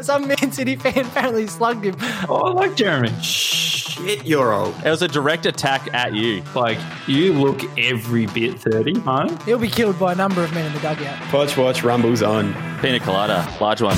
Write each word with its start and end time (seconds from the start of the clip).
Some 0.00 0.28
Man 0.28 0.52
City 0.52 0.76
fan 0.76 1.04
apparently 1.04 1.46
slugged 1.46 1.84
him. 1.84 1.96
Oh, 2.28 2.36
I 2.36 2.52
like 2.52 2.74
Jeremy. 2.76 3.12
Shit, 3.20 4.24
you're 4.24 4.52
old. 4.54 4.74
It 4.84 4.88
was 4.88 5.02
a 5.02 5.08
direct 5.08 5.44
attack 5.46 5.92
at 5.92 6.14
you. 6.14 6.42
Like, 6.54 6.78
you 7.06 7.32
look 7.34 7.60
every 7.78 8.26
bit 8.26 8.58
30, 8.58 8.94
Marty. 9.00 9.36
He'll 9.44 9.58
be 9.58 9.68
killed 9.68 9.98
by 9.98 10.12
a 10.12 10.14
number 10.14 10.42
of 10.42 10.54
men 10.54 10.64
in 10.64 10.72
the 10.72 10.80
dugout. 10.80 11.32
Watch, 11.32 11.56
watch, 11.56 11.82
rumbles 11.82 12.22
on. 12.22 12.54
Pina 12.80 13.00
colada, 13.00 13.46
large 13.60 13.82
one. 13.82 13.96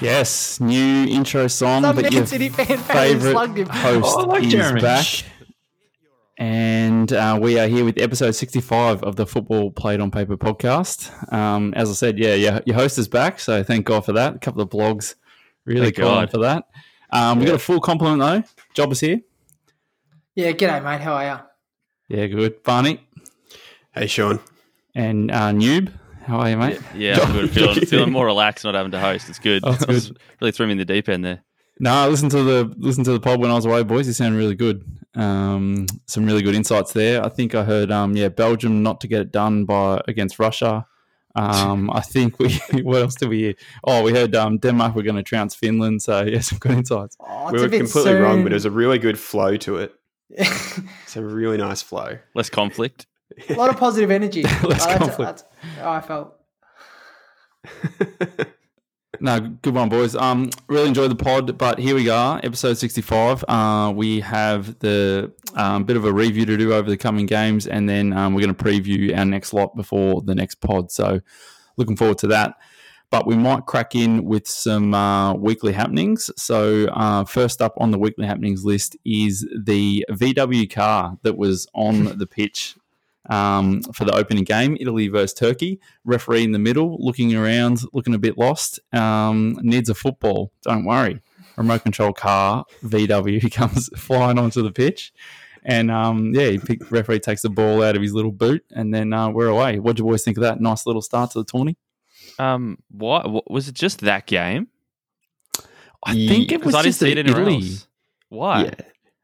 Yes, 0.00 0.60
new 0.60 1.06
intro 1.08 1.48
song, 1.48 1.82
Some 1.82 1.96
but 1.96 2.02
Man 2.04 2.12
your 2.12 2.26
City 2.26 2.48
fan 2.50 2.78
favorite 2.78 3.56
him. 3.56 3.66
host 3.68 4.16
Oh, 4.16 4.26
like 4.26 4.44
is 4.44 4.52
Jeremy. 4.52 4.80
back. 4.80 5.06
And 6.36 7.12
uh, 7.12 7.36
we 7.42 7.58
are 7.58 7.66
here 7.66 7.84
with 7.84 7.98
episode 8.00 8.30
65 8.30 9.02
of 9.02 9.16
the 9.16 9.26
Football 9.26 9.72
Played 9.72 10.00
on 10.00 10.12
Paper 10.12 10.36
podcast. 10.36 11.32
Um, 11.32 11.74
as 11.74 11.90
I 11.90 11.94
said, 11.94 12.16
yeah, 12.16 12.34
your, 12.34 12.60
your 12.64 12.76
host 12.76 12.96
is 12.96 13.08
back, 13.08 13.40
so 13.40 13.64
thank 13.64 13.86
God 13.86 14.04
for 14.04 14.12
that. 14.12 14.36
A 14.36 14.38
couple 14.38 14.60
of 14.62 14.68
blogs 14.70 15.16
really 15.64 15.90
Thank 15.90 16.30
for 16.30 16.38
that. 16.38 16.64
Um, 17.10 17.40
we 17.40 17.46
got 17.46 17.56
a 17.56 17.58
full 17.58 17.80
complement 17.80 18.20
though. 18.20 18.44
Job 18.74 18.92
is 18.92 19.00
here. 19.00 19.20
Yeah, 20.36 20.52
g'day, 20.52 20.84
mate. 20.84 21.00
How 21.00 21.14
are 21.14 21.24
you? 22.08 22.16
Yeah, 22.16 22.26
good. 22.26 22.62
Barney 22.62 23.00
Hey, 23.92 24.06
Sean. 24.06 24.38
and 24.94 25.32
uh, 25.32 25.50
Noob. 25.50 25.92
How 26.28 26.40
are 26.40 26.50
you, 26.50 26.58
mate? 26.58 26.78
Yeah, 26.94 27.20
I'm 27.20 27.32
good. 27.32 27.50
Feeling, 27.54 27.80
feeling 27.86 28.12
more 28.12 28.26
relaxed 28.26 28.62
not 28.62 28.74
having 28.74 28.92
to 28.92 29.00
host. 29.00 29.30
It's 29.30 29.38
good. 29.38 29.62
Oh, 29.64 29.72
it's 29.72 29.86
was- 29.86 30.08
good. 30.08 30.18
really 30.42 30.52
threw 30.52 30.66
me 30.66 30.72
in 30.72 30.78
the 30.78 30.84
deep 30.84 31.08
end 31.08 31.24
there. 31.24 31.42
No, 31.80 31.90
I 31.90 32.06
listened 32.08 32.32
to 32.32 32.42
the 32.42 32.74
listen 32.76 33.02
to 33.04 33.12
the 33.12 33.20
pod 33.20 33.40
when 33.40 33.50
I 33.50 33.54
was 33.54 33.64
away, 33.64 33.82
boys. 33.82 34.06
You 34.06 34.12
sound 34.12 34.36
really 34.36 34.54
good. 34.54 34.84
Um, 35.14 35.86
some 36.06 36.26
really 36.26 36.42
good 36.42 36.54
insights 36.54 36.92
there. 36.92 37.24
I 37.24 37.30
think 37.30 37.54
I 37.54 37.64
heard, 37.64 37.90
um, 37.90 38.14
yeah, 38.14 38.28
Belgium 38.28 38.82
not 38.82 39.00
to 39.00 39.08
get 39.08 39.20
it 39.22 39.32
done 39.32 39.64
by 39.64 40.02
against 40.06 40.38
Russia. 40.38 40.84
Um, 41.34 41.88
I 41.90 42.00
think 42.00 42.38
we. 42.38 42.60
What 42.82 43.00
else 43.00 43.14
did 43.14 43.28
we 43.30 43.38
hear? 43.38 43.54
Oh, 43.84 44.02
we 44.02 44.12
heard 44.12 44.34
um, 44.34 44.58
Denmark 44.58 44.96
were 44.96 45.02
going 45.04 45.16
to 45.16 45.22
trounce 45.22 45.54
Finland. 45.54 46.02
So 46.02 46.24
yeah, 46.24 46.40
some 46.40 46.58
good 46.58 46.72
insights. 46.72 47.16
Oh, 47.20 47.52
we 47.52 47.60
were 47.60 47.68
completely 47.70 48.02
soon. 48.12 48.22
wrong, 48.22 48.42
but 48.42 48.52
it 48.52 48.56
was 48.56 48.66
a 48.66 48.70
really 48.70 48.98
good 48.98 49.18
flow 49.18 49.56
to 49.58 49.76
it. 49.78 49.94
It's 50.30 51.16
a 51.16 51.22
really 51.24 51.56
nice 51.56 51.80
flow. 51.80 52.18
Less 52.34 52.50
conflict. 52.50 53.06
A 53.48 53.54
lot 53.54 53.70
of 53.70 53.76
positive 53.80 54.10
energy. 54.10 54.42
Less 54.62 54.62
Oh, 54.64 54.68
that's- 54.68 54.98
conflict. 54.98 55.18
that's 55.62 55.76
how 55.78 55.90
I 55.92 56.00
felt. 56.00 56.34
No, 59.20 59.40
good 59.40 59.74
one, 59.74 59.88
boys. 59.88 60.14
Um, 60.14 60.50
really 60.68 60.86
enjoyed 60.86 61.10
the 61.10 61.16
pod, 61.16 61.58
but 61.58 61.78
here 61.80 61.96
we 61.96 62.08
are, 62.08 62.38
episode 62.44 62.74
sixty-five. 62.74 63.44
Uh, 63.48 63.90
we 63.96 64.20
have 64.20 64.78
the 64.78 65.32
um, 65.56 65.82
bit 65.84 65.96
of 65.96 66.04
a 66.04 66.12
review 66.12 66.46
to 66.46 66.56
do 66.56 66.72
over 66.72 66.88
the 66.88 66.96
coming 66.96 67.26
games, 67.26 67.66
and 67.66 67.88
then 67.88 68.12
um, 68.12 68.34
we're 68.34 68.42
going 68.44 68.54
to 68.54 68.62
preview 68.64 69.16
our 69.18 69.24
next 69.24 69.52
lot 69.52 69.74
before 69.74 70.20
the 70.20 70.36
next 70.36 70.56
pod. 70.56 70.92
So, 70.92 71.18
looking 71.76 71.96
forward 71.96 72.18
to 72.18 72.28
that. 72.28 72.58
But 73.10 73.26
we 73.26 73.34
might 73.36 73.66
crack 73.66 73.96
in 73.96 74.24
with 74.24 74.46
some 74.46 74.94
uh, 74.94 75.32
weekly 75.34 75.72
happenings. 75.72 76.30
So, 76.36 76.86
uh, 76.88 77.24
first 77.24 77.60
up 77.60 77.74
on 77.78 77.90
the 77.90 77.98
weekly 77.98 78.26
happenings 78.26 78.64
list 78.64 78.94
is 79.04 79.48
the 79.64 80.04
VW 80.10 80.70
car 80.70 81.16
that 81.22 81.36
was 81.36 81.66
on 81.74 82.18
the 82.18 82.26
pitch 82.26 82.76
um, 83.28 83.82
for 83.94 84.04
the 84.04 84.14
opening 84.14 84.44
game, 84.44 84.76
Italy 84.80 85.08
versus 85.08 85.34
Turkey. 85.34 85.80
Referee 86.04 86.44
in 86.44 86.52
the 86.52 86.58
middle, 86.58 86.96
looking 87.00 87.34
around, 87.34 87.80
looking 87.92 88.14
a 88.14 88.18
bit 88.18 88.38
lost. 88.38 88.80
Um, 88.92 89.58
needs 89.62 89.88
a 89.88 89.94
football. 89.94 90.52
Don't 90.62 90.84
worry. 90.84 91.20
Remote 91.56 91.82
control 91.82 92.12
car, 92.12 92.64
VW 92.84 93.52
comes 93.52 93.88
flying 93.98 94.38
onto 94.38 94.62
the 94.62 94.70
pitch. 94.70 95.12
And 95.64 95.90
um, 95.90 96.32
yeah, 96.34 96.50
he 96.50 96.58
pick, 96.58 96.90
referee 96.90 97.18
takes 97.20 97.42
the 97.42 97.50
ball 97.50 97.82
out 97.82 97.96
of 97.96 98.02
his 98.02 98.14
little 98.14 98.32
boot, 98.32 98.64
and 98.70 98.94
then 98.94 99.12
uh, 99.12 99.28
we're 99.28 99.48
away. 99.48 99.78
What 99.80 99.96
do 99.96 100.00
you 100.02 100.08
boys 100.08 100.24
think 100.24 100.36
of 100.36 100.42
that? 100.42 100.60
Nice 100.60 100.86
little 100.86 101.02
start 101.02 101.32
to 101.32 101.40
the 101.40 101.44
tourney. 101.44 101.76
Um, 102.38 102.78
what, 102.90 103.30
what 103.30 103.50
was 103.50 103.68
it? 103.68 103.74
Just 103.74 104.00
that 104.00 104.26
game? 104.26 104.68
I 106.04 106.14
think 106.14 106.52
it 106.52 106.64
was 106.64 106.74
I 106.74 106.78
didn't 106.78 106.90
just 106.90 107.00
see 107.00 107.10
it 107.10 107.18
anywhere 107.18 107.42
Italy. 107.42 107.56
else. 107.56 107.88
Why? 108.28 108.64
Yeah. 108.64 108.74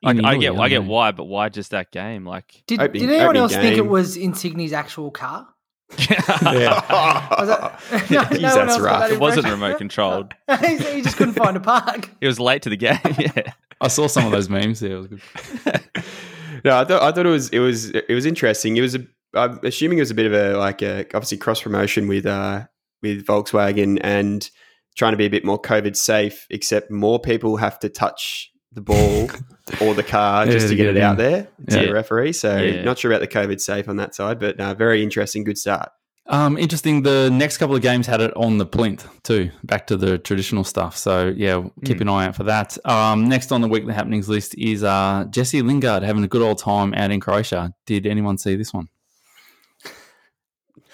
Like, 0.05 0.25
I 0.25 0.37
get, 0.37 0.55
I 0.57 0.69
get 0.69 0.85
why, 0.85 1.13
but 1.13 1.25
why 1.25 1.49
just 1.49 1.71
that 1.73 1.91
game? 1.91 2.25
Like, 2.27 2.63
Did, 2.67 2.81
Opening- 2.81 3.03
did 3.03 3.11
anyone 3.11 3.25
opening 3.37 3.43
else 3.43 3.53
think 3.55 3.73
it 3.73 3.77
game. 3.83 3.89
was 3.89 4.17
Insigne's 4.17 4.73
actual 4.73 5.11
car? 5.11 5.49
Yeah. 5.99 7.31
Was 7.39 7.49
that, 7.49 7.81
no, 8.11 8.21
Jeez, 8.23 8.41
no 8.41 8.55
that's 8.67 8.79
rough. 8.81 9.01
that 9.01 9.13
it 9.13 9.21
wasn't 9.21 9.47
remote 9.49 9.79
controlled. 9.79 10.35
he 10.61 10.77
he 10.79 11.03
just 11.03 11.17
couldn't 11.17 11.35
find 11.35 11.57
a 11.57 11.61
park. 11.61 12.11
It 12.21 12.27
was 12.27 12.41
late 12.41 12.63
to 12.63 12.71
the 12.71 12.77
game. 12.77 12.99
yeah. 13.19 13.53
I 13.81 13.89
saw 13.89 14.07
some 14.09 14.25
of 14.27 14.33
those 14.33 14.49
memes. 14.49 14.81
Yeah, 14.83 14.91
it 14.91 14.95
was 14.97 15.07
good. 15.09 15.21
no, 16.65 16.79
I 16.79 16.85
thought 16.85 17.03
I 17.03 17.13
thought 17.13 17.27
it 17.27 17.31
was 17.31 17.49
it 17.51 17.59
was 17.59 17.91
it 17.91 18.11
was 18.15 18.27
interesting. 18.27 18.77
It 18.77 18.81
was 18.81 18.95
a 18.95 19.07
I'm 19.35 19.61
assuming 19.63 19.99
it 19.99 20.03
was 20.03 20.11
a 20.11 20.15
bit 20.15 20.27
of 20.27 20.33
a 20.33 20.57
like 20.59 20.83
a 20.83 21.01
obviously 21.15 21.39
cross 21.39 21.61
promotion 21.63 22.09
with 22.09 22.27
uh 22.27 22.65
with 23.03 23.27
Volkswagen 23.27 23.99
and 24.03 24.49
trying 24.97 25.13
to 25.13 25.17
be 25.19 25.27
a 25.27 25.31
bit 25.31 25.45
more 25.45 25.61
COVID 25.61 25.97
safe, 25.97 26.47
except 26.51 26.91
more 26.91 27.19
people 27.21 27.57
have 27.59 27.79
to 27.81 27.89
touch 27.89 28.51
the 28.75 28.81
ball 28.81 29.31
or 29.81 29.95
the 29.95 30.03
car 30.03 30.47
just 30.51 30.67
to 30.67 30.71
to 30.71 30.75
get, 30.77 30.85
get 30.85 30.91
it 30.91 30.97
it 30.99 31.03
out 31.03 31.13
in. 31.13 31.17
there 31.19 31.43
to 31.71 31.81
Yeah. 31.81 31.87
the 31.87 31.93
referee. 31.93 32.33
So 32.33 32.57
Yeah. 32.59 32.83
not 32.83 32.99
sure 32.99 33.13
about 33.13 33.21
the 33.21 33.29
COVID 33.29 33.61
safe 33.61 33.89
on 33.89 33.97
that 33.97 34.15
side, 34.15 34.39
but 34.39 34.59
uh, 34.61 34.75
very 34.75 35.03
interesting, 35.03 35.45
good 35.45 35.59
start. 35.59 35.91
Um, 36.27 36.57
interesting. 36.57 37.03
The 37.03 37.29
next 37.31 37.59
couple 37.59 37.77
of 37.77 37.83
games 37.83 38.07
had 38.07 38.23
it 38.23 38.35
on 38.35 38.57
the 38.57 38.65
plinth 38.65 39.07
too. 39.25 39.51
Back 39.63 39.87
to 39.89 39.97
the 39.99 40.17
traditional 40.17 40.65
stuff. 40.65 40.97
So 40.97 41.33
yeah, 41.37 41.63
keep 41.85 42.01
an 42.01 42.09
eye 42.09 42.27
out 42.27 42.35
for 42.37 42.45
that. 42.45 42.79
Um, 42.87 43.29
next 43.29 43.53
on 43.53 43.61
the 43.61 43.69
weekly 43.69 43.93
happenings 43.93 44.27
list 44.27 44.55
is 44.57 44.83
uh, 44.83 45.27
Jesse 45.31 45.61
Lingard 45.61 46.03
having 46.03 46.25
a 46.25 46.29
good 46.29 46.41
old 46.41 46.57
time 46.59 46.95
out 46.95 47.11
in 47.11 47.21
Croatia. 47.21 47.75
Did 47.85 48.07
anyone 48.07 48.39
see 48.39 48.57
this 48.57 48.73
one? 48.73 48.89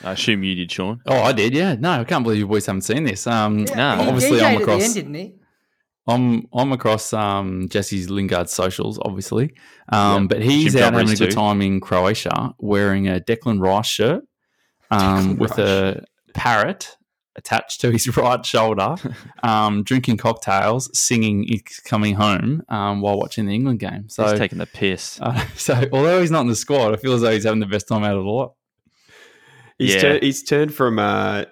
I 0.03 0.13
assume 0.13 0.43
you 0.43 0.55
did, 0.55 0.73
Sean. 0.73 1.01
Oh, 1.07 1.21
I 1.21 1.33
did. 1.33 1.55
Yeah. 1.55 1.75
No, 1.75 1.91
I 1.93 2.05
can't 2.05 2.25
believe 2.25 2.39
you 2.39 2.47
boys 2.49 2.67
haven't 2.67 2.83
seen 2.83 3.05
this. 3.05 3.27
Um, 3.27 3.65
No. 3.65 3.97
he 3.97 4.09
obviously 4.09 4.39
DJ'd 4.39 4.43
I'm 4.43 4.53
at 4.55 4.57
the 4.59 4.63
across. 4.63 4.83
end, 4.85 4.95
didn't 4.95 5.15
he? 5.15 5.35
I'm 6.11 6.47
I'm 6.53 6.73
across 6.73 7.13
um, 7.13 7.69
Jesse's 7.69 8.11
Lingard 8.11 8.49
socials, 8.51 8.99
obviously, 9.03 9.55
um, 9.91 10.23
Yeah. 10.25 10.27
but 10.29 10.43
he's 10.43 10.73
Jim 10.75 10.83
out 10.83 10.93
having 10.95 11.11
a 11.11 11.17
good 11.17 11.31
time 11.33 11.63
in 11.63 11.81
Croatia, 11.81 12.55
wearing 12.59 13.09
a 13.09 13.21
Declan 13.21 13.61
Rice 13.61 13.87
shirt 13.87 14.25
um, 14.91 15.01
Declan 15.37 15.39
with 15.39 15.59
a 15.59 16.05
parrot 16.35 16.97
attached 17.37 17.81
to 17.81 17.91
his 17.93 18.15
right 18.17 18.45
shoulder, 18.45 18.97
um, 19.43 19.83
drinking 19.85 20.17
cocktails, 20.17 20.91
singing 20.99 21.45
"It's 21.49 21.79
Coming 21.81 22.15
Home" 22.17 22.63
um, 22.69 23.01
while 23.01 23.19
watching 23.19 23.47
the 23.47 23.55
England 23.55 23.79
game. 23.79 24.09
So, 24.09 24.29
He's 24.29 24.39
taking 24.39 24.59
the 24.59 24.67
piss. 24.67 25.19
uh, 25.23 25.39
so 25.57 25.75
although 25.93 26.21
he's 26.21 26.31
not 26.31 26.43
in 26.43 26.49
the 26.49 26.57
squad, 26.57 26.93
I 26.93 26.97
feel 26.97 27.13
as 27.15 27.21
though 27.23 27.31
he's 27.33 27.45
having 27.45 27.61
the 27.61 27.67
best 27.67 27.87
time 27.89 28.03
out 28.05 28.17
of 28.17 28.25
the 28.25 28.31
lot. 28.31 28.55
He's, 29.79 29.95
Yeah. 29.95 30.01
tur- 30.01 30.19
he's 30.21 30.43
turned 30.43 30.75
from 30.75 30.99
uh, 30.99 31.45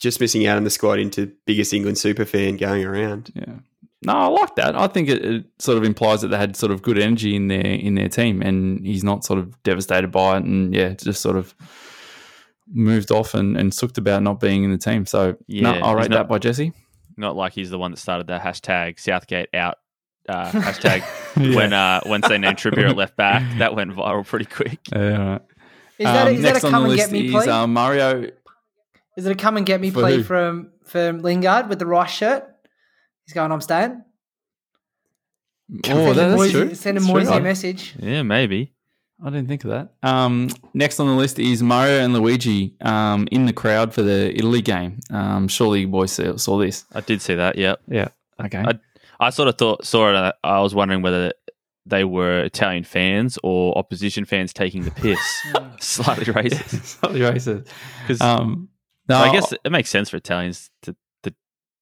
just 0.00 0.20
missing 0.20 0.46
out 0.46 0.56
on 0.56 0.64
the 0.64 0.70
squad 0.70 0.98
into 0.98 1.32
biggest 1.44 1.72
England 1.72 1.98
super 1.98 2.24
fan 2.24 2.56
going 2.56 2.84
around. 2.84 3.30
Yeah. 3.34 3.56
No, 4.04 4.12
I 4.12 4.26
like 4.26 4.54
that. 4.56 4.76
I 4.76 4.86
think 4.88 5.08
it, 5.08 5.24
it 5.24 5.44
sort 5.58 5.78
of 5.78 5.84
implies 5.84 6.20
that 6.20 6.28
they 6.28 6.36
had 6.36 6.54
sort 6.56 6.70
of 6.70 6.82
good 6.82 6.98
energy 6.98 7.34
in 7.34 7.48
their 7.48 7.60
in 7.64 7.94
their 7.94 8.08
team, 8.08 8.42
and 8.42 8.84
he's 8.86 9.02
not 9.02 9.24
sort 9.24 9.38
of 9.38 9.60
devastated 9.62 10.08
by 10.12 10.36
it, 10.36 10.44
and 10.44 10.74
yeah, 10.74 10.90
just 10.94 11.20
sort 11.22 11.36
of 11.36 11.54
moved 12.72 13.10
off 13.10 13.34
and, 13.34 13.56
and 13.56 13.72
sooked 13.72 13.98
about 13.98 14.22
not 14.22 14.40
being 14.40 14.64
in 14.64 14.70
the 14.70 14.78
team. 14.78 15.06
So 15.06 15.36
Yeah, 15.46 15.62
no, 15.72 15.80
I'll 15.80 15.94
rate 15.94 16.10
not- 16.10 16.16
that 16.16 16.28
by 16.28 16.38
Jesse. 16.38 16.72
Not 17.18 17.34
like 17.34 17.54
he's 17.54 17.70
the 17.70 17.78
one 17.78 17.92
that 17.92 17.96
started 17.96 18.26
the 18.26 18.38
hashtag 18.38 19.00
Southgate 19.00 19.48
out 19.54 19.76
uh, 20.28 20.50
hashtag 20.50 21.02
Yeah. 21.36 21.56
when 21.56 21.72
uh, 21.72 22.00
once 22.04 22.28
they 22.28 22.36
named 22.36 22.58
Trippier 22.58 22.90
at 22.90 22.96
left 22.96 23.16
back. 23.16 23.42
That 23.58 23.74
went 23.74 23.92
viral 23.92 24.26
pretty 24.26 24.44
quick. 24.44 24.78
Yeah, 24.92 25.18
all 25.22 25.28
right. 25.30 25.40
Is 25.98 26.04
that, 26.04 26.26
Um, 26.26 26.34
is 26.34 26.42
that 26.42 26.52
next 26.52 26.64
a 26.64 26.66
on 26.66 26.72
come 26.72 26.82
the 26.82 26.88
and 26.90 26.98
list 26.98 27.10
get 27.10 27.12
me 27.18 27.26
is 27.28 27.32
play? 27.32 27.48
uh, 27.48 27.66
Mario. 27.66 28.30
is 29.16 29.24
it 29.24 29.32
a 29.32 29.34
come 29.34 29.56
and 29.56 29.64
get 29.64 29.80
me 29.80 29.88
For 29.90 30.00
play 30.00 30.16
who? 30.16 30.22
from 30.24 30.72
from 30.84 31.20
Lingard 31.22 31.70
with 31.70 31.78
the 31.78 31.86
Rice 31.86 32.10
shirt? 32.10 32.44
He's 33.26 33.34
going, 33.34 33.50
I'm 33.52 33.60
staying. 33.60 34.02
Oh, 35.88 36.12
that, 36.12 36.14
Send 36.14 36.16
that's 36.16 36.36
Moisey- 36.36 36.52
true. 36.52 36.74
Send 36.74 36.96
him 36.96 37.02
That's. 37.04 37.14
Moisey 37.14 37.32
I- 37.32 37.36
a 37.38 37.40
message. 37.42 37.94
Yeah, 37.98 38.22
maybe. 38.22 38.72
I 39.24 39.30
didn't 39.30 39.48
think 39.48 39.64
of 39.64 39.70
that. 39.70 39.94
Um, 40.02 40.50
next 40.74 41.00
on 41.00 41.06
the 41.06 41.14
list 41.14 41.38
is 41.38 41.62
Mario 41.62 42.04
and 42.04 42.12
Luigi 42.12 42.74
um, 42.82 43.26
in 43.32 43.46
the 43.46 43.52
crowd 43.54 43.94
for 43.94 44.02
the 44.02 44.30
Italy 44.36 44.60
game. 44.60 45.00
Um, 45.10 45.48
surely 45.48 45.80
you 45.80 45.88
boys 45.88 46.12
saw, 46.12 46.36
saw 46.36 46.58
this. 46.58 46.84
I 46.92 47.00
did 47.00 47.22
see 47.22 47.34
that. 47.34 47.56
Yeah. 47.56 47.76
Yeah. 47.88 48.08
Okay. 48.44 48.58
I- 48.58 48.78
I 49.18 49.30
sort 49.30 49.48
of 49.48 49.56
thought 49.56 49.86
saw 49.86 50.10
it. 50.10 50.14
uh, 50.14 50.32
I 50.44 50.60
was 50.60 50.74
wondering 50.74 51.00
whether 51.00 51.32
they 51.86 52.04
were 52.04 52.40
Italian 52.40 52.84
fans 52.84 53.38
or 53.42 53.76
opposition 53.78 54.26
fans 54.26 54.52
taking 54.52 54.82
the 54.84 54.90
piss. 54.90 55.18
Slightly 55.80 56.26
racist. 56.26 56.84
Slightly 57.00 57.20
racist. 57.20 57.66
'Cause 58.06 58.20
Um, 58.20 58.68
no, 59.08 59.16
I 59.16 59.32
guess 59.32 59.54
it 59.64 59.72
makes 59.72 59.88
sense 59.88 60.10
for 60.10 60.18
Italians 60.18 60.68
to, 60.82 60.94
to 61.22 61.32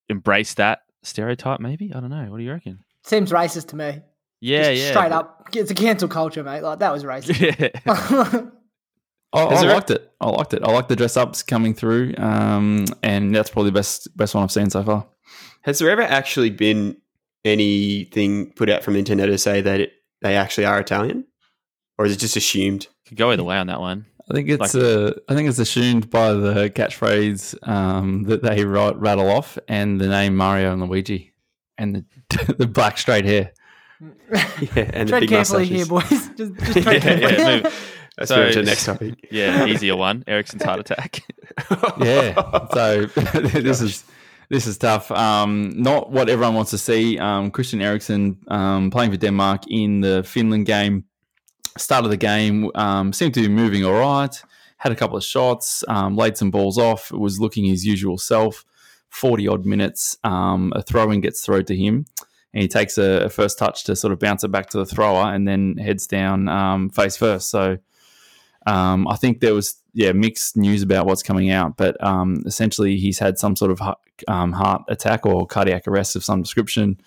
embrace 0.09 0.55
that 0.55 0.83
stereotype. 1.05 1.61
Maybe 1.61 1.93
I 1.95 2.01
don't 2.01 2.11
know. 2.11 2.25
What 2.31 2.39
do 2.39 2.43
you 2.45 2.53
reckon? 2.53 2.81
Seems 3.05 3.31
racist 3.31 3.69
to 3.69 3.77
me. 3.77 4.01
Yeah, 4.41 4.73
Just 4.73 4.83
yeah. 4.83 4.91
Straight 4.91 5.09
but- 5.11 5.13
up. 5.13 5.49
It's 5.55 5.71
a 5.71 5.75
cancel 5.75 6.09
culture, 6.09 6.43
mate. 6.43 6.63
Like, 6.63 6.81
that 6.81 6.93
was 6.93 7.05
racist. 7.05 7.39
Yeah. 9.37 9.41
I, 9.41 9.41
I 9.43 9.63
liked 9.63 9.91
it. 9.91 10.13
I 10.21 10.29
liked 10.31 10.55
it. 10.55 10.63
I 10.63 10.71
like 10.71 10.87
the 10.87 10.95
dress 10.95 11.17
ups 11.17 11.43
coming 11.43 11.75
through, 11.75 12.15
um, 12.19 12.85
and 13.03 13.35
that's 13.35 13.51
probably 13.51 13.71
the 13.71 13.75
best 13.75 14.17
best 14.17 14.33
one 14.33 14.45
I've 14.45 14.53
seen 14.53 14.71
so 14.71 14.85
far. 14.85 15.09
Has 15.63 15.81
there 15.81 15.91
ever 15.91 16.03
actually 16.03 16.51
been 16.51 16.97
anything 17.45 18.53
put 18.53 18.71
out 18.71 18.85
from 18.85 18.95
Nintendo 18.95 19.27
to 19.27 19.37
say 19.39 19.61
that 19.61 19.81
it, 19.81 19.93
they 20.23 20.37
actually 20.37 20.67
are 20.67 20.79
Italian, 20.79 21.25
or 21.99 22.07
is 22.07 22.13
it 22.13 22.19
just 22.21 22.37
assumed? 22.37 22.87
Could 23.09 23.17
go 23.17 23.33
either 23.33 23.43
way 23.43 23.57
on 23.57 23.67
that 23.67 23.81
one. 23.81 24.07
I 24.31 24.35
think 24.35 24.49
it's 24.49 24.75
Like- 24.75 24.83
uh, 24.85 25.13
I 25.29 25.35
think 25.35 25.49
it's 25.49 25.59
assumed 25.59 26.09
by 26.11 26.33
the 26.33 26.71
catchphrase 26.71 27.69
um, 27.69 28.25
that 28.25 28.43
they 28.43 28.65
write, 28.65 28.97
rattle 28.97 29.29
off 29.31 29.59
and 29.69 30.01
the 30.01 30.09
name 30.09 30.35
Mario 30.37 30.73
and 30.73 30.83
Luigi 30.83 31.33
and 31.79 31.97
the 31.97 32.55
the 32.59 32.67
black 32.67 32.99
straight 32.99 33.25
hair. 33.25 33.53
Yeah, 34.33 34.91
and 34.93 35.09
the 35.09 35.13
Tread 35.13 35.21
big 35.21 35.29
carefully 35.31 35.71
mustaches. 35.71 35.77
here, 35.77 35.87
boys. 35.87 36.29
Just, 36.37 36.55
just 36.59 36.83
tread 36.83 37.05
Yeah, 37.05 37.19
carefully. 37.19 37.37
yeah, 37.39 37.63
move. 37.63 37.91
Let's 38.19 38.29
So- 38.29 38.37
move 38.37 38.53
to 38.53 38.59
the 38.61 38.67
next 38.67 38.85
topic. 38.85 39.15
Yeah, 39.31 39.67
easier 39.67 39.97
one. 39.97 40.25
Eriksen's 40.27 40.63
heart 40.65 40.81
attack. 40.81 41.23
Yeah. 42.01 42.67
so 42.73 43.07
this 43.07 43.81
is 43.81 44.05
this 44.51 44.67
is 44.67 44.77
tough. 44.79 45.11
Um, 45.11 45.73
not 45.77 46.11
what 46.11 46.29
everyone 46.29 46.55
wants 46.55 46.71
to 46.73 46.79
see. 46.79 47.19
Um, 47.19 47.51
Christian 47.51 47.81
Eriksen 47.81 48.39
um, 48.49 48.91
playing 48.91 49.11
for 49.11 49.17
Denmark 49.17 49.63
in 49.69 50.01
the 50.01 50.23
Finland 50.25 50.67
game. 50.67 51.05
Start 51.77 52.05
of 52.05 52.11
the 52.11 52.17
game 52.17 52.71
um, 52.75 53.13
seemed 53.13 53.35
to 53.35 53.41
be 53.41 53.49
moving 53.49 53.85
all 53.85 53.93
right. 53.93 54.43
Had 54.77 54.93
a 54.93 54.97
couple 54.97 55.17
of 55.17 55.25
shots, 55.25 55.83
um, 55.89 56.17
laid 56.17 56.37
some 56.37 56.51
balls 56.51 56.79
off. 56.79 57.11
Was 57.11 57.41
looking 57.41 57.65
his 57.65 57.85
usual 57.85 58.19
self. 58.19 58.65
Forty 59.09 59.49
odd 59.49 59.65
minutes. 59.65 60.17
Um, 60.25 60.73
a 60.77 60.83
throw 60.83 61.11
in 61.11 61.21
gets 61.21 61.45
thrown 61.45 61.65
to 61.67 61.77
him, 61.77 62.07
and 62.53 62.63
he 62.63 62.69
takes 62.69 62.99
a, 62.99 63.25
a 63.25 63.29
first 63.29 63.59
touch 63.59 63.85
to 63.85 63.97
sort 63.97 64.13
of 64.13 64.19
bounce 64.19 64.45
it 64.45 64.49
back 64.49 64.71
to 64.71 64.79
the 64.79 64.87
thrower, 64.87 65.33
and 65.33 65.49
then 65.49 65.77
heads 65.79 66.07
down 66.07 66.49
um, 66.49 66.91
face 66.91 67.17
first. 67.17 67.51
So 67.51 67.79
um, 68.67 69.09
I 69.09 69.17
think 69.17 69.41
there 69.41 69.55
was 69.55 69.77
yeah 69.95 70.13
mixed 70.13 70.57
news 70.57 70.83
about 70.83 71.07
what's 71.07 71.23
coming 71.23 71.51
out, 71.51 71.77
but 71.77 71.97
essentially 72.47 72.97
he's 72.97 73.19
had 73.19 73.39
some 73.39 73.57
sort 73.57 73.71
of 73.71 73.79
heart 73.79 74.83
attack 74.89 75.27
or 75.27 75.47
cardiac 75.47 75.89
arrest 75.89 76.17
of 76.17 76.25
some 76.25 76.43
description. 76.43 77.01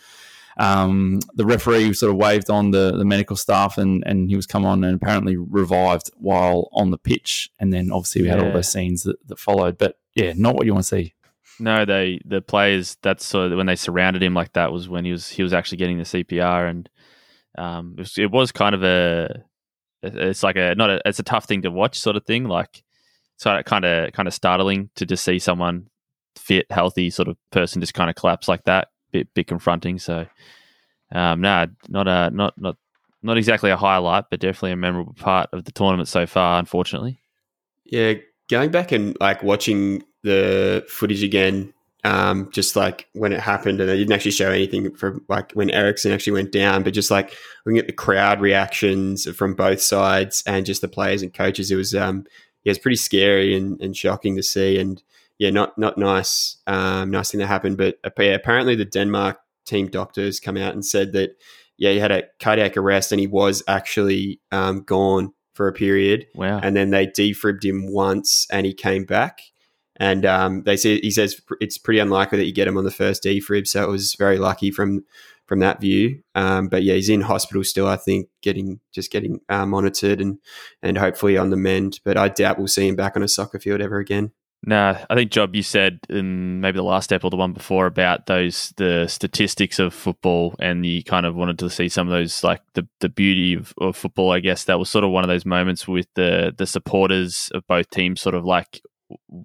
Um, 0.60 1.20
the 1.36 1.46
referee 1.46 1.94
sort 1.94 2.12
of 2.12 2.18
waved 2.18 2.50
on 2.50 2.72
the, 2.72 2.98
the 2.98 3.06
medical 3.06 3.36
staff, 3.36 3.78
and, 3.78 4.04
and 4.06 4.30
he 4.30 4.36
was 4.36 4.48
come 4.48 4.66
on 4.66 4.84
and 4.84 4.96
apparently 4.96 5.38
revived 5.38 6.10
while 6.18 6.70
on 6.72 6.92
the 6.92 6.98
pitch. 6.98 7.50
And 7.60 7.72
then 7.72 7.92
obviously 7.92 8.24
we 8.24 8.28
had 8.28 8.40
all 8.40 8.52
those 8.52 8.72
scenes 8.72 9.04
that, 9.04 9.18
that 9.28 9.40
followed. 9.40 9.78
But 9.78 9.98
yeah, 10.16 10.34
not 10.36 10.56
what 10.56 10.66
you 10.66 10.74
want 10.74 10.86
to 10.86 10.96
see. 10.96 11.14
No, 11.60 11.86
they 11.86 12.20
the 12.26 12.42
players. 12.42 12.98
That's 13.02 13.26
sort 13.26 13.52
of 13.52 13.58
when 13.58 13.66
they 13.66 13.76
surrounded 13.76 14.22
him 14.22 14.34
like 14.34 14.54
that 14.54 14.72
was 14.72 14.88
when 14.88 15.06
he 15.06 15.12
was 15.12 15.30
he 15.30 15.44
was 15.44 15.54
actually 15.54 15.80
getting 15.80 15.98
the 15.98 16.04
CPR, 16.04 16.70
and 16.70 16.90
um, 17.58 17.96
it 17.98 18.02
was, 18.02 18.18
it 18.18 18.32
was 18.32 18.52
kind 18.52 18.76
of 18.76 18.84
a 18.84 19.44
it's 20.04 20.44
like 20.44 20.56
a 20.56 20.76
not 20.76 20.90
a 20.90 21.02
it's 21.06 21.20
a 21.20 21.24
tough 21.24 21.46
thing 21.46 21.64
to 21.64 21.72
watch 21.72 22.00
sort 22.00 22.16
of 22.16 22.26
thing. 22.26 22.46
Like 22.46 22.84
so, 23.38 23.62
kind 23.64 23.86
of 23.86 24.14
kind 24.14 24.28
of 24.28 24.34
startling 24.34 24.90
to 24.96 25.06
just 25.06 25.24
see 25.24 25.40
someone 25.40 25.88
fit, 26.36 26.66
healthy 26.72 27.10
sort 27.10 27.28
of 27.28 27.38
person 27.52 27.82
just 27.82 27.94
kind 27.94 28.10
of 28.10 28.16
collapse 28.16 28.48
like 28.48 28.64
that. 28.66 28.90
Bit 29.12 29.34
bit 29.34 29.48
confronting. 29.48 30.00
So, 30.00 30.28
um, 31.12 31.42
no, 31.42 31.68
not 31.88 32.08
a 32.08 32.30
not 32.32 32.54
not 32.58 32.78
not 33.24 33.38
exactly 33.38 33.72
a 33.72 33.78
highlight, 33.78 34.26
but 34.30 34.40
definitely 34.40 34.72
a 34.72 34.78
memorable 34.78 35.14
part 35.14 35.50
of 35.54 35.66
the 35.66 35.72
tournament 35.72 36.08
so 36.08 36.26
far. 36.26 36.60
Unfortunately. 36.60 37.20
Yeah, 37.86 38.16
going 38.50 38.72
back 38.72 38.92
and 38.92 39.16
like 39.20 39.44
watching 39.44 40.04
the 40.24 40.86
footage 40.90 41.24
again, 41.24 41.74
um, 42.04 42.50
just 42.52 42.76
like 42.76 43.08
when 43.14 43.34
it 43.34 43.40
happened, 43.40 43.80
and 43.80 43.90
they 43.90 43.98
didn't 43.98 44.14
actually 44.14 44.32
show 44.32 44.52
anything 44.52 44.94
from 44.96 45.24
like 45.28 45.52
when 45.54 45.70
Eriksen 45.72 46.12
actually 46.12 46.34
went 46.34 46.52
down, 46.52 46.84
but 46.84 46.94
just 46.94 47.12
like 47.12 47.34
looking 47.66 47.80
at 47.80 47.88
the 47.88 47.94
crowd 47.94 48.42
reactions 48.42 49.30
from 49.36 49.54
both 49.56 49.82
sides 49.82 50.44
and 50.46 50.66
just 50.66 50.82
the 50.82 50.88
players 50.88 51.22
and 51.22 51.34
coaches, 51.34 51.72
it 51.72 51.76
was 51.76 51.96
um, 51.96 52.26
yeah, 52.64 52.72
it's 52.72 52.80
pretty 52.80 52.98
scary 52.98 53.56
and, 53.56 53.82
and 53.82 53.96
shocking 53.96 54.36
to 54.36 54.44
see, 54.44 54.78
and 54.80 55.02
yeah, 55.40 55.50
not 55.50 55.78
not 55.78 55.98
nice, 55.98 56.58
um, 56.68 57.12
nice 57.12 57.32
thing 57.32 57.40
that 57.40 57.48
happened. 57.48 57.78
But 57.78 57.98
yeah, 58.18 58.34
apparently 58.34 58.76
the 58.76 58.86
Denmark 58.86 59.38
team 59.66 59.88
doctors 59.88 60.40
come 60.40 60.58
out 60.58 60.74
and 60.74 60.86
said 60.86 61.14
that 61.14 61.32
yeah, 61.78 61.92
he 61.92 62.00
had 62.00 62.12
a 62.12 62.24
cardiac 62.40 62.76
arrest 62.78 63.12
and 63.12 63.20
he 63.22 63.28
was 63.28 63.62
actually 63.68 64.40
um, 64.52 64.82
gone 64.84 65.34
for 65.54 65.68
a 65.68 65.74
period 65.74 66.26
Wow. 66.36 66.60
and 66.62 66.76
then 66.76 66.92
they 66.92 67.08
defibbed 67.08 67.66
him 67.66 67.92
once 67.92 68.46
and 68.52 68.66
he 68.66 68.74
came 68.74 69.06
back 69.06 69.40
and 69.96 70.24
um, 70.26 70.62
they 70.64 70.78
say 70.78 71.00
he 71.00 71.10
says 71.10 71.42
it's 71.60 71.80
pretty 71.80 72.00
unlikely 72.00 72.38
that 72.38 72.46
you 72.46 72.54
get 72.54 72.68
him 72.68 72.78
on 72.78 72.84
the 72.84 72.92
first 72.92 73.24
defib 73.24 73.68
so 73.68 73.84
it 73.84 73.90
was 73.90 74.14
very 74.14 74.38
lucky 74.38 74.70
from 74.70 75.04
from 75.48 75.60
that 75.60 75.82
view 75.82 76.22
um, 76.36 76.68
but 76.68 76.84
yeah 76.84 76.94
he's 76.94 77.10
in 77.10 77.22
hospital 77.22 77.64
still 77.64 77.88
i 77.88 77.96
think 77.98 78.28
getting 78.44 78.80
just 78.94 79.12
getting 79.12 79.40
uh, 79.50 79.66
monitored 79.66 80.22
and 80.22 80.38
and 80.84 80.98
hopefully 81.00 81.38
on 81.38 81.50
the 81.50 81.58
mend 81.58 82.00
but 82.06 82.18
i 82.18 82.28
doubt 82.28 82.60
we'll 82.60 82.68
see 82.68 82.88
him 82.88 82.96
back 82.96 83.16
on 83.16 83.24
a 83.24 83.28
soccer 83.28 83.58
field 83.60 83.82
ever 83.82 83.98
again 83.98 84.32
Nah, 84.64 85.06
I 85.10 85.16
think 85.16 85.32
Job, 85.32 85.56
you 85.56 85.62
said 85.62 86.00
in 86.10 86.60
maybe 86.60 86.78
the 86.78 86.84
last 86.84 87.06
step 87.06 87.24
or 87.24 87.30
the 87.30 87.38
one 87.38 87.54
before 87.54 87.86
about 87.86 88.26
those 88.26 88.74
the 88.78 89.08
statistics 89.08 89.80
of 89.80 89.94
football, 89.94 90.56
and 90.60 90.86
you 90.86 91.04
kind 91.04 91.26
of 91.26 91.36
wanted 91.36 91.60
to 91.60 91.70
see 91.70 91.88
some 91.90 92.08
of 92.08 92.12
those 92.12 92.44
like 92.44 92.62
the 92.74 92.88
the 93.00 93.10
beauty 93.10 93.54
of, 93.54 93.74
of 93.80 93.96
football. 93.96 94.32
I 94.32 94.40
guess 94.40 94.64
that 94.66 94.80
was 94.80 94.90
sort 94.90 95.04
of 95.04 95.12
one 95.12 95.24
of 95.24 95.28
those 95.30 95.46
moments 95.46 95.88
with 95.88 96.08
the 96.16 96.54
the 96.58 96.66
supporters 96.66 97.50
of 97.54 97.68
both 97.68 97.90
teams, 97.92 98.20
sort 98.20 98.36
of 98.36 98.46
like 98.46 98.82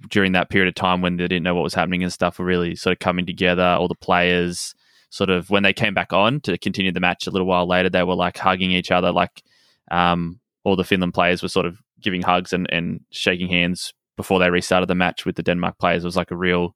during 0.08 0.32
that 0.32 0.48
period 0.48 0.68
of 0.68 0.74
time 0.74 1.02
when 1.02 1.16
they 1.18 1.28
didn't 1.28 1.44
know 1.44 1.54
what 1.54 1.62
was 1.64 1.74
happening 1.74 2.02
and 2.02 2.12
stuff, 2.12 2.38
were 2.38 2.44
really 2.44 2.74
sort 2.74 2.92
of 2.92 2.98
coming 2.98 3.26
together. 3.26 3.62
All 3.62 3.88
the 3.88 3.94
players, 3.94 4.74
sort 5.10 5.30
of 5.30 5.50
when 5.50 5.62
they 5.62 5.74
came 5.74 5.94
back 5.94 6.12
on 6.12 6.40
to 6.40 6.56
continue 6.56 6.90
the 6.90 7.00
match 7.00 7.26
a 7.26 7.30
little 7.30 7.46
while 7.46 7.68
later, 7.68 7.90
they 7.90 8.02
were 8.02 8.16
like 8.16 8.38
hugging 8.38 8.72
each 8.72 8.90
other, 8.90 9.12
like 9.12 9.42
um, 9.90 10.40
all 10.64 10.74
the 10.74 10.84
Finland 10.84 11.14
players 11.14 11.42
were 11.42 11.48
sort 11.48 11.66
of 11.66 11.78
giving 12.00 12.22
hugs 12.22 12.52
and, 12.52 12.66
and 12.72 13.00
shaking 13.10 13.48
hands 13.48 13.92
before 14.16 14.38
they 14.38 14.50
restarted 14.50 14.88
the 14.88 14.94
match 14.94 15.24
with 15.24 15.36
the 15.36 15.42
Denmark 15.42 15.78
players. 15.78 16.04
It 16.04 16.06
was 16.06 16.16
like 16.16 16.30
a 16.30 16.36
real 16.36 16.74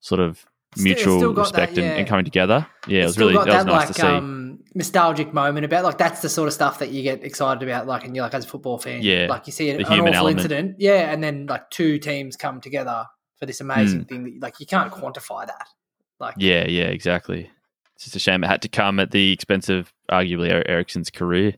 sort 0.00 0.20
of 0.20 0.44
mutual 0.76 1.18
still 1.18 1.32
got 1.32 1.42
respect 1.42 1.74
that, 1.74 1.80
and, 1.82 1.90
yeah. 1.92 1.98
and 1.98 2.06
coming 2.08 2.24
together. 2.24 2.66
Yeah, 2.86 3.02
it 3.02 3.06
was 3.06 3.18
really 3.18 3.34
got 3.34 3.46
that 3.46 3.56
was 3.56 3.66
nice 3.66 3.76
like 3.86 3.88
to 3.88 3.94
see. 3.94 4.06
um, 4.06 4.58
nostalgic 4.74 5.32
moment 5.32 5.64
about 5.64 5.84
like 5.84 5.98
that's 5.98 6.20
the 6.22 6.28
sort 6.28 6.46
of 6.46 6.52
stuff 6.54 6.78
that 6.80 6.90
you 6.90 7.02
get 7.02 7.24
excited 7.24 7.62
about, 7.62 7.86
like 7.86 8.04
and 8.04 8.14
you're 8.14 8.24
like 8.24 8.34
as 8.34 8.44
a 8.44 8.48
football 8.48 8.78
fan, 8.78 9.02
Yeah, 9.02 9.26
like 9.28 9.46
you 9.46 9.52
see 9.52 9.70
an, 9.70 9.80
an 9.80 9.86
awful 9.86 10.14
element. 10.14 10.38
incident, 10.38 10.76
yeah, 10.78 11.10
and 11.12 11.22
then 11.24 11.46
like 11.46 11.68
two 11.70 11.98
teams 11.98 12.36
come 12.36 12.60
together 12.60 13.06
for 13.38 13.46
this 13.46 13.60
amazing 13.60 14.00
Mm. 14.04 14.08
thing 14.08 14.24
that 14.24 14.42
like 14.42 14.60
you 14.60 14.66
can't 14.66 14.92
quantify 14.92 15.46
that. 15.46 15.68
Like 16.20 16.34
yeah, 16.38 16.66
yeah, 16.68 16.84
exactly. 16.84 17.50
It's 17.94 18.04
just 18.04 18.16
a 18.16 18.20
shame 18.20 18.44
it 18.44 18.48
had 18.48 18.62
to 18.62 18.68
come 18.68 19.00
at 19.00 19.10
the 19.10 19.32
expense 19.32 19.68
of 19.68 19.92
arguably 20.10 20.52
Er- 20.52 20.64
Eriksen's 20.68 21.10
career. 21.10 21.54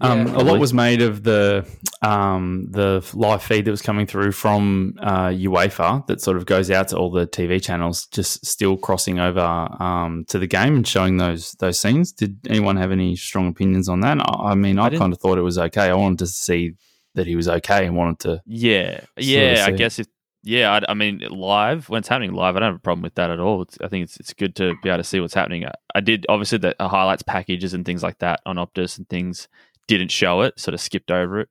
Um, 0.00 0.26
Yeah. 0.26 0.36
a 0.36 0.42
lot 0.42 0.58
was 0.58 0.72
made 0.72 1.02
of 1.02 1.22
the 1.24 1.66
um, 2.04 2.66
the 2.70 3.08
live 3.14 3.42
feed 3.42 3.64
that 3.64 3.70
was 3.70 3.80
coming 3.80 4.06
through 4.06 4.32
from 4.32 4.94
uh, 5.00 5.28
UEFA 5.28 6.06
that 6.06 6.20
sort 6.20 6.36
of 6.36 6.44
goes 6.44 6.70
out 6.70 6.88
to 6.88 6.98
all 6.98 7.10
the 7.10 7.26
TV 7.26 7.62
channels, 7.62 8.06
just 8.06 8.44
still 8.44 8.76
crossing 8.76 9.18
over 9.18 9.40
um, 9.40 10.26
to 10.28 10.38
the 10.38 10.46
game 10.46 10.76
and 10.76 10.86
showing 10.86 11.16
those 11.16 11.52
those 11.52 11.80
scenes. 11.80 12.12
Did 12.12 12.38
anyone 12.48 12.76
have 12.76 12.92
any 12.92 13.16
strong 13.16 13.48
opinions 13.48 13.88
on 13.88 14.00
that? 14.00 14.18
I, 14.20 14.50
I 14.50 14.54
mean, 14.54 14.78
I, 14.78 14.86
I 14.86 14.96
kind 14.96 15.12
of 15.14 15.18
thought 15.18 15.38
it 15.38 15.42
was 15.42 15.56
okay. 15.58 15.88
I 15.88 15.94
wanted 15.94 16.18
to 16.18 16.26
see 16.26 16.74
that 17.14 17.26
he 17.26 17.36
was 17.36 17.48
okay 17.48 17.86
and 17.86 17.96
wanted 17.96 18.18
to. 18.20 18.42
Yeah, 18.44 19.00
yeah. 19.16 19.64
I 19.66 19.70
guess 19.70 19.98
if 19.98 20.06
yeah, 20.42 20.72
I, 20.72 20.90
I 20.90 20.94
mean 20.94 21.20
live 21.30 21.88
when 21.88 22.00
it's 22.00 22.08
happening 22.08 22.34
live, 22.34 22.54
I 22.54 22.60
don't 22.60 22.68
have 22.68 22.76
a 22.76 22.80
problem 22.80 23.02
with 23.02 23.14
that 23.14 23.30
at 23.30 23.40
all. 23.40 23.62
It's, 23.62 23.78
I 23.82 23.88
think 23.88 24.04
it's 24.04 24.20
it's 24.20 24.34
good 24.34 24.54
to 24.56 24.74
be 24.82 24.90
able 24.90 24.98
to 24.98 25.04
see 25.04 25.20
what's 25.20 25.32
happening. 25.32 25.64
I, 25.64 25.72
I 25.94 26.00
did 26.00 26.26
obviously 26.28 26.58
the 26.58 26.76
highlights 26.78 27.22
packages 27.22 27.72
and 27.72 27.86
things 27.86 28.02
like 28.02 28.18
that 28.18 28.40
on 28.44 28.56
Optus 28.56 28.98
and 28.98 29.08
things 29.08 29.48
didn't 29.86 30.10
show 30.10 30.42
it, 30.42 30.58
sort 30.60 30.74
of 30.74 30.80
skipped 30.80 31.10
over 31.10 31.40
it, 31.40 31.48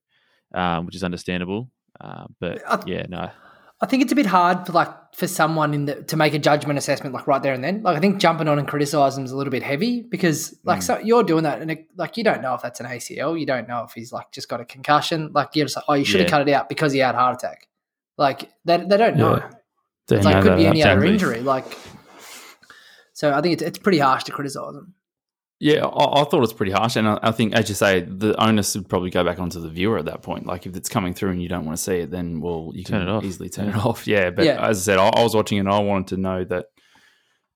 um, 0.53 0.85
which 0.85 0.95
is 0.95 1.03
understandable. 1.03 1.69
Uh, 1.99 2.25
but 2.39 2.61
I- 2.67 2.83
yeah, 2.85 3.05
no, 3.09 3.29
I 3.81 3.85
think 3.85 4.01
it's 4.03 4.11
a 4.11 4.15
bit 4.15 4.25
hard 4.25 4.65
for 4.65 4.71
like 4.73 4.89
for 5.15 5.27
someone 5.27 5.73
in 5.73 5.85
the 5.85 6.01
to 6.03 6.15
make 6.17 6.33
a 6.33 6.39
judgment 6.39 6.79
assessment 6.79 7.13
like 7.13 7.27
right 7.27 7.41
there 7.43 7.53
and 7.53 7.63
then. 7.63 7.83
Like 7.83 7.97
I 7.97 7.99
think 7.99 8.19
jumping 8.19 8.47
on 8.47 8.57
and 8.57 8.67
criticizing 8.67 9.25
is 9.25 9.31
a 9.31 9.37
little 9.37 9.51
bit 9.51 9.61
heavy 9.61 10.01
because 10.01 10.57
like 10.63 10.79
Mm. 10.79 10.83
so 10.83 10.97
you're 10.99 11.23
doing 11.23 11.43
that 11.43 11.61
and 11.61 11.69
it, 11.69 11.87
like 11.95 12.17
you 12.17 12.23
don't 12.23 12.41
know 12.41 12.53
if 12.55 12.61
that's 12.61 12.79
an 12.79 12.85
ACL, 12.87 13.39
you 13.39 13.45
don't 13.45 13.67
know 13.67 13.83
if 13.83 13.91
he's 13.93 14.11
like 14.11 14.31
just 14.31 14.49
got 14.49 14.59
a 14.61 14.65
concussion. 14.65 15.31
Like 15.33 15.49
you're 15.55 15.65
just 15.65 15.75
like, 15.75 15.85
oh, 15.87 15.93
you 15.93 16.05
should 16.05 16.21
have 16.21 16.29
Yeah. 16.29 16.37
cut 16.37 16.47
it 16.47 16.51
out 16.53 16.67
because 16.69 16.93
he 16.93 16.99
had 16.99 17.13
a 17.13 17.17
heart 17.19 17.35
attack. 17.35 17.67
Like 18.17 18.49
they 18.65 18.77
they 18.77 18.97
don't 18.97 19.17
know. 19.17 19.35
Yeah. 19.35 19.49
Don't 20.07 20.17
It's 20.19 20.25
like 20.25 20.33
know 20.35 20.39
it 20.39 20.43
could 20.43 20.57
be 20.57 20.65
any 20.67 20.83
other 20.83 21.03
injury. 21.05 21.41
Like 21.41 21.65
so, 23.13 23.31
I 23.33 23.41
think 23.41 23.53
it's 23.53 23.61
it's 23.63 23.77
pretty 23.79 23.99
harsh 23.99 24.23
to 24.25 24.31
criticize 24.31 24.75
him. 24.75 24.93
Yeah, 25.63 25.85
I, 25.85 26.21
I 26.21 26.23
thought 26.25 26.33
it 26.33 26.39
was 26.41 26.51
pretty 26.53 26.73
harsh, 26.73 26.97
and 26.97 27.07
I, 27.07 27.19
I 27.23 27.31
think, 27.31 27.53
as 27.53 27.69
you 27.69 27.75
say, 27.75 28.01
the 28.01 28.35
onus 28.43 28.75
would 28.75 28.89
probably 28.89 29.09
go 29.11 29.23
back 29.23 29.39
onto 29.39 29.61
the 29.61 29.69
viewer 29.69 29.97
at 29.97 30.05
that 30.05 30.21
point. 30.21 30.45
Like, 30.45 30.65
if 30.65 30.75
it's 30.75 30.89
coming 30.89 31.13
through 31.13 31.31
and 31.31 31.41
you 31.41 31.47
don't 31.47 31.65
want 31.65 31.77
to 31.77 31.83
see 31.83 31.95
it, 31.99 32.11
then 32.11 32.41
well, 32.41 32.71
you 32.73 32.83
Turn 32.83 32.99
can 32.99 33.07
it 33.07 33.11
off. 33.11 33.23
easily 33.23 33.49
turn 33.49 33.69
Yeah. 33.69 33.79
it 33.79 33.85
off. 33.85 34.05
Yeah, 34.15 34.29
but 34.31 34.43
Yeah. 34.45 34.67
as 34.67 34.79
I 34.79 34.81
said, 34.93 34.99
I, 34.99 35.07
I 35.07 35.23
was 35.23 35.35
watching 35.35 35.57
it, 35.59 35.61
and 35.61 35.69
I 35.69 35.79
wanted 35.79 36.07
to 36.15 36.17
know 36.21 36.43
that, 36.43 36.65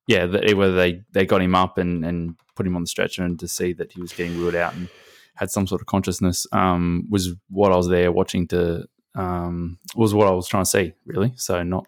yeah, 0.08 0.26
that 0.26 0.56
whether 0.56 0.74
they 0.76 1.02
they 1.12 1.26
got 1.26 1.42
him 1.42 1.54
up 1.54 1.78
and 1.78 2.06
and 2.06 2.36
put 2.56 2.66
him 2.66 2.76
on 2.78 2.82
the 2.84 2.88
stretcher, 2.88 3.24
and 3.24 3.38
to 3.42 3.48
see 3.48 3.74
that 3.74 3.92
he 3.92 4.00
was 4.02 4.14
getting 4.14 4.36
ruled 4.38 4.56
out 4.56 4.74
and 4.74 4.90
had 5.36 5.52
some 5.52 5.68
sort 5.68 5.82
of 5.82 5.88
consciousness 5.88 6.48
um, 6.54 7.06
was 7.10 7.34
what 7.50 7.72
I 7.74 7.76
was 7.76 7.90
there 7.90 8.12
watching 8.12 8.48
to 8.48 8.86
um, 9.16 9.80
was 9.96 10.14
what 10.14 10.28
I 10.28 10.32
was 10.32 10.48
trying 10.48 10.64
to 10.64 10.70
see, 10.70 10.94
really. 11.06 11.34
So 11.36 11.62
not 11.64 11.88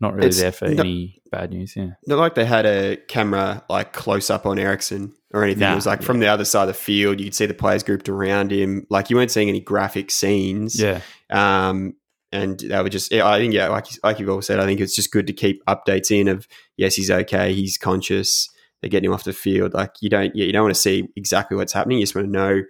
not 0.00 0.14
really 0.14 0.28
It's 0.28 0.40
there 0.40 0.52
for 0.52 0.68
not- 0.68 0.80
any 0.86 1.20
bad 1.30 1.50
news. 1.50 1.74
Yeah. 1.76 1.90
not 2.06 2.18
like 2.18 2.34
they 2.34 2.44
had 2.44 2.66
a 2.66 2.96
camera 3.08 3.64
like 3.68 3.92
close 3.92 4.30
up 4.30 4.46
on 4.46 4.58
Eriksen 4.58 5.12
or 5.32 5.42
anything. 5.44 5.60
Nah, 5.60 5.72
it 5.72 5.76
was 5.76 5.86
like 5.86 6.02
from 6.02 6.20
the 6.20 6.28
other 6.28 6.44
side 6.44 6.62
of 6.62 6.68
the 6.68 6.74
field, 6.74 7.18
you 7.18 7.26
could 7.26 7.34
see 7.34 7.46
the 7.46 7.54
players 7.54 7.82
grouped 7.82 8.08
around 8.08 8.50
him. 8.52 8.86
Like 8.90 9.10
you 9.10 9.16
weren't 9.16 9.30
seeing 9.30 9.48
any 9.48 9.60
graphic 9.60 10.10
scenes. 10.10 10.80
Yeah. 10.80 11.00
Um, 11.30 11.94
and 12.32 12.58
they 12.60 12.82
were 12.82 12.88
just, 12.88 13.12
I 13.12 13.38
think, 13.38 13.54
yeah, 13.54 13.68
like, 13.68 13.86
like 14.02 14.18
you've 14.18 14.28
all 14.28 14.42
said, 14.42 14.60
I 14.60 14.64
think 14.66 14.80
it's 14.80 14.94
just 14.94 15.10
good 15.12 15.26
to 15.28 15.32
keep 15.32 15.64
updates 15.66 16.10
in 16.10 16.28
of, 16.28 16.46
yes, 16.76 16.94
he's 16.94 17.10
okay, 17.10 17.52
he's 17.54 17.78
conscious. 17.78 18.48
they're 18.80 18.90
getting 18.90 19.08
him 19.08 19.14
off 19.14 19.24
the 19.24 19.32
field. 19.32 19.74
Like 19.74 19.92
you 20.00 20.10
don't, 20.10 20.34
yeah, 20.36 20.44
you 20.44 20.52
don't 20.52 20.62
want 20.64 20.74
to 20.74 20.80
see 20.80 21.08
exactly 21.16 21.56
what's 21.56 21.72
happening. 21.72 21.98
You 21.98 22.02
just 22.04 22.14
want 22.14 22.26
to 22.26 22.32
know 22.32 22.62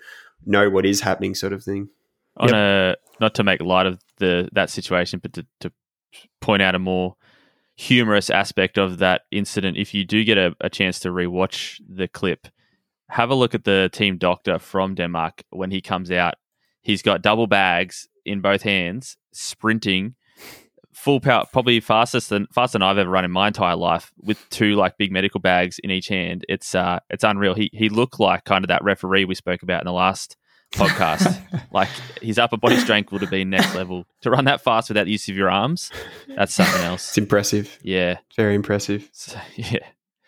know 0.45 0.71
what 0.71 0.87
is 0.87 1.01
happening, 1.01 1.35
sort 1.35 1.53
of 1.53 1.63
thing. 1.65 1.89
on 2.37 2.55
a 2.55 2.95
not 3.21 3.35
to 3.35 3.43
make 3.45 3.61
light 3.61 3.87
of 3.87 3.99
the 4.19 4.49
that 4.53 4.71
situation, 4.71 5.19
but 5.21 5.33
to, 5.33 5.47
to 5.61 5.73
point 6.41 6.63
out 6.63 6.75
a 6.75 6.79
more 6.79 7.17
humorous 7.77 8.31
aspect 8.31 8.79
of 8.79 8.99
that 8.99 9.23
incident. 9.31 9.77
If 9.77 9.95
you 9.95 10.05
do 10.05 10.25
get 10.25 10.39
a, 10.39 10.55
a 10.61 10.71
chance 10.71 10.99
to 11.01 11.09
rewatch 11.09 11.81
the 11.89 12.09
clip, 12.09 12.49
have 13.11 13.31
a 13.31 13.35
look 13.35 13.55
at 13.55 13.65
the 13.65 13.91
team 13.93 14.19
doctor 14.19 14.59
from 14.59 14.95
Denmark 14.95 15.45
when 15.51 15.71
he 15.71 15.81
comes 15.81 16.11
out. 16.11 16.35
He's 16.83 17.03
got 17.03 17.23
double 17.23 17.47
bags 17.47 18.09
in 18.25 18.41
both 18.41 18.63
hands, 18.63 19.17
sprinting 19.33 20.15
full 20.97 21.21
power, 21.21 21.45
probably 21.53 21.79
fastest 21.79 22.31
than 22.31 22.47
faster 22.53 22.79
than 22.79 22.83
I've 22.83 22.99
ever 22.99 23.11
run 23.11 23.25
in 23.25 23.31
my 23.31 23.49
entire 23.49 23.77
life, 23.77 24.13
with 24.19 24.49
two 24.49 24.75
like 24.75 24.97
big 24.97 25.13
medical 25.13 25.41
bags 25.41 25.79
in 25.79 25.91
each 25.91 26.09
hand. 26.09 26.45
It's 26.49 26.75
uh, 26.75 27.01
it's 27.11 27.23
unreal. 27.23 27.55
He 27.55 27.71
he 27.73 27.89
looked 27.89 28.19
like 28.19 28.45
kind 28.45 28.65
of 28.65 28.69
that 28.69 28.83
referee 28.83 29.25
we 29.25 29.35
spoke 29.35 29.63
about 29.63 29.83
in 29.83 29.87
the 29.87 29.93
last 29.93 30.37
podcast. 30.73 31.41
like 31.73 31.89
his 32.21 32.39
upper 32.39 32.57
body 32.57 32.77
strength 32.79 33.13
would 33.13 33.21
have 33.23 33.31
been 33.31 33.51
next 33.51 33.75
level 33.75 34.05
to 34.23 34.31
run 34.31 34.45
that 34.47 34.61
fast 34.61 34.89
without 34.89 35.05
the 35.05 35.13
use 35.13 35.29
of 35.29 35.37
your 35.37 35.51
arms. 35.51 35.91
That's 36.29 36.55
something 36.55 36.83
else. 36.85 37.09
It's 37.09 37.19
impressive, 37.19 37.79
Yeah, 37.83 38.19
very 38.37 38.55
impressive. 38.55 39.09
So, 39.13 39.39
yeah. 39.57 39.79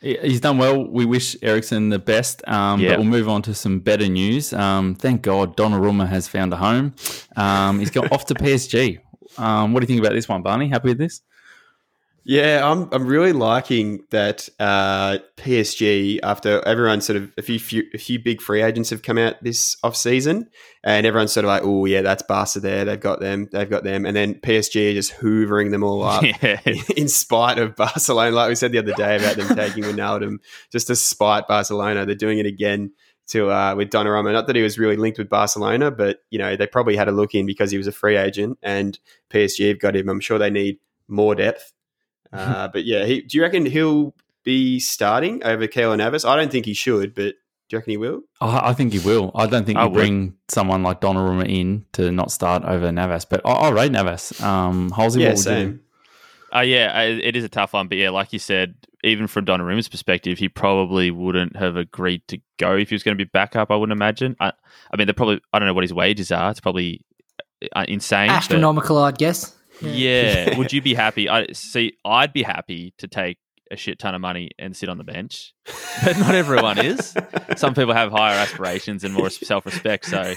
He's 0.00 0.40
done 0.40 0.59
well. 0.59 0.88
We 0.88 1.04
wish 1.07 1.37
Eriksen 1.42 1.88
the 1.88 1.99
best. 1.99 2.47
Um, 2.49 2.80
Yeah. 2.80 2.90
But 2.90 2.99
we'll 3.00 3.09
move 3.09 3.28
on 3.28 3.42
to 3.42 3.54
some 3.54 3.80
better 3.80 4.07
news. 4.09 4.52
Um, 4.52 4.95
thank 4.95 5.23
God 5.23 5.57
Donnarumma 5.57 6.09
has 6.09 6.28
found 6.28 6.52
a 6.52 6.57
home. 6.57 6.95
Um, 7.37 7.80
he's 7.80 7.90
got 7.90 8.12
off 8.12 8.25
to 8.26 8.35
PSG. 8.35 9.00
Um, 9.38 9.73
what 9.73 9.80
do 9.80 9.85
you 9.85 9.88
think 9.88 10.00
about 10.00 10.14
this 10.14 10.28
one, 10.28 10.42
Barney? 10.42 10.68
Happy 10.68 10.88
with 10.90 10.99
this? 10.99 11.21
Yeah, 12.28 12.61
I'm 12.70 12.90
I'm 12.92 13.06
really 13.06 13.32
liking 13.32 14.04
that 14.11 14.50
uh, 14.61 15.16
PSG 15.38 16.20
after 16.23 16.62
everyone 16.68 17.00
sort 17.00 17.16
of 17.16 17.32
a 17.38 17.42
few, 17.42 17.58
few 17.58 17.85
a 17.94 17.97
few 17.97 18.18
big 18.18 18.42
free 18.42 18.61
agents 18.61 18.90
have 18.90 19.00
come 19.00 19.16
out 19.16 19.42
this 19.42 19.78
off 19.82 19.97
season, 19.97 20.50
and 20.85 21.06
everyone's 21.06 21.32
sort 21.32 21.47
of 21.47 21.49
like, 21.49 21.62
oh 21.64 21.87
yeah, 21.87 22.02
that's 22.02 22.23
Barca 22.23 22.61
there, 22.61 22.85
they've 22.85 23.00
got 23.00 23.20
them, 23.20 23.49
they've 23.50 23.70
got 23.70 23.82
them, 23.82 24.04
and 24.04 24.14
then 24.14 24.35
PSG 24.35 24.90
are 24.90 24.92
just 24.92 25.14
hoovering 25.14 25.70
them 25.70 25.82
all 25.82 26.02
up. 26.02 26.23
yeah. 26.42 26.61
in 26.99 27.08
spite 27.08 27.56
of 27.56 27.75
Barcelona, 27.75 28.37
like 28.37 28.50
we 28.50 28.56
said 28.56 28.73
the 28.73 28.78
other 28.78 28.92
day 28.92 29.16
about 29.16 29.37
them 29.37 29.56
taking 29.56 29.85
Ronaldo, 29.85 30.37
just 30.70 30.88
to 30.88 30.97
spite 30.97 31.49
Barcelona, 31.49 32.04
they're 32.04 32.14
doing 32.14 32.38
it 32.38 32.44
again 32.47 32.92
to 33.28 33.50
uh, 33.50 33.75
with 33.75 33.88
Donnarumma. 33.88 34.35
Not 34.35 34.49
that 34.49 34.56
he 34.56 34.61
was 34.61 34.78
really 34.78 34.97
linked 34.97 35.16
with 35.16 35.30
Barcelona, 35.30 35.90
but 35.90 36.18
you 36.28 36.38
know 36.38 36.56
they 36.56 36.66
probably 36.66 36.97
had 36.97 37.08
a 37.08 37.12
look 37.12 37.35
in 37.35 37.47
because 37.47 37.70
he 37.70 37.78
was 37.78 37.87
a 37.87 37.92
free 37.92 38.18
agent, 38.18 38.58
and 38.62 38.99
PSG 39.30 39.68
have 39.68 39.80
got 39.80 39.97
him. 39.97 40.11
I'm 40.11 40.20
sure 40.20 40.38
they 40.38 40.50
need 40.50 40.78
more 41.08 41.35
depth. 41.35 41.73
Uh, 42.32 42.68
but 42.68 42.85
yeah, 42.85 43.04
he, 43.04 43.23
do 43.23 43.37
you 43.38 43.42
reckon 43.42 43.66
he'll 43.66 44.14
be 44.44 44.78
starting 44.80 45.42
over 45.44 45.66
Keylor 45.66 45.97
Navas? 45.97 46.25
I 46.25 46.37
don't 46.37 46.50
think 46.50 46.66
he 46.66 46.75
should, 46.75 47.14
but 47.14 47.35
do 47.68 47.75
you 47.76 47.78
reckon 47.78 47.90
he 47.90 47.97
will? 47.97 48.23
I, 48.40 48.70
I 48.70 48.73
think 48.75 48.92
he 48.92 48.99
will. 48.99 49.30
I 49.35 49.47
don't 49.47 49.64
think 49.64 49.78
I 49.78 49.85
you 49.85 49.90
would. 49.90 49.97
bring 49.97 50.35
someone 50.49 50.82
like 50.82 51.00
Donnarumma 51.00 51.49
in 51.49 51.85
to 51.92 52.11
not 52.12 52.30
start 52.32 52.64
over 52.64 52.90
Navas. 52.92 53.25
But 53.25 53.42
I, 53.44 53.50
I 53.52 53.68
rate 53.70 53.92
Navas. 53.92 54.40
Um, 54.40 54.90
Halsey, 54.90 55.20
yeah, 55.20 55.28
what 55.28 55.30
would 55.32 55.38
you 55.38 55.42
same. 55.42 55.73
do? 55.73 55.80
Uh, 56.56 56.61
yeah, 56.61 57.02
it 57.02 57.37
is 57.37 57.44
a 57.44 57.49
tough 57.49 57.75
one, 57.75 57.88
but 57.88 57.99
yeah, 57.99 58.08
like 58.08 58.32
you 58.32 58.38
said, 58.38 58.75
even 59.04 59.26
from 59.26 59.44
Donnarumma's 59.44 59.88
perspective, 59.88 60.38
he 60.38 60.49
probably 60.49 61.11
wouldn't 61.11 61.56
have 61.56 61.76
agreed 61.76 62.26
to 62.28 62.38
go 62.56 62.75
if 62.75 62.88
he 62.88 62.94
was 62.94 63.02
going 63.02 63.16
to 63.16 63.23
be 63.23 63.28
backup. 63.30 63.70
I 63.70 63.76
wouldn't 63.76 63.94
imagine. 63.97 64.35
I, 64.40 64.52
I 64.90 64.97
mean, 64.97 65.06
they're 65.06 65.14
probably 65.14 65.40
I 65.52 65.58
don't 65.58 65.66
know 65.66 65.75
what 65.75 65.85
his 65.85 65.92
wages 65.92 66.32
are. 66.32 66.50
It's 66.50 66.61
probably 66.61 67.02
uh, 67.76 67.85
insane. 67.87 68.28
but- 68.28 68.37
Astronomical, 68.37 68.97
I'd 68.97 69.18
guess. 69.18 69.54
Yeah. 69.80 70.56
Would 70.58 70.73
you 70.73 70.82
be 70.82 70.94
happy? 70.94 71.28
I 71.28 71.47
see. 71.52 71.94
I'd 72.04 72.32
be 72.32 72.42
happy 72.42 72.94
to 72.99 73.08
take 73.08 73.38
a 73.70 73.76
shit 73.76 73.99
ton 73.99 74.14
of 74.14 74.20
money 74.20 74.50
and 74.58 74.76
sit 74.76 74.88
on 74.88 74.99
the 74.99 75.04
bench, 75.04 75.54
but 76.04 76.18
not 76.18 76.35
everyone 76.35 76.78
is. 76.78 77.14
Some 77.56 77.75
people 77.75 77.92
have 77.94 78.11
higher 78.11 78.38
aspirations 78.38 79.04
and 79.04 79.12
more 79.14 79.30
self-respect, 79.30 80.06
so 80.06 80.35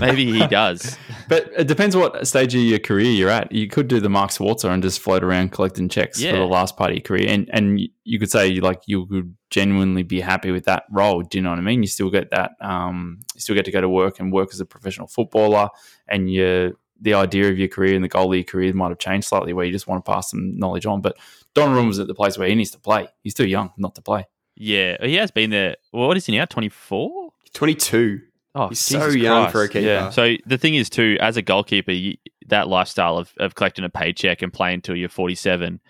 maybe 0.00 0.30
he 0.32 0.46
does. 0.46 0.96
But 1.28 1.50
it 1.56 1.66
depends 1.66 1.96
what 1.96 2.26
stage 2.26 2.54
of 2.54 2.60
your 2.60 2.80
career 2.80 3.10
you're 3.10 3.30
at. 3.30 3.52
You 3.52 3.66
could 3.66 3.88
do 3.88 4.00
the 4.00 4.10
Mark 4.10 4.32
Schwarzer 4.32 4.68
and 4.68 4.82
just 4.82 5.00
float 5.00 5.22
around 5.22 5.52
collecting 5.52 5.88
checks 5.88 6.22
for 6.22 6.32
the 6.32 6.44
last 6.44 6.76
part 6.76 6.90
of 6.90 6.96
your 6.96 7.02
career, 7.02 7.26
and 7.28 7.48
and 7.52 7.80
you 8.04 8.18
could 8.18 8.30
say 8.30 8.60
like 8.60 8.82
you 8.86 9.06
could 9.06 9.34
genuinely 9.48 10.02
be 10.02 10.20
happy 10.20 10.50
with 10.50 10.64
that 10.64 10.84
role. 10.90 11.22
Do 11.22 11.38
you 11.38 11.42
know 11.42 11.50
what 11.50 11.58
I 11.58 11.62
mean? 11.62 11.82
You 11.82 11.88
still 11.88 12.10
get 12.10 12.30
that. 12.32 12.52
Um, 12.60 13.20
you 13.34 13.40
still 13.40 13.54
get 13.54 13.64
to 13.64 13.70
go 13.70 13.80
to 13.80 13.88
work 13.88 14.20
and 14.20 14.30
work 14.30 14.50
as 14.52 14.60
a 14.60 14.66
professional 14.66 15.06
footballer, 15.06 15.68
and 16.06 16.30
you 16.30 16.76
the 17.02 17.14
idea 17.14 17.50
of 17.50 17.58
your 17.58 17.68
career 17.68 17.94
and 17.94 18.02
the 18.02 18.08
goal 18.08 18.32
of 18.32 18.34
your 18.34 18.44
career 18.44 18.72
might 18.72 18.88
have 18.88 18.98
changed 18.98 19.26
slightly, 19.26 19.52
where 19.52 19.66
you 19.66 19.72
just 19.72 19.86
want 19.86 20.04
to 20.04 20.10
pass 20.10 20.30
some 20.30 20.56
knowledge 20.56 20.86
on. 20.86 21.00
But 21.00 21.18
Donnarumma 21.54 21.88
was 21.88 21.98
at 21.98 22.06
the 22.06 22.14
place 22.14 22.38
where 22.38 22.48
he 22.48 22.54
needs 22.54 22.70
to 22.70 22.78
play. 22.78 23.08
He's 23.22 23.34
too 23.34 23.46
young 23.46 23.72
not 23.76 23.94
to 23.96 24.02
play. 24.02 24.26
Yeah, 24.56 24.96
he 25.00 25.16
has 25.16 25.30
been 25.30 25.50
there. 25.50 25.76
Well, 25.92 26.08
what 26.08 26.16
is 26.16 26.26
he 26.26 26.36
now? 26.36 26.46
Twenty 26.46 26.68
four. 26.68 27.32
22. 27.54 28.20
Oh, 28.54 28.68
He's 28.68 28.78
so 28.80 28.98
Jesus 28.98 29.16
young 29.16 29.42
Christ. 29.42 29.52
for 29.52 29.62
a 29.62 29.68
keeper. 29.68 29.86
Yeah. 29.86 30.10
So 30.10 30.36
the 30.46 30.56
thing 30.56 30.74
is, 30.74 30.88
too, 30.88 31.16
as 31.20 31.36
a 31.36 31.42
goalkeeper, 31.42 31.92
you, 31.92 32.16
that 32.48 32.68
lifestyle 32.68 33.18
of, 33.18 33.32
of 33.38 33.54
collecting 33.54 33.84
a 33.84 33.90
paycheck 33.90 34.42
and 34.42 34.52
playing 34.52 34.82
till 34.82 34.96
you're 34.96 35.08
47 35.08 35.80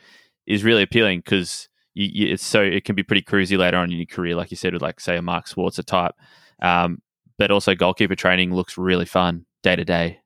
is 0.46 0.64
really 0.64 0.82
appealing 0.82 1.20
because 1.20 1.68
you, 1.94 2.08
you, 2.12 2.32
it's 2.32 2.44
so 2.44 2.62
it 2.62 2.84
can 2.84 2.94
be 2.94 3.02
pretty 3.02 3.22
cruisy 3.22 3.58
later 3.58 3.76
on 3.76 3.90
in 3.90 3.96
your 3.98 4.06
career, 4.06 4.34
like 4.34 4.50
you 4.50 4.56
said, 4.56 4.72
with 4.72 4.82
like 4.82 5.00
say 5.00 5.16
a 5.16 5.22
Mark 5.22 5.46
Schwarzer 5.46 5.84
type. 5.84 6.14
Um, 6.60 7.02
but 7.38 7.50
also 7.50 7.74
goalkeeper 7.74 8.14
training 8.14 8.54
looks 8.54 8.78
really 8.78 9.06
fun 9.06 9.46
day 9.62 9.76
to 9.76 9.84
day. 9.84 10.20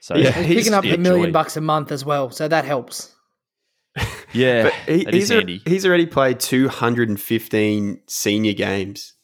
So 0.00 0.16
Yeah, 0.16 0.30
He's 0.32 0.46
he's- 0.46 0.58
picking 0.60 0.74
up 0.74 0.84
yeah, 0.84 0.94
a 0.94 0.98
million 0.98 1.28
joy. 1.28 1.32
bucks 1.32 1.56
a 1.56 1.60
month 1.60 1.92
as 1.92 2.04
well, 2.04 2.30
so 2.30 2.48
that 2.48 2.64
helps. 2.64 3.14
yeah, 4.32 4.64
But 4.64 4.72
he, 4.86 5.04
that 5.04 5.14
is 5.14 5.22
he's, 5.22 5.30
al- 5.32 5.38
handy. 5.38 5.62
he's 5.66 5.84
already 5.86 6.06
played 6.06 6.40
215 6.40 8.00
senior 8.08 8.52
games 8.52 9.14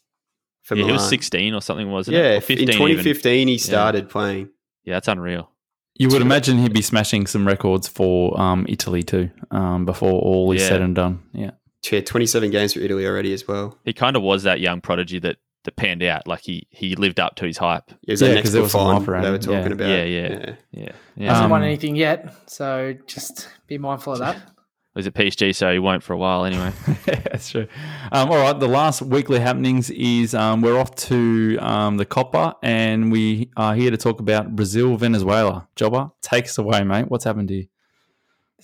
for 0.62 0.76
Yeah, 0.76 0.87
he 0.87 0.92
was 0.92 1.09
16 1.09 1.54
or 1.54 1.61
something, 1.62 1.90
wasn't 1.90 2.16
it? 2.16 2.21
Yeah, 2.21 2.35
in 2.35 2.40
15 2.40 2.59
even. 2.68 2.75
2015 2.75 3.49
he 3.49 3.59
started 3.59 4.09
playing. 4.09 4.50
Yeah, 4.85 4.95
that's 4.95 5.09
unreal. 5.09 5.50
You 5.99 6.09
would 6.11 6.21
imagine 6.21 6.59
he'd 6.59 6.75
be 6.75 6.83
smashing 6.83 7.26
some 7.26 7.47
records 7.47 7.88
for 7.88 8.38
um, 8.38 8.66
Italy 8.68 9.02
too 9.02 9.30
um, 9.50 9.87
before 9.87 10.12
all 10.21 10.52
is 10.52 10.61
Yeah. 10.62 10.68
said 10.68 10.83
and 10.83 10.95
done. 10.95 11.23
Yeah. 11.33 11.52
Yeah, 11.90 12.00
27 12.00 12.50
games 12.50 12.75
for 12.75 12.80
Italy 12.80 13.06
already 13.06 13.33
as 13.33 13.47
well. 13.47 13.78
He 13.85 13.92
kind 13.92 14.16
of 14.16 14.23
was 14.23 14.42
that 14.42 14.59
young 14.61 14.80
prodigy 14.80 15.21
that, 15.21 15.37
that 15.66 15.76
panned 15.76 16.02
out. 16.02 16.26
Like 16.26 16.40
he, 16.40 16.66
he 16.70 16.96
lived 16.96 17.20
up 17.20 17.37
to 17.37 17.46
his 17.46 17.58
hype. 17.58 17.90
It 18.08 18.12
was 18.12 18.23
Yeah, 18.23 18.28
that 18.28 18.35
'cause 18.37 18.44
next 18.44 18.52
there 18.52 18.62
was 18.62 18.73
some 18.73 18.96
hype 18.99 19.06
around 19.08 19.23
they 19.25 19.30
were 19.30 19.38
talking 19.38 19.54
Yeah. 19.66 19.66
about. 19.73 19.88
Yeah, 19.88 20.02
yeah. 20.04 20.54
Yeah. 20.73 20.92
yeah. 21.16 21.28
Hasn't 21.28 21.44
Um, 21.44 21.50
won 21.50 21.62
anything 21.62 21.94
yet, 21.94 22.35
so 22.49 22.94
just 23.06 23.49
be 23.66 23.76
mindful 23.78 24.14
of 24.14 24.18
that. 24.20 24.37
was 24.96 25.06
at 25.06 25.12
PSG, 25.12 25.54
so 25.54 25.70
he 25.70 25.78
won't 25.78 26.02
for 26.02 26.14
a 26.14 26.16
while 26.16 26.46
anyway. 26.46 26.73
That's 27.04 27.50
true. 27.50 27.66
Um, 28.12 28.30
all 28.30 28.38
right, 28.38 28.58
the 28.58 28.66
last 28.66 29.02
weekly 29.02 29.38
happenings 29.38 29.90
is 29.90 30.35
um, 30.35 30.62
we're 30.62 30.78
off 30.78 30.94
to 30.96 31.58
um, 31.61 31.99
the 31.99 32.06
Copa, 32.06 32.56
and 32.62 33.12
we 33.12 33.50
are 33.58 33.75
here 33.75 33.90
to 33.90 33.99
talk 33.99 34.20
about 34.20 34.56
Brazil, 34.56 34.96
Venezuela. 34.96 35.68
Jobber, 35.76 36.12
take 36.23 36.46
us 36.46 36.56
away, 36.56 36.82
mate. 36.82 37.11
What's 37.11 37.25
happened 37.25 37.49
to 37.49 37.54
you? 37.56 37.66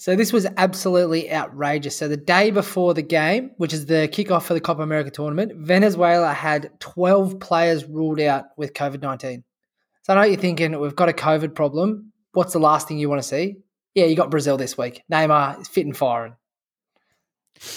So 0.03 0.17
this 0.17 0.33
was 0.33 0.49
absolutely 0.57 1.33
outrageous. 1.33 1.97
So 1.97 2.09
the 2.09 2.17
day 2.17 2.51
before 2.51 2.93
the 2.93 3.03
game, 3.03 3.53
which 3.59 3.73
is 3.73 3.87
the 3.87 4.09
kickoff 4.11 4.43
for 4.43 4.53
the 4.53 4.61
Copa 4.61 4.83
America 4.83 5.13
tournament, 5.13 5.53
Venezuela 5.55 6.33
had 6.33 6.73
12 6.81 7.39
players 7.39 7.85
ruled 7.85 8.19
out 8.19 8.47
with 8.57 8.75
COVID-19. 8.75 9.45
So 10.03 10.13
I 10.13 10.17
know 10.17 10.23
you're 10.25 10.41
thinking 10.41 10.81
we've 10.81 10.97
got 10.97 11.09
a 11.09 11.13
COVID 11.13 11.55
problem. 11.55 12.13
What's 12.33 12.53
the 12.53 12.59
last 12.59 12.89
thing 12.89 12.99
you 12.99 13.09
want 13.09 13.23
to 13.23 13.29
see? 13.29 13.59
Yeah, 13.95 14.07
you 14.07 14.17
got 14.17 14.29
Brazil 14.29 14.57
this 14.57 14.77
week. 14.77 15.05
Neymar 15.09 15.61
is 15.61 15.69
fit 15.69 15.87
and 15.87 15.97
firing. 15.97 16.35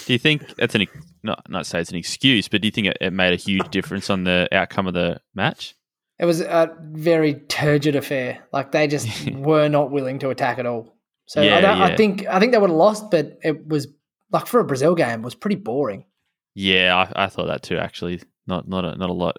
do 0.07 0.13
you 0.13 0.17
think 0.17 0.55
that's 0.55 0.73
an 0.73 0.87
not 1.21 1.45
not 1.47 1.67
say 1.67 1.79
it's 1.79 1.91
an 1.91 1.97
excuse, 1.97 2.47
but 2.47 2.59
do 2.59 2.67
you 2.67 2.71
think 2.71 2.87
it, 2.87 2.97
it 3.01 3.13
made 3.13 3.33
a 3.33 3.35
huge 3.35 3.69
difference 3.69 4.09
on 4.09 4.23
the 4.23 4.49
outcome 4.51 4.87
of 4.87 4.95
the 4.95 5.21
match? 5.35 5.75
It 6.17 6.25
was 6.25 6.41
a 6.41 6.75
very 6.81 7.35
turgid 7.35 7.95
affair. 7.95 8.47
Like 8.51 8.71
they 8.71 8.87
just 8.87 9.29
were 9.29 9.67
not 9.67 9.91
willing 9.91 10.17
to 10.19 10.31
attack 10.31 10.57
at 10.57 10.65
all. 10.65 10.94
So 11.27 11.41
I, 11.41 11.45
Yeah, 11.45 11.61
don't, 11.61 11.81
I 11.81 11.95
think 11.95 12.25
I 12.27 12.39
think 12.39 12.51
they 12.51 12.57
would 12.57 12.69
have 12.69 12.77
lost, 12.77 13.09
but 13.11 13.39
it 13.43 13.67
was 13.67 13.87
like 14.31 14.47
for 14.47 14.59
a 14.59 14.65
Brazil 14.65 14.95
game, 14.95 15.21
it 15.21 15.23
was 15.23 15.35
pretty 15.35 15.55
boring. 15.55 16.05
Yeah, 16.53 17.07
I, 17.15 17.25
I 17.25 17.27
thought 17.27 17.47
that 17.47 17.63
too. 17.63 17.77
Actually, 17.77 18.21
not 18.47 18.67
not 18.67 18.85
a, 18.85 18.95
not 18.95 19.09
a 19.09 19.13
lot 19.13 19.37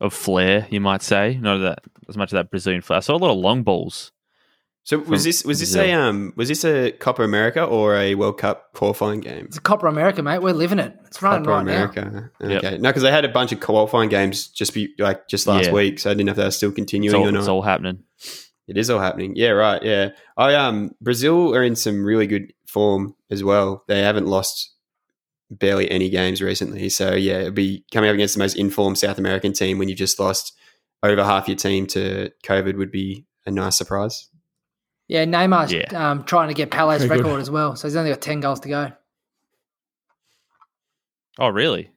of 0.00 0.12
flair, 0.14 0.66
you 0.70 0.80
might 0.80 1.02
say. 1.02 1.36
Not 1.40 1.58
that 1.58 1.80
as 2.08 2.16
much 2.16 2.32
of 2.32 2.36
that 2.36 2.50
Brazilian 2.50 2.82
flair. 2.82 2.98
I 2.98 3.00
saw 3.00 3.14
a 3.14 3.18
lot 3.18 3.30
of 3.32 3.38
long 3.38 3.62
balls. 3.64 4.12
So 4.84 4.96
was 5.00 5.22
this 5.24 5.44
was 5.44 5.60
this 5.60 5.74
Brazil. 5.74 5.90
a 5.96 6.08
um 6.08 6.32
was 6.36 6.48
this 6.48 6.64
a 6.64 6.92
Copa 6.92 7.22
America 7.22 7.62
or 7.62 7.94
a 7.96 8.14
World 8.14 8.38
Cup 8.38 8.72
qualifying 8.72 9.20
game? 9.20 9.44
It's 9.46 9.58
a 9.58 9.60
Copa 9.60 9.86
America, 9.86 10.22
mate. 10.22 10.38
We're 10.40 10.54
living 10.54 10.78
it. 10.78 10.96
It's 11.04 11.20
running 11.20 11.44
Copa 11.44 11.56
right 11.58 11.66
now. 11.66 11.72
America. 11.90 12.30
Yep. 12.40 12.64
Okay. 12.64 12.78
No, 12.78 12.88
because 12.88 13.02
they 13.02 13.10
had 13.10 13.26
a 13.26 13.28
bunch 13.28 13.52
of 13.52 13.60
qualifying 13.60 14.08
games 14.08 14.48
just 14.48 14.72
be 14.72 14.94
like 14.98 15.28
just 15.28 15.46
last 15.46 15.66
Yeah. 15.66 15.72
week, 15.72 15.98
so 15.98 16.10
I 16.10 16.14
didn't 16.14 16.26
know 16.26 16.30
if 16.30 16.36
they 16.38 16.44
were 16.44 16.50
still 16.50 16.70
It's 16.70 16.76
continuing 16.76 17.16
all, 17.16 17.28
or 17.28 17.32
not. 17.32 17.38
it's 17.40 17.48
all 17.48 17.60
happening. 17.62 18.04
It 18.68 18.76
is 18.76 18.90
all 18.90 19.00
happening. 19.00 19.32
Yeah, 19.34 19.50
right. 19.50 19.82
Yeah. 19.82 20.10
I 20.36 20.54
um 20.54 20.92
Brazil 21.00 21.54
are 21.54 21.62
in 21.64 21.74
some 21.74 22.04
really 22.04 22.26
good 22.26 22.52
form 22.66 23.14
as 23.30 23.42
well. 23.42 23.82
They 23.88 24.02
haven't 24.02 24.26
lost 24.26 24.74
barely 25.50 25.90
any 25.90 26.10
games 26.10 26.42
recently. 26.42 26.90
So 26.90 27.14
yeah, 27.14 27.38
it'd 27.38 27.54
be 27.54 27.84
coming 27.92 28.10
up 28.10 28.14
against 28.14 28.34
the 28.34 28.40
most 28.40 28.56
informed 28.56 28.98
South 28.98 29.18
American 29.18 29.52
team 29.54 29.78
when 29.78 29.88
you've 29.88 29.98
just 29.98 30.20
lost 30.20 30.52
over 31.02 31.24
half 31.24 31.48
your 31.48 31.56
team 31.56 31.86
to 31.88 32.30
COVID 32.44 32.76
would 32.76 32.90
be 32.92 33.24
a 33.46 33.50
nice 33.50 33.76
surprise. 33.76 34.28
Yeah, 35.06 35.24
Neymar's 35.24 35.72
Yeah. 35.72 35.86
Um, 36.10 36.24
trying 36.24 36.48
to 36.48 36.54
get 36.54 36.70
Pele's 36.70 37.02
Very 37.04 37.16
good. 37.18 37.24
record 37.26 37.40
as 37.40 37.50
well. 37.50 37.76
So 37.76 37.88
he's 37.88 37.96
only 37.96 38.10
got 38.10 38.20
10 38.20 38.40
goals 38.40 38.60
to 38.60 38.68
go. 38.68 38.92
Oh, 41.38 41.48
really? 41.48 41.90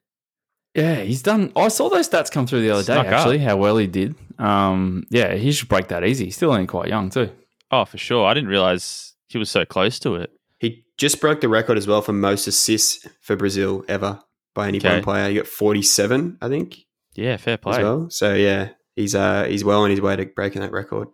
Yeah, 0.76 0.96
he's 1.02 1.22
done. 1.22 1.52
I 1.56 1.68
saw 1.68 1.90
those 1.90 2.10
stats 2.10 2.32
come 2.32 2.48
through 2.48 2.62
the 2.62 2.72
other 2.72 2.84
Snuck 2.84 3.06
day. 3.06 3.12
up. 3.12 3.20
Actually, 3.20 3.40
how 3.40 3.58
well 3.58 3.78
he 3.78 3.88
did. 3.88 4.16
Um, 4.40 5.06
yeah, 5.10 5.34
he 5.36 5.52
should 5.52 5.68
break 5.70 5.90
that 5.90 6.04
easy. 6.06 6.26
He's 6.26 6.36
still 6.38 6.52
only 6.52 6.66
quite 6.68 6.88
young 6.88 7.10
too. 7.10 7.30
Oh, 7.72 7.86
for 7.86 7.98
sure. 7.98 8.26
I 8.26 8.34
didn't 8.34 8.50
realize 8.50 9.14
he 9.28 9.38
was 9.38 9.50
so 9.50 9.66
close 9.66 10.00
to 10.00 10.16
it. 10.16 10.32
He 10.60 10.86
just 10.98 11.20
broke 11.22 11.42
the 11.42 11.50
record 11.50 11.78
as 11.78 11.88
well 11.88 12.02
for 12.02 12.14
most 12.14 12.48
assists 12.48 13.08
for 13.22 13.36
Brazil 13.36 13.84
ever 13.88 14.22
by 14.54 14.68
any 14.68 14.78
Okay. 14.78 14.90
one 14.94 15.04
player. 15.04 15.30
He 15.30 15.36
got 15.36 15.48
47, 15.48 16.38
I 16.42 16.48
think, 16.48 16.86
Yeah, 17.16 17.38
fair 17.38 17.54
as 17.56 17.60
play. 17.60 17.84
well. 17.84 18.10
So 18.10 18.34
yeah, 18.34 18.70
he's 18.96 19.14
uh 19.16 19.46
he's 19.46 19.64
well 19.64 19.82
on 19.84 19.90
his 19.90 20.00
way 20.02 20.16
to 20.16 20.26
breaking 20.26 20.62
that 20.62 20.72
record. 20.72 21.08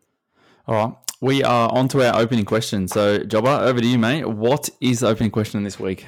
All 0.68 0.76
right, 0.76 0.94
we 1.22 1.44
are 1.44 1.70
on 1.72 1.88
to 1.90 2.06
our 2.08 2.20
opening 2.20 2.46
question. 2.46 2.88
So, 2.88 3.20
Jobber, 3.20 3.50
over 3.50 3.80
to 3.82 3.88
you, 3.88 3.98
mate. 3.98 4.28
What 4.28 4.70
is 4.82 5.00
the 5.00 5.08
opening 5.08 5.32
question 5.32 5.64
this 5.64 5.80
week? 5.80 6.06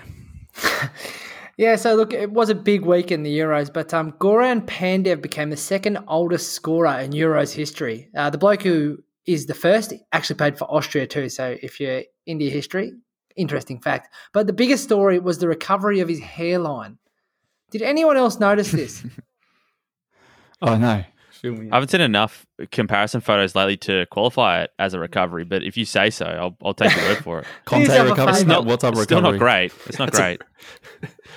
Yeah, 1.59 1.75
so 1.75 1.93
look, 1.93 2.13
it 2.13 2.31
was 2.31 2.49
a 2.49 2.55
big 2.55 2.85
week 2.85 3.11
in 3.11 3.23
the 3.23 3.37
Euros, 3.37 3.71
but 3.71 3.93
um, 3.93 4.13
Goran 4.13 4.65
Pandev 4.65 5.21
became 5.21 5.49
the 5.49 5.57
second 5.57 5.99
oldest 6.07 6.53
scorer 6.53 6.97
in 7.01 7.11
Euros 7.11 7.53
history. 7.53 8.07
Uh, 8.15 8.29
the 8.29 8.37
bloke 8.37 8.61
who 8.61 9.03
is 9.25 9.45
the 9.45 9.53
first 9.53 9.93
actually 10.13 10.37
played 10.37 10.57
for 10.57 10.63
Austria 10.71 11.05
too. 11.05 11.27
So 11.27 11.57
if 11.61 11.81
you're 11.81 12.03
India 12.25 12.49
history, 12.49 12.93
interesting 13.35 13.81
fact. 13.81 14.07
But 14.31 14.47
the 14.47 14.53
biggest 14.53 14.85
story 14.85 15.19
was 15.19 15.39
the 15.39 15.49
recovery 15.49 15.99
of 15.99 16.07
his 16.07 16.21
hairline. 16.21 16.97
Did 17.71 17.81
anyone 17.81 18.15
else 18.15 18.39
notice 18.39 18.71
this? 18.71 19.03
Oh 20.61 20.75
no, 20.75 21.05
I 21.43 21.75
haven't 21.75 21.89
seen 21.89 22.01
enough 22.01 22.45
comparison 22.71 23.21
photos 23.21 23.55
lately 23.55 23.77
to 23.77 24.05
qualify 24.07 24.63
it 24.63 24.71
as 24.79 24.93
a 24.93 24.99
recovery, 24.99 25.45
but 25.45 25.63
if 25.63 25.77
you 25.77 25.85
say 25.85 26.09
so, 26.09 26.25
I'll, 26.25 26.57
I'll 26.65 26.73
take 26.73 26.95
your 26.95 27.05
word 27.05 27.17
for 27.23 27.39
it. 27.39 27.47
Do 27.69 27.77
yourself 27.79 27.97
Conte 27.97 28.07
a 28.07 28.09
recovery. 28.09 28.33
favour. 28.33 28.47
Not 28.49 28.65
what 28.65 28.79
type 28.81 28.93
of 28.93 28.97
It's 28.99 29.03
still 29.05 29.21
not 29.21 29.37
great. 29.37 29.73
It's 29.87 29.99
not 29.99 30.11
great. 30.11 30.41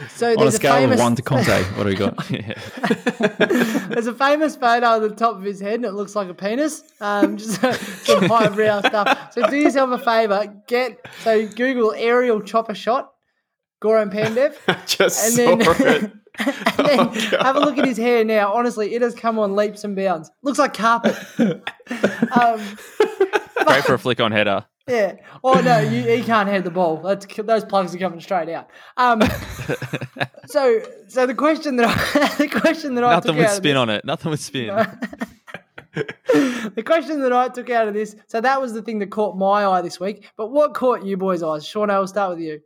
So 0.09 0.29
On 0.29 0.33
a 0.33 0.37
there's 0.39 0.55
a, 0.55 0.57
scale 0.57 0.75
famous 0.77 0.99
of 0.99 1.05
one 1.05 1.15
to 1.17 1.23
Conte, 1.23 1.63
what 1.75 1.85
do 1.85 1.89
we 1.91 1.95
got? 1.95 2.31
Yeah. 2.31 2.55
there's 3.89 4.07
a 4.07 4.15
famous 4.15 4.57
photo 4.57 4.87
on 4.87 5.03
the 5.03 5.15
top 5.15 5.37
of 5.37 5.43
his 5.43 5.61
head, 5.61 5.75
and 5.75 5.85
it 5.85 5.93
looks 5.93 6.17
like 6.17 6.29
a 6.29 6.35
penis. 6.35 6.83
Um, 7.01 7.37
just 7.37 7.61
some 8.07 8.25
highbrow 8.25 8.81
stuff. 8.81 9.33
So 9.35 9.47
do 9.49 9.57
yourself 9.57 9.91
a 9.91 9.99
favor, 10.03 10.53
get 10.67 10.99
so 11.23 11.47
Google 11.47 11.93
aerial 11.93 12.41
chopper 12.41 12.75
shot, 12.75 13.12
Goran 13.83 14.13
Pandev. 14.13 14.55
just 14.87 15.39
and 15.39 15.65
saw 15.67 15.75
then, 15.75 16.05
it. 16.05 16.13
and 16.79 16.87
then 16.87 17.01
Oh, 17.01 17.43
have 17.45 17.57
a 17.57 17.61
look 17.61 17.77
at 17.79 17.85
his 17.87 17.99
hair 17.99 18.25
now. 18.25 18.53
Honestly, 18.55 18.95
it 18.95 19.03
has 19.03 19.15
come 19.15 19.39
on 19.39 19.55
leaps 19.55 19.85
and 19.85 19.95
bounds. 19.95 20.31
Looks 20.43 20.59
like 20.59 20.73
carpet. 20.75 21.15
um, 21.39 22.61
great 23.67 23.85
for 23.85 23.95
a 23.95 23.99
flick 23.99 24.21
on 24.21 24.33
header. 24.33 24.65
yeah. 24.89 25.17
Oh 25.45 25.61
no, 25.61 25.79
you, 25.81 26.03
he 26.05 26.23
can't 26.23 26.49
head 26.49 26.65
the 26.65 26.71
ball. 26.71 26.97
That's, 26.99 27.27
those 27.37 27.65
plugs 27.65 27.95
are 27.95 27.99
coming 27.99 28.21
straight 28.21 28.49
out. 28.49 28.69
Um, 28.97 29.21
so, 30.47 30.81
so 31.09 31.27
the 31.27 31.35
question 31.35 31.77
that 31.77 31.87
I, 31.89 32.35
the 32.37 32.49
question 32.49 32.95
that 32.95 33.05
I 33.05 33.15
Nothing 33.15 33.33
took 33.33 33.39
with 33.39 33.47
out 33.49 33.57
spin 33.57 33.75
this- 33.75 33.81
on 33.81 33.91
it. 33.91 34.05
Nothing 34.05 34.31
with 34.31 34.41
spin. 34.41 34.69
the 35.95 36.83
question 36.85 37.21
that 37.21 37.33
I 37.33 37.49
took 37.49 37.69
out 37.71 37.89
of 37.89 37.95
this. 37.95 38.17
So 38.27 38.41
that 38.41 38.61
was 38.61 38.73
the 38.73 38.81
thing 38.83 38.99
that 39.01 39.11
caught 39.11 39.37
my 39.37 39.67
eye 39.67 39.83
this 39.83 40.01
week. 40.01 40.31
But 40.37 40.51
what 40.51 40.73
caught 40.75 41.05
you 41.05 41.17
boys' 41.19 41.43
eyes? 41.43 41.67
Sean, 41.67 41.91
I 41.91 41.99
will 41.99 42.07
start 42.07 42.31
with 42.31 42.41
you. 42.41 42.61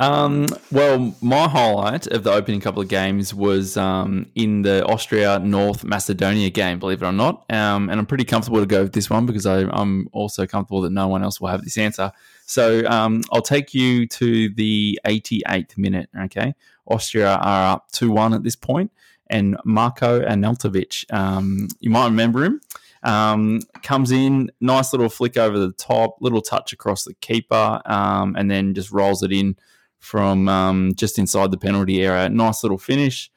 Um, 0.00 0.46
well, 0.72 1.14
my 1.20 1.46
highlight 1.46 2.06
of 2.06 2.24
the 2.24 2.32
opening 2.32 2.62
couple 2.62 2.80
of 2.80 2.88
games 2.88 3.34
was 3.34 3.76
um, 3.76 4.24
in 4.34 4.62
the 4.62 4.82
Austria 4.86 5.38
North 5.38 5.84
Macedonia 5.84 6.48
game, 6.48 6.78
believe 6.78 7.02
it 7.02 7.06
or 7.06 7.12
not. 7.12 7.44
Um, 7.50 7.90
and 7.90 8.00
I'm 8.00 8.06
pretty 8.06 8.24
comfortable 8.24 8.60
to 8.60 8.66
go 8.66 8.82
with 8.84 8.94
this 8.94 9.10
one 9.10 9.26
because 9.26 9.44
I, 9.44 9.60
I'm 9.70 10.08
also 10.12 10.46
comfortable 10.46 10.80
that 10.82 10.90
no 10.90 11.06
one 11.06 11.22
else 11.22 11.38
will 11.38 11.48
have 11.48 11.62
this 11.64 11.76
answer. 11.76 12.12
So 12.46 12.86
um, 12.86 13.20
I'll 13.30 13.42
take 13.42 13.74
you 13.74 14.06
to 14.06 14.48
the 14.54 14.98
88th 15.04 15.76
minute. 15.76 16.08
Okay. 16.18 16.54
Austria 16.86 17.34
are 17.34 17.74
up 17.74 17.92
2 17.92 18.10
1 18.10 18.32
at 18.32 18.42
this 18.42 18.56
point, 18.56 18.90
And 19.26 19.58
Marco 19.66 20.22
Arnautovic, 20.22 21.12
um, 21.12 21.68
you 21.78 21.90
might 21.90 22.06
remember 22.06 22.42
him. 22.42 22.62
Um, 23.02 23.60
comes 23.82 24.10
in, 24.12 24.50
nice 24.62 24.94
little 24.94 25.10
flick 25.10 25.36
over 25.36 25.58
the 25.58 25.72
top, 25.72 26.16
little 26.22 26.40
touch 26.40 26.72
across 26.72 27.04
the 27.04 27.14
keeper, 27.14 27.82
um, 27.84 28.34
and 28.36 28.50
then 28.50 28.72
just 28.72 28.90
rolls 28.90 29.22
it 29.22 29.30
in 29.30 29.56
from 30.00 30.48
um, 30.48 30.92
just 30.96 31.18
inside 31.18 31.50
the 31.50 31.58
penalty 31.58 32.02
area. 32.04 32.28
Nice 32.28 32.62
little 32.64 32.78
finish. 32.78 33.30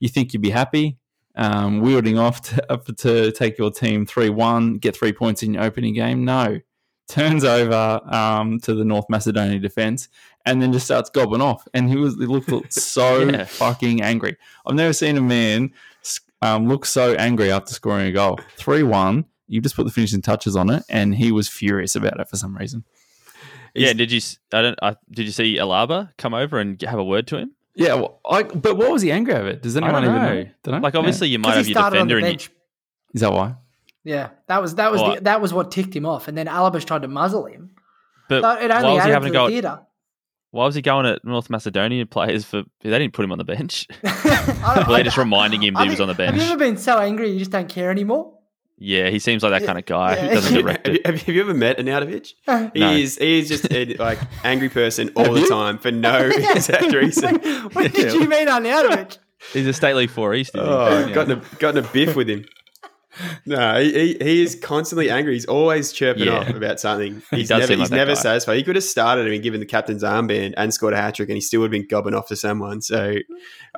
You 0.00 0.08
think 0.08 0.32
you'd 0.32 0.42
be 0.42 0.50
happy, 0.50 0.98
um, 1.36 1.80
wielding 1.80 2.18
off 2.18 2.40
to, 2.42 2.72
up 2.72 2.84
to 2.96 3.30
take 3.32 3.58
your 3.58 3.70
team 3.70 4.04
3 4.06 4.30
1, 4.30 4.78
get 4.78 4.96
three 4.96 5.12
points 5.12 5.42
in 5.42 5.54
your 5.54 5.62
opening 5.62 5.94
game? 5.94 6.24
No. 6.24 6.58
Turns 7.08 7.44
over 7.44 8.00
um, 8.12 8.58
to 8.60 8.74
the 8.74 8.84
North 8.84 9.06
Macedonia 9.08 9.60
defense 9.60 10.08
and 10.44 10.60
then 10.60 10.72
just 10.72 10.86
starts 10.86 11.08
gobbling 11.08 11.40
off. 11.40 11.66
And 11.72 11.88
he 11.88 11.96
was 11.96 12.16
he 12.16 12.26
looked 12.26 12.50
so 12.72 13.20
Yeah. 13.28 13.44
fucking 13.44 14.02
angry. 14.02 14.36
I've 14.66 14.74
never 14.74 14.92
seen 14.92 15.16
a 15.16 15.20
man 15.22 15.72
um, 16.42 16.68
look 16.68 16.84
so 16.84 17.14
angry 17.14 17.50
after 17.52 17.72
scoring 17.72 18.08
a 18.08 18.12
goal. 18.12 18.40
3 18.56 18.82
1. 18.82 19.24
You 19.48 19.60
just 19.60 19.76
put 19.76 19.84
the 19.84 19.92
finishing 19.92 20.20
touches 20.22 20.56
on 20.56 20.68
it, 20.70 20.82
and 20.88 21.14
he 21.14 21.30
was 21.30 21.48
furious 21.48 21.94
about 21.94 22.18
it 22.18 22.28
for 22.28 22.36
some 22.36 22.56
reason. 22.56 22.84
Yeah, 23.78 23.92
did 23.92 24.10
you? 24.12 24.18
s- 24.18 24.38
I 24.52 24.62
don't. 24.62 24.78
I, 24.82 24.96
did 25.10 25.26
you 25.26 25.32
see 25.32 25.56
Alaba 25.56 26.10
come 26.18 26.34
over 26.34 26.58
and 26.58 26.80
have 26.82 26.98
a 26.98 27.04
word 27.04 27.26
to 27.28 27.36
him? 27.38 27.52
Yeah, 27.74 27.94
well, 27.94 28.20
I, 28.28 28.42
but 28.42 28.76
what 28.76 28.90
was 28.90 29.02
he 29.02 29.12
angry 29.12 29.34
over? 29.34 29.52
Does 29.52 29.76
anyone 29.76 29.94
don't 30.02 30.04
even 30.04 30.14
know. 30.22 30.34
know? 30.44 30.48
Don't 30.62 30.74
know? 30.76 30.80
Like, 30.80 30.94
Yeah. 30.94 31.00
obviously, 31.00 31.28
you 31.28 31.38
might 31.38 31.56
have 31.56 31.66
he 31.66 31.72
your 31.72 31.80
started 31.80 31.98
on 32.00 32.08
the 32.08 32.14
defender, 32.14 32.26
and 32.26 32.40
you, 32.42 32.48
bench. 32.48 32.50
Is 33.14 33.20
that 33.20 33.32
why? 33.32 33.54
Yeah, 34.04 34.28
that 34.46 34.62
was 34.62 34.76
that 34.76 34.90
was 34.92 35.00
What? 35.02 35.14
the, 35.16 35.20
that 35.24 35.40
was 35.40 35.52
what 35.52 35.70
ticked 35.70 35.94
him 35.94 36.06
off, 36.06 36.26
and 36.28 36.38
then 36.38 36.48
Alabas 36.48 36.84
tried 36.84 37.02
to 37.02 37.08
muzzle 37.08 37.46
him. 37.46 37.72
but 38.28 38.40
So 38.42 38.50
it 38.64 38.70
why 38.70 38.76
only 38.82 38.94
was 38.94 39.04
he 39.04 39.10
having 39.10 39.32
to 39.32 39.38
to 39.38 39.38
the 39.38 39.44
go? 39.46 39.48
theatre. 39.48 39.80
Why 40.52 40.64
was 40.64 40.74
he 40.74 40.80
going 40.80 41.04
at 41.06 41.22
North 41.24 41.50
Macedonia 41.50 42.06
players 42.06 42.44
for? 42.46 42.62
They 42.80 42.90
didn't 42.90 43.12
put 43.12 43.24
him 43.24 43.32
on 43.32 43.38
the 43.38 43.44
bench. 43.44 43.86
I 44.04 44.72
don't- 44.76 44.88
Were 44.88 44.94
they 44.96 45.02
just 45.02 45.18
reminding 45.18 45.62
him 45.62 45.74
that 45.74 45.80
I 45.80 45.84
he 45.84 45.90
was 45.90 45.98
think- 45.98 46.08
on 46.08 46.08
the 46.08 46.14
bench. 46.14 46.30
Have 46.32 46.36
you 46.36 46.40
bench? 46.48 46.62
ever 46.62 46.72
been 46.72 46.76
so 46.78 46.98
angry 46.98 47.30
you 47.30 47.38
just 47.38 47.50
don't 47.50 47.68
care 47.68 47.90
anymore? 47.90 48.35
Yeah, 48.78 49.08
he 49.08 49.18
seems 49.18 49.42
like 49.42 49.52
that 49.52 49.62
Yeah, 49.62 49.66
kind 49.66 49.78
of 49.78 49.86
guy. 49.86 50.16
yeah. 50.16 50.22
He 50.28 50.34
doesn't 50.34 50.52
have, 50.54 50.62
direct 50.62 50.86
you, 50.88 50.94
it. 50.94 51.06
have 51.06 51.14
you- 51.14 51.20
have 51.26 51.34
you 51.34 51.40
ever 51.40 51.54
met 51.54 51.78
Arnautovic? 51.78 52.34
He 52.74 52.80
No. 52.80 52.92
is 52.92 53.16
he 53.16 53.38
is 53.40 53.48
just 53.48 53.72
a 53.72 53.94
like 53.98 54.18
angry 54.44 54.68
person 54.68 55.10
all 55.16 55.32
the 55.32 55.46
time 55.46 55.78
for 55.78 55.90
no 55.90 56.28
exact 56.28 56.92
reason. 56.92 57.36
when, 57.40 57.62
when 57.70 57.90
did 57.90 58.12
you 58.12 58.28
meet 58.28 58.48
Arnautovic? 58.48 59.18
He's 59.52 59.66
a 59.66 59.72
state 59.72 59.94
league 59.94 60.10
four 60.10 60.34
East. 60.34 60.50
Oh, 60.54 61.06
Yeah. 61.06 61.12
gotten 61.14 61.32
a 61.38 61.56
gotten 61.58 61.84
a 61.84 61.88
biff 61.88 62.16
with 62.16 62.28
him. 62.28 62.44
No, 63.46 63.80
he, 63.80 63.92
he, 63.92 64.16
he 64.20 64.42
is 64.42 64.54
constantly 64.56 65.10
angry. 65.10 65.34
He's 65.34 65.46
always 65.46 65.92
chirping 65.92 66.24
Yeah. 66.24 66.38
off 66.40 66.48
about 66.50 66.80
something. 66.80 67.22
He 67.30 67.38
He's 67.38 67.48
does 67.48 67.60
never 67.60 67.66
seem 67.68 67.78
like 67.78 67.84
he's 67.88 67.90
never 67.92 68.16
satisfied. 68.16 68.56
He 68.56 68.62
could 68.62 68.76
have 68.76 68.84
started 68.84 69.30
and 69.30 69.42
given 69.42 69.60
the 69.60 69.66
captain's 69.66 70.02
armband 70.02 70.54
and 70.56 70.72
scored 70.74 70.94
a 70.94 70.96
hat 70.96 71.14
trick, 71.14 71.28
and 71.28 71.36
he 71.36 71.40
still 71.40 71.60
would 71.60 71.66
have 71.66 71.70
been 71.80 71.86
gobbing 71.88 72.14
off 72.14 72.28
to 72.28 72.36
someone. 72.36 72.82
So, 72.82 73.14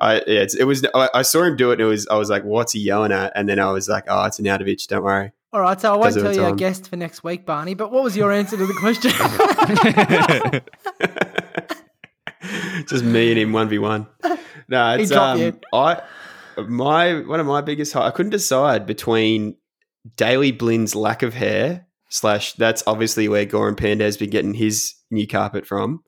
I 0.01 0.15
yeah, 0.27 0.41
it's, 0.41 0.55
it 0.55 0.65
was. 0.65 0.85
I, 0.95 1.09
I 1.15 1.23
saw 1.23 1.43
him 1.45 1.57
do 1.57 1.71
it, 1.71 1.75
and 1.75 1.83
it 1.83 1.85
was. 1.85 2.09
I 2.09 2.17
was 2.17 2.31
like, 2.31 2.45
"What's 2.45 2.73
he 2.73 2.81
yelling 2.81 3.13
at?" 3.13 3.33
And 3.37 3.49
then 3.49 3.59
I 3.59 3.71
was 3.71 3.89
like, 3.89 4.05
"Oh, 4.09 4.25
it's 4.25 4.41
Arnautovic. 4.41 4.87
Don't 4.89 5.05
worry." 5.05 5.33
All 5.53 5.61
right, 5.61 5.81
so 5.81 5.95
I 5.95 5.97
won't 5.97 6.15
tell 6.15 6.33
you 6.33 6.41
the 6.41 6.45
our 6.47 6.55
guest 6.55 6.89
for 6.91 6.97
next 6.97 7.25
week, 7.25 7.47
Barney. 7.47 7.75
But 7.75 7.91
what 7.91 8.05
was 8.05 8.17
your 8.17 8.33
answer 8.33 8.57
to 8.57 8.67
the 8.67 8.75
question? 8.75 9.11
just 12.87 13.05
me 13.05 13.31
and 13.31 13.39
him 13.39 13.53
one 13.53 13.69
v 13.69 13.79
one. 13.79 14.07
No, 14.69 14.97
He 14.97 15.03
it's 15.05 15.13
you. 15.13 15.19
um, 15.19 15.61
I 15.73 16.03
my 16.67 17.21
one 17.21 17.41
of 17.41 17.47
my 17.47 17.61
biggest 17.61 17.95
I 17.95 18.11
couldn't 18.11 18.31
decide 18.31 18.87
between 18.87 19.57
Daley 20.17 20.53
Blind's 20.53 20.95
lack 20.95 21.23
of 21.23 21.35
hair 21.35 21.87
slash 22.09 22.55
that's 22.55 22.83
obviously 22.87 23.29
where 23.29 23.45
Goran 23.47 23.77
Pandev's 23.77 24.17
been 24.17 24.31
getting 24.31 24.55
his 24.55 24.95
new 25.11 25.27
carpet 25.27 25.67
from. 25.67 26.03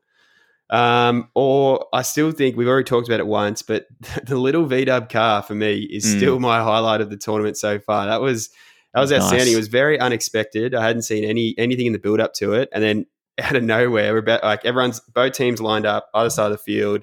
Um, 0.71 1.29
or 1.35 1.87
I 1.93 2.03
still 2.03 2.31
think 2.31 2.57
we've 2.57 2.69
already 2.69 2.85
talked 2.85 3.09
about 3.09 3.19
it 3.19 3.27
once, 3.27 3.61
but 3.63 3.87
the 4.25 4.37
little 4.39 4.67
V 4.67 4.85
Dub 4.85 5.09
car 5.11 5.43
for 5.43 5.55
me 5.55 5.81
is 5.83 6.05
Mm. 6.07 6.17
still 6.17 6.39
my 6.41 6.63
highlight 6.63 7.01
of 7.01 7.11
the 7.11 7.17
tournament 7.17 7.57
so 7.57 7.79
far. 7.81 8.07
That 8.07 8.21
was 8.21 8.51
that 8.95 9.01
was 9.01 9.11
Nice. 9.11 9.23
outstanding. 9.23 9.55
It 9.55 9.57
was 9.57 9.69
very 9.69 9.99
unexpected. 9.99 10.75
I 10.75 10.87
hadn't 10.87 11.03
seen 11.03 11.25
any 11.25 11.55
anything 11.59 11.87
in 11.87 11.93
the 11.93 11.99
build 11.99 12.21
up 12.21 12.35
to 12.35 12.53
it, 12.55 12.69
and 12.73 12.83
then 12.83 13.07
out 13.43 13.57
of 13.57 13.63
nowhere, 13.65 14.13
we're 14.13 14.19
about 14.19 14.45
like 14.45 14.65
everyone's 14.65 15.01
both 15.01 15.33
teams 15.33 15.61
lined 15.61 15.87
up 15.87 16.09
either 16.15 16.31
side 16.31 16.47
of 16.47 16.53
the 16.53 16.59
field. 16.59 17.03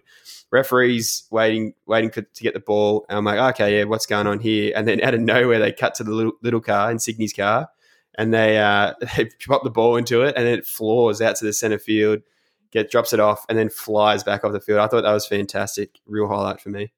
Referees 0.52 1.24
waiting, 1.30 1.74
waiting 1.86 2.10
for, 2.10 2.22
to 2.22 2.44
get 2.44 2.54
the 2.54 2.60
ball. 2.60 3.06
And 3.10 3.18
I'm 3.18 3.26
like, 3.26 3.56
okay, 3.56 3.80
yeah, 3.80 3.84
what's 3.84 4.06
going 4.06 4.28
on 4.28 4.40
here? 4.40 4.72
And 4.76 4.88
then 4.88 5.02
out 5.04 5.14
of 5.14 5.20
nowhere, 5.20 5.60
they 5.60 5.74
cut 5.74 5.96
to 5.96 6.04
the 6.04 6.12
little, 6.12 6.34
little 6.42 6.62
car, 6.62 6.90
Insigne's 6.90 7.34
car, 7.34 7.70
and 8.18 8.34
they 8.34 8.58
uh, 8.58 8.94
they 9.18 9.30
pop 9.46 9.64
the 9.64 9.70
ball 9.70 9.98
into 9.98 10.22
it, 10.22 10.36
and 10.36 10.46
then 10.46 10.58
it 10.58 10.66
floors 10.66 11.22
out 11.22 11.36
to 11.38 11.46
the 11.46 11.54
center 11.54 11.78
field, 11.78 12.22
get 12.72 12.92
drops 12.92 13.14
it 13.14 13.20
off, 13.20 13.46
and 13.50 13.58
then 13.58 13.70
flies 13.70 14.24
back 14.24 14.44
off 14.44 14.54
the 14.54 14.60
field. 14.60 14.80
I 14.80 14.88
thought 14.88 15.04
that 15.04 15.14
was 15.14 15.28
fantastic, 15.28 16.00
real 16.06 16.28
highlight 16.28 16.62
for 16.62 16.70
me. 16.70 16.92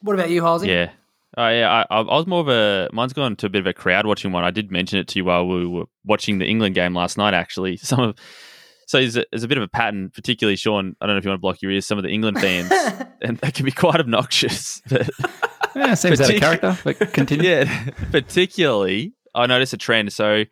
what 0.00 0.14
about 0.14 0.30
you, 0.30 0.42
Halsey? 0.42 0.68
Yeah. 0.68 0.90
Oh 1.36 1.48
yeah, 1.48 1.84
I, 1.90 1.94
I 1.94 2.00
I 2.00 2.16
was 2.16 2.26
more 2.26 2.40
of 2.40 2.48
a. 2.48 2.88
Mine's 2.92 3.12
gone 3.12 3.36
to 3.36 3.46
a 3.46 3.50
bit 3.50 3.60
of 3.60 3.66
a 3.66 3.74
crowd 3.74 4.06
watching 4.06 4.32
one. 4.32 4.44
I 4.44 4.50
did 4.50 4.70
mention 4.70 4.98
it 4.98 5.08
to 5.08 5.18
you 5.18 5.24
while 5.24 5.46
we 5.46 5.66
were 5.66 5.84
watching 6.04 6.38
the 6.38 6.46
England 6.46 6.74
game 6.74 6.94
last 6.94 7.18
night. 7.18 7.34
Actually, 7.34 7.76
some 7.76 8.00
of 8.00 8.16
so 8.86 8.98
there's 8.98 9.16
a, 9.16 9.24
there's 9.30 9.42
a 9.42 9.48
bit 9.48 9.58
of 9.58 9.64
a 9.64 9.68
pattern, 9.68 10.10
particularly 10.14 10.56
Sean. 10.56 10.96
I 11.00 11.06
don't 11.06 11.14
know 11.14 11.18
if 11.18 11.24
you 11.24 11.30
want 11.30 11.38
to 11.38 11.42
block 11.42 11.60
your 11.62 11.70
ears. 11.72 11.86
Some 11.86 11.98
of 11.98 12.04
the 12.04 12.10
England 12.10 12.38
fans, 12.40 12.72
and 13.22 13.36
they 13.38 13.50
can 13.50 13.64
be 13.64 13.72
quite 13.72 14.00
obnoxious. 14.00 14.80
But 14.90 15.10
Yeah, 15.88 15.94
seems 15.94 16.20
out 16.22 16.30
of 16.32 16.40
character, 16.40 16.78
but 16.84 16.98
continue. 17.12 17.50
yeah, 17.50 17.90
particularly 18.10 19.12
I 19.34 19.46
noticed 19.46 19.72
a 19.74 19.76
trend. 19.76 20.12
So 20.12 20.44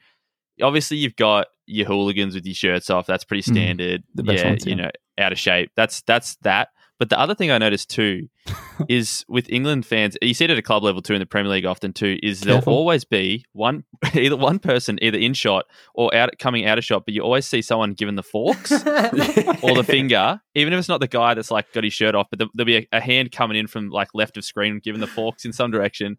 obviously 0.60 0.98
you've 0.98 1.16
got 1.16 1.46
your 1.66 1.86
hooligans 1.86 2.34
with 2.34 2.44
your 2.44 2.54
shirts 2.54 2.90
off. 2.90 3.06
That's 3.06 3.24
pretty 3.24 3.42
Mm, 3.50 3.54
standard. 3.54 4.02
the 4.14 4.22
best 4.22 4.42
yeah, 4.44 4.50
ones, 4.50 4.66
you 4.66 4.76
know, 4.76 4.90
out 5.18 5.32
of 5.32 5.38
shape. 5.38 5.70
That's 5.76 6.02
that's 6.02 6.36
that. 6.42 6.68
But 6.98 7.10
the 7.10 7.18
other 7.18 7.34
thing 7.34 7.50
I 7.50 7.58
noticed 7.58 7.90
too 7.90 8.28
is 8.88 9.24
with 9.28 9.50
England 9.50 9.84
fans, 9.84 10.16
you 10.22 10.32
see 10.32 10.44
it 10.44 10.50
at 10.50 10.58
a 10.58 10.62
club 10.62 10.84
level 10.84 11.02
too 11.02 11.12
in 11.14 11.18
the 11.20 11.26
Premier 11.26 11.50
League 11.50 11.66
often 11.66 11.92
too, 11.92 12.18
is 12.22 12.40
there'll 12.42 12.58
Careful. 12.60 12.74
always 12.74 13.04
be 13.04 13.44
one 13.52 13.84
either 14.14 14.36
one 14.36 14.58
person 14.60 14.98
either 15.02 15.18
in 15.18 15.34
shot 15.34 15.64
or 15.94 16.14
out 16.14 16.30
coming 16.38 16.66
out 16.66 16.78
of 16.78 16.84
shot, 16.84 17.04
but 17.04 17.12
you 17.14 17.20
always 17.22 17.46
see 17.46 17.62
someone 17.62 17.94
given 17.94 18.14
the 18.14 18.22
forks 18.22 18.70
or 18.70 19.74
the 19.74 19.84
finger, 19.86 20.40
even 20.54 20.72
if 20.72 20.78
it's 20.78 20.88
not 20.88 21.00
the 21.00 21.08
guy 21.08 21.34
that's 21.34 21.50
like 21.50 21.72
got 21.72 21.84
his 21.84 21.92
shirt 21.92 22.14
off, 22.14 22.28
but 22.30 22.38
there- 22.38 22.48
there'll 22.54 22.66
be 22.66 22.76
a, 22.76 22.88
a 22.92 23.00
hand 23.00 23.32
coming 23.32 23.56
in 23.56 23.66
from 23.66 23.90
like 23.90 24.08
left 24.14 24.36
of 24.36 24.44
screen 24.44 24.80
giving 24.82 25.00
the 25.00 25.06
forks 25.06 25.44
in 25.44 25.52
some 25.52 25.70
direction. 25.70 26.16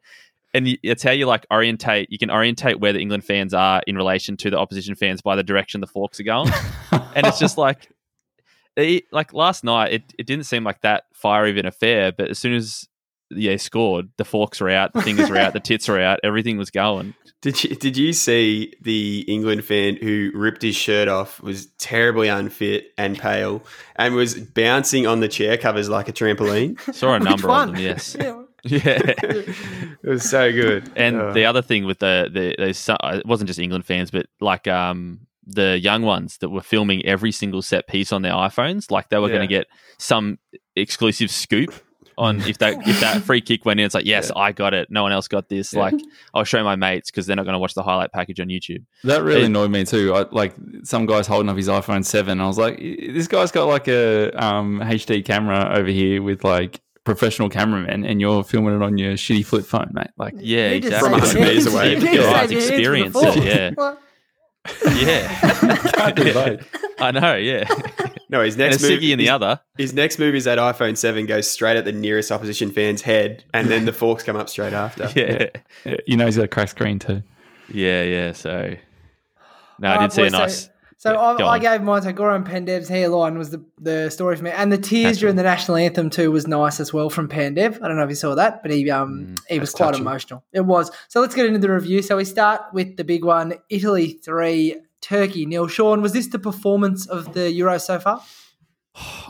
And 0.53 0.77
it's 0.83 1.03
how 1.03 1.11
you 1.11 1.25
like 1.25 1.45
orientate. 1.51 2.09
You 2.11 2.17
can 2.17 2.31
orientate 2.31 2.79
where 2.79 2.93
the 2.93 2.99
England 2.99 3.25
fans 3.25 3.53
are 3.53 3.81
in 3.87 3.97
relation 3.97 4.37
to 4.37 4.49
the 4.49 4.57
opposition 4.57 4.95
fans 4.95 5.21
by 5.21 5.35
the 5.35 5.43
direction 5.43 5.81
the 5.81 5.87
forks 5.87 6.17
are 6.19 6.23
going. 6.23 6.49
and 7.13 7.27
it's 7.27 7.39
just 7.39 7.57
like, 7.57 7.89
it, 8.75 9.05
like 9.11 9.33
last 9.33 9.63
night, 9.63 9.93
it, 9.93 10.13
it 10.19 10.25
didn't 10.27 10.45
seem 10.45 10.63
like 10.63 10.81
that 10.81 11.05
fiery 11.13 11.51
of 11.51 11.57
an 11.57 11.65
affair. 11.65 12.11
But 12.11 12.29
as 12.29 12.39
soon 12.39 12.53
as 12.53 12.87
yeah 13.31 13.57
scored, 13.57 14.09
the 14.17 14.25
forks 14.25 14.61
were 14.61 14.69
out, 14.69 14.93
the 14.93 15.01
fingers 15.01 15.29
were 15.29 15.37
out, 15.37 15.53
the 15.53 15.59
tits 15.59 15.87
were 15.87 15.99
out, 15.99 16.19
everything 16.23 16.57
was 16.57 16.69
going. 16.69 17.15
Did 17.41 17.63
you 17.63 17.75
did 17.75 17.97
you 17.97 18.13
see 18.13 18.73
the 18.81 19.21
England 19.27 19.65
fan 19.65 19.97
who 19.97 20.31
ripped 20.33 20.61
his 20.61 20.75
shirt 20.75 21.07
off 21.07 21.41
was 21.41 21.67
terribly 21.77 22.27
unfit 22.27 22.87
and 22.97 23.17
pale 23.19 23.63
and 23.97 24.15
was 24.15 24.33
bouncing 24.35 25.05
on 25.07 25.19
the 25.19 25.27
chair 25.27 25.57
covers 25.57 25.89
like 25.89 26.07
a 26.09 26.13
trampoline? 26.13 26.79
Saw 26.93 27.13
a 27.15 27.19
number 27.19 27.47
one? 27.47 27.69
of 27.69 27.75
them. 27.75 27.83
Yes. 27.83 28.15
Yeah. 28.25 28.41
Yeah. 28.63 28.97
it 29.11 29.97
was 30.03 30.27
so 30.27 30.51
good. 30.51 30.91
And 30.95 31.17
Oh. 31.21 31.33
the 31.33 31.45
other 31.45 31.61
thing 31.61 31.85
with 31.85 31.99
the 31.99 32.29
the 32.33 32.55
there's 32.57 32.89
uh, 32.89 32.97
it 33.13 33.25
wasn't 33.27 33.47
just 33.47 33.59
England 33.59 33.85
fans, 33.85 34.09
but 34.09 34.25
like 34.41 34.67
um 34.67 35.19
the 35.45 35.77
young 35.79 36.01
ones 36.01 36.37
that 36.39 36.49
were 36.49 36.61
filming 36.61 37.05
every 37.05 37.31
single 37.31 37.61
set 37.61 37.87
piece 37.87 38.11
on 38.11 38.21
their 38.21 38.33
iPhones, 38.33 38.91
like 38.91 39.09
they 39.09 39.17
were 39.19 39.29
going 39.29 39.41
to 39.41 39.47
get 39.47 39.67
some 39.97 40.39
exclusive 40.75 41.31
scoop 41.31 41.73
on 42.17 42.39
if 42.43 42.57
that 42.59 42.87
if 42.87 42.99
that 43.01 43.21
free 43.23 43.41
kick 43.41 43.65
went 43.65 43.79
in. 43.79 43.85
It's 43.85 43.93
like 43.95 44.05
yes, 44.05 44.31
I 44.35 44.53
got 44.53 44.73
it. 44.73 44.89
No 44.89 45.03
one 45.03 45.11
else 45.11 45.27
got 45.27 45.49
this. 45.49 45.73
Yeah. 45.73 45.81
Like 45.81 45.95
I'll 46.33 46.45
show 46.45 46.63
my 46.63 46.75
mates 46.77 47.11
because 47.11 47.25
they're 47.25 47.35
not 47.35 47.43
going 47.43 47.53
to 47.55 47.59
watch 47.59 47.73
the 47.73 47.83
highlight 47.83 48.11
package 48.13 48.39
on 48.39 48.47
YouTube. 48.47 48.83
That 49.03 49.21
really 49.23 49.41
It- 49.41 49.45
annoyed 49.47 49.71
me 49.71 49.83
too. 49.85 50.13
I, 50.15 50.25
like 50.31 50.53
some 50.83 51.05
guys 51.05 51.27
holding 51.27 51.49
up 51.49 51.57
his 51.57 51.67
iPhone 51.67 52.05
seven. 52.05 52.39
I 52.39 52.47
was 52.47 52.57
like, 52.57 52.77
this 52.79 53.27
guy's 53.27 53.51
got 53.51 53.65
like 53.65 53.87
a 53.89 54.31
um, 54.41 54.79
HD 54.79 55.23
camera 55.25 55.75
over 55.77 55.89
here 55.89 56.21
with 56.21 56.43
like 56.45 56.79
professional 57.03 57.49
cameraman, 57.49 58.03
and 58.05 58.19
you're 58.21 58.43
filming 58.43 58.75
it 58.75 58.81
on 58.81 58.97
your 58.97 59.13
shitty 59.13 59.45
flip 59.45 59.65
phone, 59.65 59.91
mate. 59.93 60.07
Like, 60.17 60.33
Yeah, 60.37 60.69
exactly. 60.69 61.19
save 61.19 61.31
From 61.31 61.41
your 61.41 61.41
100 61.41 61.41
meters 61.41 61.73
away. 61.73 61.89
you 61.91 61.97
Yeah, 61.97 61.99
just 61.99 62.13
yeah, 62.13 62.21
save 62.21 62.33
I've 62.35 62.51
your 62.51 62.61
hands 62.61 62.65
for 62.65 62.71
the 62.71 62.75
experienced 62.77 63.13
ball. 63.13 63.25
it, 63.37 63.43
yeah. 63.43 63.71
What? 63.75 64.01
Yeah, 64.95 65.77
can't 65.93 66.15
do 66.15 66.33
both. 66.33 66.67
I 66.99 67.11
know. 67.11 67.35
Yeah, 67.35 67.67
No, 68.29 68.41
his 68.41 68.55
and 68.55 68.63
a 68.63 68.69
next 68.69 68.81
move 68.81 68.99
ciggy 68.99 69.11
in 69.11 69.17
the 69.19 69.25
his, 69.25 69.31
other. 69.31 69.59
his 69.77 69.93
next 69.93 70.17
move 70.19 70.33
is 70.35 70.45
that 70.45 70.57
iPhone 70.57 70.97
seven 70.97 71.25
goes 71.25 71.49
straight 71.49 71.77
at 71.77 71.85
the 71.85 71.91
nearest 71.91 72.31
opposition 72.31 72.71
fan's 72.71 73.01
head, 73.01 73.43
and 73.53 73.67
then 73.69 73.85
the 73.85 73.93
forks 74.01 74.23
come 74.23 74.35
up 74.35 74.49
straight 74.49 74.73
after. 74.73 75.09
Yeah, 75.15 75.47
Yeah, 75.85 75.95
you 76.07 76.17
know 76.17 76.25
he's 76.25 76.37
got 76.37 76.45
a 76.45 76.47
crack 76.47 76.69
screen 76.69 76.99
too. 76.99 77.21
yeah, 77.71 78.03
yeah. 78.03 78.31
So 78.31 78.75
no, 79.79 79.87
I 79.89 79.93
Alright, 79.95 80.09
did 80.09 80.15
see 80.15 80.21
a 80.21 80.25
boys, 80.25 80.31
so- 80.31 80.37
nice. 80.39 80.69
So 80.97 81.11
Yeah, 81.11 81.45
I, 81.45 81.53
I 81.55 81.59
gave 81.59 81.81
mine 81.81 82.01
to 82.03 82.13
Goran 82.13 82.47
Pandev's 82.47 82.87
hairline 82.87 83.37
was 83.37 83.49
the, 83.51 83.63
the 83.79 84.09
story 84.09 84.35
for 84.37 84.43
me, 84.43 84.51
and 84.51 84.71
the 84.71 84.77
tears 84.77 85.03
That's 85.03 85.17
during 85.19 85.35
the 85.35 85.43
national 85.43 85.77
anthem 85.77 86.09
too 86.09 86.31
was 86.31 86.47
nice 86.47 86.79
as 86.79 86.93
well 86.93 87.09
from 87.09 87.27
Pandev. 87.27 87.81
I 87.81 87.87
don't 87.87 87.97
know 87.97 88.03
if 88.03 88.09
you 88.09 88.15
saw 88.15 88.35
that, 88.35 88.61
but 88.61 88.71
he 88.71 88.89
um 88.89 89.27
Mm, 89.35 89.39
he 89.49 89.59
was 89.59 89.71
quite 89.71 89.87
touching. 89.87 90.01
emotional. 90.01 90.43
It 90.53 90.61
was. 90.61 90.91
So 91.09 91.21
let's 91.21 91.35
get 91.35 91.45
into 91.45 91.59
the 91.59 91.71
review. 91.71 92.01
So 92.01 92.17
we 92.17 92.25
start 92.25 92.61
with 92.73 92.97
the 92.97 93.03
big 93.03 93.23
one: 93.25 93.55
Italy 93.69 94.19
three, 94.23 94.75
Turkey 95.01 95.45
nil. 95.45 95.67
Sean, 95.67 96.01
was 96.01 96.13
this 96.13 96.27
the 96.27 96.39
performance 96.39 97.05
of 97.07 97.33
the 97.33 97.51
Euro 97.51 97.77
so 97.77 97.99
far? 97.99 98.21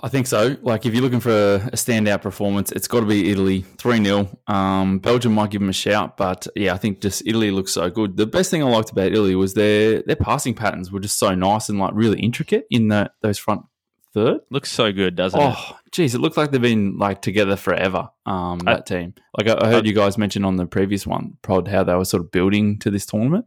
I 0.04 0.10
think 0.10 0.28
so. 0.28 0.56
Like, 0.62 0.86
if 0.86 0.94
you're 0.94 1.02
looking 1.02 1.20
for 1.20 1.32
a, 1.32 1.56
a 1.68 1.76
standout 1.76 2.22
performance, 2.22 2.72
it's 2.72 2.88
got 2.88 3.00
to 3.00 3.06
be 3.06 3.32
Italy 3.32 3.62
3 3.78 4.04
0. 4.04 4.30
Um, 4.48 5.00
Belgium 5.00 5.34
might 5.34 5.50
give 5.50 5.62
them 5.62 5.70
a 5.70 5.74
shout, 5.74 6.18
but 6.18 6.48
yeah, 6.56 6.74
I 6.74 6.78
think 6.78 7.02
just 7.02 7.24
Italy 7.26 7.50
looks 7.52 7.72
so 7.72 7.90
good. 7.90 8.16
The 8.18 8.28
best 8.28 8.52
thing 8.52 8.62
I 8.62 8.68
liked 8.68 8.92
about 8.92 9.08
Italy 9.12 9.36
was 9.36 9.54
their 9.56 10.02
their 10.04 10.16
passing 10.16 10.54
patterns 10.54 10.92
were 10.92 11.00
just 11.00 11.18
so 11.18 11.34
nice 11.34 11.70
and 11.70 11.80
like 11.80 11.92
really 11.96 12.20
intricate 12.20 12.68
in 12.70 12.90
the, 12.90 13.12
those 13.22 13.38
front 13.40 13.64
third. 14.14 14.42
Looks 14.52 14.72
so 14.72 14.92
good, 14.94 15.16
doesn't 15.16 15.40
it? 15.40 15.56
Oh, 15.58 15.78
geez, 15.92 16.14
it 16.16 16.20
looked 16.22 16.38
like 16.38 16.52
they've 16.52 16.62
been 16.62 16.98
like 16.98 17.22
together 17.22 17.56
forever. 17.56 18.10
Um, 18.26 18.60
I- 18.68 18.76
that 18.76 18.86
team. 18.86 19.16
Like 19.38 19.48
I, 19.50 19.66
I 19.68 19.70
heard 19.72 19.86
you 19.88 19.94
guys 19.94 20.18
mention 20.18 20.46
on 20.46 20.56
the 20.58 20.66
previous 20.68 21.06
one, 21.08 21.38
Prod, 21.42 21.68
how 21.68 21.84
they 21.84 21.96
were 21.96 22.06
sort 22.06 22.24
of 22.24 22.32
building 22.32 22.78
to 22.80 22.92
this 22.92 23.06
tournament. 23.06 23.46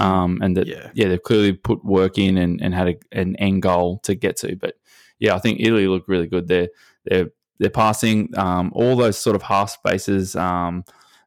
Um, 0.00 0.38
and 0.42 0.56
that 0.56 0.66
Yeah. 0.66 0.90
yeah, 0.94 1.08
they've 1.08 1.22
clearly 1.22 1.52
put 1.52 1.84
work 1.84 2.18
in 2.18 2.36
and, 2.38 2.60
and 2.60 2.74
had 2.74 2.88
a, 2.88 2.94
an 3.12 3.36
end 3.36 3.62
goal 3.62 3.98
to 4.04 4.14
get 4.14 4.36
to. 4.38 4.56
But 4.56 4.74
yeah, 5.18 5.34
I 5.34 5.38
think 5.38 5.60
Italy 5.60 5.86
looked 5.86 6.08
really 6.08 6.26
good. 6.26 6.48
They're 6.48 6.68
they're 7.04 7.30
they're 7.58 7.70
passing 7.70 8.30
um, 8.36 8.70
all 8.74 8.96
those 8.96 9.18
sort 9.18 9.36
of 9.36 9.42
half 9.42 9.70
spaces. 9.70 10.36
Um, 10.36 10.84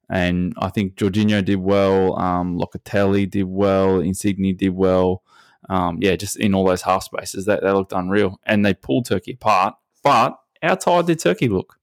and 0.09 0.53
I 0.57 0.69
think 0.69 0.95
Jorginho 0.95 1.43
did 1.43 1.57
well. 1.57 2.19
Um, 2.19 2.59
Locatelli 2.59 3.29
did 3.29 3.45
well. 3.45 3.99
Insigne 3.99 4.55
did 4.55 4.69
well. 4.75 5.23
Um, 5.69 5.99
yeah, 6.01 6.15
just 6.15 6.37
in 6.37 6.53
all 6.53 6.65
those 6.65 6.81
half 6.81 7.03
spaces, 7.03 7.45
that 7.45 7.61
they 7.63 7.71
looked 7.71 7.93
unreal. 7.93 8.39
And 8.45 8.65
they 8.65 8.73
pulled 8.73 9.05
Turkey 9.05 9.33
apart. 9.33 9.75
But 10.03 10.37
how 10.61 10.75
tired 10.75 11.07
did 11.07 11.19
Turkey 11.19 11.47
look? 11.47 11.77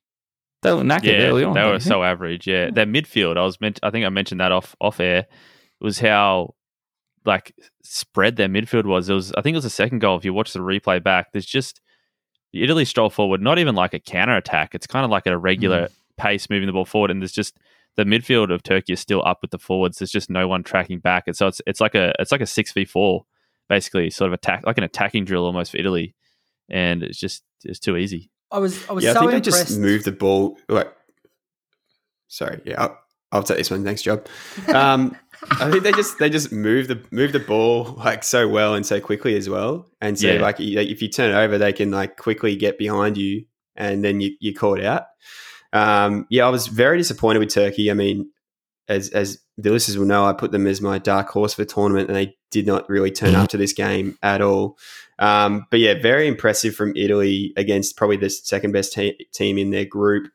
They 0.62 0.72
looked 0.72 0.86
knackered 0.86 1.04
yeah, 1.04 1.26
early 1.26 1.44
on. 1.44 1.54
they 1.54 1.64
were 1.64 1.80
so 1.80 2.02
average. 2.02 2.46
Yeah, 2.46 2.70
their 2.70 2.86
midfield. 2.86 3.38
I 3.38 3.44
was 3.44 3.60
meant. 3.60 3.80
I 3.82 3.90
think 3.90 4.04
I 4.04 4.08
mentioned 4.08 4.40
that 4.40 4.52
off 4.52 4.74
off 4.80 5.00
air. 5.00 5.20
It 5.80 5.84
Was 5.84 5.98
how 6.00 6.54
like 7.24 7.54
spread 7.82 8.36
their 8.36 8.48
midfield 8.48 8.84
was. 8.84 9.08
It 9.08 9.14
was. 9.14 9.32
I 9.32 9.42
think 9.42 9.54
it 9.54 9.58
was 9.58 9.64
the 9.64 9.70
second 9.70 10.00
goal. 10.00 10.18
If 10.18 10.24
you 10.24 10.34
watch 10.34 10.52
the 10.52 10.58
replay 10.58 11.02
back, 11.02 11.32
there's 11.32 11.46
just 11.46 11.80
Italy 12.52 12.84
stroll 12.84 13.10
forward. 13.10 13.40
Not 13.42 13.58
even 13.58 13.74
like 13.74 13.94
a 13.94 13.98
counter 13.98 14.36
attack. 14.36 14.74
It's 14.74 14.86
kind 14.86 15.04
of 15.04 15.10
like 15.10 15.26
at 15.26 15.32
a 15.32 15.38
regular 15.38 15.88
Mm. 15.88 15.92
pace 16.16 16.50
moving 16.50 16.66
the 16.66 16.72
ball 16.72 16.84
forward, 16.84 17.10
and 17.10 17.20
there's 17.22 17.32
just 17.32 17.56
the 17.96 18.04
midfield 18.04 18.52
of 18.52 18.62
Turkey 18.62 18.92
is 18.94 19.00
still 19.00 19.22
up 19.24 19.38
with 19.42 19.50
the 19.50 19.58
forwards. 19.58 19.98
There's 19.98 20.10
just 20.10 20.30
no 20.30 20.48
one 20.48 20.62
tracking 20.62 20.98
back, 21.00 21.24
and 21.26 21.36
so 21.36 21.46
it's 21.46 21.60
it's 21.66 21.80
like 21.80 21.94
a 21.94 22.12
it's 22.18 22.32
like 22.32 22.40
a 22.40 22.46
six 22.46 22.72
v 22.72 22.84
four, 22.84 23.24
basically 23.68 24.10
sort 24.10 24.28
of 24.28 24.32
attack 24.32 24.64
like 24.66 24.78
an 24.78 24.84
attacking 24.84 25.24
drill 25.24 25.44
almost 25.44 25.70
for 25.72 25.78
Italy, 25.78 26.14
and 26.68 27.02
it's 27.02 27.18
just 27.18 27.42
it's 27.64 27.78
too 27.78 27.96
easy. 27.96 28.30
I 28.50 28.58
was 28.58 28.88
I 28.88 28.92
was 28.94 29.04
yeah, 29.04 29.12
so 29.12 29.18
I 29.18 29.22
think 29.30 29.46
impressed. 29.46 29.58
they 29.58 29.64
just 29.74 29.78
moved 29.80 30.04
the 30.06 30.12
ball. 30.12 30.56
Like, 30.68 30.92
sorry, 32.28 32.60
yeah, 32.64 32.88
I'll, 33.32 33.42
take 33.42 33.58
this 33.58 33.70
one. 33.70 33.84
Thanks, 33.84 34.02
job. 34.02 34.26
Um, 34.72 35.16
I 35.50 35.70
think 35.70 35.82
they 35.84 35.92
just 35.92 36.18
they 36.18 36.30
just 36.30 36.50
move 36.50 36.88
the 36.88 37.00
move 37.10 37.32
the 37.32 37.38
ball 37.38 37.94
like 37.98 38.24
so 38.24 38.48
well 38.48 38.74
and 38.74 38.84
so 38.84 39.00
quickly 39.00 39.36
as 39.36 39.48
well. 39.48 39.86
And 40.00 40.18
so 40.18 40.32
Yeah. 40.32 40.40
like 40.40 40.58
if 40.58 41.00
you 41.02 41.08
turn 41.08 41.30
it 41.30 41.34
over, 41.34 41.58
they 41.58 41.72
can 41.72 41.90
like 41.90 42.16
quickly 42.16 42.56
get 42.56 42.78
behind 42.78 43.16
you, 43.16 43.44
and 43.76 44.02
then 44.04 44.20
you 44.20 44.34
you 44.40 44.54
caught 44.54 44.82
out. 44.82 45.04
Um, 45.72 46.26
yeah, 46.30 46.46
I 46.46 46.48
was 46.50 46.66
very 46.66 46.98
disappointed 46.98 47.38
with 47.40 47.50
Turkey. 47.50 47.90
I 47.90 47.94
mean, 47.94 48.30
as 48.88 49.10
as 49.10 49.38
the 49.56 49.70
listeners 49.70 49.98
will 49.98 50.06
know, 50.06 50.24
I 50.24 50.32
put 50.32 50.50
them 50.52 50.66
as 50.66 50.80
my 50.80 50.98
dark 50.98 51.28
horse 51.28 51.54
for 51.54 51.62
the 51.62 51.66
tournament, 51.72 52.08
and 52.08 52.16
they 52.16 52.36
did 52.50 52.66
not 52.66 52.88
really 52.88 53.10
turn 53.10 53.34
up 53.34 53.48
to 53.50 53.56
this 53.58 53.72
game 53.74 54.16
at 54.22 54.40
all. 54.40 54.78
Um, 55.18 55.66
but 55.70 55.80
yeah, 55.80 55.94
very 56.00 56.26
impressive 56.26 56.74
from 56.74 56.96
Italy 56.96 57.52
against 57.56 57.96
probably 57.96 58.16
the 58.16 58.30
second 58.30 58.72
best 58.72 58.92
te- 58.94 59.26
team 59.34 59.58
in 59.58 59.70
their 59.70 59.84
group. 59.84 60.28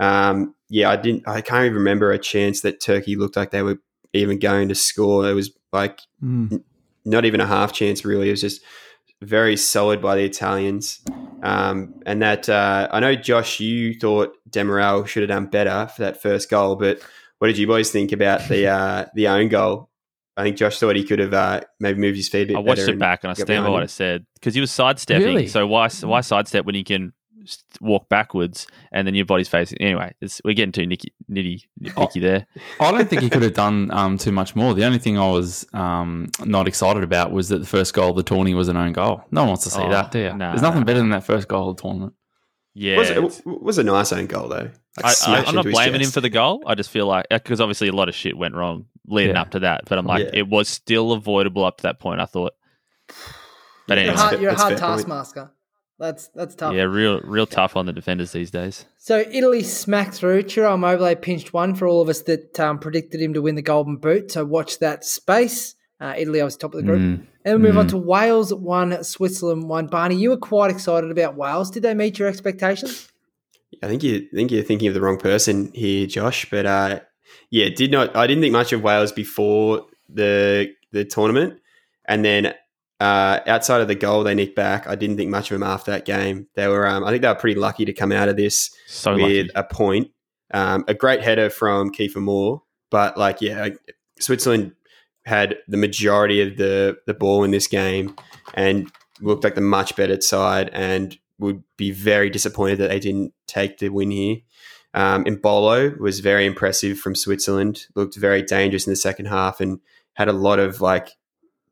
Um, 0.00 0.54
yeah, 0.68 0.90
I 0.90 0.96
didn't. 0.96 1.28
I 1.28 1.40
can't 1.40 1.64
even 1.66 1.74
remember 1.76 2.10
a 2.10 2.18
chance 2.18 2.62
that 2.62 2.80
Turkey 2.80 3.16
looked 3.16 3.36
like 3.36 3.50
they 3.50 3.62
were 3.62 3.78
even 4.12 4.38
going 4.38 4.68
to 4.68 4.74
score. 4.74 5.28
It 5.28 5.34
was 5.34 5.50
like 5.72 6.00
Mm. 6.22 6.62
not 7.04 7.24
even 7.24 7.40
a 7.40 7.46
half 7.46 7.72
chance. 7.72 8.04
Really, 8.04 8.28
it 8.28 8.32
was 8.32 8.40
just 8.40 8.62
very 9.22 9.56
solid 9.56 10.00
by 10.00 10.16
the 10.16 10.24
Italians. 10.24 11.00
Um, 11.42 11.94
and 12.06 12.22
that 12.22 12.48
uh, 12.48 12.88
I 12.90 13.00
know, 13.00 13.14
Josh, 13.14 13.60
you 13.60 13.94
thought 13.94 14.34
Demiral 14.48 15.06
should 15.06 15.22
have 15.22 15.28
done 15.30 15.46
better 15.46 15.86
for 15.94 16.02
that 16.02 16.20
first 16.22 16.50
goal, 16.50 16.76
but 16.76 17.00
what 17.38 17.46
did 17.48 17.58
you 17.58 17.66
boys 17.66 17.90
think 17.90 18.12
about 18.12 18.48
the 18.48 18.66
uh, 18.78 19.06
the 19.14 19.28
own 19.28 19.48
goal? 19.48 19.88
I 20.36 20.42
think 20.44 20.56
Josh 20.56 20.78
thought 20.78 20.96
he 20.96 21.04
could 21.04 21.18
have 21.18 21.34
uh, 21.34 21.60
maybe 21.80 21.98
moved 22.00 22.16
his 22.16 22.28
feet 22.28 22.44
a 22.44 22.46
bit 22.46 22.56
I 22.56 22.60
watched 22.60 22.78
better 22.80 22.92
it 22.92 22.98
back 22.98 23.24
and 23.24 23.30
I 23.30 23.34
got 23.34 23.42
stand 23.46 23.64
by 23.64 23.70
what 23.70 23.78
him. 23.78 23.82
I 23.84 23.86
said 23.86 24.24
because 24.34 24.54
he 24.54 24.60
was 24.60 24.70
sidestepping. 24.70 25.26
Really? 25.26 25.46
So 25.48 25.66
why 25.66 25.88
why 26.02 26.20
sidestep 26.22 26.64
when 26.64 26.74
he 26.74 26.84
can 26.84 27.06
s- 27.06 27.12
walk 27.80 28.08
backwards 28.08 28.66
and 28.92 29.06
then 29.06 29.14
your 29.14 29.24
body's 29.24 29.48
facing? 29.48 29.78
Anyway, 29.80 30.12
it's, 30.20 30.40
we're 30.44 30.54
getting 30.54 30.72
too 30.72 30.82
nitty 30.82 31.12
nitty 31.30 31.62
nitpicky 31.82 32.20
there. 32.20 32.46
I 32.80 32.90
don't 32.92 33.08
think 33.08 33.22
he 33.22 33.30
could 33.30 33.42
have 33.42 33.54
done 33.54 33.90
um, 33.92 34.18
too 34.18 34.32
much 34.32 34.54
more. 34.56 34.74
The 34.74 34.84
only 34.84 34.98
thing 34.98 35.18
I 35.18 35.28
was 35.30 35.66
um, 35.72 36.28
not 36.44 36.66
excited 36.68 37.02
about 37.02 37.32
was 37.32 37.48
that 37.50 37.58
the 37.58 37.66
first 37.66 37.94
goal 37.94 38.10
of 38.10 38.16
the 38.16 38.22
tourney 38.22 38.54
was 38.54 38.68
an 38.68 38.76
own 38.76 38.92
goal. 38.92 39.22
No 39.30 39.42
one 39.42 39.48
wants 39.48 39.64
to 39.64 39.70
see 39.70 39.80
Oh, 39.82 39.90
that, 39.90 40.10
do 40.10 40.18
you? 40.18 40.34
nah, 40.34 40.50
There's 40.50 40.62
nothing 40.62 40.80
nah. 40.80 40.86
better 40.86 40.98
than 41.00 41.10
that 41.10 41.24
first 41.24 41.48
goal 41.48 41.70
of 41.70 41.76
the 41.76 41.82
tournament. 41.82 42.14
Yeah, 42.74 42.98
was, 42.98 43.10
it's- 43.10 43.40
it 43.40 43.62
was 43.62 43.78
a 43.78 43.82
nice 43.82 44.12
own 44.12 44.26
goal 44.26 44.48
though. 44.48 44.70
Like, 45.02 45.16
I, 45.26 45.34
I, 45.34 45.36
i'm 45.46 45.54
not 45.54 45.66
into 45.66 45.68
his 45.68 45.74
blaming 45.74 46.00
him 46.02 46.10
for 46.10 46.20
the 46.20 46.28
goal. 46.28 46.62
I 46.66 46.74
just 46.74 46.90
feel 46.90 47.06
like 47.06 47.26
because 47.30 47.60
obviously 47.60 47.88
a 47.88 47.92
lot 47.92 48.08
of 48.08 48.14
shit 48.14 48.36
went 48.36 48.54
wrong 48.54 48.86
leading 49.06 49.34
Yeah. 49.34 49.42
up 49.42 49.50
to 49.52 49.60
that, 49.60 49.82
but 49.88 49.98
I'm 49.98 50.06
like 50.06 50.24
Yeah. 50.24 50.40
it 50.40 50.48
was 50.48 50.68
still 50.68 51.12
avoidable 51.12 51.64
up 51.64 51.78
to 51.78 51.82
that 51.84 51.98
point. 52.00 52.20
I 52.20 52.26
thought, 52.26 52.52
but 53.88 53.98
Yeah, 53.98 54.04
You're 54.04 54.12
a 54.12 54.14
anyway, 54.14 54.16
hard, 54.16 54.40
you're 54.40 54.50
a 54.50 54.54
hard 54.54 54.78
fair 54.78 54.88
point. 54.88 54.98
taskmaster. 54.98 55.50
That's 56.00 56.28
that's 56.28 56.54
tough. 56.54 56.74
yeah, 56.74 56.84
real 56.84 57.20
real 57.20 57.46
tough 57.46 57.76
on 57.76 57.84
the 57.86 57.92
defenders 57.92 58.32
these 58.32 58.50
days. 58.50 58.86
So 58.96 59.22
Italy 59.30 59.62
smacked 59.62 60.14
through. 60.14 60.48
Ciro 60.48 60.74
Immobile 60.74 61.14
pinched 61.16 61.52
one 61.52 61.74
for 61.74 61.86
all 61.86 62.00
of 62.00 62.08
us 62.08 62.22
that 62.22 62.58
um, 62.58 62.78
predicted 62.78 63.20
him 63.20 63.34
to 63.34 63.42
win 63.42 63.54
the 63.54 63.62
Golden 63.62 63.96
Boot. 63.98 64.32
So 64.32 64.44
watch 64.44 64.78
that 64.78 65.04
space. 65.04 65.74
Uh, 66.00 66.14
Italy, 66.16 66.40
I 66.40 66.44
was 66.44 66.56
top 66.56 66.72
of 66.72 66.78
the 66.80 66.86
group. 66.86 67.00
Mm. 67.02 67.26
And 67.44 67.60
we 67.62 67.68
move 67.68 67.76
on 67.76 67.86
Mm. 67.86 67.90
to 67.90 67.96
Wales 67.98 68.54
one, 68.54 69.04
Switzerland 69.04 69.68
one. 69.68 69.86
Barney, 69.88 70.16
you 70.16 70.30
were 70.30 70.38
quite 70.38 70.70
excited 70.70 71.10
about 71.10 71.36
Wales. 71.36 71.70
Did 71.70 71.82
they 71.82 71.92
meet 71.92 72.18
your 72.18 72.28
expectations? 72.28 73.08
I 73.82 73.86
think 73.88 74.02
you 74.02 74.26
I 74.32 74.34
think 74.36 74.50
you're 74.50 74.62
thinking 74.64 74.88
of 74.88 74.94
the 74.94 75.02
wrong 75.02 75.18
person 75.18 75.70
here, 75.74 76.06
Josh. 76.06 76.48
But 76.50 76.64
uh, 76.64 77.00
yeah, 77.50 77.68
did 77.68 77.90
not. 77.92 78.16
I 78.16 78.26
didn't 78.26 78.42
think 78.42 78.52
much 78.54 78.72
of 78.72 78.82
Wales 78.82 79.12
before 79.12 79.84
the 80.08 80.72
the 80.92 81.04
tournament, 81.04 81.60
and 82.08 82.24
then 82.24 82.54
uh, 83.00 83.40
outside 83.46 83.80
of 83.80 83.88
the 83.88 83.94
goal 83.94 84.22
they 84.22 84.34
nicked 84.34 84.54
back, 84.54 84.86
I 84.86 84.94
didn't 84.94 85.16
think 85.16 85.30
much 85.30 85.50
of 85.50 85.58
them 85.58 85.66
after 85.68 85.90
that 85.90 86.04
game. 86.04 86.46
They 86.54 86.68
were, 86.68 86.86
um, 86.86 87.02
I 87.02 87.10
think, 87.10 87.22
they 87.22 87.28
were 87.28 87.34
pretty 87.34 87.58
lucky 87.58 87.84
to 87.86 87.92
come 87.92 88.12
out 88.12 88.28
of 88.28 88.36
this 88.36 88.70
So 88.86 89.14
with 89.14 89.22
lucky. 89.22 89.50
a 89.54 89.64
point. 89.64 90.10
Um, 90.52 90.84
a 90.86 90.94
great 90.94 91.22
header 91.22 91.48
from 91.48 91.92
Kiefer 91.92 92.20
Moore, 92.20 92.62
but 92.90 93.16
like, 93.16 93.40
yeah, 93.40 93.68
Switzerland 94.18 94.72
had 95.24 95.56
the 95.68 95.76
majority 95.76 96.40
of 96.42 96.56
the 96.56 96.98
the 97.06 97.14
ball 97.14 97.44
in 97.44 97.50
this 97.52 97.66
game 97.66 98.16
and 98.54 98.90
looked 99.20 99.44
like 99.44 99.54
the 99.54 99.60
much 99.60 99.94
better 99.96 100.20
side, 100.20 100.70
and 100.72 101.16
would 101.38 101.62
be 101.76 101.90
very 101.90 102.28
disappointed 102.28 102.78
that 102.78 102.90
they 102.90 102.98
didn't 102.98 103.32
take 103.46 103.78
the 103.78 103.88
win 103.88 104.10
here. 104.10 104.36
Um, 104.92 105.24
Embolo 105.24 105.96
was 105.98 106.20
very 106.20 106.44
impressive 106.46 106.98
from 106.98 107.14
Switzerland. 107.14 107.86
Looked 107.94 108.16
very 108.16 108.42
dangerous 108.42 108.86
in 108.86 108.92
the 108.92 108.96
second 108.96 109.26
half 109.26 109.60
and 109.60 109.78
had 110.14 110.28
a 110.28 110.32
lot 110.32 110.58
of 110.58 110.80
like 110.80 111.10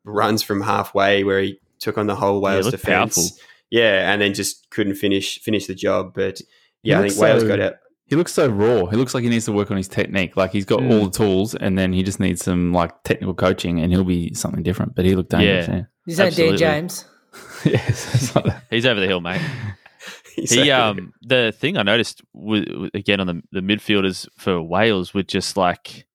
runs 0.05 0.43
from 0.43 0.61
halfway 0.63 1.25
where 1.25 1.41
he 1.43 1.61
took 1.81 1.99
on 1.99 2.07
the 2.07 2.15
whole 2.17 2.41
Wales 2.41 2.67
looked 2.67 2.79
defense. 2.79 3.17
powerful. 3.17 3.37
Yeah, 3.71 4.11
and 4.13 4.21
then 4.23 4.35
just 4.35 4.71
couldn't 4.71 4.95
finish 4.95 5.39
finish 5.41 5.67
the 5.67 5.75
job. 5.75 6.13
But 6.15 6.41
yeah, 6.83 6.99
I 6.99 7.03
looks 7.03 7.15
think 7.15 7.23
Wales 7.23 7.45
got 7.45 7.61
out. 7.61 7.75
He 8.07 8.17
looks 8.17 8.33
so 8.33 8.49
raw. 8.49 8.87
He 8.87 8.97
looks 8.97 9.13
like 9.15 9.23
he 9.23 9.29
needs 9.29 9.45
to 9.45 9.53
work 9.53 9.71
on 9.71 9.77
his 9.77 9.89
technique. 9.89 10.35
Like 10.37 10.51
he's 10.53 10.65
got 10.65 10.81
Mm. 10.81 10.91
all 10.91 11.05
the 11.05 11.11
tools, 11.11 11.55
and 11.55 11.77
then 11.77 11.93
he 11.93 12.03
just 12.03 12.19
needs 12.21 12.43
some 12.43 12.73
like 12.73 13.03
technical 13.03 13.35
coaching, 13.35 13.81
and 13.81 13.93
he'll 13.93 14.05
be 14.05 14.33
something 14.33 14.63
different. 14.63 14.95
But 14.95 15.05
he 15.05 15.15
looked 15.15 15.31
dangerous. 15.31 15.69
Yeah. 15.69 15.83
You 16.07 16.15
saying 16.15 16.33
Dan 16.35 16.57
James? 16.57 17.05
Yes, 17.65 18.33
that. 18.33 18.63
He's 18.71 18.87
over 18.87 18.99
the 19.01 19.07
hill, 19.07 19.21
mate. 19.21 19.43
He's 20.35 20.51
He 20.53 20.71
um 20.71 21.13
the 21.21 21.53
thing 21.59 21.77
I 21.77 21.83
noticed 21.83 22.23
with, 22.33 22.69
with- 22.75 22.95
again 22.95 23.21
on 23.21 23.27
the 23.27 23.43
the 23.53 23.61
midfielders 23.61 24.27
for 24.39 24.63
Wales 24.63 25.13
were 25.13 25.23
just 25.25 25.57
like 25.59 26.07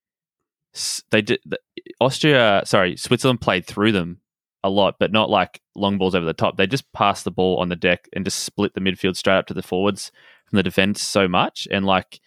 s- 0.74 1.04
they 1.12 1.22
did 1.22 1.40
the, 1.46 1.60
Austria 2.02 2.62
sorry 2.66 2.96
Switzerland 2.98 3.42
played 3.42 3.66
through 3.66 3.92
them 3.92 4.20
a 4.64 4.70
lot 4.70 4.96
but 5.00 5.12
not 5.12 5.30
like 5.30 5.62
long 5.76 5.98
balls 5.98 6.16
over 6.16 6.26
the 6.26 6.34
top. 6.34 6.58
They 6.58 6.68
just 6.68 6.92
passed 6.94 7.24
the 7.24 7.32
ball 7.32 7.58
on 7.58 7.70
the 7.70 7.76
deck 7.76 8.08
and 8.14 8.26
just 8.26 8.40
split 8.44 8.74
the 8.74 8.82
midfield 8.82 9.16
straight 9.16 9.38
up 9.38 9.48
to 9.48 9.54
the 9.54 9.64
forwards 9.64 10.12
from 10.48 10.58
the 10.58 10.64
defense 10.64 11.02
so 11.02 11.28
much. 11.28 11.68
And 11.72 11.86
like 11.86 12.20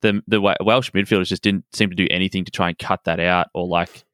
the 0.00 0.22
the 0.26 0.40
Welsh 0.40 0.90
midfielders 0.90 1.28
just 1.28 1.42
didn't 1.42 1.64
seem 1.72 1.90
to 1.90 1.96
do 1.96 2.06
anything 2.10 2.44
to 2.44 2.50
try 2.50 2.68
and 2.68 2.78
cut 2.78 3.04
that 3.04 3.20
out 3.20 3.48
or 3.54 3.66
like 3.66 4.04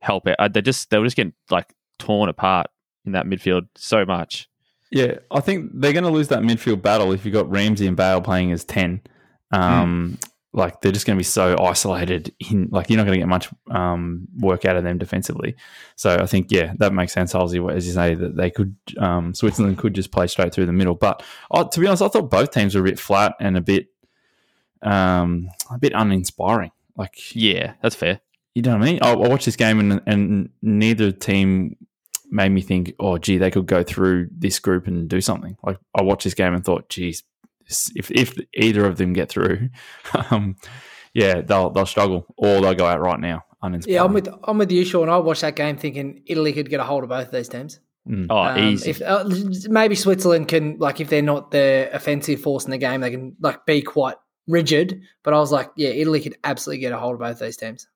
help 0.00 0.26
it 0.26 0.36
Uh, 0.38 0.48
they 0.48 0.60
just 0.60 0.90
they 0.90 0.98
were 0.98 1.06
just 1.06 1.16
getting 1.16 1.32
like 1.50 1.74
torn 1.98 2.28
apart 2.28 2.66
in 3.04 3.12
that 3.12 3.26
midfield 3.26 3.68
so 3.74 4.04
much. 4.04 4.48
Yeah, 4.90 5.18
I 5.30 5.40
think 5.40 5.70
they're 5.72 5.94
going 5.94 6.04
to 6.04 6.10
lose 6.10 6.28
that 6.28 6.42
midfield 6.42 6.82
battle 6.82 7.12
if 7.12 7.24
you've 7.24 7.32
got 7.32 7.50
Ramsey 7.50 7.86
and 7.86 7.96
Bale 7.96 8.20
playing 8.20 8.52
as 8.52 8.62
10. 8.64 9.00
Um, 9.50 10.18
Like, 10.52 10.80
they're 10.80 10.92
just 10.92 11.06
going 11.06 11.16
to 11.16 11.20
be 11.20 11.24
so 11.24 11.56
isolated. 11.58 12.34
In, 12.50 12.68
like, 12.70 12.90
you're 12.90 12.98
not 12.98 13.06
going 13.06 13.16
to 13.16 13.20
get 13.20 13.28
much 13.28 13.48
um, 13.70 14.28
work 14.38 14.64
out 14.64 14.76
of 14.76 14.84
them 14.84 14.98
defensively. 14.98 15.56
So 15.96 16.14
I 16.14 16.26
think, 16.26 16.48
yeah, 16.50 16.74
that 16.78 16.92
makes 16.92 17.12
sense, 17.12 17.32
Halsey, 17.32 17.58
as 17.70 17.86
you 17.86 17.94
say, 17.94 18.14
that 18.14 18.36
they 18.36 18.50
could, 18.50 18.76
um, 18.98 19.34
Switzerland 19.34 19.78
could 19.78 19.94
just 19.94 20.12
play 20.12 20.26
straight 20.26 20.52
through 20.52 20.66
the 20.66 20.72
middle. 20.72 20.94
But 20.94 21.22
uh, 21.50 21.64
to 21.64 21.80
be 21.80 21.86
honest, 21.86 22.02
I 22.02 22.08
thought 22.08 22.30
both 22.30 22.50
teams 22.50 22.74
were 22.74 22.82
a 22.82 22.84
bit 22.84 22.98
flat 22.98 23.34
and 23.40 23.56
a 23.56 23.62
bit, 23.62 23.88
um, 24.82 25.48
a 25.70 25.78
bit 25.78 25.92
uninspiring. 25.94 26.72
Like, 26.96 27.34
yeah 27.34 27.72
that's 27.80 27.94
fair 27.94 28.20
you 28.54 28.62
know 28.62 28.76
what 28.76 28.82
I 28.82 28.84
mean? 28.84 28.98
I, 29.02 29.12
I 29.12 29.28
watched 29.28 29.46
this 29.46 29.56
game 29.56 29.80
and, 29.80 30.02
and 30.06 30.50
neither 30.60 31.10
team 31.10 31.76
made 32.30 32.50
me 32.50 32.60
think, 32.60 32.94
oh, 32.98 33.18
gee, 33.18 33.38
they 33.38 33.50
could 33.50 33.66
go 33.66 33.82
through 33.82 34.28
this 34.30 34.58
group 34.58 34.86
and 34.86 35.08
do 35.08 35.20
something. 35.20 35.56
Like 35.62 35.78
I 35.94 36.02
watched 36.02 36.24
this 36.24 36.34
game 36.34 36.54
and 36.54 36.64
thought, 36.64 36.88
geez, 36.88 37.22
if 37.94 38.10
if 38.10 38.34
either 38.54 38.84
of 38.86 38.96
them 38.96 39.12
get 39.12 39.28
through, 39.28 39.68
um, 40.30 40.56
yeah, 41.14 41.40
they'll 41.40 41.70
they'll 41.70 41.86
struggle 41.86 42.26
or 42.36 42.60
they'll 42.60 42.74
go 42.74 42.86
out 42.86 43.00
right 43.00 43.20
now 43.20 43.44
uninspired. 43.62 43.94
Yeah, 43.94 44.04
I'm 44.04 44.12
with 44.12 44.28
I'm 44.44 44.58
with 44.58 44.70
you, 44.70 44.84
Sean. 44.84 45.08
I 45.08 45.18
watched 45.18 45.42
that 45.42 45.56
game 45.56 45.76
thinking 45.76 46.22
Italy 46.26 46.52
could 46.52 46.68
get 46.68 46.80
a 46.80 46.84
hold 46.84 47.04
of 47.04 47.10
both 47.10 47.26
of 47.26 47.32
these 47.32 47.48
teams. 47.48 47.80
oh 48.30 48.36
Um, 48.36 48.58
easy 48.58 48.90
If 48.90 49.02
uh, 49.02 49.24
maybe 49.68 49.94
Switzerland 49.94 50.48
can, 50.48 50.78
like, 50.78 51.00
if 51.00 51.08
they're 51.08 51.22
not 51.22 51.52
the 51.52 51.88
offensive 51.92 52.40
force 52.40 52.64
in 52.64 52.70
the 52.70 52.78
game, 52.78 53.00
they 53.00 53.10
can 53.10 53.36
like 53.40 53.64
be 53.64 53.82
quite 53.82 54.16
rigid. 54.48 55.02
But 55.22 55.34
I 55.34 55.38
was 55.38 55.52
like, 55.52 55.70
yeah, 55.76 55.90
Italy 55.90 56.20
could 56.20 56.36
absolutely 56.44 56.80
get 56.80 56.92
a 56.92 56.98
hold 56.98 57.14
of 57.14 57.20
both 57.20 57.32
of 57.32 57.38
these 57.38 57.56
teams. 57.56 57.88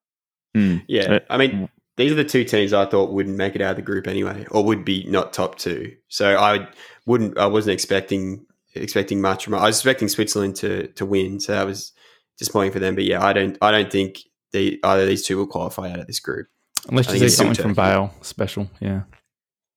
Mm. 0.56 0.84
Yeah, 0.86 1.18
I 1.28 1.36
mean, 1.36 1.68
these 1.96 2.12
are 2.12 2.16
the 2.16 2.24
two 2.24 2.44
teams 2.44 2.72
I 2.72 2.86
thought 2.86 3.12
wouldn't 3.12 3.36
make 3.36 3.54
it 3.54 3.60
out 3.60 3.70
of 3.70 3.76
the 3.76 3.82
group 3.82 4.06
anyway, 4.06 4.46
or 4.50 4.64
would 4.64 4.84
be 4.84 5.04
not 5.08 5.32
top 5.32 5.58
two. 5.58 5.96
So 6.08 6.36
I 6.36 6.68
wouldn't. 7.04 7.36
I 7.38 7.46
wasn't 7.46 7.74
expecting 7.74 8.46
expecting 8.82 9.20
much 9.20 9.44
from. 9.44 9.54
I 9.54 9.66
was 9.66 9.76
expecting 9.76 10.08
Switzerland 10.08 10.56
to 10.56 10.88
to 10.88 11.06
win, 11.06 11.40
so 11.40 11.52
that 11.52 11.66
was 11.66 11.92
disappointing 12.38 12.72
for 12.72 12.78
them. 12.78 12.94
But 12.94 13.04
yeah, 13.04 13.24
I 13.24 13.32
don't. 13.32 13.56
I 13.60 13.70
don't 13.70 13.90
think 13.90 14.20
the 14.52 14.78
either 14.82 15.02
of 15.02 15.08
these 15.08 15.24
two 15.24 15.36
will 15.36 15.46
qualify 15.46 15.90
out 15.90 15.98
of 16.00 16.06
this 16.06 16.20
group. 16.20 16.48
Unless 16.88 17.08
I 17.08 17.14
you 17.14 17.18
see 17.20 17.28
something 17.30 17.54
from 17.54 17.74
Turkey. 17.74 17.90
Bale 17.90 18.14
special, 18.22 18.70
yeah. 18.80 19.02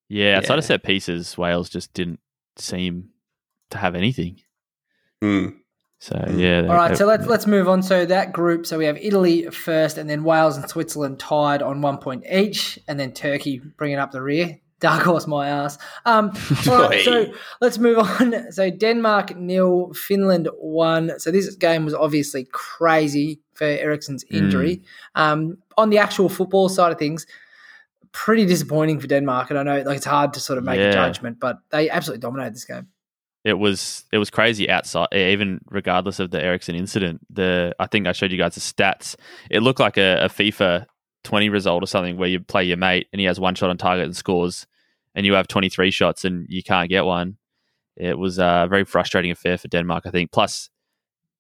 Yeah, 0.10 0.38
outside 0.38 0.56
Yeah. 0.56 0.58
of 0.60 0.66
set 0.66 0.84
pieces, 0.84 1.38
Wales 1.38 1.70
just 1.70 1.94
didn't 1.94 2.20
seem 2.58 3.10
to 3.72 3.78
have 3.78 3.96
anything. 3.96 4.42
Mm. 5.24 5.56
So 6.00 6.16
Mm. 6.16 6.40
yeah. 6.40 6.62
All 6.70 6.76
right, 6.76 6.96
so 6.98 7.06
let's 7.06 7.26
let's 7.28 7.46
move 7.48 7.68
on. 7.68 7.82
So 7.84 8.06
that 8.06 8.32
group, 8.32 8.66
so 8.66 8.78
we 8.78 8.86
have 8.86 8.98
Italy 8.98 9.50
first, 9.50 9.98
and 9.98 10.10
then 10.10 10.24
Wales 10.24 10.56
and 10.58 10.70
Switzerland 10.70 11.20
tied 11.20 11.62
on 11.62 11.82
one 11.82 11.98
point 11.98 12.24
each, 12.32 12.80
and 12.88 13.00
then 13.00 13.12
Turkey 13.12 13.60
bringing 13.78 13.98
up 13.98 14.12
the 14.12 14.22
rear. 14.22 14.60
Dark 14.80 15.04
horse, 15.04 15.28
my 15.28 15.48
ass. 15.50 15.78
Um, 16.06 16.32
right, 16.68 17.04
so 17.04 17.34
let's 17.62 17.78
move 17.78 17.98
on. 18.00 18.36
So 18.52 18.70
Denmark 18.70 19.36
nil, 19.38 19.94
Finland 19.94 20.48
one. 20.58 21.20
So 21.20 21.32
this 21.32 21.54
game 21.56 21.86
was 21.86 21.94
obviously 21.94 22.48
crazy 22.52 23.40
for 23.54 23.66
Eriksen's 23.66 24.24
injury. 24.32 24.82
Um, 25.16 25.58
on 25.78 25.90
the 25.90 25.98
actual 25.98 26.30
football 26.30 26.70
side 26.70 26.92
of 26.92 26.98
things, 27.00 27.26
pretty 28.12 28.46
disappointing 28.46 29.00
for 29.00 29.08
Denmark. 29.08 29.50
And 29.50 29.60
I 29.60 29.64
know 29.64 29.82
like 29.86 29.98
it's 29.98 30.06
hard 30.06 30.34
to 30.34 30.40
sort 30.40 30.58
of 30.58 30.64
make 30.64 30.80
Yeah. 30.80 30.90
a 30.90 30.94
judgment, 30.94 31.40
but 31.40 31.58
they 31.72 31.90
absolutely 31.90 32.22
dominated 32.22 32.56
this 32.56 32.66
game. 32.66 32.88
it 33.46 33.58
was 33.58 34.04
it 34.12 34.18
was 34.18 34.30
crazy 34.30 34.70
outside 34.70 35.08
even 35.14 35.60
regardless 35.72 36.20
of 36.20 36.30
the 36.30 36.44
Eriksen 36.44 36.76
incident 36.76 37.20
the 37.30 37.72
I 37.80 37.88
think 37.88 38.06
I 38.08 38.12
showed 38.12 38.32
you 38.34 38.38
guys 38.38 38.56
the 38.56 38.62
stats 38.62 39.16
it 39.50 39.62
looked 39.64 39.80
like 39.80 39.98
a, 39.98 40.26
a 40.26 40.30
FIFA 40.30 40.86
20 41.24 41.50
result 41.50 41.84
or 41.84 41.88
something 41.88 42.18
where 42.18 42.30
you 42.30 42.40
play 42.40 42.64
your 42.64 42.78
mate 42.78 43.08
and 43.12 43.20
he 43.20 43.26
has 43.26 43.40
one 43.40 43.56
shot 43.56 43.70
on 43.70 43.78
target 43.78 44.06
and 44.06 44.16
scores 44.16 44.68
and 45.16 45.26
you 45.26 45.34
have 45.34 45.48
23 45.48 45.92
shots 45.92 46.26
and 46.26 46.46
you 46.50 46.64
can't 46.64 46.90
get 46.90 47.06
one 47.06 47.38
it 47.96 48.18
was 48.18 48.40
a 48.40 48.68
very 48.70 48.86
frustrating 48.86 49.32
affair 49.32 49.58
for 49.58 49.68
Denmark 49.68 50.06
I 50.06 50.12
think. 50.12 50.32
Plus 50.32 50.70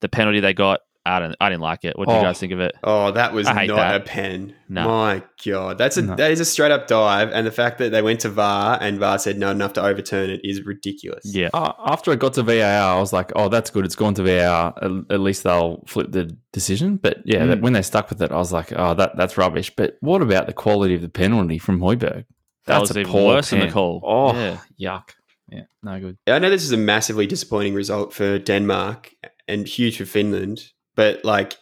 the 0.01 0.09
penalty 0.09 0.39
they 0.39 0.53
got 0.53 0.81
I 1.05 1.19
don't 1.19 1.35
I 1.39 1.49
didn't 1.49 1.61
like 1.61 1.85
it 1.85 1.97
what 1.97 2.07
do 2.07 2.13
you 2.13 2.19
Oh. 2.19 2.23
guys 2.23 2.39
think 2.39 2.51
of 2.51 2.59
it 2.59 2.73
Oh, 2.83 3.11
that 3.11 3.33
was 3.33 3.45
not 3.47 3.67
that. 3.67 3.95
a 3.95 3.99
pen. 4.01 4.53
No. 4.67 4.87
My 4.87 5.23
God, 5.45 5.77
that's 5.77 5.97
a 5.97 6.01
No. 6.03 6.15
that 6.15 6.31
is 6.31 6.39
a 6.39 6.45
straight 6.45 6.71
up 6.71 6.87
dive, 6.87 7.29
and 7.31 7.47
the 7.47 7.51
fact 7.51 7.77
that 7.79 7.91
they 7.91 8.01
went 8.01 8.19
to 8.21 8.29
VAR 8.29 8.77
and 8.81 8.99
VAR 8.99 9.17
said 9.17 9.37
no 9.39 9.49
enough 9.51 9.73
to 9.73 9.81
overturn 9.83 10.29
it 10.29 10.41
is 10.43 10.65
ridiculous. 10.65 11.23
yeah 11.25 11.49
Uh, 11.53 11.71
after 11.85 12.11
it 12.11 12.19
got 12.19 12.33
to 12.33 12.43
VAR, 12.43 12.97
I 12.97 12.99
was 12.99 13.11
like, 13.13 13.31
"Oh, 13.35 13.49
that's 13.49 13.69
good. 13.71 13.85
It's 13.85 13.95
gone 13.95 14.13
to 14.15 14.23
VAR. 14.23 14.73
At, 14.81 14.91
at 15.09 15.19
least 15.19 15.43
they'll 15.43 15.83
flip 15.87 16.11
the 16.11 16.35
decision." 16.53 16.97
But 16.97 17.17
yeah, 17.25 17.41
Mm. 17.43 17.47
that, 17.47 17.61
when 17.61 17.73
they 17.73 17.81
stuck 17.81 18.09
with 18.09 18.21
it, 18.21 18.31
I 18.31 18.37
was 18.37 18.51
like, 18.51 18.71
"Oh, 18.75 18.93
that 18.95 19.15
that's 19.17 19.37
rubbish." 19.37 19.71
But 19.75 19.95
what 20.01 20.21
about 20.21 20.45
the 20.47 20.53
quality 20.53 20.95
of 20.95 21.01
the 21.01 21.09
penalty 21.09 21.57
from 21.57 21.79
Højbjerg? 21.79 22.25
that 22.67 22.81
was 22.81 22.95
even 22.95 23.11
worse 23.11 23.49
than 23.49 23.61
the 23.61 23.71
call 23.71 23.99
Oh, 24.05 24.33
yeah. 24.35 24.57
yuck! 24.79 25.07
Yeah, 25.51 25.63
no 25.81 25.99
good. 25.99 26.17
I 26.27 26.37
know 26.37 26.51
this 26.51 26.63
is 26.63 26.71
a 26.71 26.77
massively 26.77 27.25
disappointing 27.25 27.73
result 27.73 28.13
for 28.13 28.37
Denmark 28.37 29.09
and 29.47 29.67
huge 29.67 29.97
for 29.97 30.05
Finland, 30.05 30.59
but 30.99 31.23
like 31.23 31.55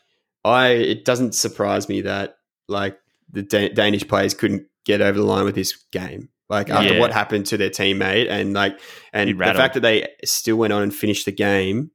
I, 0.44 0.70
it 0.70 1.06
doesn't 1.06 1.36
surprise 1.36 1.88
me 1.88 2.02
that 2.02 2.38
like 2.68 2.98
the 3.32 3.44
Da- 3.44 3.70
Danish 3.70 4.08
players 4.08 4.34
couldn't 4.34 4.66
get 4.84 5.00
over 5.00 5.16
the 5.20 5.24
line 5.26 5.46
with 5.46 5.54
this 5.54 5.76
game. 5.92 6.30
Like 6.50 6.72
after 6.72 6.96
Yeah. 6.96 7.00
what 7.00 7.12
happened 7.14 7.46
to 7.48 7.58
their 7.58 7.70
teammate, 7.70 8.30
and 8.32 8.54
like, 8.54 8.80
and 9.14 9.30
the 9.30 9.54
fact 9.54 9.76
that 9.76 9.82
they 9.82 10.08
still 10.26 10.56
went 10.56 10.74
on 10.74 10.82
and 10.82 10.96
finished 10.96 11.26
the 11.26 11.32
game, 11.32 11.92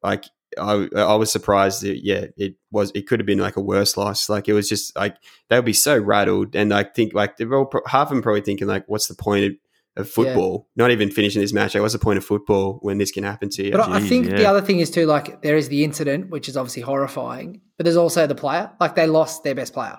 like 0.00 0.26
I, 0.56 0.86
I 0.94 1.16
was 1.16 1.32
surprised 1.32 1.82
that 1.82 2.04
yeah, 2.04 2.26
it 2.36 2.54
was 2.70 2.92
it 2.94 3.08
could 3.08 3.18
have 3.18 3.26
been 3.26 3.40
like 3.40 3.56
a 3.56 3.60
worse 3.62 3.96
loss. 3.96 4.28
Like 4.28 4.48
it 4.48 4.52
was 4.52 4.68
just 4.68 4.94
like 4.94 5.16
they 5.48 5.56
would 5.56 5.64
be 5.64 5.72
so 5.72 5.98
rattled, 5.98 6.54
and 6.54 6.72
I 6.72 6.84
think 6.84 7.14
like 7.14 7.36
they're 7.36 7.52
all 7.52 7.68
half 7.86 8.08
of 8.08 8.10
them 8.10 8.22
probably 8.22 8.42
thinking 8.42 8.68
like, 8.68 8.84
what's 8.86 9.08
the 9.08 9.16
point 9.16 9.44
of, 9.46 9.52
of 9.96 10.08
football? 10.08 10.68
Not 10.76 10.90
even 10.90 11.10
finishing 11.10 11.40
this 11.42 11.52
match. 11.52 11.74
Like, 11.74 11.82
what's 11.82 11.92
the 11.94 11.98
point 11.98 12.18
of 12.18 12.24
football 12.24 12.78
when 12.82 12.98
this 12.98 13.10
can 13.10 13.24
happen 13.24 13.48
to 13.50 13.64
you? 13.64 13.72
But 13.72 13.80
I 13.88 14.00
Jeez, 14.00 14.08
think 14.08 14.26
the 14.26 14.46
other 14.46 14.60
thing 14.60 14.80
is 14.80 14.90
too, 14.90 15.06
like 15.06 15.42
there 15.42 15.56
is 15.56 15.68
the 15.68 15.84
incident, 15.84 16.30
which 16.30 16.48
is 16.48 16.56
obviously 16.56 16.82
horrifying, 16.82 17.60
but 17.76 17.84
there's 17.84 17.96
also 17.96 18.26
the 18.26 18.34
player. 18.34 18.70
Like 18.80 18.94
they 18.94 19.06
lost 19.06 19.42
their 19.44 19.54
best 19.54 19.72
player, 19.72 19.98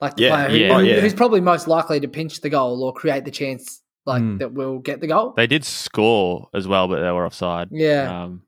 like 0.00 0.16
the 0.16 0.22
Yeah, 0.24 0.30
player 0.46 0.48
who. 0.48 0.74
Oh, 0.74 0.78
yeah. 0.80 1.00
who's 1.00 1.14
probably 1.14 1.40
most 1.40 1.68
likely 1.68 2.00
to 2.00 2.08
pinch 2.08 2.40
the 2.40 2.50
goal 2.50 2.82
or 2.84 2.92
create 2.92 3.24
the 3.24 3.30
chance, 3.30 3.82
like 4.06 4.22
Mm. 4.22 4.38
that 4.38 4.52
will 4.54 4.78
get 4.78 5.00
the 5.00 5.06
goal. 5.06 5.34
they 5.36 5.46
did 5.46 5.64
score 5.64 6.48
as 6.54 6.66
well 6.66 6.88
but 6.88 7.00
they 7.00 7.10
were 7.12 7.26
offside 7.26 7.68
Yeah, 7.70 8.22
um, 8.24 8.42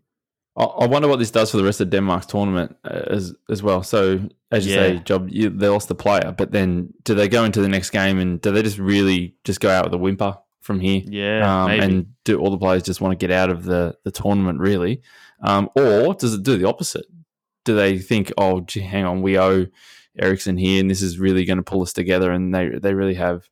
I, 0.57 0.65
I 0.65 0.87
wonder 0.87 1.09
what 1.09 1.19
this 1.19 1.31
does 1.31 1.51
for 1.51 1.57
the 1.59 1.65
rest 1.65 1.81
of 1.81 1.91
Denmark's 1.91 2.27
tournament 2.27 2.75
uh, 2.85 3.03
as 3.11 3.35
as 3.51 3.63
well. 3.63 3.83
So 3.83 4.21
as 4.51 4.67
you 4.67 4.73
say, 4.73 4.99
job 4.99 5.29
you, 5.31 5.49
they 5.51 5.69
lost 5.69 5.89
the 5.89 5.95
player, 5.95 6.35
but 6.37 6.53
then 6.53 6.93
do 7.05 7.15
they 7.15 7.29
go 7.29 7.45
into 7.45 7.61
the 7.63 7.69
next 7.69 7.91
game 7.91 8.19
and 8.19 8.41
do 8.41 8.51
they 8.51 8.63
just 8.63 8.79
really 8.79 9.35
just 9.45 9.61
go 9.61 9.71
out 9.71 9.85
with 9.85 9.95
a 9.95 9.99
whimper 9.99 10.35
from 10.63 10.81
here? 10.81 11.03
Yeah, 11.05 11.63
um, 11.65 11.69
maybe. 11.69 11.85
and 11.85 12.07
do 12.25 12.39
all 12.41 12.51
the 12.51 12.59
players 12.59 12.83
just 12.83 13.01
want 13.01 13.13
to 13.19 13.27
get 13.27 13.31
out 13.35 13.51
of 13.51 13.65
the 13.65 13.97
the 14.05 14.11
tournament 14.11 14.59
really, 14.61 15.03
um, 15.43 15.69
or 15.77 16.15
does 16.15 16.35
it 16.35 16.43
do 16.43 16.57
the 16.57 16.69
opposite? 16.69 17.07
Do 17.65 17.77
they 17.77 17.99
think, 17.99 18.33
oh, 18.39 18.61
gee, 18.63 18.81
hang 18.81 19.05
on, 19.05 19.23
we 19.23 19.39
owe 19.39 19.67
Eriksen 20.19 20.57
here, 20.57 20.81
and 20.81 20.91
this 20.91 21.01
is 21.03 21.19
really 21.19 21.45
going 21.45 21.59
to 21.59 21.63
pull 21.63 21.83
us 21.83 21.93
together, 21.93 22.33
and 22.33 22.55
they 22.55 22.69
they 22.71 22.93
really 22.95 23.15
have, 23.15 23.49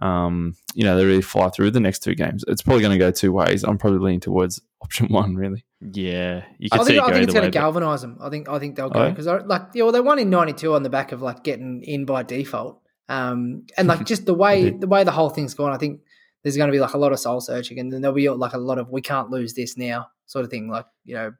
um, 0.00 0.56
you 0.74 0.84
know, 0.84 0.96
they 0.96 1.04
really 1.04 1.22
fly 1.22 1.48
through 1.48 1.70
the 1.70 1.80
next 1.80 2.00
two 2.00 2.14
games. 2.14 2.44
It's 2.48 2.62
probably 2.62 2.82
going 2.82 2.92
to 2.92 2.98
go 2.98 3.10
two 3.10 3.32
ways. 3.32 3.62
I'm 3.64 3.78
probably 3.78 4.00
leaning 4.00 4.20
towards 4.20 4.60
option 4.82 5.06
one, 5.08 5.36
really. 5.36 5.64
yeah, 5.80 6.44
you 6.58 6.68
I 6.72 6.78
could 6.78 6.86
see 6.86 6.92
think, 6.94 7.04
it 7.06 7.10
I 7.10 7.12
think 7.12 7.24
it's 7.24 7.32
going 7.34 7.44
to 7.44 7.50
galvanise 7.50 8.02
them. 8.02 8.18
I 8.20 8.28
think 8.30 8.48
I 8.48 8.58
think 8.58 8.76
they'll 8.76 8.86
Oh, 8.86 8.90
go 8.90 9.04
yeah? 9.04 9.10
because 9.10 9.26
like 9.46 9.62
yeah, 9.74 9.84
well 9.84 9.92
they 9.92 10.00
won 10.00 10.18
in 10.18 10.28
'92 10.30 10.74
on 10.74 10.82
the 10.82 10.90
back 10.90 11.12
of 11.12 11.22
like 11.22 11.42
getting 11.44 11.82
in 11.82 12.04
by 12.04 12.22
default, 12.24 12.80
um, 13.08 13.64
and 13.78 13.86
like 13.88 14.04
just 14.12 14.26
the 14.26 14.34
way 14.34 14.70
the 14.70 14.86
way 14.88 15.04
the 15.04 15.12
whole 15.12 15.30
thing's 15.30 15.54
gone. 15.54 15.72
I 15.72 15.78
think 15.78 16.00
there's 16.42 16.56
going 16.56 16.68
to 16.68 16.72
be 16.72 16.80
like 16.80 16.94
a 16.94 16.98
lot 16.98 17.12
of 17.12 17.18
soul 17.18 17.40
searching, 17.40 17.78
and 17.78 17.92
then 17.92 18.02
there'll 18.02 18.14
be 18.14 18.28
like 18.28 18.52
a 18.52 18.58
lot 18.58 18.78
of 18.78 18.90
we 18.90 19.00
can't 19.00 19.30
lose 19.30 19.54
this 19.54 19.76
now 19.76 20.08
sort 20.26 20.44
of 20.44 20.50
thing, 20.50 20.68
like 20.68 20.86
you 21.04 21.14
know 21.14 21.32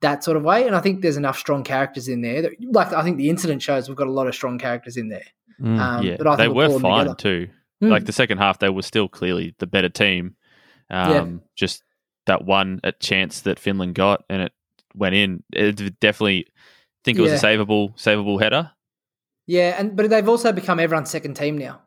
that 0.00 0.22
sort 0.22 0.36
of 0.36 0.42
way. 0.42 0.66
And 0.66 0.76
I 0.76 0.80
think 0.80 1.00
there's 1.02 1.16
enough 1.16 1.38
strong 1.38 1.64
characters 1.64 2.08
in 2.08 2.20
there. 2.20 2.42
That, 2.42 2.52
like 2.72 2.92
I 2.92 3.02
think 3.02 3.16
the 3.16 3.30
incident 3.30 3.62
shows 3.62 3.88
we've 3.88 3.96
got 3.96 4.06
a 4.06 4.12
lot 4.12 4.26
of 4.26 4.34
strong 4.34 4.58
characters 4.58 4.96
in 4.96 5.08
there. 5.08 5.24
Mm. 5.60 5.78
Um, 5.78 6.04
yeah, 6.04 6.16
that 6.16 6.26
I 6.26 6.36
think 6.36 6.54
they 6.54 6.68
were 6.68 6.78
fine 6.80 7.16
too. 7.16 7.48
Mm. 7.82 7.90
Like 7.90 8.04
the 8.04 8.12
second 8.12 8.38
half, 8.38 8.58
they 8.58 8.68
were 8.68 8.82
still 8.82 9.08
clearly 9.08 9.54
the 9.58 9.66
better 9.66 9.88
team. 9.88 10.36
Um, 10.90 11.10
Yeah. 11.10 11.26
Just 11.56 11.82
that 12.26 12.44
one 12.44 12.80
a 12.84 12.92
chance 12.92 13.42
that 13.42 13.58
Finland 13.58 13.94
got 13.94 14.24
and 14.28 14.42
it 14.42 14.52
went 14.94 15.14
in. 15.14 15.42
It 15.52 15.98
definitely 16.00 16.46
think 17.04 17.18
it 17.18 17.22
was 17.22 17.32
a 17.32 17.34
Yeah. 17.34 17.40
savable, 17.40 17.94
savable 17.96 18.40
header. 18.40 18.70
Yeah, 19.46 19.76
and 19.78 19.96
but 19.96 20.10
they've 20.10 20.28
also 20.28 20.52
become 20.52 20.80
everyone's 20.80 21.10
second 21.10 21.34
team 21.34 21.56
now. 21.56 21.80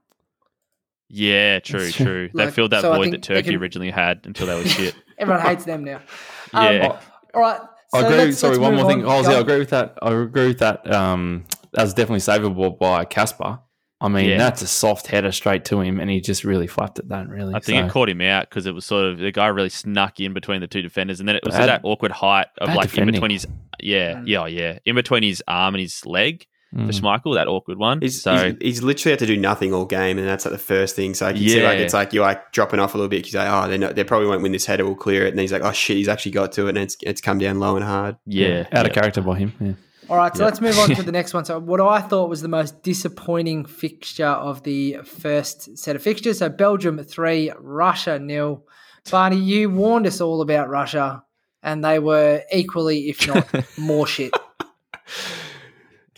Yeah, 1.10 1.60
true, 1.60 1.80
That's 1.80 1.96
true. 1.96 2.06
true. 2.06 2.30
They 2.34 2.46
Like, 2.46 2.54
filled 2.54 2.72
that 2.72 2.82
so 2.82 2.94
void 2.94 3.14
that 3.14 3.24
Turkey 3.24 3.50
can- 3.52 3.56
originally 3.56 3.90
had 3.92 4.22
until 4.26 4.48
they 4.48 4.56
were 4.56 4.64
shit. 4.68 4.96
Everyone 5.18 5.42
hates 5.46 5.66
them 5.66 5.84
now. 5.84 6.02
Um, 6.54 6.64
Yeah. 6.76 7.00
All 7.34 7.42
right. 7.42 7.62
I 7.94 8.00
agree. 8.00 8.18
let's- 8.18 8.38
sorry, 8.40 8.52
let's 8.58 8.62
one 8.62 8.74
move 8.76 8.82
more 8.84 8.92
thing. 8.92 9.04
on. 9.06 9.10
Halsey, 9.10 9.30
Go. 9.32 9.38
I 9.38 9.40
agree 9.42 9.60
with 9.60 9.70
that. 9.70 9.98
I 10.02 10.12
agree 10.14 10.48
with 10.48 10.60
that. 10.60 10.92
Um, 10.94 11.46
was 11.76 11.94
definitely 11.94 12.20
savable 12.20 12.78
by 12.80 13.06
Kasper. 13.06 13.60
I 14.02 14.08
mean, 14.08 14.30
Yeah. 14.30 14.38
that's 14.38 14.62
a 14.62 14.68
soft 14.68 15.08
header 15.08 15.32
straight 15.32 15.66
to 15.66 15.82
him, 15.82 16.00
and 16.00 16.10
he 16.10 16.22
just 16.22 16.44
really 16.46 16.68
flapped 16.68 17.00
at 17.00 17.10
that. 17.10 17.18
Don't 17.26 17.30
really, 17.30 17.54
I 17.54 17.60
think 17.60 17.80
So- 17.82 17.86
it 17.86 17.92
caught 17.92 18.10
him 18.10 18.22
out 18.22 18.50
because 18.50 18.66
it 18.66 18.74
was 18.74 18.86
sort 18.86 19.06
of 19.08 19.18
the 19.20 19.32
guy 19.32 19.48
really 19.48 19.70
snuck 19.70 20.20
in 20.20 20.34
between 20.34 20.62
the 20.62 20.68
two 20.68 20.82
defenders, 20.82 21.20
and 21.20 21.28
then 21.28 21.36
it 21.36 21.44
was 21.44 21.54
Bad- 21.56 21.68
that 21.70 21.82
awkward 21.84 22.12
height 22.12 22.48
of 22.60 22.68
bad 22.68 22.78
like 22.78 22.98
in 22.98 23.06
between 23.08 23.32
his 23.32 23.46
yeah, 23.82 24.14
Mm. 24.16 24.24
yeah, 24.26 24.46
yeah, 24.48 24.80
in 24.86 24.96
between 24.96 25.24
his 25.24 25.44
arm 25.48 25.76
and 25.76 25.82
his 25.82 26.06
leg 26.06 26.46
for 26.72 26.78
Mm. 26.78 26.90
Schmeichel, 26.90 27.34
that 27.36 27.48
awkward 27.48 27.78
one. 27.80 28.00
He's, 28.02 28.22
so 28.22 28.36
he's, 28.52 28.56
he's 28.62 28.84
literally 28.84 29.12
had 29.14 29.20
to 29.20 29.26
do 29.26 29.38
nothing 29.38 29.74
all 29.74 29.86
game, 29.86 30.18
and 30.20 30.28
that's 30.28 30.46
like 30.46 30.52
the 30.52 30.58
first 30.60 30.96
thing. 30.96 31.16
So 31.16 31.26
I 31.26 31.34
can 31.34 31.42
see 31.42 31.64
like 31.64 31.80
it's 31.80 31.94
like 31.96 32.14
you're 32.14 32.24
like 32.26 32.52
dropping 32.52 32.80
off 32.80 32.94
a 32.94 32.98
little 32.98 33.10
bit. 33.10 33.24
Because 33.24 33.34
like, 33.36 33.50
oh, 33.50 33.68
they 33.68 33.78
they 33.94 34.04
probably 34.04 34.28
won't 34.28 34.44
win 34.44 34.52
this 34.52 34.66
header. 34.68 34.86
We'll 34.86 34.96
clear 34.96 35.26
it, 35.26 35.30
and 35.32 35.40
he's 35.40 35.52
like, 35.52 35.64
oh 35.64 35.72
shit, 35.72 35.98
he's 35.98 36.08
actually 36.08 36.34
got 36.34 36.52
to 36.54 36.68
it, 36.68 36.70
and 36.70 36.78
it's 36.78 36.96
it's 37.02 37.22
come 37.22 37.40
down 37.40 37.60
low 37.60 37.76
and 37.76 37.84
hard. 37.84 38.18
yeah, 38.26 38.68
out 38.72 38.86
of 38.86 38.94
character 38.94 39.22
by 39.22 39.40
him. 39.40 39.54
Yeah. 39.60 39.74
All 40.12 40.18
right, 40.18 40.36
so 40.36 40.42
Yeah. 40.42 40.46
let's 40.46 40.60
move 40.62 40.78
on 40.80 40.90
to 40.96 41.04
the 41.10 41.12
next 41.12 41.34
one. 41.36 41.46
So, 41.46 41.60
what 41.60 41.80
I 41.82 42.02
thought 42.02 42.30
was 42.30 42.42
the 42.42 42.48
most 42.48 42.82
disappointing 42.84 43.66
fixture 43.66 44.26
of 44.26 44.64
the 44.64 44.98
first 45.06 45.78
set 45.78 45.96
of 45.96 46.02
fixtures. 46.04 46.40
So, 46.40 46.50
Belgium 46.50 46.98
three, 47.04 47.52
Russia 47.60 48.18
nil. 48.20 48.64
Barney, 49.10 49.38
you 49.38 49.70
warned 49.72 50.06
us 50.08 50.20
all 50.22 50.42
about 50.42 50.70
Russia, 50.70 51.24
and 51.64 51.84
they 51.84 51.98
were 52.00 52.42
equally, 52.54 53.10
if 53.10 53.28
not 53.28 53.48
more 53.78 54.06
shit. 54.08 54.34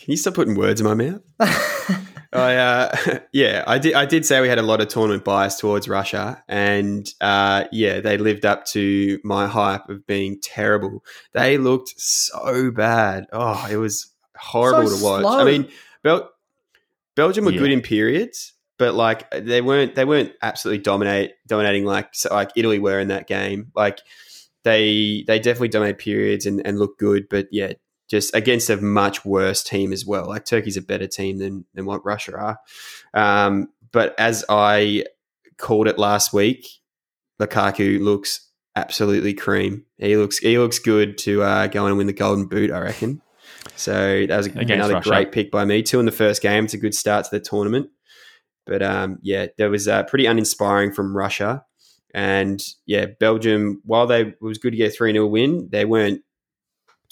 Can 0.02 0.10
you 0.10 0.16
stop 0.16 0.34
putting 0.34 0.54
words 0.56 0.80
in 0.80 0.86
my 0.86 0.94
mouth? 0.94 1.20
I 2.34 2.56
uh, 2.56 3.18
yeah, 3.32 3.62
I 3.66 3.78
did. 3.78 3.94
I 3.94 4.04
did 4.06 4.24
say 4.26 4.40
we 4.40 4.48
had 4.48 4.58
a 4.58 4.62
lot 4.62 4.80
of 4.80 4.88
tournament 4.88 5.22
bias 5.24 5.56
towards 5.58 5.86
Russia, 5.86 6.42
and 6.48 7.08
uh, 7.20 7.64
yeah, 7.72 8.00
they 8.00 8.16
lived 8.18 8.44
up 8.46 8.64
to 8.68 9.20
my 9.22 9.46
hype 9.46 9.88
of 9.88 10.06
being 10.06 10.40
terrible. 10.42 11.04
They 11.34 11.58
looked 11.58 11.92
so 11.98 12.70
bad. 12.70 13.26
Oh, 13.32 13.66
it 13.70 13.76
was 13.76 14.10
horrible 14.36 14.88
So 14.88 14.96
to 14.98 15.04
watch. 15.04 15.20
slow. 15.22 15.38
I 15.40 15.44
mean, 15.44 15.68
Bel- 16.02 16.30
Belgium 17.14 17.44
were 17.44 17.52
Yeah. 17.52 17.58
good 17.58 17.70
in 17.70 17.82
periods, 17.82 18.54
but 18.78 18.94
like 18.94 19.30
they 19.30 19.60
weren't. 19.60 19.94
They 19.94 20.06
weren't 20.06 20.32
absolutely 20.40 20.82
dominate 20.82 21.32
dominating 21.46 21.84
like 21.84 22.08
so, 22.14 22.32
like 22.32 22.50
Italy 22.56 22.78
were 22.78 22.98
in 22.98 23.08
that 23.08 23.26
game. 23.26 23.70
Like 23.76 24.00
they 24.64 25.22
they 25.26 25.38
definitely 25.38 25.68
dominate 25.68 25.98
periods 25.98 26.46
and, 26.46 26.66
and 26.66 26.78
look 26.78 26.98
good, 26.98 27.28
but 27.28 27.48
yeah, 27.52 27.74
just 28.12 28.34
against 28.36 28.68
a 28.68 28.76
much 28.76 29.24
worse 29.24 29.62
team 29.62 29.90
as 29.90 30.04
well. 30.04 30.28
Like 30.28 30.44
Turkey's 30.44 30.76
a 30.76 30.82
better 30.82 31.06
team 31.06 31.38
than 31.38 31.64
than 31.72 31.86
what 31.86 32.04
Russia 32.04 32.36
are. 32.36 32.58
Um, 33.14 33.68
but 33.90 34.14
as 34.18 34.44
I 34.50 35.06
called 35.56 35.88
it 35.88 35.98
last 35.98 36.34
week, 36.34 36.68
Lukaku 37.40 37.98
looks 38.00 38.50
absolutely 38.76 39.32
cream. 39.32 39.86
He 39.96 40.18
looks 40.18 40.36
he 40.36 40.58
looks 40.58 40.78
good 40.78 41.16
to 41.18 41.42
uh, 41.42 41.68
go 41.68 41.86
and 41.86 41.96
win 41.96 42.06
the 42.06 42.12
Golden 42.12 42.48
Boot. 42.48 42.70
I 42.70 42.80
reckon. 42.80 43.22
So 43.76 44.26
that 44.26 44.36
was 44.36 44.46
Against 44.46 44.70
another 44.70 44.94
Russia. 44.94 45.08
great 45.08 45.32
pick 45.32 45.50
by 45.50 45.64
me. 45.64 45.82
Two 45.82 45.98
in 45.98 46.04
the 46.04 46.12
first 46.12 46.42
game. 46.42 46.64
It's 46.64 46.74
a 46.74 46.78
good 46.78 46.94
start 46.94 47.24
to 47.24 47.30
the 47.30 47.40
tournament. 47.40 47.88
But 48.66 48.82
um, 48.82 49.20
yeah, 49.22 49.46
there 49.56 49.70
was 49.70 49.88
uh, 49.88 50.02
pretty 50.02 50.26
uninspiring 50.26 50.92
from 50.92 51.16
Russia. 51.16 51.64
And 52.12 52.62
yeah, 52.84 53.06
Belgium, 53.18 53.80
while 53.86 54.06
they 54.06 54.20
it 54.20 54.42
was 54.42 54.58
good 54.58 54.72
to 54.72 54.76
get 54.76 54.92
a 54.92 54.94
3 54.94 55.12
0 55.12 55.26
win, 55.28 55.70
they 55.72 55.86
weren't 55.86 56.20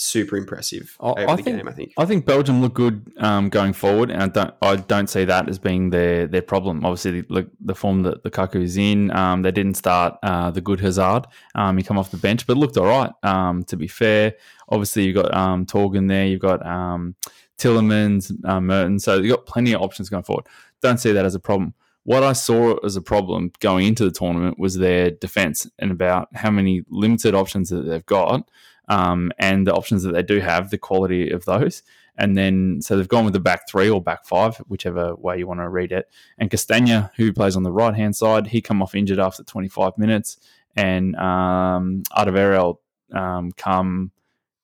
super 0.02 0.36
impressive 0.36 0.96
I- 0.98 1.10
over 1.10 1.28
I 1.28 1.36
the 1.36 1.42
think- 1.42 1.56
game, 1.58 1.68
I 1.68 1.72
think. 1.72 1.92
I 1.98 2.04
think 2.06 2.24
Belgium 2.24 2.60
look 2.62 2.72
good 2.74 3.12
um, 3.18 3.48
going 3.50 3.72
forward, 3.74 4.10
and 4.10 4.22
I 4.22 4.28
don't 4.28 4.54
I 4.62 4.76
don't 4.76 5.08
see 5.08 5.24
that 5.26 5.48
as 5.48 5.58
being 5.58 5.90
their 5.90 6.26
their 6.26 6.42
problem. 6.42 6.84
Obviously, 6.86 7.20
the, 7.20 7.50
the 7.60 7.74
form 7.74 8.02
that 8.04 8.22
the 8.22 8.30
Lukaku 8.30 8.62
is 8.62 8.76
in, 8.78 9.10
um, 9.16 9.42
they 9.42 9.50
didn't 9.50 9.74
start 9.76 10.18
uh, 10.22 10.50
the 10.50 10.60
good 10.62 10.80
Hazard. 10.80 11.26
Um, 11.54 11.76
he 11.76 11.82
come 11.82 11.98
off 11.98 12.10
the 12.10 12.16
bench, 12.16 12.46
but 12.46 12.56
looked 12.56 12.76
all 12.78 12.86
right. 12.86 13.12
Um, 13.22 13.62
to 13.64 13.76
be 13.76 13.86
fair, 13.88 14.34
obviously 14.70 15.04
you've 15.04 15.16
got 15.16 15.34
um, 15.34 15.66
Torgan 15.66 16.08
there, 16.08 16.26
you've 16.26 16.40
got 16.40 16.64
um, 16.64 17.14
Tielemans, 17.58 18.32
uh, 18.44 18.60
Merton, 18.60 18.98
so 18.98 19.16
you've 19.16 19.34
got 19.36 19.46
plenty 19.46 19.74
of 19.74 19.82
options 19.82 20.08
going 20.08 20.22
forward. 20.22 20.46
Don't 20.80 20.98
see 20.98 21.12
that 21.12 21.24
as 21.26 21.34
a 21.34 21.40
problem. 21.40 21.74
What 22.04 22.22
I 22.22 22.32
saw 22.32 22.78
as 22.78 22.96
a 22.96 23.02
problem 23.02 23.52
going 23.60 23.86
into 23.86 24.04
the 24.04 24.10
tournament 24.10 24.58
was 24.58 24.76
their 24.76 25.10
defense 25.10 25.68
and 25.78 25.90
about 25.90 26.28
how 26.34 26.50
many 26.50 26.82
limited 26.88 27.34
options 27.34 27.68
that 27.68 27.82
they've 27.82 28.06
got 28.06 28.48
um, 28.90 29.30
and 29.38 29.66
the 29.66 29.72
options 29.72 30.02
that 30.02 30.12
they 30.12 30.22
do 30.22 30.40
have, 30.40 30.70
the 30.70 30.76
quality 30.76 31.30
of 31.30 31.44
those. 31.44 31.82
And 32.18 32.36
then, 32.36 32.82
so 32.82 32.96
they've 32.96 33.08
gone 33.08 33.24
with 33.24 33.32
the 33.32 33.40
back 33.40 33.68
three 33.68 33.88
or 33.88 34.02
back 34.02 34.26
five, 34.26 34.56
whichever 34.66 35.14
way 35.14 35.38
you 35.38 35.46
want 35.46 35.60
to 35.60 35.68
read 35.68 35.92
it. 35.92 36.10
And 36.38 36.50
Castagna, 36.50 37.10
who 37.16 37.32
plays 37.32 37.56
on 37.56 37.62
the 37.62 37.72
right 37.72 37.94
hand 37.94 38.16
side, 38.16 38.48
he 38.48 38.60
come 38.60 38.82
off 38.82 38.96
injured 38.96 39.20
after 39.20 39.44
25 39.44 39.96
minutes. 39.96 40.38
And 40.76 41.14
um, 41.16 42.02
Alderweireld 42.14 42.78
um, 43.14 43.52
come, 43.52 44.10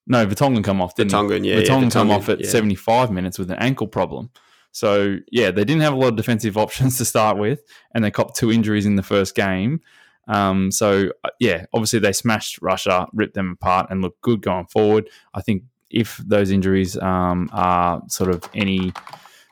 no, 0.08 0.26
Vertonghen 0.26 0.64
come 0.64 0.82
off, 0.82 0.96
didn't 0.96 1.12
Vertonghen, 1.12 1.44
he? 1.44 1.50
yeah, 1.50 1.58
yeah, 1.58 1.62
Vertonghen 1.62 1.92
come 1.92 2.10
off 2.10 2.28
at 2.28 2.40
yeah. 2.40 2.50
75 2.50 3.12
minutes 3.12 3.38
with 3.38 3.50
an 3.50 3.58
ankle 3.58 3.86
problem. 3.86 4.30
So, 4.72 5.18
yeah, 5.30 5.52
they 5.52 5.64
didn't 5.64 5.82
have 5.82 5.94
a 5.94 5.96
lot 5.96 6.08
of 6.08 6.16
defensive 6.16 6.58
options 6.58 6.98
to 6.98 7.04
start 7.04 7.38
with, 7.38 7.62
and 7.94 8.04
they 8.04 8.10
copped 8.10 8.36
two 8.36 8.50
injuries 8.50 8.86
in 8.86 8.96
the 8.96 9.04
first 9.04 9.36
game. 9.36 9.80
Um, 10.26 10.70
so 10.70 11.10
uh, 11.24 11.30
yeah, 11.40 11.66
obviously 11.72 11.98
they 11.98 12.12
smashed 12.12 12.60
Russia, 12.62 13.06
ripped 13.12 13.34
them 13.34 13.52
apart, 13.60 13.88
and 13.90 14.02
looked 14.02 14.20
good 14.22 14.42
going 14.42 14.66
forward. 14.66 15.08
I 15.34 15.40
think 15.42 15.62
if 15.90 16.18
those 16.18 16.50
injuries 16.50 16.96
um, 16.98 17.48
are 17.52 18.02
sort 18.08 18.30
of 18.30 18.44
any 18.54 18.92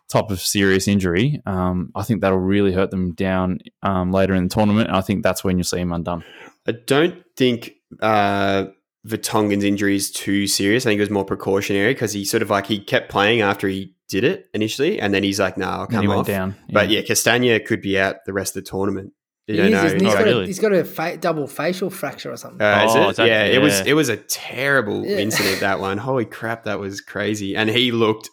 type 0.08 0.30
of 0.30 0.40
serious 0.40 0.88
injury, 0.88 1.40
um, 1.46 1.90
I 1.94 2.02
think 2.02 2.20
that'll 2.20 2.38
really 2.38 2.72
hurt 2.72 2.90
them 2.90 3.12
down 3.12 3.60
um, 3.82 4.12
later 4.12 4.34
in 4.34 4.44
the 4.44 4.54
tournament. 4.54 4.88
And 4.88 4.96
I 4.96 5.00
think 5.00 5.22
that's 5.22 5.44
when 5.44 5.58
you'll 5.58 5.64
see 5.64 5.78
them 5.78 5.92
undone. 5.92 6.24
I 6.66 6.72
don't 6.72 7.22
think 7.36 7.74
uh, 8.00 8.66
Vertonghen's 9.04 9.64
injury 9.64 9.96
is 9.96 10.10
too 10.10 10.46
serious. 10.46 10.86
I 10.86 10.90
think 10.90 10.98
it 10.98 11.02
was 11.02 11.10
more 11.10 11.24
precautionary 11.24 11.92
because 11.92 12.12
he 12.12 12.24
sort 12.24 12.42
of 12.42 12.50
like 12.50 12.66
he 12.66 12.78
kept 12.80 13.10
playing 13.10 13.42
after 13.42 13.68
he 13.68 13.94
did 14.08 14.24
it 14.24 14.48
initially, 14.54 14.98
and 14.98 15.12
then 15.12 15.22
he's 15.22 15.38
like, 15.40 15.56
"No, 15.56 15.66
I'll 15.66 15.82
And 15.82 15.90
he 15.90 15.96
come 15.96 16.06
went 16.06 16.20
off." 16.20 16.26
down. 16.26 16.54
But 16.70 16.88
yeah, 16.88 17.02
Castagna 17.02 17.60
could 17.60 17.80
be 17.80 17.98
out 17.98 18.24
the 18.26 18.32
rest 18.32 18.56
of 18.56 18.64
the 18.64 18.70
tournament. 18.70 19.12
You 19.46 19.54
He 19.54 19.56
don't 19.60 19.66
is, 19.66 19.72
know. 19.72 19.84
isn't 19.86 20.00
he? 20.00 20.04
He's 20.06 20.14
Oh, 20.14 20.16
got, 20.18 20.22
a, 20.22 20.24
really? 20.24 20.46
he's 20.46 20.58
got 20.58 20.72
a 20.72 20.84
fa- 20.84 21.16
double 21.18 21.46
facial 21.46 21.90
fracture 21.90 22.32
or 22.32 22.36
something. 22.38 22.62
Uh, 22.62 22.84
is 22.86 22.96
Oh, 22.96 23.02
it? 23.06 23.10
is 23.10 23.16
that- 23.16 23.26
yeah, 23.28 23.44
it 23.44 23.60
was. 23.60 23.80
It 23.80 23.92
was 23.92 24.08
a 24.08 24.16
terrible 24.16 25.04
Yeah. 25.04 25.18
incident. 25.18 25.60
That 25.60 25.80
one. 25.80 25.98
Holy 25.98 26.24
crap, 26.24 26.64
that 26.64 26.80
was 26.80 27.00
crazy. 27.02 27.54
And 27.54 27.68
he 27.68 27.92
looked 27.92 28.30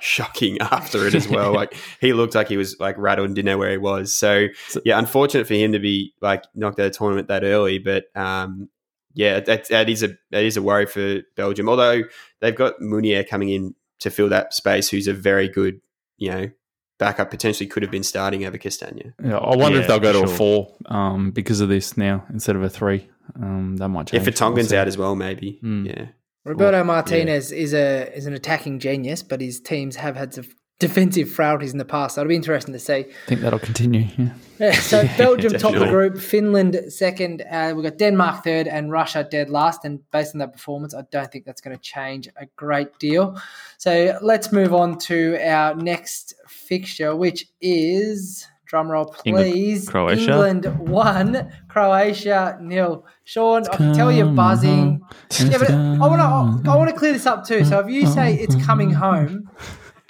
shocking 0.00 0.58
after 0.60 1.06
it 1.06 1.14
as 1.14 1.28
well. 1.28 1.52
like 1.60 1.74
he 2.00 2.12
looked 2.12 2.34
like 2.34 2.48
he 2.48 2.56
was 2.56 2.78
like 2.78 2.96
rattled 2.98 3.26
and 3.26 3.34
didn't 3.34 3.46
know 3.46 3.58
where 3.58 3.70
he 3.72 3.78
was. 3.78 4.14
So, 4.14 4.46
So- 4.68 4.80
yeah, 4.84 4.98
unfortunate 4.98 5.46
for 5.46 5.54
him 5.54 5.72
to 5.72 5.78
be 5.78 6.14
like 6.20 6.44
knocked 6.54 6.78
out 6.78 6.86
of 6.86 6.92
the 6.92 6.98
tournament 6.98 7.28
that 7.28 7.42
early. 7.44 7.78
But 7.78 8.04
um, 8.14 8.68
yeah, 9.14 9.40
that 9.40 9.68
that 9.70 9.88
is 9.88 10.02
a 10.02 10.10
that 10.30 10.44
is 10.44 10.56
a 10.56 10.62
worry 10.62 10.86
for 10.86 11.22
Belgium. 11.34 11.68
Although 11.68 12.02
they've 12.40 12.54
got 12.54 12.80
Meunier 12.80 13.24
coming 13.24 13.48
in 13.48 13.74
to 14.00 14.10
fill 14.10 14.28
that 14.28 14.52
space, 14.54 14.90
who's 14.90 15.08
a 15.08 15.14
very 15.14 15.48
good, 15.48 15.80
you 16.18 16.30
know, 16.30 16.50
backup. 16.98 17.30
Potentially 17.30 17.66
could 17.66 17.82
have 17.82 17.92
been 17.92 18.02
starting 18.02 18.44
over 18.44 18.58
Castagna. 18.58 19.12
Yeah, 19.22 19.38
I 19.38 19.56
wonder 19.56 19.80
if 19.80 19.86
they'll 19.86 20.00
go 20.00 20.12
to 20.12 20.26
for 20.26 20.32
a 20.32 20.36
four 20.36 20.76
um, 20.86 21.30
because 21.30 21.60
of 21.60 21.68
this 21.68 21.96
now 21.96 22.24
instead 22.30 22.56
of 22.56 22.62
a 22.62 22.70
three. 22.70 23.08
Um, 23.34 23.76
that 23.78 23.88
might 23.88 24.02
If 24.02 24.10
change. 24.12 24.24
Vertonghen's 24.24 24.70
We'll 24.70 24.80
out 24.80 24.88
as 24.88 24.96
well, 24.96 25.16
maybe. 25.16 25.58
Mm. 25.62 25.86
Yeah. 25.86 26.06
Roberto 26.44 26.84
Martinez 26.84 27.50
is 27.50 27.74
a 27.74 28.16
is 28.16 28.26
an 28.26 28.32
attacking 28.32 28.78
genius, 28.78 29.22
but 29.22 29.40
his 29.40 29.58
teams 29.60 29.96
have 29.96 30.14
had 30.14 30.30
to 30.32 30.44
defensive 30.78 31.30
frailties 31.30 31.72
in 31.72 31.78
the 31.78 31.84
past. 31.84 32.14
So 32.14 32.20
it'll 32.20 32.28
be 32.28 32.36
interesting 32.36 32.72
to 32.72 32.78
see. 32.78 32.92
I 32.92 33.06
think 33.26 33.40
that'll 33.40 33.58
continue. 33.58 34.08
Yeah. 34.16 34.30
Yeah, 34.58 34.72
so 34.72 35.06
Belgium 35.18 35.52
top 35.52 35.74
the 35.74 35.84
group, 35.84 36.16
Finland 36.16 36.80
second. 36.88 37.42
Uh, 37.42 37.74
we've 37.76 37.84
got 37.84 37.98
Denmark 37.98 38.42
third, 38.42 38.66
and 38.66 38.90
Russia 38.90 39.22
dead 39.30 39.50
last. 39.50 39.84
And 39.84 40.00
based 40.12 40.34
on 40.34 40.38
that 40.38 40.54
performance, 40.54 40.94
I 40.94 41.02
don't 41.12 41.30
think 41.30 41.44
that's 41.44 41.60
going 41.60 41.76
to 41.76 41.82
change 41.82 42.26
a 42.38 42.46
great 42.56 42.98
deal. 42.98 43.38
So 43.76 44.18
let's 44.22 44.52
move 44.52 44.72
on 44.72 44.96
to 45.00 45.36
our 45.46 45.74
next 45.74 46.36
fixture, 46.66 47.14
which 47.14 47.46
is 47.60 48.46
drumroll, 48.70 49.14
England, 49.24 49.52
please. 49.52 49.88
Croatia. 49.88 50.32
England 50.32 50.78
one, 50.88 51.50
Croatia 51.68 52.58
nil. 52.60 53.06
Sean, 53.24 53.66
I 53.68 53.76
can 53.76 53.94
tell 53.94 54.10
you're 54.12 54.26
buzzing. 54.26 55.00
Yeah, 55.38 55.58
but 55.58 55.70
I 55.70 55.98
want 55.98 56.64
to 56.64 56.70
I 56.70 56.76
want 56.76 56.90
to 56.90 56.96
clear 56.96 57.12
this 57.12 57.26
up 57.26 57.46
too. 57.46 57.64
So 57.64 57.78
if 57.80 57.88
you 57.88 58.06
say 58.06 58.34
it's 58.34 58.56
coming 58.64 58.90
home, 58.90 59.50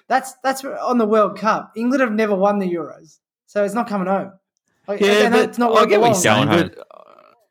that's 0.08 0.34
that's 0.42 0.64
on 0.64 0.98
the 0.98 1.06
World 1.06 1.38
Cup. 1.38 1.72
England 1.76 2.00
have 2.00 2.12
never 2.12 2.34
won 2.34 2.58
the 2.58 2.72
Euros, 2.72 3.18
so 3.46 3.64
it's 3.64 3.74
not 3.74 3.88
coming 3.88 4.08
home. 4.08 4.32
Like, 4.88 5.00
Yeah, 5.00 5.08
again, 5.08 5.32
but 5.32 5.38
that's 5.38 5.58
not 5.58 5.72
where 5.72 5.82
I 5.82 5.86
get 5.86 6.00
what 6.00 6.08
you're 6.08 6.14
saying. 6.14 6.48
But 6.48 6.78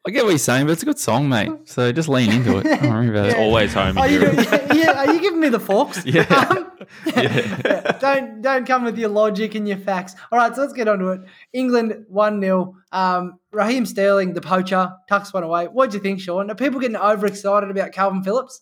I 0.08 0.12
get 0.12 0.24
what 0.24 0.30
you're 0.30 0.38
saying, 0.38 0.68
but 0.68 0.74
it's 0.74 0.84
a 0.84 0.86
good 0.86 1.00
song, 1.00 1.28
mate. 1.30 1.52
So 1.66 1.92
just 1.92 2.08
lean 2.08 2.32
into 2.32 2.60
it. 2.60 2.64
Don't 2.82 2.90
worry 2.90 3.10
about 3.10 3.26
It's 3.26 3.36
it. 3.36 3.40
always 3.42 3.74
home 3.74 3.90
in 3.90 3.98
Are 3.98 4.08
you, 4.08 4.20
Europe. 4.22 4.38
yeah, 4.74 4.92
are 5.00 5.12
you 5.12 5.20
giving 5.20 5.40
me 5.40 5.50
the 5.50 5.60
forks? 5.60 6.04
Yeah. 6.06 6.26
Um, 7.16 7.98
don't 8.00 8.42
don't 8.44 8.68
come 8.68 8.84
with 8.84 8.98
your 9.00 9.10
logic 9.10 9.56
and 9.56 9.68
your 9.68 9.78
facts. 9.78 10.14
All 10.32 10.38
right, 10.38 10.54
so 10.54 10.62
let's 10.62 10.74
get 10.74 10.88
on 10.88 11.00
to 11.00 11.08
it. 11.10 11.22
England 11.52 12.06
one 12.10 12.40
0 12.40 12.76
um, 12.92 13.40
Raheem 13.52 13.88
Sterling, 13.88 14.34
the 14.36 14.42
poacher, 14.42 14.92
tucks 15.10 15.34
one 15.34 15.42
away. 15.44 15.66
What 15.66 15.90
do 15.90 15.98
you 15.98 16.04
think, 16.04 16.20
Sean? 16.20 16.52
Are 16.52 16.56
people 16.56 16.80
getting 16.80 16.98
overexcited 16.98 17.72
about 17.72 17.92
Calvin 17.92 18.24
Phillips? 18.24 18.62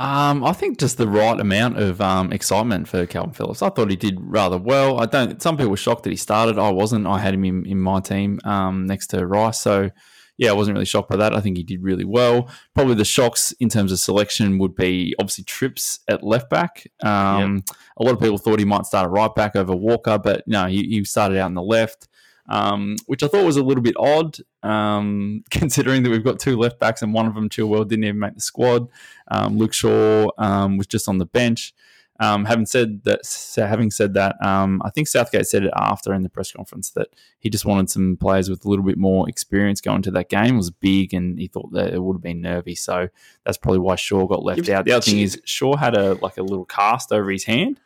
Um, 0.00 0.42
I 0.44 0.54
think 0.54 0.78
just 0.78 0.96
the 0.96 1.06
right 1.06 1.38
amount 1.38 1.76
of 1.76 2.00
um, 2.00 2.32
excitement 2.32 2.88
for 2.88 3.04
Calvin 3.04 3.34
Phillips. 3.34 3.60
I 3.60 3.68
thought 3.68 3.90
he 3.90 3.96
did 3.96 4.16
rather 4.18 4.56
well. 4.56 4.98
I 4.98 5.04
don't. 5.04 5.42
Some 5.42 5.58
people 5.58 5.72
were 5.72 5.76
shocked 5.76 6.04
that 6.04 6.10
he 6.10 6.16
started. 6.16 6.58
I 6.58 6.70
wasn't. 6.70 7.06
I 7.06 7.18
had 7.18 7.34
him 7.34 7.44
in, 7.44 7.66
in 7.66 7.78
my 7.78 8.00
team 8.00 8.40
um, 8.44 8.86
next 8.86 9.08
to 9.08 9.26
Rice. 9.26 9.60
So 9.60 9.90
yeah, 10.38 10.48
I 10.48 10.54
wasn't 10.54 10.76
really 10.76 10.86
shocked 10.86 11.10
by 11.10 11.16
that. 11.16 11.36
I 11.36 11.40
think 11.40 11.58
he 11.58 11.62
did 11.62 11.82
really 11.82 12.06
well. 12.06 12.48
Probably 12.74 12.94
the 12.94 13.04
shocks 13.04 13.52
in 13.60 13.68
terms 13.68 13.92
of 13.92 13.98
selection 13.98 14.58
would 14.58 14.74
be 14.74 15.14
obviously 15.18 15.44
trips 15.44 16.00
at 16.08 16.24
left 16.24 16.48
back. 16.48 16.86
Um, 17.02 17.62
A 17.98 18.02
lot 18.02 18.14
of 18.14 18.20
people 18.20 18.38
thought 18.38 18.58
he 18.58 18.64
might 18.64 18.86
start 18.86 19.04
a 19.04 19.10
right 19.10 19.34
back 19.34 19.54
over 19.54 19.76
Walker, 19.76 20.16
but 20.16 20.44
no, 20.46 20.64
he, 20.64 20.84
he 20.84 21.04
started 21.04 21.36
out 21.36 21.48
in 21.48 21.54
the 21.54 21.62
left. 21.62 22.08
Um, 22.48 22.96
which 23.06 23.22
I 23.22 23.28
thought 23.28 23.44
was 23.44 23.58
a 23.58 23.62
little 23.62 23.82
bit 23.82 23.94
odd, 23.98 24.38
um, 24.62 25.44
considering 25.50 26.02
that 26.02 26.10
we've 26.10 26.24
got 26.24 26.38
two 26.38 26.56
left 26.56 26.78
backs 26.78 27.02
and 27.02 27.14
one 27.14 27.26
of 27.26 27.34
them, 27.34 27.48
Chilwell, 27.48 27.86
didn't 27.86 28.04
even 28.04 28.18
make 28.18 28.34
the 28.34 28.40
squad. 28.40 28.88
Um, 29.28 29.56
Luke 29.56 29.72
Shaw 29.72 30.28
um, 30.38 30.76
was 30.76 30.86
just 30.86 31.08
on 31.08 31.18
the 31.18 31.26
bench. 31.26 31.74
Um, 32.20 32.44
having 32.44 32.66
said 32.66 33.04
that, 33.04 33.24
so 33.24 33.66
having 33.66 33.90
said 33.90 34.12
that, 34.12 34.36
um, 34.44 34.82
I 34.84 34.90
think 34.90 35.08
Southgate 35.08 35.46
said 35.46 35.64
it 35.64 35.72
after 35.74 36.12
in 36.12 36.22
the 36.22 36.28
press 36.28 36.52
conference 36.52 36.90
that 36.90 37.08
he 37.38 37.48
just 37.48 37.64
wanted 37.64 37.88
some 37.88 38.18
players 38.18 38.50
with 38.50 38.62
a 38.66 38.68
little 38.68 38.84
bit 38.84 38.98
more 38.98 39.26
experience 39.26 39.80
going 39.80 40.02
to 40.02 40.10
that 40.10 40.28
game. 40.28 40.54
It 40.54 40.58
was 40.58 40.70
big, 40.70 41.14
and 41.14 41.38
he 41.38 41.46
thought 41.48 41.72
that 41.72 41.94
it 41.94 42.02
would 42.02 42.16
have 42.16 42.22
been 42.22 42.42
nervy. 42.42 42.74
So 42.74 43.08
that's 43.46 43.56
probably 43.56 43.78
why 43.78 43.94
Shaw 43.94 44.26
got 44.26 44.44
left 44.44 44.68
out. 44.68 44.84
The 44.84 44.92
other 44.92 45.02
thing 45.02 45.20
is 45.20 45.40
Shaw 45.46 45.76
had 45.76 45.96
a 45.96 46.12
like 46.20 46.36
a 46.36 46.42
little 46.42 46.66
cast 46.66 47.10
over 47.10 47.30
his 47.30 47.44
hand, 47.44 47.80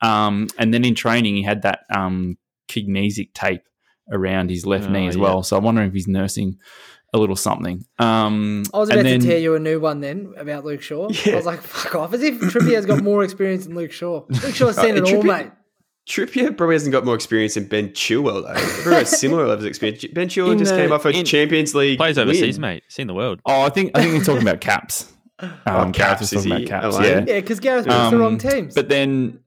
um, 0.00 0.48
and 0.58 0.74
then 0.74 0.84
in 0.84 0.96
training 0.96 1.36
he 1.36 1.42
had 1.42 1.62
that 1.62 1.84
um, 1.88 2.38
kignesic 2.66 3.34
tape 3.34 3.62
around 4.10 4.50
his 4.50 4.64
left 4.66 4.86
Oh, 4.88 4.92
knee 4.92 5.08
as 5.08 5.16
yeah. 5.16 5.22
well. 5.22 5.42
So 5.42 5.56
I'm 5.56 5.64
wondering 5.64 5.88
if 5.88 5.94
he's 5.94 6.08
nursing 6.08 6.58
a 7.14 7.18
little 7.18 7.36
something. 7.36 7.84
Um, 7.98 8.64
I 8.74 8.78
was 8.78 8.88
and 8.90 9.00
about 9.00 9.08
then- 9.10 9.20
to 9.20 9.26
tear 9.26 9.38
you 9.38 9.54
a 9.54 9.58
new 9.60 9.80
one 9.80 10.00
then 10.00 10.34
about 10.36 10.64
Luke 10.64 10.82
Shaw. 10.82 11.08
I 11.26 11.34
was 11.34 11.46
like, 11.46 11.60
fuck 11.62 11.94
off. 11.94 12.12
As 12.12 12.22
if 12.22 12.38
Trippier's 12.40 12.86
got 12.86 13.02
more 13.02 13.24
experience 13.24 13.66
than 13.66 13.74
Luke 13.74 13.92
Shaw. 13.92 14.24
Luke 14.28 14.54
Shaw's 14.54 14.76
seen 14.80 14.94
Uh, 14.96 15.02
it 15.02 15.14
all, 15.14 15.22
Trippier- 15.22 15.24
mate. 15.44 15.50
Trippier 16.08 16.56
probably 16.56 16.76
hasn't 16.76 16.92
got 16.92 17.04
more 17.04 17.16
experience 17.16 17.54
than 17.54 17.64
Ben 17.66 17.88
Chilwell 17.88 18.42
though. 18.46 18.54
Probably 18.82 18.92
got 19.00 19.08
similar 19.08 19.46
levels 19.46 19.64
of 19.64 19.68
experience. 19.68 20.04
Ben 20.12 20.28
Chilwell 20.28 20.52
In 20.52 20.58
just 20.58 20.72
the- 20.72 20.78
came 20.80 20.92
off 20.92 21.04
a 21.04 21.08
in- 21.10 21.24
Champions 21.24 21.74
League. 21.74 21.98
Plays 21.98 22.16
overseas, 22.18 22.56
win. 22.56 22.60
mate. 22.60 22.82
Seen 22.88 23.06
the 23.08 23.14
world. 23.14 23.40
Oh, 23.44 23.62
I 23.62 23.70
think 23.70 23.90
I 23.96 24.02
think 24.02 24.14
he's 24.14 24.26
talking 24.26 24.42
about 24.42 24.60
caps. 24.60 25.12
Um, 25.38 25.50
Oh, 25.66 25.74
Gareth 25.90 25.94
caps, 25.94 26.22
is 26.22 26.30
talking 26.30 26.50
he? 26.58 26.64
about 26.64 26.80
caps. 26.82 26.96
Alone? 26.96 27.04
Yeah, 27.04 27.34
Yeah, 27.34 27.40
because 27.40 27.60
Gareth 27.60 27.84
picks 27.84 28.10
the 28.10 28.18
wrong 28.18 28.32
Um, 28.34 28.38
teams. 28.38 28.74
But 28.74 28.88
then, 28.88 29.40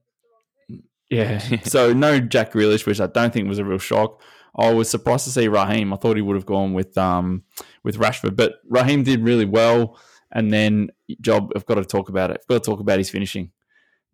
yeah. 1.10 1.38
so 1.64 1.92
no 1.92 2.20
Jack 2.20 2.52
Grealish, 2.52 2.86
which 2.86 3.00
I 3.00 3.06
don't 3.08 3.32
think 3.32 3.48
was 3.48 3.58
a 3.58 3.64
real 3.64 3.78
shock. 3.78 4.22
I 4.56 4.72
was 4.72 4.88
surprised 4.90 5.24
to 5.24 5.30
see 5.30 5.48
Raheem. 5.48 5.92
I 5.92 5.96
thought 5.96 6.16
he 6.16 6.22
would 6.22 6.36
have 6.36 6.46
gone 6.46 6.72
with 6.74 6.96
um 6.98 7.44
with 7.84 7.96
Rashford, 7.98 8.36
but 8.36 8.54
Raheem 8.68 9.02
did 9.02 9.20
really 9.22 9.44
well. 9.44 9.98
And 10.32 10.52
then, 10.52 10.90
Job, 11.20 11.50
I've 11.56 11.66
got 11.66 11.74
to 11.74 11.84
talk 11.84 12.08
about 12.08 12.30
it. 12.30 12.38
I've 12.40 12.46
got 12.46 12.62
to 12.62 12.70
talk 12.70 12.78
about 12.80 12.98
his 12.98 13.10
finishing. 13.10 13.50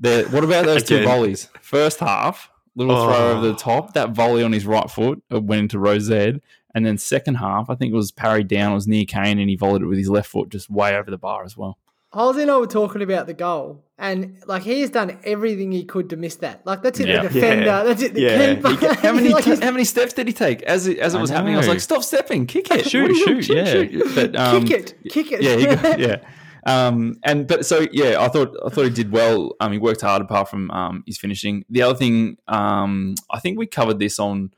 The, 0.00 0.26
what 0.30 0.44
about 0.44 0.64
those 0.64 0.82
two 0.82 1.02
volleys? 1.04 1.48
First 1.60 2.00
half, 2.00 2.50
little 2.74 2.94
throw 3.04 3.14
Oh. 3.14 3.32
over 3.36 3.46
the 3.48 3.54
top. 3.54 3.92
That 3.94 4.10
volley 4.10 4.42
on 4.42 4.52
his 4.52 4.66
right 4.66 4.90
foot 4.90 5.22
went 5.30 5.60
into 5.60 5.78
Rose 5.78 6.10
And 6.10 6.40
then 6.86 6.96
second 6.98 7.36
half, 7.36 7.68
I 7.68 7.74
think 7.74 7.92
it 7.92 7.96
was 7.96 8.12
parried 8.12 8.48
down. 8.48 8.72
It 8.72 8.76
was 8.76 8.86
near 8.86 9.04
Kane, 9.04 9.38
and 9.38 9.48
he 9.50 9.56
volleyed 9.56 9.82
it 9.82 9.86
with 9.86 9.98
his 9.98 10.08
left 10.08 10.30
foot 10.30 10.48
just 10.48 10.70
way 10.70 10.96
over 10.96 11.10
the 11.10 11.18
bar 11.18 11.44
as 11.44 11.56
well. 11.56 11.78
Halsey 12.14 12.42
and 12.42 12.50
I 12.50 12.56
were 12.58 12.66
talking 12.66 13.02
about 13.02 13.26
the 13.26 13.34
goal, 13.34 13.84
and 13.98 14.38
like 14.46 14.62
he 14.62 14.80
has 14.80 14.90
done 14.90 15.18
everything 15.24 15.72
he 15.72 15.84
could 15.84 16.08
to 16.10 16.16
miss 16.16 16.36
that. 16.36 16.64
Like 16.64 16.82
that's 16.82 16.98
it, 17.00 17.08
Yeah. 17.08 17.22
the 17.22 17.28
defender. 17.28 17.64
Yeah. 17.66 17.82
That's 17.82 18.02
it, 18.02 18.14
the 18.14 18.20
Yeah. 18.22 18.54
keeper. 18.54 18.68
He 18.70 18.86
How 19.06 19.12
many 19.12 19.28
Like, 19.34 19.44
he's- 19.44 19.60
how 19.62 19.70
many 19.70 19.84
steps 19.84 20.12
did 20.14 20.26
he 20.26 20.32
take 20.32 20.62
as 20.62 20.86
it, 20.86 20.98
as 20.98 21.14
it 21.14 21.18
I 21.18 21.20
was 21.20 21.30
happening? 21.30 21.54
I 21.54 21.58
was 21.58 21.68
like, 21.68 21.80
"Stop 21.80 22.02
stepping, 22.02 22.46
kick 22.46 22.70
it, 22.70 22.86
Shoot, 22.90 23.02
What 23.02 23.10
are 23.10 23.14
you 23.14 23.26
doing? 23.26 23.42
shoot, 23.66 23.90
yeah. 23.92 24.02
But, 24.14 24.36
um, 24.36 24.64
kick 24.66 24.80
it, 24.80 24.94
kick 25.10 25.32
it. 25.32 25.42
yeah, 25.42 25.56
he 25.56 25.64
got, 25.66 25.98
yeah. 25.98 26.16
Um, 26.64 27.16
and 27.22 27.46
but 27.46 27.64
so 27.64 27.86
yeah, 27.92 28.20
I 28.20 28.28
thought 28.28 28.56
I 28.64 28.70
thought 28.70 28.84
he 28.84 28.90
did 28.90 29.12
well. 29.12 29.54
Um, 29.60 29.70
he 29.72 29.78
worked 29.78 30.00
hard 30.00 30.20
apart 30.22 30.48
from 30.48 30.70
um, 30.72 31.04
his 31.06 31.16
finishing. 31.18 31.64
The 31.70 31.82
other 31.82 31.96
thing, 31.96 32.38
um, 32.48 33.14
I 33.30 33.38
think 33.40 33.56
we 33.58 33.66
covered 33.66 33.98
this 34.00 34.18
on 34.18 34.50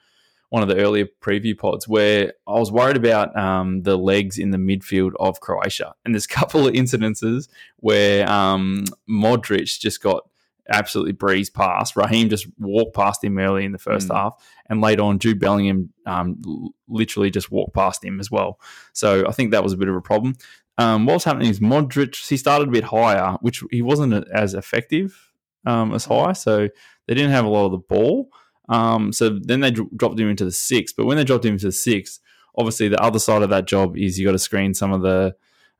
one 0.50 0.62
of 0.62 0.68
the 0.68 0.76
earlier 0.76 1.06
preview 1.20 1.56
pods 1.56 1.86
where 1.86 2.32
I 2.46 2.52
was 2.58 2.72
worried 2.72 2.96
about 2.96 3.36
um, 3.36 3.82
the 3.82 3.96
legs 3.98 4.38
in 4.38 4.50
the 4.50 4.58
midfield 4.58 5.12
of 5.20 5.40
Croatia, 5.40 5.94
and 6.04 6.14
there's 6.14 6.24
a 6.24 6.28
couple 6.40 6.66
of 6.66 6.74
incidences 6.74 7.48
where 7.76 8.28
um, 8.30 8.84
Modric 9.08 9.78
just 9.78 10.02
got 10.02 10.22
absolutely 10.70 11.12
breezed 11.12 11.54
past. 11.54 11.96
Raheem 11.96 12.28
just 12.28 12.46
walked 12.58 12.94
past 12.94 13.24
him 13.24 13.38
early 13.38 13.64
in 13.64 13.72
the 13.72 13.78
first 13.78 14.08
Mm. 14.08 14.14
half, 14.16 14.42
and 14.68 14.80
later 14.80 15.02
on, 15.02 15.18
Jude 15.18 15.38
Bellingham 15.38 15.92
um, 16.06 16.40
literally 16.88 17.30
just 17.30 17.50
walked 17.50 17.74
past 17.74 18.04
him 18.04 18.20
as 18.20 18.30
well. 18.30 18.60
So 18.92 19.26
I 19.26 19.32
think 19.32 19.50
that 19.50 19.62
was 19.64 19.72
a 19.72 19.76
bit 19.78 19.88
of 19.88 19.96
a 19.96 20.00
problem. 20.02 20.34
Um, 20.78 21.06
what 21.06 21.14
was 21.14 21.24
happening 21.24 21.50
is 21.50 21.58
Modric, 21.60 22.26
he 22.28 22.36
started 22.36 22.68
a 22.68 22.70
bit 22.70 22.84
higher, 22.84 23.36
which 23.40 23.64
he 23.70 23.82
wasn't 23.82 24.14
as 24.32 24.54
effective 24.54 25.32
um, 25.66 25.92
as 25.92 26.04
high. 26.04 26.32
So 26.34 26.68
they 27.06 27.14
didn't 27.14 27.32
have 27.32 27.44
a 27.44 27.48
lot 27.48 27.66
of 27.66 27.72
the 27.72 27.78
ball. 27.78 28.30
Um, 28.68 29.12
so 29.12 29.38
then 29.42 29.60
they 29.60 29.70
dro- 29.70 29.90
dropped 29.96 30.18
him 30.18 30.28
into 30.28 30.44
the 30.44 30.52
six. 30.52 30.92
But 30.92 31.06
when 31.06 31.16
they 31.16 31.24
dropped 31.24 31.44
him 31.44 31.54
into 31.54 31.66
the 31.66 31.72
six, 31.72 32.20
obviously 32.56 32.88
the 32.88 33.02
other 33.02 33.18
side 33.18 33.42
of 33.42 33.50
that 33.50 33.66
job 33.66 33.96
is 33.96 34.18
you 34.18 34.26
got 34.26 34.32
to 34.32 34.38
screen 34.38 34.74
some 34.74 34.92
of 34.92 35.02
the 35.02 35.34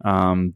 um, 0.05 0.55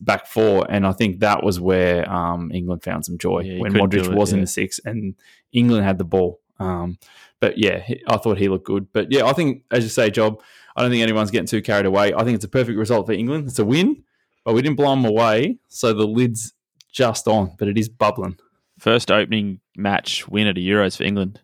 back 0.00 0.26
four. 0.26 0.66
And 0.68 0.86
I 0.86 0.92
think 0.92 1.20
that 1.20 1.42
was 1.42 1.60
where 1.60 2.10
um, 2.10 2.50
England 2.52 2.82
found 2.82 3.04
some 3.04 3.18
joy 3.18 3.40
Yeah, 3.40 3.60
when 3.60 3.72
Modric 3.72 4.06
it, 4.06 4.14
was 4.14 4.32
in 4.32 4.40
the 4.40 4.46
six 4.46 4.80
and 4.84 5.14
England 5.52 5.84
had 5.84 5.98
the 5.98 6.04
ball. 6.04 6.40
Um, 6.58 6.98
but 7.40 7.56
yeah, 7.56 7.82
I 8.06 8.18
thought 8.18 8.38
he 8.38 8.48
looked 8.48 8.66
good. 8.66 8.92
But 8.92 9.10
yeah, 9.10 9.24
I 9.24 9.32
think, 9.32 9.64
as 9.70 9.82
you 9.82 9.88
say, 9.88 10.10
Job, 10.10 10.42
I 10.76 10.82
don't 10.82 10.90
think 10.90 11.02
anyone's 11.02 11.30
getting 11.30 11.46
too 11.46 11.62
carried 11.62 11.86
away. 11.86 12.12
I 12.14 12.22
think 12.22 12.34
it's 12.36 12.44
a 12.44 12.48
perfect 12.48 12.78
result 12.78 13.06
for 13.06 13.12
England. 13.12 13.48
It's 13.48 13.58
a 13.58 13.64
win, 13.64 14.04
but 14.44 14.54
we 14.54 14.62
didn't 14.62 14.76
blow 14.76 14.90
them 14.90 15.06
away. 15.06 15.58
So 15.68 15.94
the 15.94 16.06
lid's 16.06 16.52
just 16.92 17.26
on, 17.26 17.56
but 17.58 17.68
it 17.68 17.78
is 17.78 17.88
bubbling. 17.88 18.38
First 18.78 19.10
opening 19.10 19.60
match 19.76 20.28
win 20.28 20.46
at 20.46 20.58
a 20.58 20.60
Euros 20.60 20.96
for 20.96 21.04
England. 21.04 21.40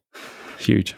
Huge. 0.59 0.95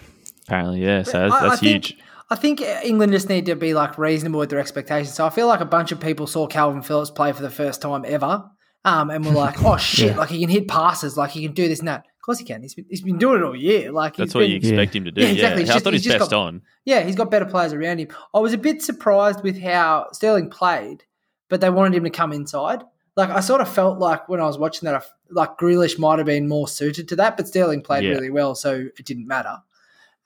Apparently, 0.47 0.83
yeah. 0.83 1.03
So 1.03 1.19
I- 1.19 1.29
that's, 1.29 1.35
I 1.43 1.49
that's 1.49 1.61
think- 1.61 1.85
huge. 1.87 1.99
I 2.31 2.35
think 2.35 2.61
England 2.61 3.13
just 3.13 3.31
need 3.31 3.47
to 3.47 3.57
be 3.57 3.73
like 3.73 3.97
reasonable 3.97 4.39
with 4.41 4.51
their 4.51 4.59
expectations. 4.59 5.15
So 5.15 5.25
I 5.25 5.31
feel 5.31 5.47
like 5.47 5.61
a 5.61 5.65
bunch 5.65 5.93
of 5.93 6.01
people 6.01 6.27
saw 6.27 6.47
Calvin 6.47 6.83
Phillips 6.83 7.11
play 7.11 7.33
for 7.33 7.41
the 7.41 7.49
first 7.49 7.81
time 7.81 8.05
ever, 8.07 8.45
um, 8.85 9.09
and 9.09 9.25
were 9.25 9.33
like, 9.33 9.63
"Oh 9.65 9.77
shit! 9.79 10.11
Yeah. 10.11 10.17
Like 10.19 10.29
he 10.29 10.41
can 10.41 10.51
hit 10.51 10.69
passes, 10.69 11.17
like 11.17 11.31
he 11.31 11.43
can 11.47 11.53
do 11.55 11.69
this 11.69 11.79
and 11.79 11.89
that." 11.89 12.01
Of 12.01 12.23
course 12.23 12.39
he 12.39 12.45
can. 12.45 12.61
He's 12.61 12.75
been, 12.75 12.85
he's 12.91 13.01
been 13.01 13.17
doing 13.17 13.41
it 13.41 13.45
all 13.47 13.57
year. 13.57 13.91
Like 13.93 14.17
That's 14.17 14.35
what 14.35 14.43
been, 14.43 14.51
you 14.51 14.57
expect 14.59 14.95
him 14.95 15.05
to 15.07 15.11
do. 15.11 15.23
Yeah, 15.23 15.29
Yeah, 15.29 15.33
exactly. 15.35 15.63
It's 15.63 15.71
I 15.71 15.75
just- 15.75 15.85
thought 15.85 15.93
he's 15.95 16.05
he's 16.05 16.13
best 16.19 16.31
got- 16.31 16.39
on. 16.47 16.63
Yeah, 16.85 17.01
he's 17.05 17.17
got 17.17 17.31
better 17.31 17.47
players 17.47 17.73
around 17.73 17.97
him. 17.99 18.09
I 18.35 18.39
was 18.41 18.53
a 18.53 18.59
bit 18.59 18.83
surprised 18.83 19.43
with 19.43 19.59
how 19.63 20.09
Sterling 20.13 20.51
played, 20.51 21.05
but 21.49 21.63
they 21.63 21.71
wanted 21.71 21.97
him 21.97 22.05
to 22.05 22.11
come 22.11 22.33
inside. 22.35 22.83
Like 23.19 23.31
I 23.31 23.41
sort 23.41 23.61
of 23.61 23.69
felt 23.69 23.99
like 23.99 24.29
when 24.29 24.41
I 24.41 24.47
was 24.47 24.57
watching 24.59 24.87
that, 24.87 24.95
I 24.95 24.99
f- 24.99 25.13
like 25.31 25.59
Grealish 25.59 25.99
might 25.99 26.19
have 26.19 26.27
been 26.27 26.49
more 26.49 26.69
suited 26.69 27.09
to 27.09 27.17
that, 27.17 27.37
but 27.37 27.49
Sterling 27.49 27.83
played 27.83 28.05
Yeah. 28.05 28.11
really 28.13 28.31
well, 28.31 28.55
so 28.55 28.87
it 28.99 29.05
didn't 29.05 29.27
matter. 29.27 29.57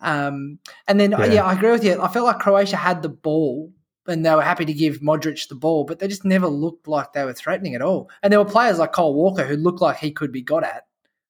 Um, 0.01 0.59
and 0.89 0.99
then 1.01 1.13
yeah. 1.13 1.25
Yeah. 1.27 1.45
I 1.47 1.53
agree 1.55 1.71
with 1.71 1.85
you. 1.85 2.01
I 2.01 2.09
felt 2.09 2.27
like 2.27 2.39
Croatia 2.39 2.77
had 2.77 3.03
the 3.03 3.09
ball 3.09 3.71
and 4.07 4.27
they 4.27 4.35
were 4.35 4.43
happy 4.43 4.65
to 4.65 4.73
give 4.73 4.99
Modric 5.01 5.47
the 5.49 5.55
ball, 5.55 5.85
but 5.85 6.01
they 6.01 6.09
just 6.09 6.25
never 6.25 6.49
looked 6.49 6.89
like 6.89 7.13
they 7.13 7.25
were 7.25 7.33
threatening 7.33 7.75
at 7.77 7.83
all. 7.83 8.11
And 8.23 8.33
there 8.33 8.41
were 8.41 8.51
players 8.51 8.79
like 8.79 8.93
Kyle 8.93 9.15
Walker 9.15 9.45
who 9.45 9.57
looked 9.57 9.81
like 9.81 9.99
he 9.99 10.11
could 10.11 10.33
be 10.33 10.43
got 10.43 10.65
at, 10.65 10.87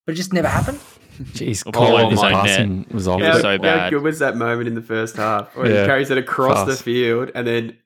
but 0.06 0.12
it 0.14 0.16
just 0.16 0.32
never 0.32 0.48
happened. 0.48 0.80
Jeez, 1.34 1.62
Kyle 1.64 1.72
Kyle 1.72 1.92
Walker's 1.92 2.18
Walker's 2.18 2.34
own 2.38 2.46
passing 2.46 2.86
was 2.90 3.06
Yeah, 3.06 3.12
How, 3.12 3.16
obvious. 3.18 3.40
so 3.42 3.48
how 3.50 3.58
bad. 3.58 3.90
good 3.90 4.02
was 4.02 4.18
that 4.20 4.36
moment 4.36 4.66
in 4.68 4.74
the 4.74 4.82
first 4.82 5.16
half? 5.16 5.54
Where 5.54 5.70
Yeah. 5.70 5.80
he 5.82 5.86
carries 5.86 6.10
it 6.10 6.16
across 6.18 6.66
the 6.66 6.74
field 6.82 7.30
and 7.34 7.46
then 7.46 7.68
pa- 7.70 7.76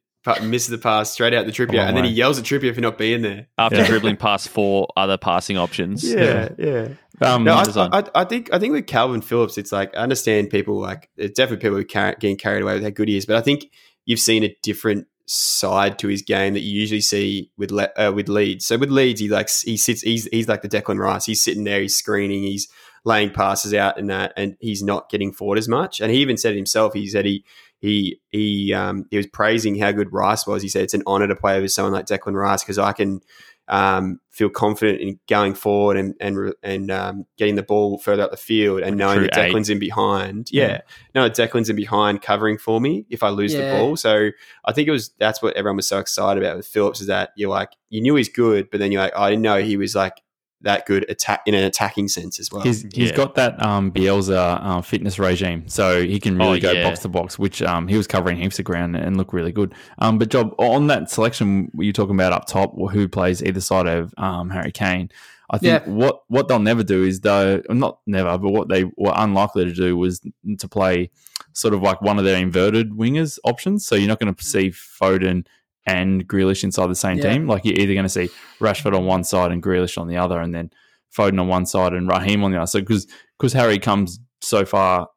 misses 0.43 0.69
the 0.69 0.79
pass 0.79 1.11
straight 1.11 1.33
out 1.35 1.47
the 1.47 1.53
Trippier, 1.53 1.77
long 1.79 1.89
and 1.89 1.97
then 1.97 2.05
he 2.05 2.11
yells 2.11 2.39
at 2.39 2.45
Trippier 2.45 2.75
for 2.75 2.81
not 2.81 2.99
being 2.99 3.23
there. 3.23 3.47
After 3.59 3.79
Yeah. 3.79 3.87
dribbling 3.87 4.17
past 4.17 4.49
four 4.49 4.89
other 4.97 5.17
passing 5.17 5.57
options. 5.57 6.03
Yeah, 6.05 6.49
yeah. 6.59 6.89
Um, 7.21 7.45
No, 7.45 7.55
I. 7.55 7.65
I, 7.93 8.05
I 8.15 8.25
think 8.25 8.53
I 8.53 8.59
think 8.59 8.73
with 8.73 8.87
Calvin 8.87 9.21
Phillips, 9.23 9.57
it's 9.59 9.73
like 9.73 9.95
I 9.97 10.01
understand 10.01 10.51
people 10.51 10.79
like 10.81 11.09
it's 11.17 11.37
definitely 11.37 11.63
people 11.63 11.77
who 11.79 11.85
car- 11.85 12.17
getting 12.19 12.37
carried 12.37 12.63
away 12.63 12.75
with 12.75 12.83
how 12.83 12.91
good 12.91 13.09
he 13.09 13.17
is, 13.17 13.25
but 13.27 13.37
I 13.37 13.41
think 13.41 13.71
you've 14.05 14.21
seen 14.21 14.45
a 14.45 14.55
different 14.63 15.07
side 15.29 15.99
to 15.99 16.09
his 16.09 16.23
game 16.23 16.55
that 16.55 16.61
you 16.61 16.79
usually 16.81 17.01
see 17.01 17.51
with 17.57 17.71
Le- 17.73 17.91
uh, 17.97 18.13
with 18.15 18.29
Leeds. 18.29 18.65
So 18.67 18.77
with 18.79 18.91
Leeds, 18.91 19.21
he 19.21 19.29
like 19.29 19.49
he 19.65 19.77
sits, 19.77 20.03
he's 20.03 20.27
he's 20.27 20.49
like 20.49 20.63
the 20.63 20.69
Declan 20.69 20.99
Rice. 20.99 21.25
He's 21.25 21.43
sitting 21.43 21.65
there, 21.65 21.81
he's 21.81 21.97
screening, 21.97 22.43
he's 22.43 22.69
laying 23.05 23.31
passes 23.31 23.73
out 23.73 23.99
and 23.99 24.11
that, 24.11 24.33
and 24.37 24.57
he's 24.61 24.83
not 24.83 25.09
getting 25.09 25.33
forward 25.33 25.59
as 25.59 25.69
much. 25.69 26.01
And 26.01 26.11
he 26.13 26.19
even 26.19 26.37
said 26.37 26.53
it 26.53 26.57
himself. 26.57 26.93
He 26.93 27.07
said 27.09 27.25
he 27.25 27.45
he 27.87 28.21
he 28.31 28.73
um 28.75 29.07
he 29.11 29.17
was 29.17 29.27
praising 29.27 29.79
how 29.79 29.93
good 29.93 30.13
Rice 30.13 30.47
was. 30.47 30.63
He 30.63 30.69
said 30.69 30.83
it's 30.83 30.95
an 30.95 31.03
honor 31.07 31.29
to 31.29 31.37
play 31.37 31.61
with 31.61 31.73
someone 31.73 31.93
like 31.93 32.07
Declan 32.07 32.35
Rice 32.35 32.63
because 32.63 32.79
I 32.79 32.93
can 32.93 33.21
um, 33.69 34.21
feel 34.31 34.49
confident 34.49 35.01
in 35.01 35.19
going 35.29 35.55
forward 35.55 35.97
and 35.97 36.15
and 36.21 36.55
and 36.63 36.91
um, 36.91 37.27
getting 37.37 37.57
the 37.57 37.63
ball 37.63 37.99
further 37.99 38.23
up 38.23 38.31
the 38.31 38.37
field 38.37 38.81
and 38.83 38.97
knowing 38.97 39.19
true 39.19 39.29
that 39.33 39.51
Declan's 39.51 39.71
in 39.71 39.79
behind. 39.79 40.49
Yeah, 40.53 40.83
no, 41.15 41.29
Declan's 41.29 41.69
in 41.69 41.77
behind 41.77 42.23
covering 42.23 42.59
for 42.59 42.81
me 42.81 43.07
if 43.11 43.23
I 43.23 43.29
lose 43.31 43.55
Yeah. 43.55 43.63
the 43.63 43.71
ball. 43.71 43.97
So 43.97 44.31
I 44.65 44.73
think 44.73 44.89
it 44.89 44.93
was 44.93 45.11
that's 45.19 45.43
what 45.43 45.57
everyone 45.57 45.77
was 45.77 45.89
so 45.89 45.99
excited 45.99 46.43
about 46.43 46.57
with 46.57 46.67
Phillips 46.67 47.01
is 47.01 47.09
that 47.09 47.31
you're 47.37 47.51
like 47.51 47.71
you 47.89 48.01
knew 48.01 48.15
he's 48.17 48.29
good, 48.29 48.71
but 48.71 48.79
then 48.79 48.93
you're 48.93 49.03
like 49.03 49.13
oh, 49.17 49.23
I 49.23 49.31
didn't 49.31 49.43
know 49.43 49.61
he 49.61 49.77
was 49.77 49.95
like 49.95 50.15
that 50.63 50.87
good 50.87 51.05
attack 51.11 51.43
in 51.47 51.55
an 51.55 51.65
attacking 51.65 52.09
sense 52.09 52.41
as 52.41 52.51
well. 52.51 52.63
He's 52.63 52.83
he's 52.95 53.11
Yeah. 53.11 53.17
got 53.17 53.35
that 53.37 53.63
um, 53.63 53.93
Bielsa 53.93 54.59
uh, 54.63 54.81
fitness 54.83 55.19
regime, 55.19 55.69
so 55.69 56.03
he 56.03 56.19
can 56.19 56.37
really 56.39 56.59
Oh, 56.59 56.61
go 56.61 56.73
yeah. 56.73 56.85
box 56.89 57.01
to 57.01 57.09
box, 57.09 57.39
which 57.39 57.61
um, 57.63 57.89
he 57.89 57.97
was 57.97 58.07
covering 58.07 58.37
heaps 58.39 58.59
of 58.59 58.65
ground 58.65 58.97
and 58.97 59.17
look 59.17 59.33
really 59.33 59.53
good. 59.53 59.75
Um, 59.99 60.19
but 60.19 60.31
Job 60.31 60.55
on 60.59 60.87
that 60.89 61.11
selection 61.11 61.71
you're 61.79 61.93
talking 61.93 62.15
about 62.15 62.33
up 62.33 62.47
top, 62.47 62.75
who 62.91 63.09
plays 63.09 63.43
either 63.43 63.61
side 63.61 63.87
of 63.87 64.15
um, 64.19 64.51
Harry 64.51 64.73
Kane. 64.73 65.11
I 65.51 65.59
think 65.59 65.85
Yeah. 65.87 65.93
what 65.93 66.23
what 66.29 66.49
they'll 66.49 66.59
never 66.59 66.83
do 66.83 67.05
is 67.05 67.21
though 67.21 67.63
not 67.69 68.01
never, 68.07 68.37
but 68.39 68.51
what 68.51 68.69
they 68.69 68.85
were 68.97 69.13
unlikely 69.15 69.67
to 69.67 69.73
do 69.75 69.97
was 69.97 70.21
to 70.59 70.69
play 70.69 71.11
sort 71.53 71.73
of 71.75 71.83
like 71.83 72.01
one 72.03 72.19
of 72.19 72.25
their 72.25 72.39
inverted 72.39 72.91
wingers 72.93 73.39
options. 73.45 73.87
So 73.87 73.95
you're 73.95 74.09
not 74.09 74.19
going 74.21 74.35
to 74.35 74.45
see 74.45 74.71
Foden 74.71 75.47
and 75.87 76.27
Grealish 76.29 76.65
inside 76.65 76.89
the 76.89 76.95
same 76.95 77.19
Yeah. 77.19 77.33
team. 77.33 77.47
Like 77.47 77.65
you're 77.65 77.79
either 77.79 77.95
going 77.95 78.05
to 78.05 78.09
see 78.09 78.29
Rashford 78.63 78.97
on 78.97 79.07
one 79.07 79.25
side 79.25 79.53
and 79.53 79.63
Grealish 79.63 79.99
on 79.99 80.09
the 80.09 80.17
other, 80.17 80.41
and 80.41 80.55
then 80.55 80.71
Foden 81.17 81.41
on 81.41 81.49
one 81.49 81.67
side 81.67 81.93
and 81.93 82.09
Raheem 82.09 82.43
on 82.45 82.51
the 82.51 82.59
other. 82.59 82.67
So 82.67 82.81
because 82.81 83.07
because 83.39 83.53
Harry 83.53 83.79
comes 83.79 84.19
so 84.41 84.65
far 84.65 85.09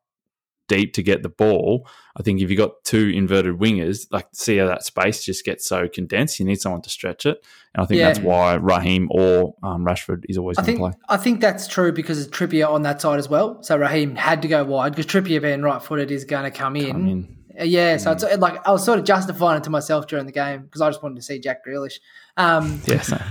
deep 0.68 0.94
to 0.94 1.02
get 1.02 1.24
the 1.24 1.30
ball, 1.30 1.88
I 2.16 2.22
think 2.22 2.42
if 2.42 2.50
you've 2.52 2.58
got 2.60 2.72
two 2.84 3.10
inverted 3.16 3.56
wingers, 3.58 4.06
like 4.12 4.28
see 4.34 4.58
how 4.58 4.68
that 4.68 4.84
space 4.84 5.24
just 5.24 5.44
gets 5.44 5.66
so 5.66 5.88
condensed, 5.88 6.40
you 6.40 6.46
need 6.46 6.62
someone 6.62 6.84
to 6.84 6.90
stretch 6.92 7.26
it, 7.26 7.44
and 7.74 7.84
I 7.84 7.88
think 7.88 8.00
Yeah. 8.00 8.10
that's 8.10 8.20
why 8.20 8.54
Raheem 8.56 9.08
or 9.10 9.56
um, 9.64 9.84
Rashford 9.84 10.26
is 10.30 10.38
always 10.38 10.58
going 10.58 10.66
to 10.66 10.72
think 10.74 10.80
play. 10.80 10.92
I 11.10 11.18
think 11.18 11.42
that's 11.42 11.68
true 11.68 11.92
because 11.92 12.28
Trippier 12.28 12.70
on 12.70 12.84
that 12.84 13.02
side 13.02 13.18
as 13.18 13.28
well. 13.28 13.64
So 13.64 13.78
Raheem 13.78 14.16
had 14.16 14.44
to 14.44 14.48
go 14.48 14.64
wide 14.64 14.92
because 14.96 15.08
Trippier 15.08 15.42
being 15.42 15.64
right 15.64 15.82
footed 15.82 16.12
is 16.12 16.24
going 16.24 16.44
to 16.44 16.52
come 16.52 16.76
in. 16.76 16.96
I 16.96 17.00
mean, 17.00 17.28
Uh, 17.32 17.34
Yeah, 17.62 17.98
so 17.98 18.12
it's 18.12 18.24
like 18.24 18.66
I 18.66 18.72
was 18.72 18.86
sort 18.86 19.00
of 19.00 19.06
justifying 19.06 19.58
it 19.58 19.64
to 19.66 19.70
myself 19.70 20.08
during 20.08 20.26
the 20.26 20.32
game 20.32 20.64
because 20.64 20.82
I 20.82 20.90
just 20.90 21.04
wanted 21.04 21.16
to 21.16 21.22
see 21.22 21.40
Jack 21.40 21.66
Grealish. 21.66 22.00
Um, 22.38 22.82
yeah, 22.86 23.02
so, 23.02 23.22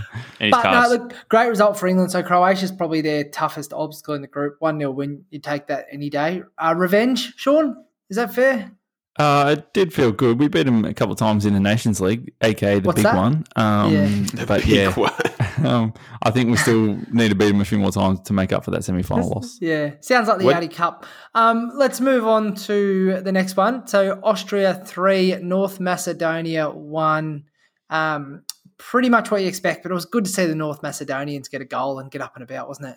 And 0.41 0.51
but 0.51 0.70
no, 0.70 0.89
look, 0.89 1.14
great 1.29 1.49
result 1.49 1.79
for 1.79 1.87
England. 1.87 2.11
So 2.11 2.22
Croatia's 2.22 2.72
probably 2.72 3.01
their 3.01 3.24
toughest 3.24 3.72
obstacle 3.72 4.14
in 4.14 4.22
the 4.22 4.29
group. 4.29 4.57
One 4.59 4.79
0 4.79 4.91
win, 4.91 5.24
you 5.31 5.39
take 5.39 5.66
that 5.68 5.87
any 5.91 6.11
day. 6.11 6.43
Uh, 6.59 6.74
revenge, 6.76 7.35
Sean, 7.37 7.85
is 8.11 8.16
that 8.16 8.35
fair? 8.35 8.72
Uh, 9.18 9.56
it 9.58 9.72
did 9.72 9.92
feel 9.92 10.12
good. 10.12 10.38
We 10.38 10.48
beat 10.48 10.64
them 10.64 10.84
a 10.84 10.94
couple 10.94 11.12
of 11.12 11.18
times 11.18 11.44
in 11.46 11.54
the 11.54 11.60
Nations 11.60 12.00
League, 12.00 12.32
aka 12.42 12.78
the 12.78 12.86
What's 12.86 12.96
big 12.96 13.04
that? 13.04 13.16
one. 13.16 13.44
Um, 13.56 13.92
Yeah. 13.92 14.44
But 14.46 14.62
Big 14.62 14.68
yeah, 14.68 14.94
one. 14.94 15.12
um, 15.66 15.94
I 16.22 16.30
think 16.30 16.50
we 16.50 16.56
still 16.56 16.96
need 17.12 17.30
to 17.30 17.34
beat 17.34 17.48
them 17.48 17.60
a 17.60 17.64
few 17.64 17.78
more 17.78 17.90
times 17.90 18.20
to 18.22 18.32
make 18.32 18.52
up 18.52 18.64
for 18.64 18.70
that 18.70 18.84
semi 18.84 19.02
final 19.02 19.28
loss. 19.28 19.58
Yeah, 19.60 19.92
sounds 20.00 20.28
like 20.28 20.38
the 20.38 20.44
What- 20.44 20.56
Addy 20.56 20.68
Cup. 20.68 21.04
Um, 21.34 21.72
let's 21.74 22.00
move 22.00 22.26
on 22.26 22.54
to 22.66 23.20
the 23.22 23.32
next 23.32 23.56
one. 23.56 23.86
So 23.86 24.20
Austria 24.22 24.74
three, 24.86 25.34
North 25.36 25.80
Macedonia 25.80 26.70
one. 26.70 27.44
Um, 27.90 28.42
pretty 28.76 29.08
much 29.08 29.30
what 29.30 29.40
you 29.42 29.48
expect, 29.48 29.82
but 29.82 29.90
it 29.90 29.94
was 29.94 30.04
good 30.04 30.24
to 30.24 30.30
see 30.30 30.46
the 30.46 30.54
North 30.54 30.82
Macedonians 30.82 31.48
get 31.48 31.60
a 31.60 31.64
goal 31.64 31.98
and 31.98 32.10
get 32.10 32.20
up 32.20 32.34
and 32.36 32.44
about, 32.44 32.68
wasn't 32.68 32.88
it? 32.90 32.96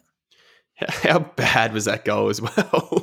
How 0.90 1.20
bad 1.20 1.74
was 1.74 1.86
that 1.86 2.06
goal 2.06 2.30
as 2.30 2.42
well? 2.42 2.54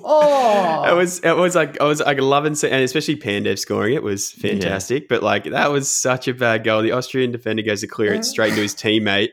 Oh, 0.04 0.84
it 0.90 0.94
was 0.94 1.20
it 1.20 1.36
was 1.36 1.54
like 1.54 1.80
I 1.80 1.84
was 1.84 2.00
like 2.00 2.20
loving 2.20 2.54
se- 2.54 2.70
and 2.70 2.82
especially 2.82 3.16
Pandev 3.16 3.58
scoring 3.58 3.94
it 3.94 4.02
was 4.02 4.32
fantastic. 4.32 5.08
But 5.08 5.22
like 5.22 5.44
that 5.44 5.70
was 5.70 5.92
such 5.92 6.26
a 6.28 6.34
bad 6.34 6.64
goal. 6.64 6.82
The 6.82 6.92
Austrian 6.92 7.30
defender 7.30 7.62
goes 7.62 7.82
to 7.82 7.86
clear 7.86 8.14
it 8.14 8.24
straight 8.24 8.50
into 8.50 8.62
his 8.62 8.74
teammate, 8.74 9.30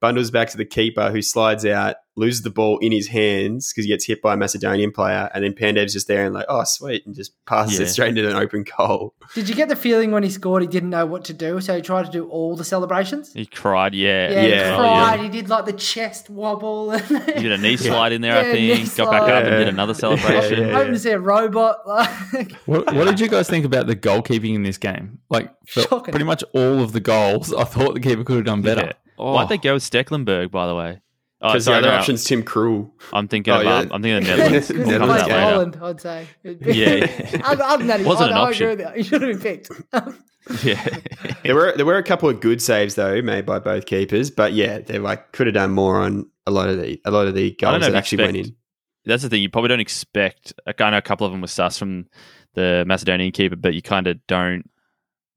bundles 0.00 0.30
back 0.30 0.48
to 0.50 0.56
the 0.56 0.64
keeper 0.64 1.10
who 1.10 1.22
slides 1.22 1.64
out, 1.64 1.96
loses 2.16 2.42
the 2.42 2.50
ball 2.50 2.78
in 2.78 2.92
his 2.92 3.08
hands 3.08 3.72
because 3.72 3.84
he 3.84 3.88
gets 3.90 4.04
hit 4.04 4.22
by 4.22 4.34
a 4.34 4.36
Macedonian 4.36 4.92
player, 4.92 5.28
and 5.34 5.42
then 5.44 5.52
Pandev's 5.52 5.92
just 5.92 6.06
there 6.06 6.24
and 6.24 6.34
like 6.34 6.46
oh 6.48 6.62
sweet 6.64 7.04
and 7.06 7.14
just 7.14 7.32
passes 7.44 7.78
Yeah. 7.78 7.86
it 7.86 7.88
straight 7.88 8.16
into 8.16 8.28
an 8.30 8.36
open 8.36 8.64
goal. 8.76 9.14
Did 9.34 9.48
you 9.48 9.54
get 9.54 9.68
the 9.68 9.76
feeling 9.76 10.10
when 10.12 10.22
he 10.22 10.30
scored 10.30 10.62
he 10.62 10.68
didn't 10.68 10.90
know 10.90 11.06
what 11.06 11.24
to 11.24 11.32
do, 11.32 11.60
so 11.60 11.74
he 11.76 11.82
tried 11.82 12.06
to 12.06 12.12
do 12.12 12.28
all 12.28 12.56
the 12.56 12.64
celebrations? 12.64 13.32
he 13.32 13.46
cried, 13.46 13.94
yeah. 13.94 14.30
Yeah, 14.30 14.42
Yeah. 14.46 14.66
he 14.68 14.72
Oh, 14.74 14.76
cried. 14.76 15.20
He 15.20 15.28
did 15.28 15.48
like 15.48 15.64
the 15.64 15.72
chest 15.72 16.30
wobble. 16.30 16.92
And 16.92 17.02
He 17.04 17.42
did 17.42 17.52
a 17.52 17.58
knee 17.58 17.76
slide 17.76 18.12
in 18.12 18.20
there, 18.20 18.42
Yeah, 18.42 18.48
I 18.50 18.52
knee 18.52 18.76
think. 18.76 18.96
Got 18.96 19.10
back 19.10 19.22
slide. 19.22 19.32
up 19.32 19.44
and 19.44 19.56
did 19.58 19.68
another 19.68 19.94
celebration. 19.94 20.58
Yeah, 20.60 20.66
yeah. 20.68 20.72
hoping 20.74 20.92
to 20.92 20.98
see 20.98 21.10
a 21.10 21.18
robot. 21.18 21.86
Like, 21.86 22.52
What, 22.66 22.94
what 22.94 23.04
did 23.06 23.18
you 23.20 23.28
guys 23.28 23.48
think 23.48 23.64
about 23.64 23.86
the 23.86 23.96
goalkeeping 23.96 24.54
in 24.54 24.62
this 24.62 24.78
game? 24.78 25.18
Like, 25.30 25.52
for 25.66 26.00
pretty 26.00 26.24
much 26.24 26.44
all 26.54 26.80
of 26.82 26.92
the 26.92 27.00
goals, 27.00 27.52
I 27.52 27.64
thought 27.64 27.94
the 27.94 28.00
keeper 28.00 28.22
could 28.24 28.36
have 28.36 28.44
done 28.44 28.62
better. 28.62 28.86
Yeah. 28.86 28.92
Oh. 29.18 29.32
Why'd 29.34 29.48
they 29.48 29.58
go 29.58 29.74
with 29.74 29.82
Stekelenburg, 29.82 30.50
by 30.50 30.66
the 30.66 30.74
way? 30.74 31.00
Oh, 31.46 31.48
Because 31.52 31.66
sorry, 31.66 31.82
the 31.82 31.88
other 31.88 31.94
no, 31.96 31.98
option's 32.00 32.24
Tim 32.24 32.42
Krul. 32.42 32.90
I'm 33.12 33.28
thinking 33.28 33.52
Oh, 33.52 33.58
of 33.58 33.64
yeah. 33.64 33.78
um, 33.80 33.92
I'm 33.92 34.02
thinking 34.02 34.16
of 34.16 34.24
Yeah. 34.28 34.36
Netherlands. 34.36 34.68
because 34.68 34.86
Yeah, 34.88 34.92
he 34.94 34.98
We'll 34.98 35.06
plays 35.08 35.20
talk 35.20 35.28
yeah. 35.28 35.34
about 35.34 35.72
that 35.72 35.78
Holland, 35.78 35.78
I'd 35.82 36.00
say. 36.00 36.26
Yeah. 36.42 37.40
other, 37.44 37.62
other 37.64 37.78
than 37.78 37.86
that, 37.88 38.00
he- 38.00 38.06
Wasn't 38.06 38.30
I, 38.30 38.32
an 38.32 38.38
I 38.38 38.40
option. 38.48 38.70
agree 38.70 38.84
you. 38.88 38.90
He 38.96 39.02
should 39.02 39.22
have 39.22 39.30
been 39.32 39.40
picked. 39.40 39.70
Yeah. 40.62 40.86
There 41.42 41.54
were 41.54 41.72
there 41.74 41.86
were 41.86 41.96
a 41.96 42.02
couple 42.02 42.28
of 42.28 42.38
good 42.40 42.60
saves 42.60 42.96
though 42.96 43.22
made 43.22 43.46
by 43.46 43.58
both 43.58 43.86
keepers, 43.86 44.30
but 44.30 44.52
yeah, 44.52 44.78
they 44.78 44.98
like 44.98 45.32
could 45.32 45.46
have 45.46 45.54
done 45.54 45.70
more 45.70 45.98
on 46.02 46.28
a 46.46 46.50
lot 46.50 46.68
of 46.68 46.76
the 46.76 47.00
a 47.06 47.10
lot 47.10 47.26
of 47.26 47.34
the 47.34 47.52
goals 47.52 47.80
that 47.80 47.88
if 47.90 47.94
actually 47.94 48.24
went 48.24 48.36
in. 48.36 48.56
That's 49.06 49.22
the 49.22 49.30
thing. 49.30 49.40
You 49.40 49.48
probably 49.48 49.68
don't 49.68 49.80
expect. 49.80 50.52
like, 50.66 50.78
I 50.82 50.90
know 50.90 50.98
a 50.98 51.02
couple 51.02 51.26
of 51.26 51.32
them 51.32 51.40
were 51.40 51.46
sus 51.46 51.78
from 51.78 52.08
the 52.52 52.84
Macedonian 52.86 53.32
keeper, 53.32 53.56
but 53.56 53.72
you 53.72 53.80
kind 53.80 54.06
of 54.06 54.18
don't 54.26 54.68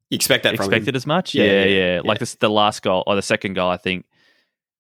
You 0.10 0.16
expect 0.18 0.43
that 0.43 0.58
from 0.58 0.66
expect 0.66 0.89
it 0.89 0.95
as 0.97 1.05
much. 1.08 1.34
Yeah, 1.34 1.43
Yeah, 1.45 1.51
yeah, 1.51 1.66
yeah. 1.66 1.95
yeah. 1.95 2.01
Like 2.03 2.20
this, 2.20 2.36
the 2.36 2.49
last 2.49 2.82
goal 2.82 3.03
or 3.08 3.16
the 3.16 3.22
second 3.22 3.53
goal, 3.53 3.70
I 3.70 3.78
think, 3.78 4.05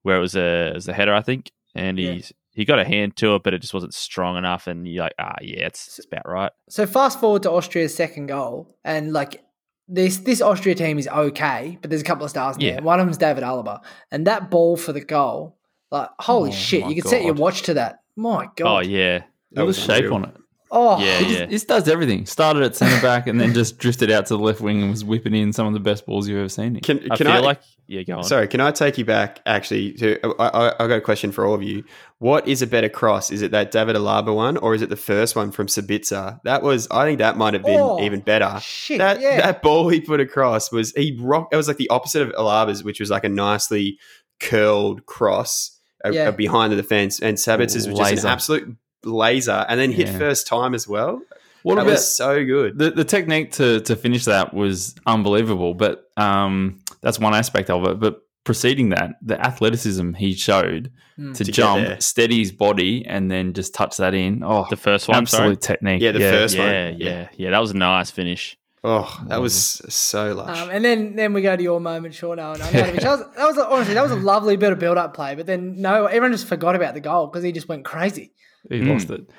where 0.03 0.17
it 0.17 0.21
was 0.21 0.35
a 0.35 0.67
it 0.69 0.73
was 0.75 0.87
a 0.87 0.93
header, 0.93 1.13
I 1.13 1.21
think, 1.21 1.51
and 1.75 1.97
Yeah. 1.99 2.19
he 2.51 2.65
got 2.65 2.79
a 2.79 2.85
hand 2.85 3.15
to 3.17 3.35
it, 3.35 3.43
but 3.43 3.53
it 3.53 3.59
just 3.61 3.73
wasn't 3.73 3.93
strong 3.93 4.37
enough. 4.37 4.67
And 4.67 4.87
you're 4.87 5.03
like, 5.03 5.13
ah, 5.19 5.35
yeah, 5.41 5.65
it's, 5.67 5.99
it's 5.99 6.07
about 6.07 6.27
right. 6.27 6.51
So 6.69 6.85
fast 6.85 7.19
forward 7.19 7.43
to 7.43 7.51
Austria's 7.51 7.93
second 7.95 8.27
goal, 8.27 8.75
and 8.83 9.13
like 9.13 9.43
this 9.87 10.17
this 10.17 10.41
Austria 10.41 10.75
team 10.75 10.97
is 10.99 11.07
okay, 11.07 11.77
but 11.81 11.89
there's 11.89 12.01
a 12.01 12.05
couple 12.05 12.25
of 12.25 12.29
stars 12.29 12.55
in 12.57 12.61
Yeah. 12.63 12.73
there. 12.73 12.81
One 12.83 12.99
of 12.99 13.05
them's 13.05 13.17
David 13.17 13.43
Alaba, 13.43 13.81
and 14.11 14.27
that 14.27 14.49
ball 14.51 14.75
for 14.77 14.91
the 14.93 15.01
goal, 15.01 15.57
like 15.91 16.09
holy 16.19 16.49
Oh 16.49 16.53
shit, 16.53 16.85
you 16.87 16.95
could 17.01 17.09
set 17.09 17.23
your 17.23 17.33
watch 17.35 17.61
to 17.63 17.73
that. 17.75 17.99
My 18.15 18.49
God. 18.55 18.67
Oh 18.77 18.79
yeah, 18.79 19.23
There 19.51 19.63
was 19.65 19.77
was 19.77 19.85
shape 19.85 20.11
on 20.11 20.25
it. 20.25 20.35
Oh, 20.69 20.99
yeah, 20.99 21.19
He 21.19 21.25
just, 21.25 21.39
yeah. 21.39 21.45
This 21.45 21.63
does 21.63 21.87
everything. 21.87 22.25
Started 22.25 22.63
at 22.63 22.75
centre 22.75 23.01
back 23.01 23.27
and 23.27 23.39
then 23.39 23.53
just 23.53 23.77
drifted 23.77 24.11
out 24.11 24.25
to 24.25 24.35
the 24.35 24.43
left 24.43 24.59
wing 24.59 24.81
and 24.81 24.91
was 24.91 25.05
whipping 25.05 25.33
in 25.33 25.53
some 25.53 25.65
of 25.67 25.73
the 25.73 25.79
best 25.79 26.05
balls 26.05 26.27
you've 26.27 26.39
ever 26.39 26.49
seen. 26.49 26.75
Him. 26.75 26.81
Can, 26.81 26.97
I 27.11 27.15
can 27.15 27.27
feel 27.27 27.35
I 27.35 27.39
like 27.39 27.61
yeah, 27.89 28.03
go 28.03 28.17
on. 28.17 28.23
Sorry, 28.25 28.49
can 28.49 28.59
I 28.59 28.71
take 28.71 28.97
you 28.97 29.05
back 29.05 29.39
actually 29.45 29.93
to 29.93 30.19
I, 30.39 30.47
I, 30.47 30.67
I 30.83 30.87
got 30.87 30.97
a 30.97 31.01
question 31.01 31.31
for 31.31 31.45
all 31.45 31.53
of 31.53 31.63
you. 31.63 31.85
What 32.19 32.45
is 32.47 32.61
a 32.61 32.67
better 32.67 32.89
cross? 32.89 33.31
Is 33.31 33.41
it 33.41 33.51
that 33.51 33.71
David 33.71 33.95
Alaba 33.95 34.35
one 34.35 34.57
or 34.57 34.75
is 34.75 34.81
it 34.81 34.89
the 34.89 34.97
first 34.97 35.37
one 35.37 35.51
from 35.51 35.67
Sabitzer? 35.67 36.41
That 36.43 36.63
was 36.63 36.87
I 36.91 37.05
think 37.05 37.19
that 37.19 37.37
might 37.37 37.53
have 37.53 37.63
been 37.63 37.79
Oh, 37.79 38.01
even 38.01 38.19
better. 38.19 38.57
shit, 38.61 38.97
That 38.97 39.21
yeah. 39.21 39.37
that 39.39 39.61
ball 39.61 39.87
he 39.87 40.01
put 40.01 40.19
across 40.19 40.69
was 40.71 40.91
he 40.93 41.17
rock 41.17 41.47
it 41.53 41.55
was 41.55 41.69
like 41.69 41.77
the 41.77 41.89
opposite 41.89 42.23
of 42.23 42.33
Alaba's, 42.33 42.83
which 42.83 42.99
was 42.99 43.09
like 43.09 43.23
a 43.23 43.29
nicely 43.29 43.97
curled 44.41 45.05
cross 45.05 45.79
uh, 46.05 46.09
Yeah. 46.09 46.29
uh, 46.29 46.31
behind 46.31 46.73
the 46.73 46.75
defense 46.77 47.21
and 47.21 47.37
Sabitzer's 47.37 47.87
was 47.87 47.97
just 47.97 48.23
an 48.25 48.29
absolute 48.29 48.75
laser 49.03 49.65
and 49.69 49.79
then 49.79 49.91
hit 49.91 50.07
Yeah. 50.07 50.17
first 50.17 50.47
time 50.47 50.73
as 50.73 50.87
well. 50.87 51.21
What 51.63 51.75
that 51.75 51.81
about 51.81 51.91
was 51.91 52.13
so 52.13 52.45
good. 52.45 52.77
the, 52.77 52.91
the 52.91 53.03
technique 53.03 53.51
to, 53.53 53.81
to 53.81 53.95
finish 53.95 54.25
that 54.25 54.53
was 54.53 54.95
unbelievable, 55.05 55.73
but 55.73 56.09
um, 56.15 56.79
that's 57.01 57.19
one 57.19 57.33
aspect 57.35 57.69
of 57.69 57.85
it. 57.87 57.99
But 57.99 58.21
preceding 58.45 58.89
that, 58.89 59.15
the 59.21 59.39
athleticism 59.43 60.13
he 60.13 60.33
showed 60.33 60.91
Mm. 61.19 61.35
to, 61.35 61.45
To 61.45 61.51
jump, 61.51 61.99
steady 62.03 62.37
his 62.37 62.51
body, 62.51 63.03
and 63.03 63.31
then 63.31 63.53
just 63.53 63.73
touch 63.73 63.97
that 63.97 64.13
in. 64.13 64.43
Oh, 64.45 64.67
the 64.69 64.75
first 64.77 65.07
one, 65.07 65.17
absolute 65.17 65.63
sorry. 65.63 65.77
technique. 65.77 65.99
Yeah, 66.03 66.11
the 66.11 66.19
first 66.19 66.55
one. 66.55 66.67
Yeah, 66.67 66.89
yeah, 66.95 67.29
yeah. 67.35 67.49
That 67.49 67.57
was 67.59 67.71
a 67.71 67.73
nice 67.75 68.11
finish. 68.11 68.55
Oh, 68.83 69.23
that 69.27 69.41
was 69.41 69.55
so 69.89 70.35
lush. 70.35 70.59
Um, 70.61 70.69
and 70.69 70.85
then, 70.85 71.15
then 71.15 71.33
we 71.33 71.41
go 71.41 71.55
to 71.57 71.63
your 71.63 71.79
moment, 71.81 72.13
Sean 72.13 72.37
Owen. 72.39 72.59
That 72.59 72.93
was, 72.93 73.01
that 73.01 73.45
was 73.47 73.57
honestly 73.57 73.95
that 73.95 74.03
was 74.03 74.11
a 74.11 74.15
lovely 74.15 74.57
bit 74.57 74.71
of 74.71 74.77
build-up 74.77 75.15
play, 75.15 75.33
but 75.33 75.47
then 75.47 75.81
no, 75.81 76.05
everyone 76.05 76.33
just 76.33 76.45
forgot 76.45 76.75
about 76.75 76.93
the 76.93 76.99
goal 77.01 77.25
because 77.25 77.43
he 77.43 77.51
just 77.51 77.67
went 77.67 77.83
crazy. 77.83 78.31
He 78.69 78.79
Mm. 78.79 78.89
lost 78.91 79.09
it. 79.09 79.29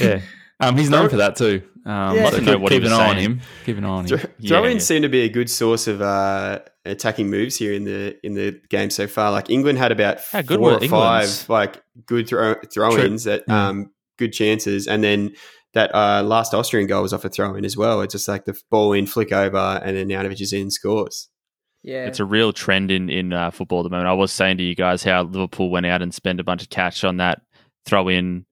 Yeah. 0.00 0.20
Um, 0.60 0.76
he's 0.76 0.88
known 0.90 1.08
for 1.08 1.16
that 1.16 1.36
too. 1.36 1.62
Um, 1.84 2.16
Yeah. 2.16 2.30
so 2.30 2.40
keep, 2.40 2.60
what 2.60 2.70
keep 2.72 2.84
an 2.84 2.92
eye 2.92 3.10
on 3.10 3.16
him. 3.16 3.40
Keep 3.66 3.78
an 3.78 3.84
eye 3.84 3.88
on 3.88 4.06
Throw- 4.06 4.18
him. 4.18 4.30
Throw-ins 4.46 4.74
Yeah. 4.74 4.78
seem 4.96 5.02
to 5.02 5.08
be 5.08 5.22
a 5.22 5.28
good 5.28 5.50
source 5.50 5.86
of 5.88 6.00
uh, 6.00 6.60
attacking 6.84 7.28
moves 7.28 7.56
here 7.56 7.72
in 7.72 7.84
the 7.84 8.16
in 8.24 8.34
the 8.34 8.60
game 8.70 8.88
so 8.90 9.06
far. 9.06 9.32
Like 9.32 9.50
England 9.50 9.78
had 9.78 9.90
about 9.92 10.18
How 10.32 10.42
four 10.42 10.58
or 10.74 10.82
England's? 10.82 11.42
five 11.42 11.48
like 11.50 11.82
good 12.06 12.28
throw 12.28 12.54
throw-ins 12.72 13.24
that 13.24 13.42
Yeah. 13.48 13.68
um 13.68 13.90
good 14.18 14.32
chances, 14.32 14.86
and 14.86 15.02
then 15.02 15.32
that 15.74 15.92
uh, 15.92 16.22
last 16.22 16.54
Austrian 16.54 16.86
goal 16.86 17.02
was 17.02 17.12
off 17.12 17.24
a 17.24 17.28
throw-in 17.28 17.64
as 17.64 17.76
well. 17.76 18.00
It's 18.00 18.12
just 18.12 18.28
like 18.28 18.44
the 18.44 18.54
ball 18.70 18.92
in, 18.92 19.06
flick 19.06 19.32
over, 19.32 19.80
and 19.84 19.96
then 19.96 20.08
Arnautovic 20.08 20.40
is 20.40 20.52
in, 20.52 20.70
scores. 20.70 21.28
Yeah. 21.82 22.06
It's 22.06 22.20
a 22.20 22.24
real 22.24 22.52
trend 22.52 22.92
in 22.92 23.10
in 23.10 23.32
uh, 23.32 23.50
football 23.50 23.80
at 23.80 23.82
the 23.82 23.90
moment. 23.90 24.08
I 24.08 24.12
was 24.12 24.30
saying 24.30 24.58
to 24.58 24.62
you 24.62 24.76
guys 24.76 25.02
how 25.02 25.24
Liverpool 25.24 25.70
went 25.70 25.84
out 25.84 26.00
and 26.00 26.14
spent 26.14 26.38
a 26.40 26.44
bunch 26.44 26.62
of 26.62 26.70
cash 26.70 27.02
on 27.02 27.16
that 27.16 27.40
throw 27.84 28.08
in 28.08 28.46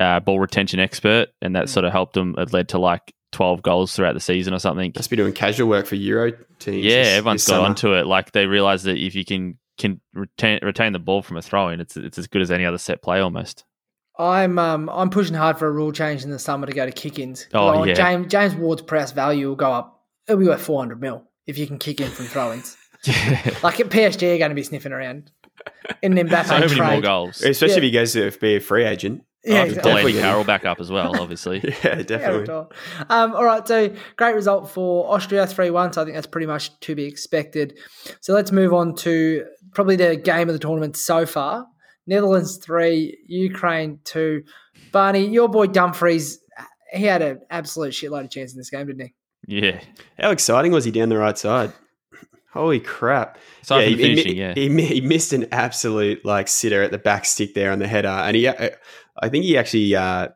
uh, 0.00 0.20
ball 0.20 0.40
retention 0.40 0.80
expert, 0.80 1.28
and 1.42 1.54
that 1.56 1.66
Mm. 1.66 1.68
sort 1.68 1.84
of 1.84 1.92
helped 1.92 2.14
them. 2.14 2.34
It 2.38 2.52
led 2.52 2.68
to 2.70 2.78
like 2.78 3.14
twelve 3.32 3.62
goals 3.62 3.94
throughout 3.94 4.14
the 4.14 4.20
season 4.20 4.54
or 4.54 4.58
something. 4.58 4.92
Must 4.94 5.10
be 5.10 5.16
doing 5.16 5.32
casual 5.32 5.68
work 5.68 5.86
for 5.86 5.94
Euro 5.96 6.32
teams. 6.58 6.84
Yeah, 6.84 7.02
this- 7.02 7.08
everyone's 7.18 7.42
this 7.44 7.48
got 7.50 7.56
summer. 7.56 7.66
onto 7.68 7.94
it. 7.94 8.06
Like 8.06 8.32
they 8.32 8.46
realize 8.46 8.82
that 8.84 8.96
if 8.96 9.14
you 9.14 9.24
can 9.24 9.58
can 9.78 10.00
retain 10.14 10.60
retain 10.62 10.92
the 10.92 10.98
ball 11.00 11.20
from 11.22 11.36
a 11.36 11.42
throw 11.42 11.68
in, 11.68 11.80
it's 11.80 11.96
it's 11.96 12.18
as 12.18 12.26
good 12.28 12.42
as 12.42 12.50
any 12.50 12.64
other 12.64 12.78
set 12.78 13.02
play 13.02 13.20
almost. 13.20 13.64
I'm 14.18 14.58
um 14.60 14.88
I'm 14.90 15.10
pushing 15.10 15.34
hard 15.34 15.58
for 15.58 15.66
a 15.66 15.70
rule 15.72 15.90
change 15.90 16.22
in 16.22 16.30
the 16.30 16.38
summer 16.38 16.66
to 16.66 16.72
go 16.72 16.86
to 16.86 16.92
kick-ins. 16.92 17.48
Oh, 17.52 17.66
Like, 17.80 17.88
yeah. 17.88 17.94
James 17.94 18.28
James 18.28 18.54
Ward-Prowse's 18.54 19.10
value 19.12 19.48
will 19.48 19.56
go 19.56 19.72
up. 19.72 20.02
It'll 20.28 20.38
be 20.40 20.46
worth 20.46 20.62
400 20.62 21.00
mil 21.00 21.24
if 21.46 21.58
you 21.58 21.66
can 21.66 21.78
kick 21.78 22.00
in 22.00 22.08
from 22.10 22.26
throw-ins. 22.26 22.76
like 23.62 23.80
at 23.80 23.88
PSG 23.90 24.34
are 24.34 24.38
going 24.38 24.50
to 24.50 24.54
be 24.54 24.62
sniffing 24.62 24.92
around 24.92 25.30
in 26.02 26.16
an 26.16 26.28
Mbappe 26.28 26.46
so 26.46 26.58
many 26.60 26.72
trade. 26.74 26.90
more 26.92 27.00
goals. 27.00 27.42
Especially 27.42 27.72
Yeah. 27.72 27.76
if 27.78 27.82
he 27.82 27.90
goes 27.90 28.12
to 28.12 28.30
be 28.40 28.56
a 28.56 28.60
free 28.60 28.84
agent. 28.84 29.22
Yeah, 29.44 29.60
Oh, 29.60 29.62
exactly. 29.64 29.74
definitely. 29.74 30.12
Delaney 30.12 30.20
Carroll 30.26 30.44
back 30.44 30.64
up 30.64 30.80
as 30.80 30.90
well, 30.90 31.20
obviously. 31.20 31.60
Yeah, 31.64 31.74
Yeah, 31.84 32.02
definitely. 32.02 32.42
at 32.44 32.48
all. 32.50 32.72
Um, 33.10 33.34
all 33.34 33.44
right, 33.44 33.66
so 33.68 33.94
great 34.16 34.34
result 34.34 34.70
for 34.70 35.12
Austria 35.14 35.46
3 35.46 35.70
1. 35.70 35.92
So 35.92 36.00
I 36.02 36.04
think 36.04 36.14
that's 36.16 36.26
pretty 36.26 36.46
much 36.46 36.78
to 36.80 36.94
be 36.94 37.04
expected. 37.04 37.78
So 38.20 38.32
let's 38.32 38.50
move 38.52 38.72
on 38.72 38.94
to 38.96 39.44
probably 39.74 39.96
the 39.96 40.16
game 40.16 40.48
of 40.48 40.54
the 40.54 40.58
tournament 40.58 40.96
so 40.96 41.26
far 41.26 41.66
Netherlands 42.06 42.56
3, 42.58 43.18
Ukraine 43.26 43.98
2. 44.04 44.42
Barney, 44.92 45.26
your 45.26 45.48
boy 45.48 45.66
Dumfries, 45.66 46.38
he 46.92 47.04
had 47.04 47.22
an 47.22 47.40
absolute 47.50 47.92
shitload 47.92 48.24
of 48.24 48.30
chance 48.30 48.52
in 48.52 48.58
this 48.58 48.70
game, 48.70 48.86
didn't 48.86 49.06
he? 49.06 49.14
Yeah. 49.46 49.80
How 50.18 50.30
exciting 50.30 50.72
was 50.72 50.84
he 50.84 50.90
down 50.90 51.08
the 51.10 51.18
right 51.18 51.36
side? 51.36 51.72
Holy 52.52 52.78
crap! 52.78 53.36
Aside 53.62 53.80
yeah, 53.80 53.84
from 53.90 53.90
he, 53.90 53.96
he 53.96 54.02
finishing, 54.22 54.32
mi- 54.32 54.38
yeah. 54.38 54.54
he, 54.54 54.86
he 54.94 55.00
missed 55.00 55.32
an 55.32 55.46
absolute 55.50 56.24
like 56.24 56.46
sitter 56.46 56.84
at 56.84 56.92
the 56.92 56.98
back 56.98 57.24
stick 57.24 57.52
there 57.54 57.72
on 57.72 57.80
the 57.80 57.88
header, 57.88 58.06
and 58.06 58.36
he, 58.36 58.46
uh, 58.46 58.68
I 59.20 59.28
think 59.28 59.44
he 59.44 59.56
actually, 59.56 59.94
uh, 59.94 60.28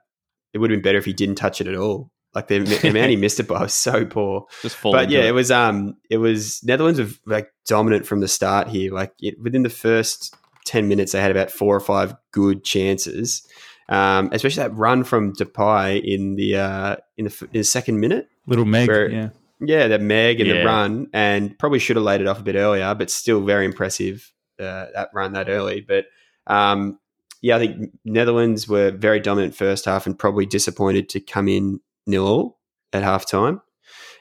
it 0.52 0.58
would 0.58 0.70
have 0.70 0.76
been 0.78 0.82
better 0.82 0.98
if 0.98 1.04
he 1.04 1.12
didn't 1.12 1.36
touch 1.36 1.60
it 1.60 1.66
at 1.66 1.74
all. 1.74 2.10
Like 2.34 2.46
the, 2.48 2.58
the 2.60 2.88
amount 2.88 3.10
he 3.10 3.16
missed 3.16 3.40
it 3.40 3.48
by 3.48 3.62
was 3.62 3.72
so 3.74 4.04
poor. 4.04 4.46
Just 4.62 4.76
fall 4.76 4.92
but 4.92 5.10
yeah, 5.10 5.20
it. 5.20 5.26
it 5.28 5.32
was 5.32 5.50
um, 5.50 5.96
it 6.10 6.18
was 6.18 6.62
Netherlands 6.62 7.00
were 7.00 7.08
like 7.26 7.50
dominant 7.66 8.06
from 8.06 8.20
the 8.20 8.28
start 8.28 8.68
here. 8.68 8.92
Like 8.92 9.12
it, 9.20 9.40
within 9.40 9.62
the 9.62 9.70
first 9.70 10.36
ten 10.64 10.88
minutes, 10.88 11.12
they 11.12 11.20
had 11.20 11.30
about 11.30 11.50
four 11.50 11.74
or 11.74 11.80
five 11.80 12.14
good 12.32 12.64
chances. 12.64 13.46
Um, 13.88 14.28
especially 14.32 14.64
that 14.64 14.76
run 14.76 15.02
from 15.02 15.32
Depay 15.32 16.04
in 16.04 16.36
the 16.36 16.56
uh, 16.56 16.96
in 17.16 17.24
the, 17.24 17.48
in 17.52 17.60
the 17.60 17.64
second 17.64 17.98
minute. 18.00 18.28
Little 18.46 18.66
Meg. 18.66 18.88
Where- 18.88 19.10
yeah. 19.10 19.28
Yeah, 19.60 19.88
the 19.88 19.98
Meg 19.98 20.38
and 20.38 20.48
Yeah. 20.48 20.58
the 20.58 20.64
run, 20.64 21.08
and 21.12 21.58
probably 21.58 21.80
should 21.80 21.96
have 21.96 22.04
laid 22.04 22.20
it 22.20 22.28
off 22.28 22.38
a 22.38 22.44
bit 22.44 22.54
earlier, 22.54 22.94
but 22.94 23.10
still 23.10 23.40
very 23.44 23.64
impressive 23.64 24.32
uh, 24.60 24.86
that 24.94 25.08
run 25.12 25.32
that 25.32 25.48
early. 25.48 25.80
But 25.80 26.04
um, 26.46 27.00
yeah, 27.40 27.56
I 27.56 27.58
think 27.58 27.90
Netherlands 28.04 28.68
were 28.68 28.90
very 28.90 29.20
dominant 29.20 29.54
first 29.54 29.84
half 29.84 30.06
and 30.06 30.18
probably 30.18 30.46
disappointed 30.46 31.08
to 31.10 31.20
come 31.20 31.48
in 31.48 31.80
nil 32.06 32.26
all 32.26 32.60
at 32.92 33.02
halftime. 33.02 33.60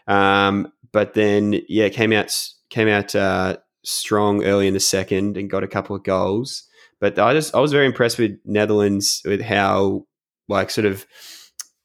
Um, 0.08 0.72
but 0.92 1.14
then 1.14 1.62
yeah, 1.68 1.90
came 1.90 2.14
out 2.14 2.36
came 2.70 2.88
out 2.88 3.16
uh, 3.16 3.58
strong 3.84 4.44
early 4.44 4.68
in 4.68 4.74
the 4.74 4.80
second 4.80 5.38
and 5.38 5.50
got 5.50 5.64
a 5.64 5.68
couple 5.68 5.96
of 5.96 6.04
goals. 6.04 6.64
But 7.00 7.20
I 7.20 7.34
just 7.34 7.54
I 7.56 7.60
was 7.60 7.72
very 7.72 7.86
impressed 7.86 8.18
with 8.18 8.38
Netherlands 8.46 9.22
with 9.26 9.42
how 9.42 10.06
like 10.48 10.70
sort 10.70 10.86
of 10.86 11.06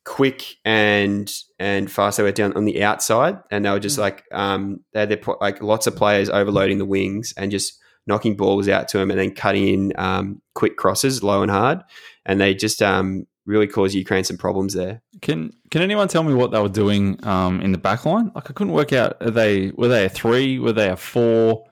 quick 0.04 0.56
and 0.64 1.32
and 1.58 1.90
fast 1.90 2.16
they 2.16 2.22
were 2.22 2.32
down 2.32 2.52
on 2.54 2.64
the 2.64 2.82
outside, 2.82 3.38
and 3.50 3.64
they 3.64 3.70
were 3.70 3.80
just 3.80 3.98
Mm. 3.98 4.02
like 4.02 4.24
um, 4.32 4.80
they 4.92 5.00
had 5.00 5.08
their, 5.08 5.20
like 5.40 5.62
lots 5.62 5.86
of 5.86 5.96
players 5.96 6.30
overloading 6.30 6.78
the 6.78 6.84
wings 6.84 7.34
and 7.36 7.50
just 7.50 7.78
knocking 8.06 8.36
balls 8.36 8.68
out 8.68 8.88
to 8.88 8.98
them, 8.98 9.10
and 9.10 9.18
then 9.18 9.34
cutting 9.34 9.68
in 9.68 9.92
um, 9.96 10.42
quick 10.54 10.76
crosses 10.76 11.22
low 11.22 11.42
and 11.42 11.50
hard, 11.50 11.82
and 12.26 12.40
they 12.40 12.54
just 12.54 12.82
um, 12.82 13.26
really 13.46 13.66
caused 13.66 13.94
Ukraine 13.94 14.24
some 14.24 14.38
problems 14.38 14.74
there. 14.74 15.02
Can 15.20 15.52
Can 15.70 15.82
anyone 15.82 16.08
tell 16.08 16.22
me 16.22 16.34
what 16.34 16.50
they 16.50 16.60
were 16.60 16.68
doing 16.68 17.18
um, 17.26 17.60
in 17.60 17.72
the 17.72 17.78
back 17.78 18.04
line? 18.04 18.30
Like 18.34 18.50
I 18.50 18.52
couldn't 18.52 18.72
work 18.72 18.92
out. 18.92 19.16
Are 19.20 19.30
they 19.30 19.70
were 19.70 19.88
they 19.88 20.04
a 20.04 20.08
three? 20.08 20.58
Were 20.58 20.72
they 20.72 20.88
a 20.88 20.96
four? 20.96 21.64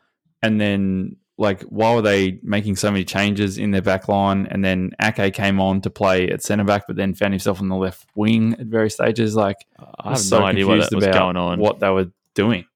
And 0.43 0.61
then 0.61 1.16
like 1.39 1.62
why 1.62 1.95
were 1.95 2.03
they 2.03 2.39
making 2.43 2.76
so 2.76 2.91
many 2.91 3.05
changes 3.05 3.59
in 3.59 3.70
their 3.70 3.83
back 3.83 4.09
line? 4.09 4.47
And 4.51 4.64
then 4.64 4.91
Ake 5.01 5.33
came 5.33 5.61
on 5.61 5.81
to 5.83 5.91
play 5.91 6.28
at 6.28 6.43
centre 6.43 6.64
back, 6.64 6.87
but 6.87 6.97
then 6.97 7.14
found 7.14 7.33
himself 7.33 7.61
on 7.61 7.68
the 7.68 7.76
left 7.76 8.07
wing 8.14 8.55
at 8.59 8.66
various 8.66 8.95
stages. 8.95 9.35
Like 9.35 9.57
I 9.78 10.11
was 10.11 10.28
have 10.31 10.41
no 10.41 10.47
idea 10.47 10.66
what 10.66 10.95
was 10.95 11.07
going 11.07 11.37
on. 11.37 11.59
What 11.59 11.81
they 11.81 11.91
were 11.91 12.11
doing. 12.35 12.66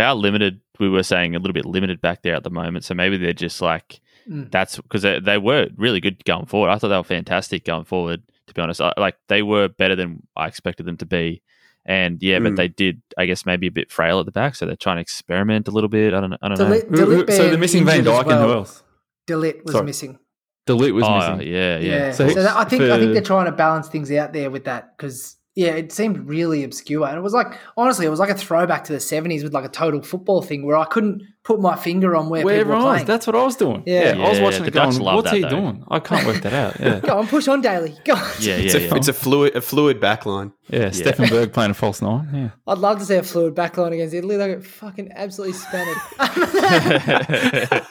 They 0.00 0.06
are 0.06 0.14
limited. 0.14 0.60
We 0.78 0.88
were 0.88 1.02
saying 1.02 1.36
a 1.36 1.38
little 1.38 1.52
bit 1.52 1.66
limited 1.66 2.00
back 2.00 2.22
there 2.22 2.34
at 2.34 2.42
the 2.42 2.48
moment, 2.50 2.84
so 2.84 2.94
maybe 2.94 3.18
they're 3.18 3.34
just 3.34 3.60
like 3.60 4.00
Mm. 4.28 4.50
that's 4.50 4.76
because 4.76 5.02
they, 5.02 5.18
they 5.18 5.38
were 5.38 5.68
really 5.76 6.00
good 6.00 6.24
going 6.24 6.46
forward. 6.46 6.70
I 6.70 6.78
thought 6.78 6.88
they 6.88 6.96
were 6.96 7.02
fantastic 7.04 7.64
going 7.64 7.84
forward. 7.84 8.22
To 8.46 8.54
be 8.54 8.62
honest, 8.62 8.80
I, 8.80 8.92
like 8.96 9.16
they 9.28 9.42
were 9.42 9.68
better 9.68 9.96
than 9.96 10.22
I 10.36 10.46
expected 10.46 10.84
them 10.86 10.96
to 10.98 11.06
be, 11.06 11.42
and 11.84 12.22
yeah, 12.22 12.38
but 12.38 12.52
Mm. 12.52 12.56
they 12.56 12.68
did, 12.68 13.02
I 13.18 13.26
guess, 13.26 13.44
maybe 13.44 13.66
a 13.66 13.70
bit 13.70 13.90
frail 13.90 14.20
at 14.20 14.26
the 14.26 14.32
back, 14.32 14.54
so 14.54 14.64
they're 14.66 14.76
trying 14.76 14.96
to 14.96 15.02
experiment 15.02 15.68
a 15.68 15.70
little 15.70 15.88
bit. 15.88 16.14
I 16.14 16.20
don't, 16.20 16.30
know. 16.30 16.36
I 16.42 16.48
don't 16.48 16.58
know. 16.58 16.68
De 16.68 16.70
Ligt, 16.80 16.88
Who- 16.98 17.04
who- 17.06 17.24
De 17.24 17.32
Ligt 17.32 17.36
so 17.36 17.48
they're 17.50 17.58
missing 17.58 17.84
Van 17.84 17.98
injured 17.98 18.14
as 18.14 18.24
Dijk 18.24 18.30
and 18.32 18.44
who 18.44 18.52
else? 18.52 18.82
De 19.26 19.34
Ligt 19.34 19.64
was 19.64 19.72
Sorry. 19.72 19.84
missing. 19.86 20.18
De 20.66 20.72
Ligt 20.74 20.94
was 20.94 21.04
oh 21.04 21.18
missing. 21.36 21.52
yeah, 21.52 21.78
yeah, 21.78 21.90
Yeah. 21.90 22.10
So 22.12 22.28
So, 22.28 22.42
that, 22.42 22.56
I 22.56 22.64
think 22.64 22.82
I 22.84 22.98
think 22.98 23.12
they're 23.14 23.22
trying 23.22 23.46
to 23.46 23.52
balance 23.52 23.88
things 23.88 24.10
out 24.12 24.32
there 24.32 24.50
with 24.50 24.64
that 24.64 24.96
because 24.96 25.36
yeah, 25.60 25.72
it 25.72 25.92
seemed 25.92 26.26
really 26.28 26.64
obscure, 26.64 27.06
and 27.06 27.16
it 27.18 27.20
was 27.20 27.34
like 27.34 27.48
honestly, 27.76 28.06
it 28.06 28.08
was 28.08 28.18
like 28.20 28.30
a 28.30 28.34
throwback 28.34 28.84
to 28.84 28.92
the 28.94 29.00
seventies 29.00 29.42
with 29.44 29.52
like 29.52 29.64
a 29.64 29.68
total 29.68 30.00
football 30.02 30.40
thing 30.40 30.64
where 30.64 30.76
I 30.76 30.86
couldn't 30.86 31.22
put 31.44 31.60
my 31.60 31.76
finger 31.76 32.16
on 32.16 32.28
where, 32.30 32.44
Where 32.44 32.58
people 32.58 32.70
were 32.72 32.76
everyone 32.76 32.84
was. 32.84 32.92
playing. 32.94 33.06
That's 33.06 33.26
what 33.26 33.36
I 33.36 33.42
was 33.42 33.56
doing. 33.56 33.82
Yeah. 33.86 34.14
Yeah, 34.16 34.24
I 34.24 34.28
was 34.28 34.38
Yeah, 34.38 34.44
watching 34.44 34.62
the 34.62 34.68
it 34.68 34.74
going, 34.74 34.90
Dutch 34.90 35.00
love 35.00 35.16
what's 35.16 35.30
that, 35.30 35.36
he 35.36 35.42
though. 35.42 35.48
doing? 35.48 35.84
I 35.88 35.98
can't 36.00 36.26
work 36.26 36.42
that 36.42 36.52
out. 36.52 36.80
Yeah. 36.80 37.00
Go 37.00 37.18
on, 37.18 37.26
push 37.28 37.48
on, 37.48 37.60
Daley. 37.60 37.94
Go 38.04 38.14
on. 38.14 38.20
yeah, 38.40 38.56
It's, 38.56 38.74
yeah, 38.74 38.80
a, 38.92 38.94
it's 38.96 39.08
a 39.08 39.12
fluid 39.12 39.54
a 39.56 39.60
fluid 39.60 40.00
back 40.00 40.24
line. 40.26 40.52
Yeah, 40.68 40.90
Stefan 40.90 41.28
Berg 41.28 41.52
playing 41.56 41.70
a 41.72 41.74
false 41.74 42.00
nine. 42.02 42.28
Yeah. 42.32 42.50
I'd 42.66 42.78
love 42.78 42.98
to 43.00 43.04
see 43.04 43.16
a 43.16 43.22
fluid 43.22 43.54
backline 43.54 43.92
against 43.92 44.14
Italy. 44.14 44.36
They 44.38 44.48
get 44.48 44.64
fucking 44.64 45.12
absolutely 45.14 45.54
spanned. 45.58 45.96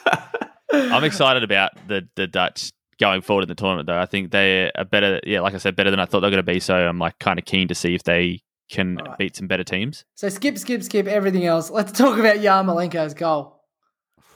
I'm 0.72 1.04
excited 1.04 1.42
about 1.42 1.72
the 1.88 2.08
the 2.16 2.26
Dutch 2.26 2.72
going 3.00 3.22
forward 3.22 3.42
in 3.42 3.48
the 3.48 3.54
tournament, 3.54 3.86
though. 3.86 3.98
I 3.98 4.06
think 4.06 4.30
they 4.30 4.70
are 4.76 4.84
better. 4.84 5.20
Yeah, 5.24 5.40
like 5.40 5.54
I 5.54 5.58
said, 5.58 5.74
better 5.74 5.90
than 5.90 5.98
I 6.00 6.04
thought 6.04 6.20
they 6.20 6.26
were 6.26 6.30
going 6.32 6.44
to 6.44 6.52
be. 6.52 6.60
So 6.60 6.74
I'm 6.76 6.98
like 6.98 7.18
kind 7.18 7.38
of 7.38 7.44
keen 7.44 7.66
to 7.68 7.74
see 7.74 7.94
if 7.94 8.02
they 8.04 8.42
can 8.70 9.00
Alright. 9.00 9.18
beat 9.18 9.34
some 9.36 9.48
better 9.48 9.64
teams. 9.64 10.04
so 10.14 10.28
skip, 10.28 10.56
skip, 10.56 10.82
skip 10.84 11.06
everything 11.08 11.44
else. 11.44 11.70
Let's 11.70 11.90
talk 11.90 12.18
about 12.18 12.36
Yarmolenko's 12.36 13.14
goal. 13.14 13.56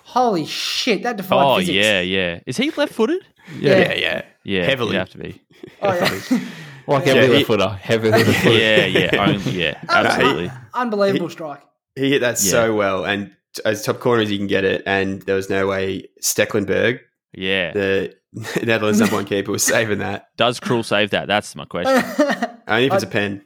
Holy 0.06 0.44
shit, 0.44 1.02
that 1.04 1.16
defied 1.16 1.44
Oh 1.44 1.58
physics. 1.58 1.74
yeah, 1.76 2.00
yeah. 2.00 2.40
Is 2.46 2.56
he 2.56 2.70
left-footed? 2.72 3.22
Yeah. 3.58 3.78
Yeah, 3.78 3.92
yeah. 3.94 4.22
Yeah, 4.44 4.64
Heavily. 4.64 4.92
he'd 4.92 4.98
have 4.98 5.10
to 5.10 5.18
be. 5.18 5.42
Oh, 5.80 5.94
yeah. 5.94 6.40
Like 6.86 7.06
Yeah, 7.06 7.12
every 7.14 7.26
he- 7.28 7.32
left 7.36 7.46
footer. 7.46 7.68
Heavy 7.80 8.10
left 8.10 8.30
footer. 8.42 8.58
yeah, 8.58 8.84
yeah, 8.86 9.26
only, 9.26 9.50
yeah, 9.52 9.80
absolutely. 9.88 10.50
Unbelievable 10.74 11.30
strike. 11.30 11.62
He 11.96 12.10
hit 12.10 12.20
that 12.20 12.42
Yeah. 12.42 12.50
so 12.50 12.74
well, 12.74 13.06
and 13.06 13.34
as 13.64 13.82
top 13.84 14.00
corner 14.00 14.20
as 14.22 14.30
you 14.30 14.36
can 14.36 14.48
get 14.48 14.64
it, 14.64 14.82
and 14.84 15.22
there 15.22 15.36
was 15.36 15.48
no 15.48 15.66
way 15.66 16.08
Stekelenburg, 16.22 16.98
Yeah. 17.32 17.72
the 17.72 18.14
Netherlands 18.62 19.01
number 19.01 19.16
one 19.16 19.24
keeper, 19.24 19.53
was 19.53 19.62
saving 19.62 19.99
that. 19.99 20.28
Does 20.37 20.61
Krul 20.61 20.85
save 20.85 21.11
that? 21.11 21.28
That's 21.28 21.55
my 21.55 21.64
question. 21.64 21.95
Only 22.68 22.87
if 22.87 22.93
it's 22.95 23.05
I- 23.05 23.07
a 23.07 23.11
pen. 23.11 23.45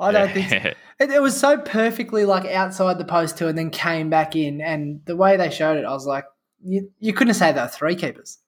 I 0.00 0.12
don't 0.12 0.32
think 0.32 0.48
so. 0.48 0.56
It, 1.00 1.10
it 1.10 1.22
was 1.22 1.38
so 1.38 1.58
perfectly 1.58 2.24
like 2.24 2.44
outside 2.46 2.98
the 2.98 3.04
post 3.04 3.38
too, 3.38 3.48
and 3.48 3.56
then 3.56 3.70
came 3.70 4.10
back 4.10 4.34
in. 4.36 4.60
And 4.60 5.00
the 5.06 5.16
way 5.16 5.36
they 5.36 5.50
showed 5.50 5.76
it, 5.78 5.84
I 5.84 5.92
was 5.92 6.06
like, 6.06 6.24
you, 6.64 6.90
you 6.98 7.12
couldn't 7.12 7.28
have 7.28 7.36
said 7.36 7.52
there 7.56 7.64
were 7.64 7.68
three 7.68 7.94
keepers. 7.96 8.38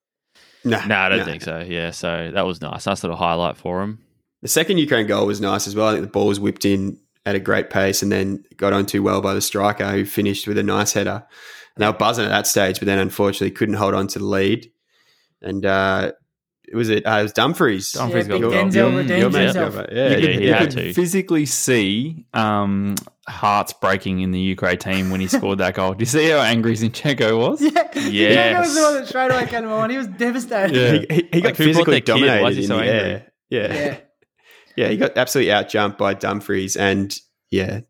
No, 0.64 0.84
no, 0.86 0.96
I 0.96 1.08
don't 1.08 1.24
think 1.24 1.42
so. 1.42 1.60
Yeah, 1.60 1.92
so 1.92 2.30
that 2.34 2.46
was 2.46 2.60
nice. 2.60 2.86
Nice 2.86 3.04
little 3.04 3.16
highlight 3.16 3.56
for 3.56 3.82
him. 3.82 4.00
The 4.42 4.48
second 4.48 4.78
Ukraine 4.78 5.06
goal 5.06 5.26
was 5.26 5.40
nice 5.40 5.66
as 5.66 5.76
well. 5.76 5.88
I 5.88 5.92
think 5.92 6.02
the 6.04 6.10
ball 6.10 6.26
was 6.26 6.40
whipped 6.40 6.64
in 6.64 6.98
at 7.24 7.34
a 7.36 7.40
great 7.40 7.70
pace 7.70 8.02
and 8.02 8.10
then 8.10 8.44
got 8.56 8.72
on 8.72 8.86
too 8.86 9.02
well 9.02 9.20
by 9.20 9.34
the 9.34 9.40
striker 9.40 9.90
who 9.90 10.04
finished 10.04 10.46
with 10.48 10.58
a 10.58 10.62
nice 10.62 10.92
header. 10.92 11.24
And 11.76 11.82
they 11.82 11.86
were 11.86 11.92
buzzing 11.92 12.24
at 12.24 12.30
that 12.30 12.46
stage, 12.46 12.78
but 12.80 12.86
then 12.86 12.98
unfortunately 12.98 13.50
couldn't 13.52 13.74
hold 13.76 13.94
on 13.94 14.06
to 14.08 14.18
the 14.18 14.24
lead. 14.24 14.70
And 15.46 15.64
uh, 15.64 16.12
it 16.68 16.74
was 16.76 16.88
it. 16.90 17.06
Uh, 17.06 17.18
it 17.20 17.22
was 17.22 17.32
Dumfries. 17.32 17.92
Dumfries 17.92 18.26
yeah, 18.26 18.38
got 18.38 18.40
the 18.40 18.50
goal. 18.50 18.52
Denzel 18.52 18.74
Yeah, 18.74 18.96
redeemed 18.96 19.20
Your 19.20 19.30
himself. 19.30 19.74
Yeah, 19.74 19.80
You 19.90 19.96
You 19.96 20.08
Yeah, 20.10 20.20
could, 20.20 20.34
he 20.40 20.46
you 20.46 20.52
had 20.52 20.60
could 20.62 20.70
to. 20.72 20.92
physically 20.94 21.46
see 21.46 22.26
um, 22.34 22.96
hearts 23.28 23.72
breaking 23.72 24.20
in 24.20 24.32
the 24.32 24.40
Ukraine 24.40 24.78
team 24.78 25.10
when 25.10 25.20
he 25.20 25.28
scored 25.28 25.58
that 25.58 25.74
goal. 25.74 25.94
Do 25.94 26.02
you 26.02 26.06
see 26.06 26.28
how 26.30 26.40
angry 26.40 26.74
Zinchenko 26.74 27.38
was? 27.38 27.60
Yeah, 27.72 27.88
Yes. 27.94 28.52
that 28.54 28.60
was 28.60 28.74
the 28.74 28.82
one 28.82 28.94
that 28.94 29.08
straight 29.08 29.30
away 29.30 29.46
came 29.46 29.62
to 29.62 29.68
mind. 29.68 29.92
He 29.92 29.98
was 29.98 30.06
devastated. 30.08 30.74
Yeah. 30.76 30.92
He, 30.92 31.22
he, 31.22 31.28
he 31.32 31.40
got 31.40 31.48
Like, 31.50 31.56
physically 31.56 32.00
their 32.00 32.00
kid? 32.00 32.12
Why 32.12 32.18
dominated 32.26 32.48
is 32.50 32.56
he 32.56 32.66
so 32.66 32.78
angry? 32.80 32.88
air. 32.90 33.32
Yeah. 33.48 33.74
yeah. 33.74 33.96
yeah. 34.76 34.88
he 34.88 34.96
got 34.96 35.16
absolutely 35.16 35.52
outjumped 35.52 35.98
by 35.98 36.14
Dumfries. 36.14 36.76
And 36.76 37.14
yeah, 37.50 37.80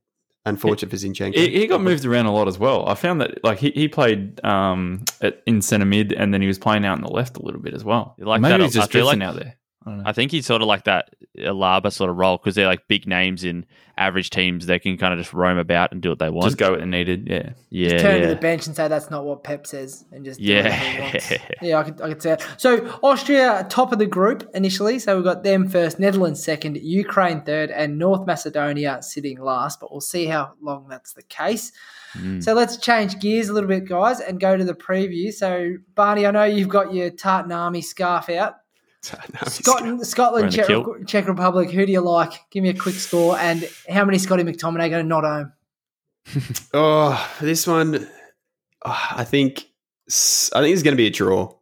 unfortunate 0.47 0.91
for 0.91 0.97
Zinchenko. 0.97 1.35
He, 1.35 1.51
he 1.61 1.67
got 1.67 1.81
moved 1.83 2.05
around 2.07 2.27
a 2.27 2.33
lot 2.33 2.49
as 2.49 2.59
well. 2.59 2.89
I 2.89 2.95
found 2.95 3.21
that 3.21 3.45
like 3.45 3.59
he, 3.59 3.71
he 3.73 3.89
played 3.89 4.43
um 4.45 5.05
at, 5.21 5.43
in 5.47 5.61
centre 5.61 5.85
mid 5.87 6.13
and 6.13 6.33
then 6.33 6.41
he 6.41 6.47
was 6.47 6.59
playing 6.59 6.85
out 6.87 6.97
in 6.97 7.03
the 7.05 7.11
left 7.11 7.37
a 7.37 7.43
little 7.43 7.61
bit 7.61 7.75
as 7.75 7.85
well. 7.85 8.15
You 8.19 8.25
like 8.25 8.41
Maybe 8.41 8.53
that? 8.53 8.61
he's 8.61 8.75
just 8.75 8.89
I 8.89 8.93
feel 8.93 9.03
drifting 9.07 9.21
like- 9.21 9.29
out 9.29 9.35
there. 9.37 9.57
I 9.85 9.91
don't 9.91 9.99
know. 9.99 10.05
I 10.07 10.13
think 10.13 10.33
he's 10.33 10.47
sort 10.47 10.63
of 10.63 10.69
like 10.69 10.85
that 10.85 11.15
Alaba 11.39 11.93
sort 11.93 12.11
of 12.11 12.17
role 12.17 12.37
because 12.39 12.55
they're 12.55 12.67
like 12.67 12.89
big 12.89 13.07
names 13.07 13.45
in 13.45 13.67
average 13.99 14.31
teams. 14.31 14.67
They 14.67 14.79
can 14.79 14.97
kind 14.97 15.13
of 15.15 15.19
just 15.21 15.33
roam 15.33 15.59
about 15.59 15.93
and 15.93 16.03
do 16.03 16.11
what 16.11 16.19
they 16.19 16.29
want. 16.31 16.47
just 16.47 16.59
go 16.59 16.73
when 16.73 16.91
needed. 16.91 17.27
Yeah. 17.29 17.51
yeah, 17.71 17.99
Turn 17.99 18.21
to 18.23 18.27
the 18.29 18.37
bench 18.37 18.67
and 18.67 18.77
say 18.77 18.89
that's 18.89 19.11
not 19.11 19.25
what 19.25 19.43
Pep 19.45 19.67
says, 19.67 20.05
and 20.13 20.25
just 20.25 20.39
do 20.41 20.47
Yeah. 20.47 20.71
he 20.73 21.01
wants. 21.01 21.33
yeah, 21.63 21.79
I 21.79 21.83
could, 21.85 22.01
I 22.03 22.09
could 22.09 22.23
say 22.23 22.31
that. 22.31 22.47
So 22.61 22.87
Austria 23.03 23.67
top 23.69 23.93
of 23.93 23.99
the 23.99 24.07
group 24.07 24.49
initially, 24.55 24.99
so 24.99 25.17
we've 25.17 25.25
got 25.25 25.43
them 25.45 25.69
first, 25.69 25.99
Netherlands 25.99 26.43
second, 26.43 26.77
Ukraine 26.79 27.43
third, 27.43 27.71
and 27.71 27.99
North 27.99 28.27
Macedonia 28.27 28.99
sitting 29.03 29.41
last. 29.41 29.81
But 29.81 29.91
we'll 29.91 30.01
see 30.01 30.27
how 30.27 30.53
long 30.61 30.89
that's 30.89 31.13
the 31.15 31.23
case. 31.23 31.73
Mm. 32.15 32.43
So 32.43 32.55
let's 32.55 32.77
change 32.79 33.19
gears 33.19 33.49
a 33.49 33.53
little 33.53 33.69
bit, 33.69 33.85
guys, 33.87 34.21
and 34.21 34.41
go 34.41 34.57
to 34.57 34.65
the 34.65 34.75
preview. 34.75 35.33
So 35.33 35.75
Barney, 35.95 36.27
I 36.27 36.31
know 36.31 36.45
you've 36.45 36.69
got 36.69 36.95
your 36.95 37.11
Tartan 37.11 37.53
Army 37.53 37.83
scarf 37.83 38.29
out. 38.31 38.55
No, 39.35 39.49
Scotland, 39.49 40.07
Scotland, 40.07 40.53
Czech. 40.53 40.69
Czech 41.07 41.29
Republic. 41.29 41.71
Who 41.71 41.87
do 41.87 41.93
you 41.93 42.01
like? 42.01 42.33
Give 42.51 42.63
me 42.63 42.71
a 42.71 42.75
quick 42.75 42.95
score, 42.97 43.37
and 43.39 43.69
how 43.89 44.05
many 44.05 44.19
Scotty 44.19 44.43
McTominay 44.43 44.91
going 44.91 45.03
to 45.03 45.03
not 45.05 45.25
home? 45.25 45.53
Oh, 46.75 47.31
this 47.41 47.67
one, 47.67 48.09
oh, 48.85 49.07
I 49.13 49.25
think, 49.25 49.65
s- 50.09 50.51
I 50.55 50.61
think 50.61 50.75
it's 50.75 50.83
going 50.83 50.93
to 50.93 50.97
be 50.97 51.07
a 51.07 51.11
draw. 51.11 51.55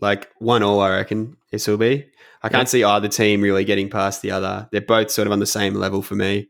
Like 0.00 0.28
one 0.38 0.62
all, 0.62 0.80
I 0.80 0.90
reckon 0.96 1.36
this 1.50 1.66
will 1.68 1.76
be. 1.76 2.06
I 2.42 2.48
can't 2.48 2.68
see 2.68 2.82
either 2.82 3.06
team 3.08 3.40
really 3.40 3.64
getting 3.64 3.88
past 3.88 4.20
the 4.22 4.32
other. 4.32 4.68
They're 4.72 4.80
both 4.80 5.10
sort 5.12 5.26
of 5.26 5.32
on 5.32 5.38
the 5.38 5.46
same 5.46 5.74
level 5.74 6.02
for 6.02 6.16
me. 6.16 6.48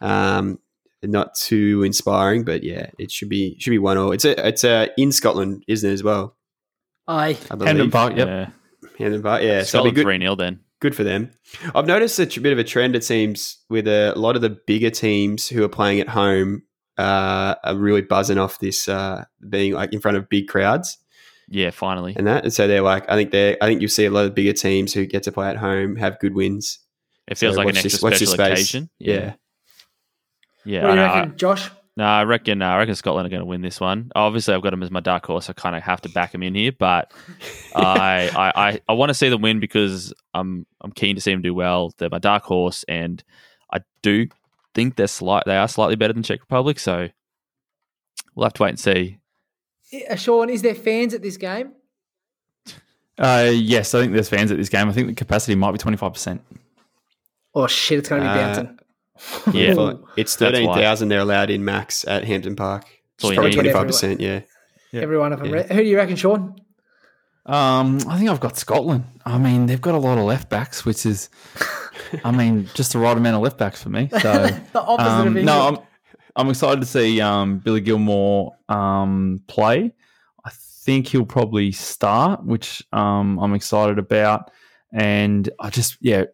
Um, 0.00 0.58
not 1.02 1.34
too 1.34 1.82
inspiring, 1.82 2.44
but 2.44 2.62
yeah, 2.62 2.88
it 2.98 3.10
should 3.10 3.28
be 3.28 3.58
should 3.58 3.72
be 3.72 3.78
one 3.78 3.98
all. 3.98 4.12
It's 4.12 4.24
a 4.24 4.46
it's 4.48 4.64
a 4.64 4.88
in 4.96 5.12
Scotland, 5.12 5.62
isn't 5.68 5.88
it 5.88 5.92
as 5.92 6.02
well? 6.02 6.34
Aye. 7.06 7.36
I 7.50 7.54
believe. 7.56 7.66
Hampden 7.66 7.90
Park, 7.90 8.16
yep. 8.16 8.26
yeah. 8.26 8.48
Hampden 8.98 9.22
Park, 9.22 9.42
yeah. 9.42 9.62
So 9.62 9.78
it'll 9.78 9.90
be 9.90 9.94
good. 9.96 10.02
three 10.04 10.18
0 10.18 10.34
then. 10.36 10.60
good 10.80 10.94
for 10.94 11.04
them. 11.04 11.30
I've 11.74 11.86
noticed 11.86 12.18
a 12.18 12.26
bit 12.40 12.52
of 12.52 12.58
a 12.58 12.64
trend, 12.64 12.94
it 12.96 13.04
seems, 13.04 13.58
with 13.68 13.86
a 13.88 14.12
lot 14.16 14.36
of 14.36 14.42
the 14.42 14.50
bigger 14.66 14.90
teams 14.90 15.48
who 15.48 15.64
are 15.64 15.68
playing 15.68 16.00
at 16.00 16.08
home 16.08 16.62
uh, 16.98 17.54
are 17.64 17.76
really 17.76 18.02
buzzing 18.02 18.38
off 18.38 18.58
this 18.58 18.88
uh, 18.88 19.24
being 19.48 19.72
like 19.72 19.92
in 19.92 20.00
front 20.00 20.16
of 20.16 20.28
big 20.28 20.46
crowds 20.48 20.96
Yeah, 21.48 21.70
finally. 21.70 22.14
and 22.16 22.26
that. 22.26 22.44
And 22.44 22.52
so 22.52 22.68
they're 22.68 22.82
like, 22.82 23.08
I 23.10 23.16
think 23.16 23.30
they're, 23.32 23.56
I 23.60 23.66
think 23.66 23.80
you'll 23.80 23.88
see 23.90 24.04
a 24.04 24.10
lot 24.10 24.26
of 24.26 24.34
bigger 24.34 24.52
teams 24.52 24.92
who 24.94 25.04
get 25.06 25.22
to 25.24 25.32
play 25.32 25.48
at 25.48 25.56
home 25.56 25.96
have 25.96 26.18
good 26.20 26.34
wins. 26.34 26.78
It 27.26 27.38
feels 27.38 27.54
So 27.54 27.58
like 27.62 27.64
an 27.70 27.74
watch 27.76 27.84
extra 27.86 28.10
this- 28.10 28.18
special 28.28 28.40
occasion. 28.44 28.90
Yeah. 28.98 29.34
Yeah, 30.64 30.84
What 30.84 30.92
do 30.94 30.96
you 30.96 31.02
I, 31.02 31.08
know. 31.08 31.14
reckon, 31.20 31.36
Josh? 31.36 31.70
No, 31.96 32.04
I 32.04 32.24
reckon. 32.24 32.60
Uh, 32.60 32.66
I 32.66 32.78
reckon 32.78 32.94
Scotland 32.96 33.26
are 33.26 33.30
going 33.30 33.40
to 33.42 33.46
win 33.46 33.62
this 33.62 33.80
one. 33.80 34.10
Obviously, 34.16 34.52
I've 34.54 34.62
got 34.62 34.70
them 34.70 34.82
as 34.82 34.90
my 34.90 34.98
dark 35.00 35.24
horse. 35.26 35.48
I 35.48 35.52
kind 35.52 35.76
of 35.76 35.82
have 35.84 36.00
to 36.00 36.08
back 36.08 36.32
them 36.32 36.42
in 36.42 36.54
here, 36.56 36.72
but 36.72 37.12
I, 37.76 38.28
I, 38.34 38.68
I, 38.70 38.80
I 38.88 38.92
want 38.94 39.10
to 39.10 39.14
see 39.14 39.28
them 39.28 39.42
win 39.42 39.60
because 39.60 40.12
I'm, 40.34 40.66
I'm 40.80 40.90
keen 40.90 41.14
to 41.14 41.20
see 41.20 41.30
them 41.30 41.40
do 41.42 41.54
well. 41.54 41.92
They're 41.98 42.08
my 42.10 42.18
dark 42.18 42.42
horse, 42.42 42.84
and 42.88 43.22
I 43.72 43.78
do 44.02 44.26
think 44.74 44.96
they're 44.96 45.06
slight. 45.06 45.44
They 45.46 45.56
are 45.56 45.68
slightly 45.68 45.94
better 45.94 46.12
than 46.12 46.24
Czech 46.24 46.40
Republic, 46.40 46.80
so 46.80 47.08
we'll 48.34 48.44
have 48.46 48.54
to 48.54 48.62
wait 48.64 48.70
and 48.70 48.80
see. 48.80 49.18
Uh, 50.10 50.16
Sean, 50.16 50.50
is 50.50 50.62
there 50.62 50.74
fans 50.74 51.14
at 51.14 51.22
this 51.22 51.36
game? 51.36 51.74
Uh, 53.16 53.52
yes, 53.54 53.94
I 53.94 54.00
think 54.00 54.12
there's 54.14 54.28
fans 54.28 54.50
at 54.50 54.56
this 54.58 54.68
game. 54.68 54.88
I 54.88 54.92
think 54.92 55.06
the 55.06 55.14
capacity 55.14 55.54
might 55.54 55.70
be 55.70 55.78
25%. 55.78 56.40
Oh 57.54 57.68
shit, 57.68 58.00
it's 58.00 58.08
going 58.08 58.22
to 58.22 58.26
be 58.26 58.30
Uh, 58.32 58.34
bouncing. 58.34 58.78
Yeah. 59.52 59.74
Well, 59.74 60.08
it's 60.16 60.36
That's 60.36 60.52
thirteen 60.52 60.68
why. 60.68 60.80
thousand 60.80 61.08
they're 61.08 61.20
allowed 61.20 61.50
in 61.50 61.64
max 61.64 62.04
at 62.06 62.24
Hampden 62.24 62.56
Park. 62.56 62.86
all 63.22 63.30
you 63.30 63.36
Probably 63.36 63.52
twenty 63.52 63.72
five 63.72 63.86
percent. 63.86 64.20
Yeah. 64.20 64.40
Yeah. 64.92 65.02
Every 65.02 65.18
one 65.18 65.32
of 65.32 65.40
them. 65.40 65.52
Yeah. 65.52 65.62
Who 65.72 65.82
do 65.82 65.88
you 65.88 65.96
reckon, 65.96 66.16
Sean? 66.16 66.56
Um, 67.46 67.98
I 68.08 68.16
think 68.16 68.30
I've 68.30 68.40
got 68.40 68.56
Scotland. 68.56 69.04
I 69.26 69.38
mean, 69.38 69.66
they've 69.66 69.80
got 69.80 69.94
a 69.94 69.98
lot 69.98 70.16
of 70.18 70.24
left 70.24 70.48
backs, 70.48 70.84
which 70.86 71.04
is, 71.04 71.28
I 72.24 72.30
mean, 72.30 72.70
just 72.74 72.92
the 72.94 72.98
right 72.98 73.16
amount 73.16 73.36
of 73.36 73.42
left 73.42 73.58
backs 73.58 73.82
for 73.82 73.90
me. 73.90 74.08
So 74.08 74.18
The 74.72 74.80
opposite 74.80 75.08
of 75.10 75.20
um, 75.20 75.26
England. 75.26 75.46
no, 75.46 75.68
I'm 75.68 75.78
I'm 76.36 76.50
excited 76.50 76.80
to 76.80 76.86
see 76.86 77.20
um, 77.20 77.58
Billy 77.58 77.80
Gilmour 77.80 78.52
um, 78.68 79.42
play. 79.46 79.92
I 80.44 80.50
think 80.52 81.08
he'll 81.08 81.26
probably 81.26 81.70
start, 81.72 82.44
which 82.44 82.82
um, 82.92 83.38
I'm 83.38 83.54
excited 83.54 83.98
about. 83.98 84.50
And 84.92 85.48
I 85.60 85.70
just 85.70 85.96
yeah, 86.00 86.24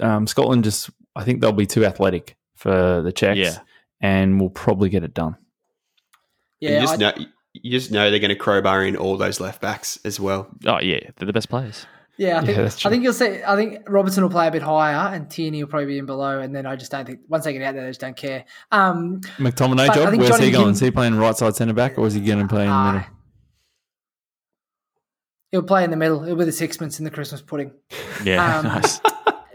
um, 0.00 0.26
Scotland 0.26 0.64
just 0.64 0.90
I 1.14 1.24
think 1.24 1.40
they'll 1.40 1.52
be 1.52 1.66
too 1.66 1.84
athletic 1.84 2.36
for 2.54 3.02
the 3.02 3.12
Czechs, 3.12 3.38
Yeah. 3.38 3.58
and 4.00 4.40
we'll 4.40 4.50
probably 4.50 4.88
get 4.88 5.04
it 5.04 5.14
done. 5.14 5.36
yeah, 6.60 6.74
you 6.74 6.80
just 6.80 6.98
know 6.98 7.12
you 7.54 7.70
just 7.70 7.90
know 7.90 8.10
they're 8.10 8.18
going 8.20 8.30
to 8.30 8.34
crowbar 8.36 8.84
in 8.84 8.96
all 8.96 9.16
those 9.16 9.38
left 9.40 9.60
backs 9.60 9.98
as 10.04 10.18
well. 10.18 10.48
Oh 10.66 10.78
yeah, 10.80 11.00
they're 11.16 11.26
the 11.26 11.32
best 11.32 11.48
players. 11.50 11.86
yeah, 12.16 12.38
I 12.38 12.44
think 12.46 12.56
Yeah, 12.56 12.64
I 12.64 12.88
think 12.90 13.02
you'll 13.02 13.12
see. 13.12 13.42
I 13.46 13.56
think 13.56 13.80
Robertson 13.88 14.22
will 14.22 14.30
play 14.30 14.46
a 14.48 14.50
bit 14.50 14.62
higher, 14.62 15.14
and 15.14 15.28
Tierney 15.30 15.62
will 15.62 15.68
probably 15.70 15.86
be 15.86 15.98
in 15.98 16.06
below. 16.06 16.38
And 16.40 16.54
then 16.54 16.64
I 16.66 16.76
just 16.76 16.90
don't 16.92 17.04
think 17.04 17.20
once 17.28 17.44
they 17.44 17.52
get 17.52 17.62
out 17.62 17.74
there, 17.74 17.84
they 17.84 17.90
just 17.90 18.00
don't 18.00 18.16
care. 18.16 18.44
Um, 18.70 19.20
McTominay 19.38 19.88
But 19.88 19.94
job. 19.94 20.14
Where's 20.16 20.28
Johnny 20.30 20.44
he 20.46 20.50
going? 20.50 20.64
King- 20.66 20.72
Is 20.74 20.80
he 20.80 20.90
playing 20.90 21.16
right 21.16 21.36
side 21.36 21.56
centre 21.56 21.74
back, 21.74 21.98
or 21.98 22.06
is 22.06 22.14
he 22.14 22.20
going 22.20 22.38
to 22.40 22.48
play 22.48 22.62
in 22.64 22.70
the 22.70 22.92
middle? 22.92 23.06
he'll 25.50 25.62
play 25.62 25.84
in 25.84 25.90
the 25.90 25.96
middle. 25.96 26.22
He'll 26.22 26.36
be 26.36 26.44
the 26.44 26.52
sixpence 26.52 26.98
in 26.98 27.04
the 27.04 27.10
Christmas 27.10 27.42
pudding. 27.42 27.72
Yeah, 28.24 28.58
Um, 28.58 28.64
nice. 28.66 29.00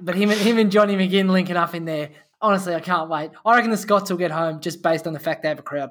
But 0.02 0.16
him 0.16 0.30
and 0.30 0.40
him 0.40 0.58
and 0.58 0.72
Johnny 0.72 0.96
McGinn 0.96 1.30
linking 1.30 1.56
up 1.58 1.74
in 1.76 1.86
there. 1.86 2.10
Honestly, 2.42 2.76
I 2.76 2.80
can't 2.82 3.10
wait. 3.10 3.32
I 3.46 3.56
reckon 3.56 3.72
the 3.72 3.78
Scots 3.78 4.10
will 4.12 4.18
get 4.18 4.32
home 4.32 4.60
just 4.62 4.82
based 4.84 5.08
on 5.08 5.14
the 5.14 5.20
fact 5.20 5.42
they 5.42 5.50
have 5.50 5.60
a 5.60 5.64
crowd. 5.64 5.90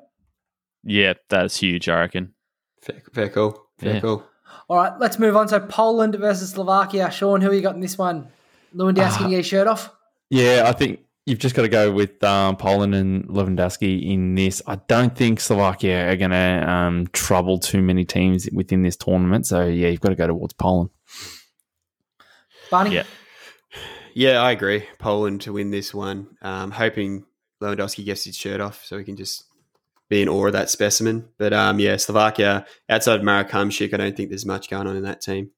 Yeah, 0.85 1.15
that's 1.29 1.57
huge. 1.57 1.89
I 1.89 1.99
reckon. 2.01 2.35
Fair, 2.83 3.03
fair 3.13 3.29
call. 3.29 3.67
Fair 3.79 3.95
Yeah. 3.95 4.01
call. 4.01 4.25
All 4.69 4.77
right, 4.77 4.93
let's 5.01 5.19
move 5.19 5.37
on. 5.37 5.49
So 5.49 5.59
Poland 5.61 6.15
versus 6.15 6.51
Slovakia. 6.51 7.11
Sean, 7.11 7.41
who 7.41 7.51
are 7.51 7.55
you 7.55 7.63
got 7.63 7.75
in 7.75 7.81
this 7.81 7.99
one? 7.99 8.29
Lewandowski, 8.75 9.25
Uh, 9.25 9.29
get 9.29 9.37
his 9.39 9.47
shirt 9.47 9.67
off. 9.67 9.91
Yeah, 10.31 10.65
I 10.67 10.73
think 10.73 11.01
you've 11.25 11.39
just 11.41 11.57
got 11.57 11.63
to 11.63 11.69
go 11.69 11.91
with 11.91 12.23
um, 12.23 12.57
Poland 12.57 12.95
and 12.95 13.25
Lewandowski 13.29 14.09
in 14.13 14.35
this. 14.37 14.63
I 14.69 14.77
don't 14.87 15.17
think 15.17 15.41
Slovakia 15.41 16.09
are 16.11 16.17
going 16.17 16.31
to 16.31 16.71
um, 16.71 17.07
trouble 17.13 17.59
too 17.59 17.83
many 17.83 18.05
teams 18.05 18.49
within 18.53 18.83
this 18.83 18.97
tournament. 18.97 19.47
So 19.47 19.65
yeah, 19.67 19.89
you've 19.89 20.01
got 20.01 20.11
to 20.11 20.15
go 20.15 20.27
towards 20.29 20.53
Poland. 20.55 20.91
Barney? 22.71 22.95
Yeah. 22.95 23.05
Yeah, 24.17 24.41
I 24.41 24.53
agree. 24.53 24.83
Poland 24.99 25.43
to 25.43 25.53
win 25.53 25.71
this 25.71 25.93
one. 25.93 26.39
Um, 26.41 26.71
hoping 26.71 27.27
Lewandowski 27.61 28.03
gets 28.03 28.25
his 28.25 28.35
shirt 28.35 28.63
off 28.63 28.83
so 28.83 28.97
he 28.97 29.05
can 29.05 29.15
just 29.15 29.45
be 30.09 30.23
in 30.23 30.29
awe 30.31 30.47
of 30.47 30.55
that 30.55 30.71
specimen. 30.71 31.29
But 31.37 31.53
um, 31.53 31.79
yeah, 31.79 31.97
Slovakia 31.99 32.65
outside 32.89 33.17
of 33.17 33.23
Marek 33.23 33.51
Hamšík, 33.51 33.93
I 33.93 33.99
don't 33.99 34.17
think 34.17 34.31
there's 34.31 34.47
much 34.47 34.71
going 34.71 34.87
on 34.87 34.97
in 34.97 35.03
that 35.03 35.21
team. 35.21 35.51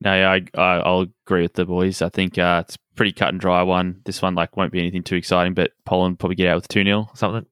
No, 0.00 0.14
yeah, 0.14 0.30
I, 0.30 0.44
I 0.58 0.76
I'll 0.78 1.08
agree 1.26 1.42
with 1.42 1.52
the 1.52 1.66
boys. 1.66 2.00
I 2.00 2.08
think 2.08 2.38
uh, 2.38 2.62
it's 2.66 2.78
pretty 2.94 3.12
cut 3.12 3.28
and 3.28 3.38
dry 3.40 3.60
one. 3.62 4.00
This 4.06 4.22
one 4.22 4.34
like 4.34 4.56
won't 4.56 4.72
be 4.72 4.78
anything 4.78 5.02
too 5.02 5.16
exciting, 5.16 5.52
but 5.52 5.72
Poland 5.84 6.18
probably 6.18 6.36
get 6.36 6.48
out 6.48 6.56
with 6.56 6.68
two 6.68 6.82
0 6.84 7.00
or 7.00 7.16
something. 7.16 7.44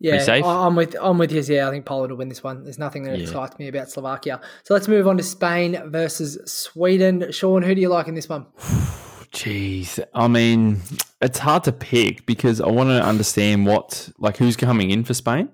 Yeah, 0.00 0.22
safe? 0.22 0.42
I- 0.42 0.66
I'm 0.66 0.74
with 0.74 0.96
I'm 0.98 1.18
with 1.18 1.32
you. 1.32 1.42
Yeah, 1.42 1.68
I 1.68 1.70
think 1.70 1.84
Poland 1.84 2.12
will 2.12 2.18
win 2.18 2.30
this 2.30 2.42
one. 2.42 2.64
There's 2.64 2.78
nothing 2.78 3.02
that 3.02 3.18
Yeah. 3.18 3.24
excites 3.24 3.58
me 3.58 3.68
about 3.68 3.90
Slovakia. 3.90 4.40
So 4.64 4.72
let's 4.72 4.88
move 4.88 5.06
on 5.06 5.18
to 5.18 5.22
Spain 5.22 5.78
versus 5.90 6.38
Sweden. 6.50 7.30
Sean, 7.30 7.62
who 7.62 7.74
do 7.74 7.80
you 7.82 7.90
like 7.90 8.08
in 8.08 8.14
this 8.14 8.26
one? 8.30 8.46
Jeez, 9.38 10.00
I 10.14 10.26
mean, 10.26 10.80
it's 11.22 11.38
hard 11.38 11.62
to 11.64 11.72
pick 11.72 12.26
because 12.26 12.60
I 12.60 12.66
want 12.68 12.88
to 12.88 13.00
understand 13.00 13.66
what 13.66 14.10
like 14.18 14.36
who's 14.36 14.56
coming 14.56 14.90
in 14.90 15.04
for 15.04 15.14
Spain. 15.14 15.48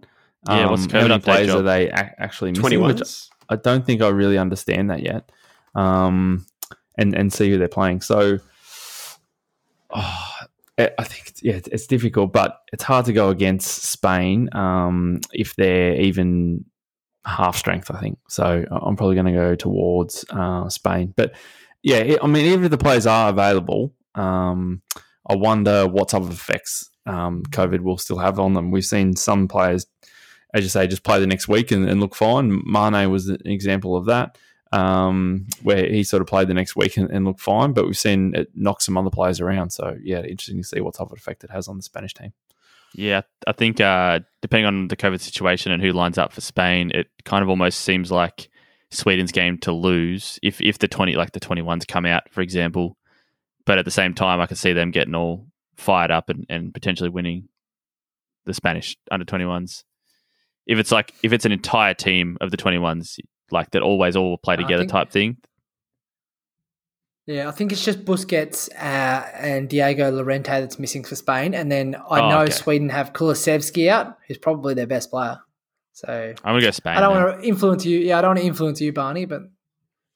Um, 0.46 0.58
Yeah, 0.58 0.70
what's 0.70 0.86
the 0.86 1.00
how 1.00 1.06
many 1.06 1.20
players 1.20 1.50
are 1.50 1.60
they 1.60 1.90
a- 1.90 2.14
actually 2.18 2.52
missing? 2.52 2.62
Twenty 2.62 2.76
which 2.78 2.96
ones. 2.96 3.28
I 3.50 3.56
don't 3.56 3.84
think 3.84 4.00
I 4.00 4.08
really 4.08 4.38
understand 4.38 4.88
that 4.90 5.02
yet. 5.02 5.30
Um, 5.74 6.46
and 6.96 7.14
and 7.14 7.30
see 7.30 7.50
who 7.50 7.58
they're 7.58 7.68
playing. 7.68 8.00
So, 8.00 8.38
oh, 9.90 10.30
I 10.78 11.04
think 11.04 11.34
yeah, 11.42 11.56
it's- 11.56 11.68
it's 11.70 11.86
difficult, 11.86 12.32
but 12.32 12.60
it's 12.72 12.84
hard 12.84 13.04
to 13.04 13.12
go 13.12 13.28
against 13.28 13.82
Spain 13.84 14.48
um, 14.54 15.20
if 15.34 15.56
they're 15.56 15.94
even 16.00 16.64
half 17.26 17.58
strength. 17.58 17.90
I 17.90 18.00
think 18.00 18.18
so. 18.30 18.64
I'm 18.70 18.96
probably 18.96 19.14
going 19.14 19.26
to 19.26 19.32
go 19.32 19.54
towards 19.54 20.24
uh, 20.30 20.70
Spain, 20.70 21.12
but 21.16 21.34
yeah, 21.84 22.16
I 22.22 22.26
mean, 22.26 22.46
even 22.46 22.64
if 22.64 22.70
the 22.70 22.78
players 22.78 23.06
are 23.06 23.28
available, 23.28 23.92
um, 24.14 24.80
I 25.28 25.36
wonder 25.36 25.86
what 25.86 26.08
type 26.08 26.22
of 26.22 26.30
effects 26.30 26.90
um, 27.04 27.42
COVID 27.42 27.80
will 27.80 27.98
still 27.98 28.16
have 28.16 28.40
on 28.40 28.54
them. 28.54 28.70
We've 28.70 28.86
seen 28.86 29.14
some 29.16 29.48
players, 29.48 29.86
as 30.54 30.64
you 30.64 30.70
say, 30.70 30.86
just 30.86 31.04
play 31.04 31.20
the 31.20 31.26
next 31.26 31.46
week 31.46 31.70
and, 31.70 31.86
and 31.86 32.00
look 32.00 32.14
fine. 32.14 32.62
Mane 32.64 33.10
was 33.10 33.28
an 33.28 33.38
example 33.44 33.96
of 33.96 34.06
that, 34.06 34.38
um, 34.72 35.46
where 35.62 35.86
he 35.86 36.04
sort 36.04 36.22
of 36.22 36.26
played 36.26 36.48
the 36.48 36.54
next 36.54 36.74
week 36.74 36.96
and, 36.96 37.10
and 37.10 37.26
looked 37.26 37.42
fine, 37.42 37.74
but 37.74 37.84
we've 37.84 37.98
seen 37.98 38.34
it 38.34 38.48
knock 38.54 38.80
some 38.80 38.96
other 38.96 39.10
players 39.10 39.38
around. 39.38 39.68
So, 39.68 39.98
yeah, 40.02 40.22
interesting 40.22 40.62
to 40.62 40.64
see 40.64 40.80
what 40.80 40.94
type 40.94 41.10
of 41.10 41.18
effect 41.18 41.44
it 41.44 41.50
has 41.50 41.68
on 41.68 41.76
the 41.76 41.82
Spanish 41.82 42.14
team. 42.14 42.32
Yeah, 42.94 43.22
I 43.46 43.52
think 43.52 43.78
uh, 43.78 44.20
depending 44.40 44.66
on 44.66 44.88
the 44.88 44.96
COVID 44.96 45.20
situation 45.20 45.70
and 45.70 45.82
who 45.82 45.92
lines 45.92 46.16
up 46.16 46.32
for 46.32 46.40
Spain, 46.40 46.92
it 46.94 47.08
kind 47.24 47.42
of 47.42 47.50
almost 47.50 47.82
seems 47.82 48.10
like 48.10 48.48
Sweden's 48.94 49.32
game 49.32 49.58
to 49.58 49.72
lose 49.72 50.38
if 50.42 50.60
if 50.60 50.78
the 50.78 50.88
twenty 50.88 51.14
like 51.14 51.32
the 51.32 51.40
twenty 51.40 51.62
ones 51.62 51.84
come 51.84 52.06
out, 52.06 52.22
for 52.30 52.40
example. 52.40 52.96
But 53.66 53.78
at 53.78 53.84
the 53.84 53.90
same 53.90 54.14
time, 54.14 54.40
I 54.40 54.46
can 54.46 54.56
see 54.56 54.72
them 54.72 54.90
getting 54.90 55.14
all 55.14 55.46
fired 55.76 56.10
up 56.10 56.28
and, 56.28 56.44
and 56.48 56.72
potentially 56.72 57.08
winning. 57.10 57.48
the 58.46 58.54
Spanish 58.54 58.96
under 59.10 59.24
twenty 59.24 59.46
ones. 59.46 59.84
If 60.66 60.78
it's 60.78 60.92
like 60.92 61.12
if 61.22 61.32
it's 61.32 61.44
an 61.46 61.52
entire 61.52 61.94
team 61.94 62.36
of 62.40 62.50
the 62.50 62.56
twenty 62.56 62.78
ones, 62.78 63.18
like 63.50 63.70
that 63.72 63.82
always 63.82 64.16
all 64.16 64.36
play 64.38 64.56
together 64.56 64.82
think- 64.82 64.92
type 64.92 65.10
thing. 65.10 65.36
Yeah, 67.26 67.48
I 67.48 67.52
think 67.52 67.72
it's 67.72 67.82
just 67.82 68.04
Busquets 68.04 68.68
uh, 68.74 69.26
and 69.38 69.66
Diego 69.66 70.10
Llorente 70.10 70.60
that's 70.60 70.78
missing 70.78 71.04
for 71.04 71.16
Spain, 71.16 71.54
and 71.54 71.72
then 71.72 71.96
I 72.10 72.20
Oh, 72.20 72.28
know 72.28 72.40
okay. 72.42 72.50
Sweden 72.52 72.90
have 72.90 73.14
Kulusevski 73.14 73.88
out, 73.88 74.18
who's 74.28 74.36
probably 74.36 74.74
their 74.74 74.86
best 74.86 75.10
player. 75.10 75.38
So 75.94 76.08
I'm 76.08 76.34
gonna 76.44 76.60
go 76.60 76.72
Spain. 76.72 76.96
I 76.96 77.00
don't 77.00 77.14
want 77.14 77.40
to 77.40 77.48
influence 77.48 77.86
you. 77.86 78.00
Yeah, 78.00 78.18
I 78.18 78.20
don't 78.20 78.30
want 78.30 78.40
to 78.40 78.46
influence 78.46 78.80
you, 78.80 78.92
Barney. 78.92 79.26
But 79.26 79.42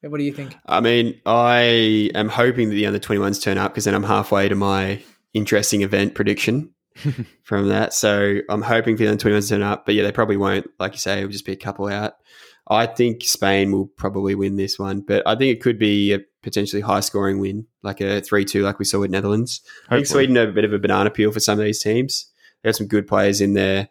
what 0.03 0.19
do 0.19 0.25
you 0.25 0.33
think? 0.33 0.57
I 0.67 0.81
mean, 0.81 1.21
I 1.25 2.11
am 2.17 2.29
hoping 2.29 2.69
that 2.69 2.75
the 2.75 2.87
under 2.87 2.99
21s 2.99 3.41
turn 3.41 3.59
up 3.59 3.73
because 3.73 3.85
then 3.85 3.95
I'm 3.95 4.03
halfway 4.03 4.49
to 4.49 4.57
my 4.57 5.01
interesting 5.35 5.83
event 5.83 6.17
prediction 6.17 6.75
from 7.45 7.69
that. 7.69 7.95
So 7.95 8.41
I'm 8.49 8.63
hoping 8.63 8.97
for 8.97 9.05
the 9.05 9.11
under 9.11 9.31
21s 9.31 9.43
to 9.45 9.49
turn 9.51 9.63
up. 9.63 9.87
But 9.87 9.95
yeah, 9.95 10.03
they 10.03 10.11
probably 10.11 10.37
won't. 10.37 10.67
Like 10.81 10.93
you 10.93 10.99
say, 10.99 11.19
it'll 11.19 11.31
just 11.31 11.47
be 11.47 11.53
a 11.53 11.57
couple 11.57 11.87
out. 11.87 12.15
I 12.67 12.87
think 12.87 13.23
Spain 13.23 13.71
will 13.71 13.87
probably 13.87 14.35
win 14.35 14.57
this 14.57 14.79
one, 14.81 15.01
but 15.01 15.23
I 15.27 15.37
think 15.37 15.57
it 15.57 15.63
could 15.63 15.79
be 15.79 16.13
a 16.13 16.19
potentially 16.43 16.83
high 16.83 17.01
scoring 17.01 17.39
win, 17.39 17.67
like 17.83 18.01
a 18.01 18.21
3 18.21 18.45
2, 18.45 18.63
like 18.63 18.79
we 18.79 18.85
saw 18.85 18.99
with 18.99 19.11
Netherlands. 19.11 19.63
I 19.89 19.95
think 19.95 20.07
Sweden 20.07 20.37
have 20.37 20.51
a 20.51 20.53
bit 20.53 20.65
of 20.65 20.73
a 20.75 20.79
banana 20.79 21.09
peel 21.11 21.33
for 21.33 21.41
some 21.41 21.59
of 21.59 21.65
these 21.65 21.81
teams. 21.81 22.31
They 22.63 22.69
have 22.69 22.77
some 22.77 22.89
good 22.89 23.07
players 23.07 23.41
in 23.41 23.55
there. 23.55 23.89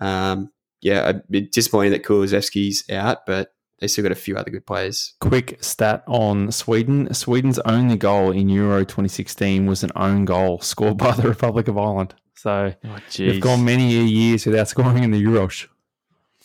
Um, 0.00 0.50
yeah, 0.84 1.08
a 1.08 1.14
bit 1.28 1.50
disappointing 1.50 1.90
that 1.92 2.04
Kulusevski's 2.04 2.88
out, 2.90 3.26
but 3.26 3.52
they 3.80 3.88
still 3.88 4.02
got 4.04 4.12
a 4.12 4.14
few 4.14 4.36
other 4.36 4.50
good 4.50 4.64
players. 4.66 5.14
Quick 5.20 5.58
stat 5.62 6.04
on 6.06 6.52
Sweden. 6.52 7.12
Sweden's 7.12 7.58
only 7.60 7.96
goal 7.96 8.30
in 8.30 8.48
Euro 8.48 8.84
2016 8.84 9.66
was 9.66 9.82
an 9.82 9.90
own 9.96 10.24
goal 10.24 10.60
scored 10.60 10.96
by 10.98 11.10
the 11.12 11.28
Republic 11.28 11.66
of 11.66 11.76
Ireland. 11.76 12.14
So 12.36 12.72
Oh, 12.84 12.88
we've 12.92 13.02
jeez. 13.08 13.40
gone 13.40 13.64
many 13.64 13.88
years 13.90 14.46
without 14.46 14.68
scoring 14.68 15.02
in 15.02 15.10
the 15.10 15.22
Euros. 15.24 15.66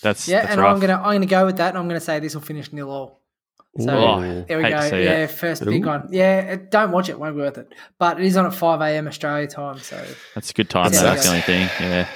That's 0.01 0.27
Yeah, 0.27 0.41
that's 0.41 0.53
and 0.53 0.61
rough. 0.61 0.73
I'm 0.75 0.79
gonna 0.79 0.95
I'm 0.95 1.13
gonna 1.15 1.25
go 1.27 1.45
with 1.45 1.57
that. 1.57 1.69
and 1.69 1.77
I'm 1.77 1.87
gonna 1.87 1.99
say 1.99 2.19
this 2.19 2.33
will 2.33 2.41
finish 2.41 2.71
nil 2.73 2.89
all. 2.89 3.19
So 3.79 3.91
Oh, 3.91 4.45
there 4.47 4.57
we 4.57 4.63
go. 4.63 4.69
Yeah, 4.69 5.23
it. 5.25 5.31
first 5.31 5.63
big 5.63 5.85
one. 5.85 6.07
Yeah, 6.09 6.55
don't 6.71 6.91
watch 6.91 7.09
it; 7.09 7.19
won't 7.19 7.35
be 7.35 7.41
worth 7.41 7.57
it. 7.59 7.71
But 7.99 8.19
it 8.19 8.25
is 8.25 8.35
on 8.37 8.45
at 8.47 8.53
five 8.55 8.81
a.m. 8.81 9.07
Australia 9.07 9.45
time. 9.47 9.77
So 9.79 10.03
That's 10.35 10.49
a 10.49 10.53
good 10.53 10.69
time. 10.69 10.91
That's 10.91 11.23
the 11.23 11.29
only 11.29 11.41
thing. 11.41 11.69
Yeah. 11.79 12.07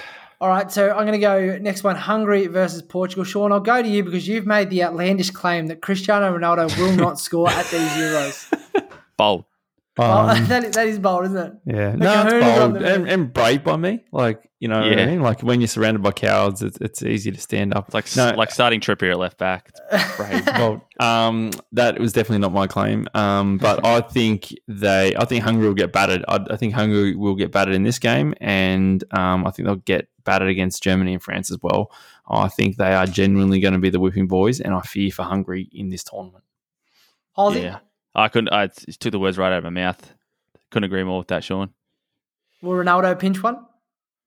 All 0.44 0.50
right, 0.50 0.70
so 0.70 0.90
I'm 0.90 1.06
going 1.08 1.14
to 1.14 1.20
go 1.20 1.58
next 1.62 1.86
one 1.86 1.96
Hungary 1.96 2.48
versus 2.48 2.82
Portugal. 2.82 3.24
Sean, 3.24 3.54
I'll 3.54 3.62
go 3.62 3.82
to 3.82 3.88
you 3.88 4.04
because 4.04 4.28
you've 4.28 4.46
made 4.46 4.70
the 4.70 4.84
outlandish 4.84 5.30
claim 5.30 5.68
that 5.68 5.82
Cristiano 5.82 6.38
Ronaldo 6.38 6.78
will 6.78 6.92
not 6.98 7.18
score 7.28 7.50
at 7.50 7.66
these 7.68 7.80
Euros. 7.92 8.54
Bold. 9.16 9.46
Oh, 9.98 10.04
Um, 10.28 10.46
that, 10.48 10.66
is, 10.66 10.72
that 10.76 10.88
is 10.88 11.00
bold, 11.00 11.26
isn't 11.28 11.38
it? 11.38 11.54
Yeah, 11.66 11.90
Like 11.92 11.98
no, 12.00 12.28
it's 12.28 12.60
bold 12.60 12.76
and, 12.84 13.08
and 13.08 13.32
brave 13.32 13.64
by 13.64 13.78
me. 13.78 14.04
Like 14.12 14.42
you 14.60 14.68
know, 14.68 14.80
what 14.82 14.92
I 14.92 14.96
Yeah. 14.96 15.06
mean, 15.06 15.22
like 15.22 15.42
when 15.44 15.62
you're 15.62 15.68
surrounded 15.70 16.02
by 16.04 16.12
cowards, 16.12 16.62
it's, 16.62 16.78
it's 16.82 17.04
easy 17.04 17.32
to 17.32 17.40
stand 17.40 17.74
up. 17.74 17.94
Like 17.94 18.14
No. 18.18 18.34
like 18.36 18.52
starting 18.52 18.82
Trippier 18.82 19.12
at 19.12 19.20
left 19.20 19.38
back. 19.38 19.72
It's 19.94 20.16
brave. 20.18 20.46
well, 20.58 20.86
um, 21.00 21.52
that 21.74 22.00
was 22.00 22.12
definitely 22.12 22.40
not 22.40 22.52
my 22.54 22.68
claim. 22.68 23.08
Um, 23.14 23.60
but 23.60 23.86
I 23.86 24.02
think 24.02 24.54
they, 24.68 25.16
I 25.16 25.24
think 25.26 25.44
Hungary 25.44 25.68
will 25.68 25.74
get 25.76 25.94
battered. 25.94 26.26
I, 26.28 26.40
I 26.50 26.56
think 26.58 26.74
Hungary 26.74 27.16
will 27.16 27.36
get 27.36 27.52
battered 27.54 27.76
in 27.76 27.84
this 27.84 28.00
game, 28.00 28.34
and 28.42 29.02
um, 29.18 29.46
I 29.48 29.52
think 29.52 29.68
they'll 29.68 29.76
get 29.76 30.08
battered 30.24 30.50
against 30.50 30.84
Germany 30.84 31.14
and 31.14 31.22
France 31.24 31.52
as 31.52 31.58
well. 31.62 31.92
I 32.30 32.48
think 32.48 32.78
they 32.78 32.94
are 32.94 33.06
genuinely 33.06 33.60
going 33.60 33.74
to 33.74 33.80
be 33.80 33.90
the 33.90 34.00
whipping 34.00 34.28
boys, 34.28 34.60
and 34.62 34.74
I 34.74 34.82
fear 34.82 35.12
for 35.12 35.24
Hungary 35.24 35.70
in 35.74 35.90
this 35.90 36.04
tournament. 36.04 36.44
Aussie? 37.38 37.64
yeah. 37.64 37.80
I 38.16 38.28
couldn't. 38.28 38.50
I 38.54 38.64
it 38.66 38.76
took 39.00 39.12
the 39.12 39.20
words 39.20 39.38
right 39.38 39.52
out 39.52 39.58
of 39.58 39.64
my 39.64 39.70
mouth. 39.72 40.14
Couldn't 40.70 40.86
agree 40.86 41.04
more 41.04 41.18
with 41.20 41.28
that, 41.30 41.44
Sean. 41.44 41.72
Will 42.62 42.74
Ronaldo 42.74 43.18
pinch 43.20 43.42
one? 43.42 43.66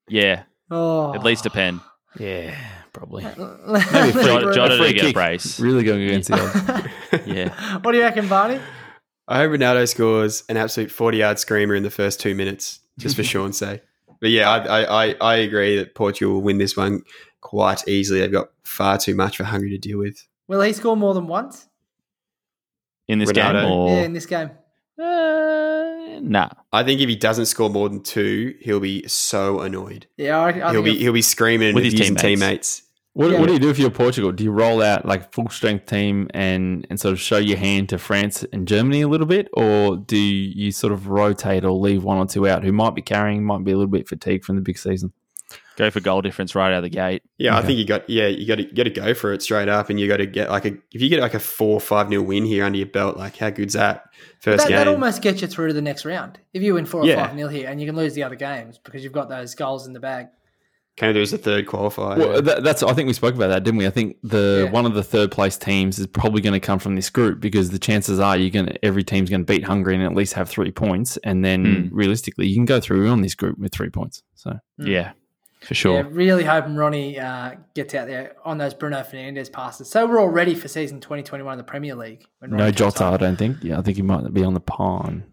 Yeah, 0.09 0.43
Oh, 0.71 1.15
at 1.15 1.23
least 1.25 1.47
a 1.47 1.51
pen. 1.51 1.81
Yeah, 2.19 2.57
probably. 2.93 3.25
Maybe 3.25 4.13
Jota, 4.13 4.53
Jota 4.53 4.75
a 4.75 4.79
free 4.79 4.93
get 4.93 5.03
a 5.03 5.07
kick. 5.07 5.15
brace. 5.15 5.59
Really 5.61 5.85
going 5.85 6.03
against 6.03 6.31
the 6.31 6.41
odds. 6.41 7.27
Yeah. 7.27 7.79
What 7.79 7.93
do 7.93 7.99
you 7.99 8.05
reckon, 8.05 8.29
Barney? 8.29 8.61
I 9.29 9.39
hope 9.39 9.53
Ronaldo 9.53 9.89
scores 9.89 10.45
an 10.49 10.57
absolute 10.57 10.91
40 10.91 11.19
yard 11.19 11.39
screamer 11.39 11.75
in 11.75 11.83
the 11.83 11.91
first 11.91 12.21
two 12.21 12.35
minutes, 12.35 12.81
just 12.99 13.17
for 13.17 13.23
Sean's 13.25 13.59
sake. 13.59 13.83
But 14.21 14.31
yeah, 14.31 14.51
I, 14.51 14.59
I, 14.83 15.05
I, 15.09 15.15
I 15.21 15.35
agree 15.37 15.77
that 15.77 15.95
Portugal 15.95 16.35
will 16.35 16.43
win 16.43 16.59
this 16.59 16.77
one 16.77 17.03
quite 17.41 17.87
easily. 17.89 18.21
They've 18.21 18.33
got 18.33 18.49
far 18.65 18.99
too 18.99 19.15
much 19.15 19.37
for 19.37 19.45
Hungary 19.45 19.71
to 19.71 19.79
deal 19.79 19.99
with. 19.99 20.27
Will 20.49 20.61
he 20.63 20.73
score 20.73 20.97
more 20.97 21.15
than 21.15 21.27
once? 21.27 21.69
In 23.09 23.19
this 23.21 23.31
game, 23.33 23.55
or 23.57 23.89
Yeah, 23.91 24.03
in 24.03 24.13
this 24.13 24.27
game. 24.27 24.51
uh, 24.99 26.19
nah. 26.21 26.49
I 26.73 26.83
think 26.83 27.01
if 27.01 27.09
he 27.09 27.17
doesn't 27.17 27.47
score 27.47 27.71
more 27.71 27.89
than 27.89 28.03
two, 28.03 28.55
he'll 28.61 28.81
be 28.81 29.07
so 29.07 29.61
annoyed. 29.61 30.07
Yeah, 30.17 30.39
I, 30.39 30.49
I 30.49 30.53
he'll 30.73 30.83
think 30.83 30.97
be 30.97 30.99
he'll 30.99 31.13
be 31.13 31.23
screaming 31.23 31.75
With 31.75 31.85
his 31.85 31.95
teammates. 31.95 32.23
teammates. 32.23 32.83
What, 33.17 33.31
Yeah. 33.31 33.41
what 33.41 33.47
do 33.47 33.55
you 33.55 33.59
do 33.59 33.71
if 33.71 33.79
you're 33.79 33.89
Portugal? 33.89 34.31
Do 34.31 34.45
you 34.45 34.51
roll 34.51 34.83
out 34.83 35.07
like 35.07 35.33
full 35.33 35.49
strength 35.49 35.87
team 35.87 36.29
and, 36.35 36.87
and 36.91 37.01
sort 37.01 37.13
of 37.15 37.19
show 37.19 37.39
your 37.39 37.57
hand 37.57 37.89
to 37.89 37.99
France 37.99 38.45
and 38.53 38.69
Germany 38.69 39.01
a 39.01 39.09
little 39.09 39.27
bit, 39.27 39.49
or 39.55 39.97
do 39.97 40.19
you 40.19 40.71
sort 40.71 40.93
of 40.93 41.09
rotate 41.09 41.65
or 41.65 41.71
leave 41.71 42.05
one 42.05 42.19
or 42.19 42.27
two 42.27 42.47
out 42.47 42.63
who 42.63 42.73
might 42.73 42.95
be 42.95 43.01
carrying, 43.01 43.43
might 43.43 43.65
be 43.65 43.73
a 43.73 43.75
little 43.75 43.91
bit 43.91 44.07
fatigued 44.07 44.45
from 44.45 44.57
the 44.57 44.61
big 44.61 44.77
season? 44.77 45.15
Go 45.77 45.91
for 45.91 46.01
goal 46.01 46.21
difference 46.21 46.55
right 46.55 46.73
out 46.73 46.79
of 46.79 46.83
the 46.83 46.91
gate. 46.91 47.23
Yeah, 47.39 47.57
I 47.57 47.63
think 47.63 47.79
you 47.79 47.87
got 47.87 48.09
yeah 48.09 48.27
you 48.27 48.47
got 48.47 48.57
to 48.57 48.65
got 48.65 48.83
to 48.83 48.91
go 48.91 49.15
for 49.15 49.33
it 49.33 49.41
straight 49.41 49.69
up, 49.71 49.89
and 49.89 49.99
you 49.99 50.09
got 50.09 50.19
to 50.19 50.27
get 50.27 50.51
like 50.51 50.67
a 50.67 50.73
if 50.93 51.01
you 51.01 51.09
get 51.09 51.21
like 51.21 51.33
a 51.35 51.39
four 51.39 51.81
five 51.81 52.11
nil 52.11 52.23
win 52.23 52.45
here 52.45 52.65
under 52.67 52.77
your 52.79 52.87
belt, 52.89 53.17
like 53.17 53.37
how 53.39 53.49
good's 53.49 53.73
that 53.75 54.05
first 54.41 54.65
that, 54.65 54.69
game? 54.69 54.77
that 54.77 54.89
almost 54.89 55.23
gets 55.23 55.41
you 55.41 55.49
through 55.49 55.69
to 55.69 55.75
the 55.75 55.81
next 55.83 56.05
round. 56.05 56.39
If 56.53 56.63
you 56.63 56.75
win 56.75 56.85
four 56.85 57.01
or 57.03 57.07
Yeah. 57.07 57.27
five 57.27 57.35
nil 57.35 57.49
here, 57.49 57.69
and 57.69 57.81
you 57.81 57.87
can 57.87 57.97
lose 57.97 58.13
the 58.15 58.23
other 58.25 58.37
games 58.37 58.79
because 58.83 59.03
you've 59.05 59.13
got 59.15 59.29
those 59.31 59.55
goals 59.55 59.87
in 59.87 59.95
the 59.95 60.01
bag. 60.01 60.27
Can 60.97 61.13
do 61.13 61.21
as 61.21 61.31
the 61.31 61.37
third 61.39 61.67
qualifier. 61.67 62.17
Well, 62.17 62.41
that, 62.41 62.63
that's 62.65 62.83
I 62.83 62.95
think 62.95 63.07
we 63.07 63.13
spoke 63.13 63.35
about 63.35 63.49
that, 63.49 63.65
didn't 63.65 63.77
we? 63.77 63.87
I 63.87 63.91
think 63.91 64.17
the 64.23 64.63
Yeah. 64.65 64.71
one 64.73 64.87
of 64.87 64.95
the 64.95 65.03
third 65.03 65.31
place 65.31 65.59
teams 65.59 65.99
is 65.99 66.07
probably 66.07 66.41
going 66.41 66.55
to 66.55 66.61
come 66.61 66.79
from 66.79 66.97
this 66.97 67.11
group 67.11 67.39
because 67.39 67.69
the 67.69 67.79
chances 67.79 68.19
are 68.19 68.35
you're 68.37 68.49
going 68.51 68.67
to 68.67 68.83
every 68.85 69.05
team's 69.05 69.29
going 69.29 69.45
to 69.45 69.53
beat 69.53 69.65
Hungary 69.65 69.95
and 69.95 70.03
at 70.05 70.15
least 70.15 70.33
have 70.33 70.49
three 70.49 70.71
points, 70.71 71.19
and 71.19 71.45
then 71.45 71.91
realistically 71.93 72.47
you 72.47 72.55
can 72.55 72.65
go 72.65 72.81
through 72.81 73.09
on 73.11 73.21
this 73.21 73.35
group 73.35 73.59
with 73.59 73.73
three 73.73 73.91
points. 73.91 74.23
So 74.37 74.59
Yeah, 74.79 75.13
for 75.61 75.75
sure. 75.75 75.97
Yeah, 75.97 76.05
really 76.11 76.45
hoping 76.45 76.77
Ronnie 76.77 77.19
uh, 77.21 77.57
gets 77.75 77.95
out 77.95 78.07
there 78.07 78.37
on 78.43 78.57
those 78.57 78.73
Bruno 78.73 79.03
Fernandes 79.03 79.53
passes. 79.53 79.91
So 79.91 80.07
we're 80.07 80.19
all 80.19 80.31
ready 80.31 80.55
for 80.55 80.69
season 80.69 81.01
2021 81.01 81.53
of 81.53 81.59
the 81.59 81.65
Premier 81.65 81.95
League. 81.95 82.25
when 82.39 82.53
no 82.53 82.57
Ronnie 82.57 82.73
comes 82.73 82.95
Jota, 82.95 83.05
I 83.05 83.17
don't 83.19 83.37
think. 83.37 83.59
Yeah, 83.63 83.79
I 83.79 83.83
think 83.83 83.97
he 83.97 84.03
might 84.03 84.33
be 84.33 84.43
on 84.45 84.55
the 84.55 84.61
pawn. 84.61 85.25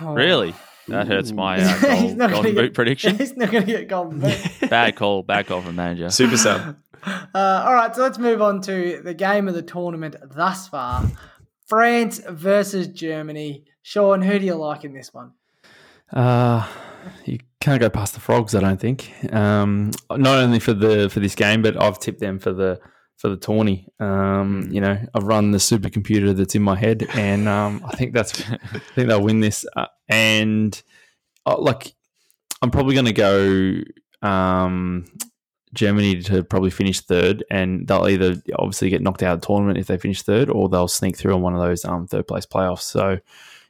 Oh. 0.00 0.14
Really? 0.14 0.54
That 0.88 1.06
hurts 1.06 1.32
my 1.32 1.56
uh, 1.62 1.68
He's 1.96 2.10
goal, 2.10 2.14
not 2.16 2.30
gonna 2.30 2.42
get- 2.48 2.54
boot 2.56 2.74
prediction. 2.74 3.16
He's 3.18 3.36
not 3.36 3.50
going 3.50 3.64
to 3.66 3.70
get 3.72 3.88
golden 3.88 4.20
boot. 4.20 4.38
bad 4.70 4.96
call. 4.96 5.22
Bad 5.22 5.46
call 5.46 5.60
from 5.62 5.76
manager. 5.76 6.10
Super 6.10 6.36
sub. 6.36 6.76
Uh, 7.04 7.18
all 7.34 7.74
right, 7.74 7.94
so 7.94 8.02
let's 8.02 8.18
move 8.18 8.40
on 8.40 8.60
to 8.62 9.00
the 9.04 9.14
game 9.14 9.48
of 9.48 9.54
the 9.54 9.62
tournament 9.62 10.16
thus 10.22 10.68
far 10.68 11.04
France 11.66 12.20
versus 12.28 12.86
Germany. 12.88 13.64
Sean, 13.82 14.22
who 14.22 14.38
do 14.38 14.46
you 14.46 14.54
like 14.54 14.84
in 14.84 14.92
this 14.92 15.12
one? 15.12 15.32
Uh, 16.12 16.66
you 17.24 17.38
can't 17.60 17.80
go 17.80 17.90
past 17.90 18.14
the 18.14 18.20
frogs, 18.20 18.54
I 18.54 18.60
don't 18.60 18.78
think. 18.80 19.12
Um, 19.32 19.90
not 20.10 20.38
only 20.38 20.60
for 20.60 20.74
the 20.74 21.08
for 21.10 21.18
this 21.20 21.34
game, 21.34 21.62
but 21.62 21.80
I've 21.80 21.98
tipped 21.98 22.20
them 22.20 22.38
for 22.38 22.52
the 22.52 22.80
for 23.22 23.28
the 23.28 23.36
Tawny. 23.36 23.88
Um, 24.00 24.68
you 24.72 24.80
know, 24.80 24.98
I've 25.14 25.22
run 25.22 25.52
the 25.52 25.58
supercomputer 25.58 26.36
that's 26.36 26.56
in 26.56 26.62
my 26.62 26.76
head, 26.76 27.06
and 27.14 27.48
um, 27.48 27.80
I 27.86 27.94
think 27.94 28.14
that's 28.14 28.42
I 28.50 28.78
think 28.96 29.08
they'll 29.08 29.22
win 29.22 29.38
this. 29.38 29.64
Uh, 29.76 29.86
and 30.08 30.82
uh, 31.46 31.56
like, 31.56 31.94
I'm 32.60 32.72
probably 32.72 32.94
going 32.94 33.06
to 33.06 33.12
go 33.12 34.28
um, 34.28 35.04
Germany 35.72 36.20
to 36.22 36.42
probably 36.42 36.70
finish 36.70 37.00
third, 37.00 37.44
and 37.48 37.86
they'll 37.86 38.08
either 38.08 38.42
obviously 38.56 38.90
get 38.90 39.02
knocked 39.02 39.22
out 39.22 39.34
of 39.34 39.40
the 39.40 39.46
tournament 39.46 39.78
if 39.78 39.86
they 39.86 39.98
finish 39.98 40.22
third, 40.22 40.50
or 40.50 40.68
they'll 40.68 40.88
sneak 40.88 41.16
through 41.16 41.34
on 41.34 41.42
one 41.42 41.54
of 41.54 41.60
those 41.60 41.84
um, 41.84 42.08
third 42.08 42.26
place 42.26 42.44
playoffs. 42.44 42.82
So 42.82 43.18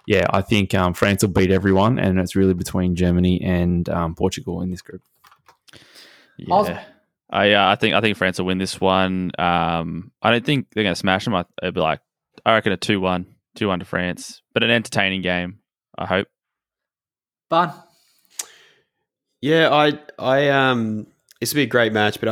yeah, 0.07 0.27
I 0.31 0.41
think 0.41 0.75
um, 0.75 0.95
France 0.95 1.23
will 1.23 1.31
beat 1.31 1.51
everyone, 1.51 1.99
and 1.99 2.19
it's 2.19 2.35
really 2.35 2.55
between 2.55 2.97
Germany 2.97 3.43
and 3.43 3.87
um, 3.91 4.15
Portugal 4.15 4.63
in 4.63 4.71
this 4.71 4.81
group. 4.81 5.03
Yeah. 6.39 6.55
I 6.55 6.85
uh, 7.33 7.69
I 7.69 7.77
think 7.77 7.95
I 7.95 8.01
think 8.01 8.17
France 8.17 8.39
will 8.39 8.47
win 8.47 8.59
this 8.59 8.81
one. 8.81 9.33
Um, 9.39 10.13
I 10.23 10.31
don't 10.31 10.45
think 10.45 10.69
they're 10.73 10.85
going 10.85 10.95
to 10.95 10.99
smash 10.99 11.25
them. 11.25 11.35
I, 11.35 11.45
it'll 11.63 11.73
be 11.73 11.81
like 11.81 12.01
I 12.45 12.55
reckon 12.55 12.73
a 12.73 12.77
2-1, 12.77 13.27
2-1 13.57 13.79
to 13.81 13.85
France, 13.85 14.43
but 14.53 14.63
an 14.63 14.71
entertaining 14.71 15.23
game. 15.23 15.59
I 15.97 16.07
hope. 16.07 16.29
Bun. 17.49 17.73
Yeah, 19.41 19.71
I, 19.71 19.99
I, 20.19 20.49
um, 20.51 21.07
this 21.41 21.53
will 21.53 21.59
be 21.59 21.63
a 21.63 21.67
great 21.67 21.93
match, 21.93 22.21
but 22.21 22.29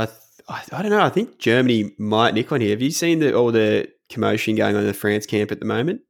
I, 0.48 0.52
I, 0.52 0.62
I 0.72 0.82
don't 0.82 0.90
know. 0.90 1.02
I 1.02 1.10
think 1.10 1.38
Germany 1.38 1.92
might 1.98 2.34
nick 2.34 2.50
one 2.50 2.60
here. 2.60 2.70
Have 2.70 2.82
you 2.82 2.90
seen 2.90 3.18
the, 3.18 3.34
all 3.34 3.52
the 3.52 3.88
commotion 4.08 4.54
going 4.54 4.76
on 4.76 4.82
in 4.82 4.86
the 4.86 4.94
France 4.94 5.26
camp 5.26 5.50
at 5.52 5.58
the 5.60 5.66
moment? 5.66 6.02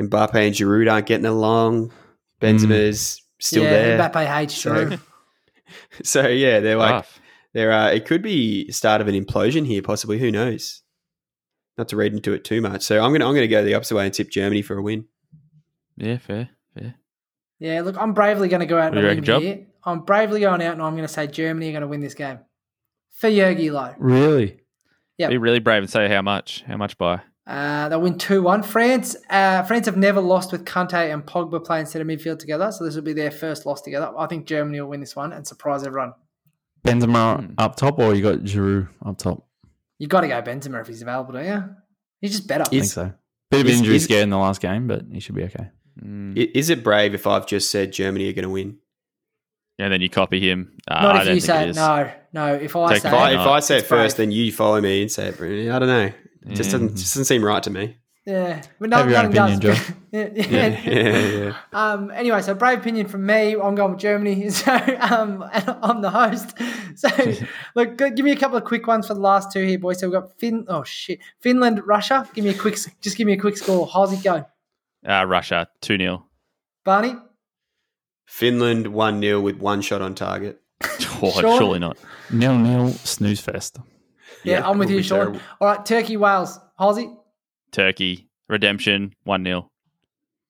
Mbappe 0.00 0.34
and 0.34 0.54
Giroud 0.54 0.90
aren't 0.90 1.06
getting 1.06 1.26
along. 1.26 1.92
Benzema's 2.40 3.20
still 3.40 3.64
yeah, 3.64 3.70
there. 3.70 3.98
Mbappe 3.98 4.26
hates 4.26 4.54
So- 4.54 4.72
Giroud. 4.72 5.00
So 6.04 6.28
yeah, 6.28 6.60
they're 6.60 6.76
like, 6.76 6.90
Tough. 6.90 7.20
There. 7.54 7.72
are 7.72 7.92
it 7.92 8.06
could 8.06 8.22
be 8.22 8.70
start 8.70 9.00
of 9.00 9.08
an 9.08 9.14
implosion 9.14 9.66
here, 9.66 9.82
possibly. 9.82 10.18
Who 10.18 10.30
knows? 10.30 10.82
Not 11.78 11.88
to 11.88 11.96
read 11.96 12.12
into 12.12 12.32
it 12.32 12.44
too 12.44 12.60
much. 12.60 12.82
So 12.82 13.02
I'm 13.02 13.12
gonna, 13.12 13.26
I'm 13.26 13.34
gonna 13.34 13.48
go 13.48 13.64
the 13.64 13.74
opposite 13.74 13.94
way 13.96 14.04
and 14.04 14.14
tip 14.14 14.30
Germany 14.30 14.62
for 14.62 14.76
a 14.76 14.82
win. 14.82 15.06
Yeah, 15.96 16.18
fair, 16.18 16.50
fair. 16.74 16.94
Yeah, 17.58 17.82
look, 17.82 17.96
I'm 17.98 18.12
bravely 18.12 18.48
going 18.48 18.60
to 18.60 18.66
go 18.66 18.76
out 18.78 18.90
What 18.92 18.98
on 18.98 19.04
do 19.04 19.08
a 19.08 19.10
you 19.14 19.14
limb 19.14 19.18
reckon, 19.18 19.24
Job? 19.24 19.42
here. 19.42 19.66
I'm 19.84 20.00
bravely 20.00 20.40
going 20.40 20.62
out 20.62 20.72
and 20.72 20.82
I'm 20.82 20.94
going 20.94 21.06
to 21.06 21.12
say 21.12 21.28
Germany 21.28 21.68
are 21.68 21.72
going 21.72 21.82
to 21.82 21.86
win 21.88 22.00
this 22.00 22.14
game. 22.14 22.40
For 23.12 23.28
Jogi 23.30 23.70
Löw. 23.70 23.94
Really? 23.98 24.60
Yeah. 25.16 25.28
Be 25.28 25.38
really 25.38 25.60
brave 25.60 25.82
and 25.82 25.90
say 25.90 26.08
how 26.08 26.22
much. 26.22 26.64
How 26.66 26.76
much 26.76 26.98
by? 26.98 27.20
Uh, 27.46 27.88
they'll 27.88 28.00
win 28.00 28.18
2 28.18 28.42
1. 28.42 28.62
France 28.64 29.14
uh, 29.30 29.62
France 29.64 29.86
have 29.86 29.96
never 29.96 30.20
lost 30.20 30.50
with 30.50 30.64
Kante 30.64 31.12
and 31.12 31.24
Pogba 31.24 31.64
playing 31.64 31.86
centre 31.86 32.04
midfield 32.04 32.38
together, 32.38 32.72
so 32.72 32.84
this 32.84 32.94
will 32.96 33.02
be 33.02 33.12
their 33.12 33.30
first 33.30 33.66
loss 33.66 33.82
together. 33.82 34.12
I 34.16 34.26
think 34.26 34.46
Germany 34.46 34.80
will 34.80 34.88
win 34.88 35.00
this 35.00 35.14
one 35.14 35.32
and 35.32 35.46
surprise 35.46 35.84
everyone. 35.86 36.14
Benzema 36.86 37.40
Hmm. 37.46 37.54
up 37.58 37.76
top, 37.76 37.98
or 37.98 38.14
you 38.14 38.22
got 38.22 38.38
Giroud 38.40 38.88
up 39.04 39.18
top? 39.18 39.46
You've 39.98 40.10
got 40.10 40.22
to 40.22 40.28
go 40.28 40.42
Benzema 40.42 40.80
if 40.80 40.88
he's 40.88 41.02
available, 41.02 41.32
don't 41.34 41.46
you? 41.46 41.64
He's 42.20 42.32
just 42.32 42.48
better. 42.48 42.62
I 42.62 42.70
think 42.70 42.82
Is- 42.84 42.92
so. 42.92 43.12
Bit 43.50 43.60
of 43.60 43.66
is- 43.68 43.78
injury 43.78 43.96
is- 43.96 44.04
scare 44.04 44.22
in 44.22 44.30
the 44.30 44.38
last 44.38 44.60
game, 44.60 44.86
but 44.88 45.04
he 45.12 45.20
should 45.20 45.34
be 45.34 45.44
okay. 45.44 45.68
Mm. 46.02 46.36
Is 46.54 46.70
it 46.70 46.82
brave 46.82 47.12
if 47.14 47.26
I've 47.26 47.46
just 47.46 47.70
said 47.70 47.92
Germany 47.92 48.28
are 48.28 48.32
going 48.32 48.44
to 48.44 48.48
win? 48.50 48.78
And 49.78 49.92
then 49.92 50.00
you 50.00 50.08
copy 50.08 50.40
him. 50.40 50.72
Uh, 50.88 51.02
Not 51.02 51.16
I 51.16 51.20
if 51.20 51.24
don't 51.26 51.34
you 51.34 51.40
say 51.40 51.62
it 51.62 51.66
it. 51.66 51.70
is. 51.70 51.76
No, 51.76 52.10
no. 52.32 52.54
If 52.54 52.74
I 52.76 52.92
Take 52.94 53.02
say 53.02 53.08
If 53.08 53.14
I, 53.14 53.30
it, 53.30 53.34
if. 53.34 53.40
I 53.40 53.60
say 53.60 53.74
it 53.76 53.78
It's 53.80 53.88
brave. 53.88 54.00
first, 54.02 54.16
then 54.16 54.30
you 54.30 54.52
follow 54.52 54.80
me 54.80 55.02
and 55.02 55.10
say 55.10 55.28
it. 55.28 55.36
Bruni. 55.36 55.70
I 55.70 55.78
don't 55.78 55.88
know. 55.88 56.04
It 56.06 56.54
just 56.54 56.70
Yeah. 56.70 56.78
doesn't, 56.78 56.96
just 56.96 57.14
doesn't 57.14 57.24
seem 57.26 57.44
right 57.44 57.62
to 57.62 57.70
me. 57.70 57.96
Yeah, 58.24 58.62
but 58.78 58.92
Have 58.92 59.06
no, 59.06 59.10
your 59.10 59.18
own 59.20 59.26
opinion, 59.26 59.58
does. 59.58 59.78
Joe. 59.86 59.94
yeah, 60.12 60.28
Yeah, 60.34 60.46
yeah. 60.48 60.80
yeah, 60.84 61.18
yeah. 61.18 61.54
Um, 61.72 62.10
anyway, 62.12 62.40
so 62.42 62.54
brave 62.54 62.78
opinion 62.78 63.08
from 63.08 63.26
me. 63.26 63.54
I'm 63.54 63.74
going 63.74 63.92
with 63.92 64.00
Germany. 64.00 64.48
So 64.50 64.72
um, 65.00 65.44
and 65.52 65.76
I'm 65.82 66.00
the 66.02 66.10
host. 66.10 66.56
So 66.94 67.08
look, 67.74 67.96
give 67.98 68.20
me 68.24 68.30
a 68.32 68.36
couple 68.36 68.56
of 68.58 68.64
quick 68.64 68.86
ones 68.86 69.06
for 69.08 69.14
the 69.14 69.20
last 69.20 69.50
two 69.50 69.64
here, 69.64 69.78
boys. 69.78 69.98
So 70.00 70.06
we've 70.08 70.20
got 70.20 70.38
Fin. 70.38 70.64
Oh 70.68 70.84
shit, 70.84 71.18
Finland, 71.40 71.80
Russia. 71.86 72.28
Give 72.34 72.44
me 72.44 72.50
a 72.50 72.54
quick. 72.54 72.76
Just 73.00 73.16
give 73.16 73.26
me 73.26 73.32
a 73.32 73.38
quick 73.38 73.56
score. 73.56 73.86
How's 73.92 74.12
it 74.12 74.22
going, 74.22 74.44
Uh, 75.06 75.24
Russia, 75.26 75.68
2 75.80 75.96
0. 75.98 76.24
Barney? 76.84 77.16
Finland 78.26 78.86
1 78.88 79.20
0 79.20 79.40
with 79.40 79.56
one 79.58 79.80
shot 79.82 80.00
on 80.02 80.14
target. 80.14 80.60
Oh, 81.24 81.30
surely 81.40 81.78
not. 81.78 81.96
Nil 82.30 82.56
nil 82.58 82.88
snooze 82.90 83.40
fest. 83.40 83.78
Yeah, 84.44 84.58
Yeah, 84.60 84.68
I'm 84.68 84.78
with 84.78 84.90
you, 84.90 84.96
be 84.98 85.02
Sean. 85.02 85.18
terrible. 85.18 85.40
All 85.60 85.68
right, 85.68 85.84
Turkey, 85.86 86.16
Wales. 86.16 86.58
How's 86.78 86.98
it? 86.98 87.08
Turkey, 87.72 88.28
redemption, 88.48 89.14
1 89.24 89.44
0. 89.44 89.70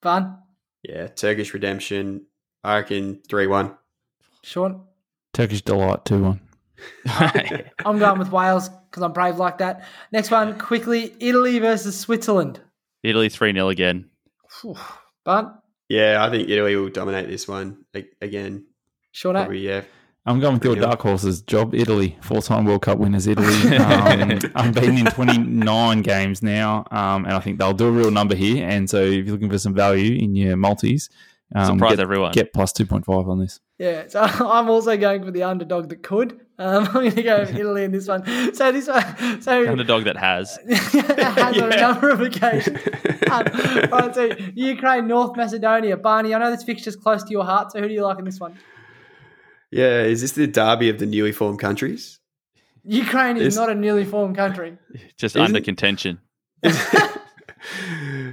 Fun. 0.02 0.38
Yeah, 0.82 1.06
Turkish 1.06 1.54
redemption. 1.54 2.26
I 2.64 2.76
reckon 2.76 3.22
3 3.28 3.46
1. 3.46 3.76
Sean. 4.42 4.84
Turkish 5.32 5.62
delight 5.62 6.04
two 6.04 6.22
one. 6.22 6.40
Ah, 7.06 7.32
I'm 7.86 7.98
going 7.98 8.18
with 8.18 8.30
Wales 8.30 8.68
because 8.68 9.02
I'm 9.02 9.12
brave 9.12 9.36
like 9.36 9.58
that. 9.58 9.86
Next 10.12 10.30
one, 10.30 10.58
quickly. 10.58 11.14
Italy 11.20 11.58
versus 11.58 11.98
Switzerland. 11.98 12.60
Italy, 13.02 13.28
3 13.28 13.52
0 13.52 13.68
again. 13.68 14.10
Phew. 14.60 14.76
Bun. 15.24 15.54
Yeah, 15.88 16.24
I 16.24 16.30
think 16.30 16.48
Italy 16.48 16.76
will 16.76 16.90
dominate 16.90 17.28
this 17.28 17.48
one 17.48 17.84
again. 18.20 18.66
Sean. 19.12 19.36
Eh? 19.36 19.40
Probably, 19.40 19.60
yeah. 19.60 19.82
I'm 20.24 20.38
going 20.38 20.54
with 20.54 20.64
your 20.64 20.74
Brilliant. 20.74 20.92
dark 20.92 21.02
horses. 21.02 21.42
Job 21.42 21.74
Italy, 21.74 22.16
four-time 22.20 22.64
World 22.64 22.82
Cup 22.82 22.98
winners. 22.98 23.26
Italy, 23.26 23.76
um, 23.76 24.38
unbeaten 24.54 24.98
in 24.98 25.06
29 25.06 26.02
games 26.02 26.42
now, 26.42 26.84
um, 26.92 27.24
and 27.24 27.34
I 27.34 27.40
think 27.40 27.58
they'll 27.58 27.72
do 27.72 27.88
a 27.88 27.90
real 27.90 28.12
number 28.12 28.36
here. 28.36 28.66
And 28.68 28.88
so, 28.88 29.02
if 29.02 29.26
you're 29.26 29.32
looking 29.34 29.50
for 29.50 29.58
some 29.58 29.74
value 29.74 30.16
in 30.22 30.36
your 30.36 30.56
multis, 30.56 31.08
um, 31.54 31.76
Surprise 31.76 31.96
get, 31.96 32.00
everyone. 32.00 32.32
get 32.32 32.52
plus 32.52 32.72
2.5 32.72 33.28
on 33.28 33.40
this. 33.40 33.60
Yeah, 33.78 34.06
so 34.06 34.20
I'm 34.22 34.70
also 34.70 34.96
going 34.96 35.24
for 35.24 35.32
the 35.32 35.42
underdog 35.42 35.88
that 35.88 36.02
could. 36.02 36.40
Um, 36.58 36.86
I'm 36.86 36.92
going 36.92 37.10
to 37.10 37.22
go 37.22 37.40
with 37.40 37.56
Italy 37.56 37.82
in 37.82 37.90
this 37.90 38.06
one. 38.06 38.24
So 38.54 38.70
this 38.70 38.86
one, 38.86 39.42
so 39.42 39.68
Underdog 39.68 40.04
that 40.04 40.16
has. 40.16 40.56
that 40.66 41.34
has 41.36 41.58
on 41.60 41.72
a 41.72 41.76
number 41.76 42.10
of 42.10 42.20
occasions. 42.20 42.78
Um, 43.28 43.44
all 43.92 43.98
right, 43.98 44.14
so 44.14 44.30
Ukraine, 44.54 45.08
North 45.08 45.36
Macedonia, 45.36 45.96
Barney. 45.96 46.32
I 46.32 46.38
know 46.38 46.50
this 46.50 46.62
fixture's 46.62 46.94
close 46.96 47.24
to 47.24 47.30
your 47.30 47.44
heart. 47.44 47.72
So 47.72 47.80
who 47.80 47.88
do 47.88 47.94
you 47.94 48.02
like 48.02 48.18
in 48.20 48.24
this 48.24 48.38
one? 48.38 48.56
Yeah, 49.72 50.02
is 50.02 50.20
this 50.20 50.32
the 50.32 50.46
derby 50.46 50.88
of 50.90 50.98
the 50.98 51.06
newly 51.06 51.32
formed 51.32 51.58
countries? 51.58 52.18
Ukraine 52.84 53.36
is 53.36 53.48
Is- 53.48 53.56
not 53.56 53.70
a 53.70 53.74
newly 53.74 54.04
formed 54.04 54.36
country. 54.36 54.76
Just 55.16 55.34
Isn't- 55.36 55.46
under 55.46 55.60
contention. 55.60 56.20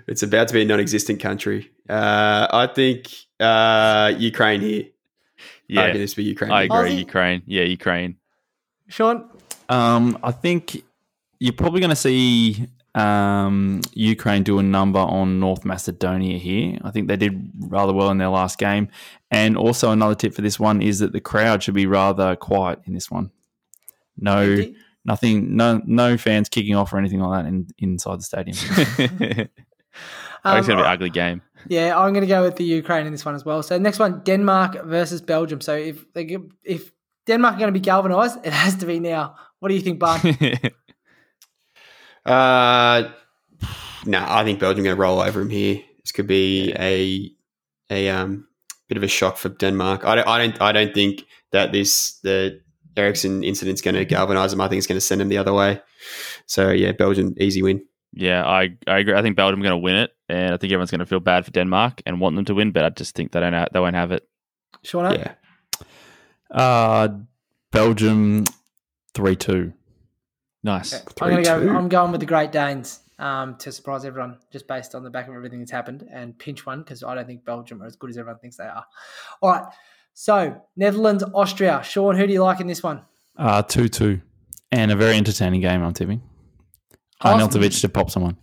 it's 0.07 0.23
about 0.23 0.47
to 0.49 0.53
be 0.53 0.61
a 0.61 0.65
non-existent 0.65 1.19
country. 1.19 1.71
Uh, 1.87 2.47
I 2.51 2.67
think 2.67 3.07
uh, 3.39 4.13
Ukraine 4.17 4.61
here. 4.61 4.83
Yeah, 5.71 5.85
reckon 5.85 6.01
this 6.01 6.15
be 6.15 6.23
Ukraine. 6.23 6.51
I 6.51 6.63
agree. 6.63 6.89
Aussie? 6.95 6.97
Ukraine. 6.97 7.43
Yeah, 7.45 7.61
Ukraine. 7.61 8.17
Sean, 8.87 9.29
Um, 9.69 10.17
I 10.23 10.31
think 10.31 10.83
you're 11.39 11.53
probably 11.53 11.79
going 11.79 11.91
to 11.91 11.95
see 11.95 12.65
um, 12.99 13.81
Ukraine 13.93 14.43
do 14.43 14.59
a 14.59 14.63
number 14.63 14.99
on 14.99 15.39
North 15.39 15.63
Macedonia 15.65 16.37
here. 16.37 16.77
I 16.83 16.91
think 16.91 17.07
they 17.07 17.17
did 17.17 17.51
rather 17.59 17.93
well 17.93 18.09
in 18.11 18.17
their 18.17 18.29
last 18.29 18.57
game. 18.57 18.89
And 19.31 19.57
also, 19.57 19.91
another 19.91 20.15
tip 20.15 20.33
for 20.33 20.41
this 20.41 20.59
one 20.59 20.81
is 20.81 20.99
that 20.99 21.11
the 21.13 21.21
crowd 21.21 21.63
should 21.63 21.75
be 21.75 21.85
rather 21.85 22.35
quiet 22.35 22.79
in 22.85 22.93
this 22.93 23.09
one. 23.11 23.31
No, 24.17 24.39
Empty? 24.39 24.75
nothing, 25.05 25.55
no, 25.55 25.81
no 25.85 26.17
fans 26.17 26.49
kicking 26.49 26.75
off 26.75 26.91
or 26.93 26.97
anything 26.97 27.19
like 27.21 27.43
that 27.43 27.47
in, 27.47 27.67
inside 27.77 28.19
the 28.19 28.23
stadium. 28.23 28.57
it's 28.99 29.49
Um, 30.43 30.53
going 30.53 30.63
to 30.63 30.75
be 30.75 30.81
an 30.81 30.85
ugly 30.93 31.09
game. 31.09 31.41
Yeah, 31.67 31.97
I'm 31.99 32.13
going 32.13 32.21
to 32.21 32.27
go 32.27 32.41
with 32.43 32.55
the 32.55 32.63
Ukraine 32.63 33.05
in 33.05 33.11
this 33.11 33.25
one 33.25 33.35
as 33.35 33.43
well. 33.45 33.61
So 33.63 33.77
next 33.77 33.99
one, 33.99 34.21
Denmark 34.23 34.85
versus 34.85 35.21
Belgium. 35.21 35.59
So 35.61 35.75
if 35.75 36.11
they 36.13 36.37
if 36.63 36.91
Denmark 37.27 37.55
are 37.55 37.59
going 37.59 37.73
to 37.73 37.79
be 37.79 37.83
galvanised, 37.83 38.39
it 38.45 38.53
has 38.53 38.75
to 38.75 38.85
be 38.85 38.99
now. 38.99 39.35
What 39.59 39.69
do 39.69 39.75
you 39.75 39.81
think, 39.81 39.99
Barn? 39.99 40.21
Uh, 42.29 43.11
no, 44.05 44.23
I 44.27 44.43
think 44.43 44.59
Belgium 44.59 44.83
going 44.83 44.95
to 44.95 45.01
roll 45.01 45.19
over 45.19 45.41
him 45.41 45.49
here. 45.49 45.81
This 46.03 46.11
could 46.11 46.27
be 46.27 46.73
a 46.77 47.31
a 47.91 48.09
um 48.09 48.47
bit 48.87 48.97
of 48.97 49.03
a 49.03 49.07
shock 49.07 49.37
for 49.37 49.49
Denmark. 49.49 50.05
I 50.05 50.15
don't, 50.15 50.27
I 50.27 50.37
don't, 50.37 50.61
I 50.61 50.71
don't 50.71 50.93
think 50.93 51.25
that 51.51 51.71
this 51.71 52.19
the 52.19 52.61
Eriksen 52.95 53.43
incident's 53.43 53.81
going 53.81 53.95
to 53.95 54.05
galvanise 54.05 54.51
them. 54.51 54.61
I 54.61 54.67
think 54.67 54.77
it's 54.77 54.87
going 54.87 54.97
to 54.97 55.01
send 55.01 55.21
them 55.21 55.29
the 55.29 55.37
other 55.37 55.53
way. 55.53 55.81
So 56.45 56.69
yeah, 56.69 56.91
Belgium 56.91 57.35
easy 57.39 57.61
win. 57.61 57.83
yeah, 58.13 58.45
I, 58.45 58.77
I 58.87 58.99
agree. 58.99 59.13
I 59.13 59.21
think 59.21 59.35
Belgium 59.35 59.59
are 59.59 59.63
going 59.63 59.71
to 59.71 59.77
win 59.77 59.95
it, 59.95 60.11
and 60.27 60.53
I 60.53 60.57
think 60.57 60.71
everyone's 60.71 60.91
going 60.91 60.99
to 60.99 61.05
feel 61.05 61.19
bad 61.19 61.45
for 61.45 61.51
Denmark 61.51 62.01
and 62.05 62.19
want 62.19 62.35
them 62.35 62.45
to 62.45 62.55
win, 62.55 62.71
but 62.71 62.83
I 62.83 62.89
just 62.89 63.15
think 63.15 63.31
they 63.31 63.39
don't. 63.39 63.53
Have, 63.53 63.69
they 63.71 63.79
won't 63.79 63.95
have 63.95 64.11
it. 64.11 64.27
Sean? 64.83 65.13
Yeah, 65.13 65.33
uh, 66.51 67.09
Belgium, 67.71 68.45
3 69.13 69.35
2. 69.35 69.73
Nice. 70.63 70.93
I'm 71.21 71.29
going 71.31 71.43
go. 71.43 71.69
I'm 71.69 71.89
going 71.89 72.11
with 72.11 72.19
the 72.19 72.25
Great 72.25 72.51
Danes 72.51 72.99
um, 73.17 73.55
to 73.57 73.71
surprise 73.71 74.05
everyone, 74.05 74.37
just 74.51 74.67
based 74.67 74.95
on 74.95 75.03
the 75.03 75.09
back 75.09 75.27
of 75.27 75.35
everything 75.35 75.59
that's 75.59 75.71
happened, 75.71 76.07
and 76.11 76.37
pinch 76.37 76.65
one 76.65 76.79
because 76.79 77.03
I 77.03 77.15
don't 77.15 77.27
think 77.27 77.45
Belgium 77.45 77.81
are 77.81 77.85
as 77.85 77.95
good 77.95 78.09
as 78.09 78.17
everyone 78.17 78.39
thinks 78.39 78.57
they 78.57 78.65
are. 78.65 78.85
All 79.41 79.51
right. 79.51 79.65
So 80.13 80.61
Netherlands, 80.75 81.23
Austria. 81.33 81.81
Sean, 81.83 82.15
who 82.15 82.27
do 82.27 82.33
you 82.33 82.43
like 82.43 82.59
in 82.59 82.67
this 82.67 82.83
one? 82.83 83.03
Uh, 83.37 83.61
2 83.61 83.87
2. 83.87 84.21
And 84.71 84.91
a 84.91 84.95
very 84.95 85.15
entertaining 85.15 85.61
game, 85.61 85.81
I'm 85.81 85.93
tipping. 85.93 86.21
Awesome. 87.21 87.49
Arnautovic 87.49 87.81
to 87.81 87.89
pop 87.89 88.11
someone. 88.11 88.37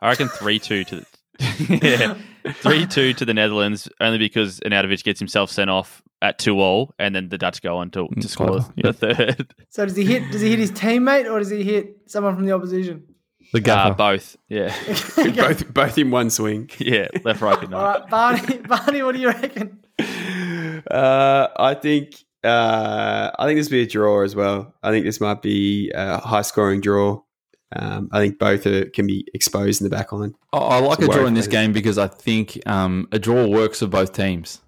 I 0.00 0.08
reckon 0.08 0.28
three 0.28 0.58
two 0.58 0.84
to 0.84 0.96
the 0.96 1.06
yeah, 2.46 2.52
three 2.54 2.86
two 2.86 3.12
to 3.14 3.24
the 3.24 3.34
Netherlands 3.34 3.88
only 4.00 4.18
because 4.18 4.60
Arnautovic 4.60 5.04
gets 5.04 5.18
himself 5.18 5.50
sent 5.50 5.70
off 5.70 6.02
at 6.22 6.38
two 6.38 6.58
all, 6.60 6.94
and 6.98 7.14
then 7.14 7.28
the 7.28 7.38
Dutch 7.38 7.62
go 7.62 7.78
on 7.78 7.90
to, 7.92 8.06
to 8.08 8.14
Mm, 8.14 8.24
score 8.28 8.46
clever, 8.48 8.72
the 8.76 8.92
third. 8.92 9.54
So 9.70 9.86
does 9.86 9.96
he 9.96 10.04
hit? 10.04 10.30
Does 10.32 10.40
he 10.40 10.50
hit 10.50 10.58
his 10.58 10.72
teammate 10.72 11.30
or 11.30 11.38
does 11.38 11.50
he 11.50 11.62
hit 11.64 11.96
someone 12.06 12.34
from 12.36 12.44
the 12.46 12.52
opposition? 12.52 13.04
The 13.52 13.72
Uh, 13.72 13.94
both, 13.94 14.36
yeah, 14.48 14.74
both 15.16 15.74
both 15.74 15.98
in 15.98 16.10
one 16.10 16.30
swing. 16.30 16.70
yeah, 16.78 17.08
left, 17.24 17.40
right, 17.40 17.58
good 17.58 17.72
All 17.74 17.80
night. 17.82 18.00
right, 18.00 18.10
Barney. 18.10 18.58
Barney, 18.58 19.02
what 19.02 19.14
do 19.14 19.20
you 19.20 19.28
reckon? 19.28 19.80
Uh, 20.90 21.48
I 21.56 21.74
think 21.74 22.14
uh, 22.44 23.30
I 23.38 23.46
think 23.46 23.58
this 23.58 23.66
will 23.68 23.78
be 23.78 23.82
a 23.82 23.86
draw 23.86 24.22
as 24.22 24.34
well. 24.36 24.74
I 24.82 24.90
think 24.90 25.04
this 25.04 25.20
might 25.20 25.42
be 25.42 25.90
a 25.94 26.18
high 26.18 26.42
scoring 26.42 26.80
draw. 26.80 27.22
Um, 27.74 28.08
I 28.12 28.18
think 28.20 28.38
both 28.38 28.66
are, 28.66 28.86
can 28.86 29.06
be 29.06 29.26
exposed 29.34 29.80
in 29.80 29.88
the 29.88 29.94
back 29.94 30.10
line. 30.12 30.34
I, 30.52 30.58
I 30.58 30.78
like 30.80 30.98
It's 30.98 31.08
a 31.08 31.10
a 31.10 31.14
draw 31.14 31.26
in 31.26 31.34
this 31.34 31.46
game 31.46 31.72
because 31.72 31.98
I 31.98 32.08
think 32.08 32.58
um, 32.66 33.06
a 33.12 33.18
draw 33.18 33.46
works 33.46 33.78
for 33.80 33.86
both 33.86 34.12
teams, 34.12 34.60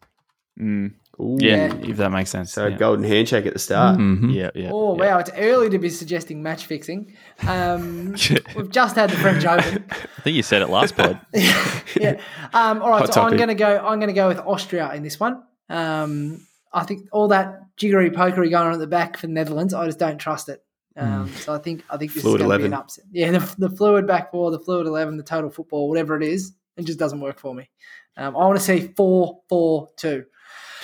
Mm, 0.61 0.95
Ooh. 1.23 1.37
Yeah. 1.41 1.73
if 1.83 1.97
that 1.99 2.11
makes 2.11 2.31
sense. 2.31 2.53
So 2.53 2.67
yeah. 2.67 2.77
golden 2.77 3.05
handshake 3.05 3.47
at 3.47 3.53
the 3.53 3.59
start. 3.59 3.99
Mhm. 3.99 4.35
yeah, 4.35 4.51
yeah. 4.55 4.71
Oh 4.73 4.97
yeah. 4.97 5.15
wow, 5.15 5.19
it's 5.19 5.31
early 5.37 5.71
to 5.71 5.79
be 5.79 5.89
suggesting 5.89 6.43
match 6.43 6.67
fixing. 6.67 7.15
Um, 7.47 8.15
we've 8.57 8.71
just 8.71 8.97
had 8.97 9.11
the 9.11 9.17
French 9.17 9.45
Open. 9.45 9.85
I 9.91 10.21
think 10.23 10.37
you 10.37 10.43
said 10.43 10.63
it 10.63 10.69
last 10.69 10.97
pod. 10.97 11.21
yeah. 11.35 12.21
Um, 12.53 12.83
all 12.83 12.91
right, 12.91 13.01
Hot 13.01 13.15
so 13.15 13.23
I'm 13.23 13.37
going 13.37 13.49
to 13.49 13.55
go. 13.55 13.79
I'm 13.79 13.99
going 14.01 14.09
to 14.09 14.15
go 14.15 14.29
with 14.29 14.39
Austria 14.39 14.93
in 14.95 15.03
this 15.03 15.21
one. 15.21 15.43
Um, 15.69 16.47
I 16.73 16.85
think 16.85 17.09
all 17.13 17.29
that 17.29 17.61
jiggery 17.77 18.11
pokery 18.11 18.51
going 18.51 18.67
on 18.67 18.73
at 18.73 18.79
the 18.79 18.87
back 18.87 19.17
for 19.17 19.27
the 19.27 19.33
Netherlands, 19.33 19.75
I 19.75 19.87
just 19.87 19.99
don't 19.99 20.19
trust 20.19 20.49
it. 20.49 20.65
Um, 20.97 21.29
So 21.35 21.55
I 21.55 21.59
think 21.59 21.85
I 21.89 21.97
think 21.97 22.13
this 22.13 22.23
Fluid 22.23 22.41
is 22.41 22.47
going 22.47 22.59
to 22.59 22.63
be 22.63 22.67
an 22.67 22.75
upset. 22.75 23.05
Yeah, 23.11 23.31
the, 23.31 23.55
the 23.69 23.71
fluid 23.77 24.07
back 24.07 24.31
four, 24.31 24.51
the 24.51 24.59
fluid 24.59 24.87
eleven, 24.87 25.17
the 25.17 25.23
total 25.23 25.51
football, 25.51 25.89
whatever 25.89 26.17
it 26.17 26.23
is, 26.23 26.53
it 26.77 26.85
just 26.85 26.99
doesn't 26.99 27.21
work 27.21 27.39
for 27.39 27.55
me. 27.55 27.71
Um, 28.17 28.37
I 28.37 28.41
want 28.41 28.59
to 28.59 28.65
see 28.65 28.93
four, 28.97 29.41
four, 29.49 29.89
two. 29.97 30.25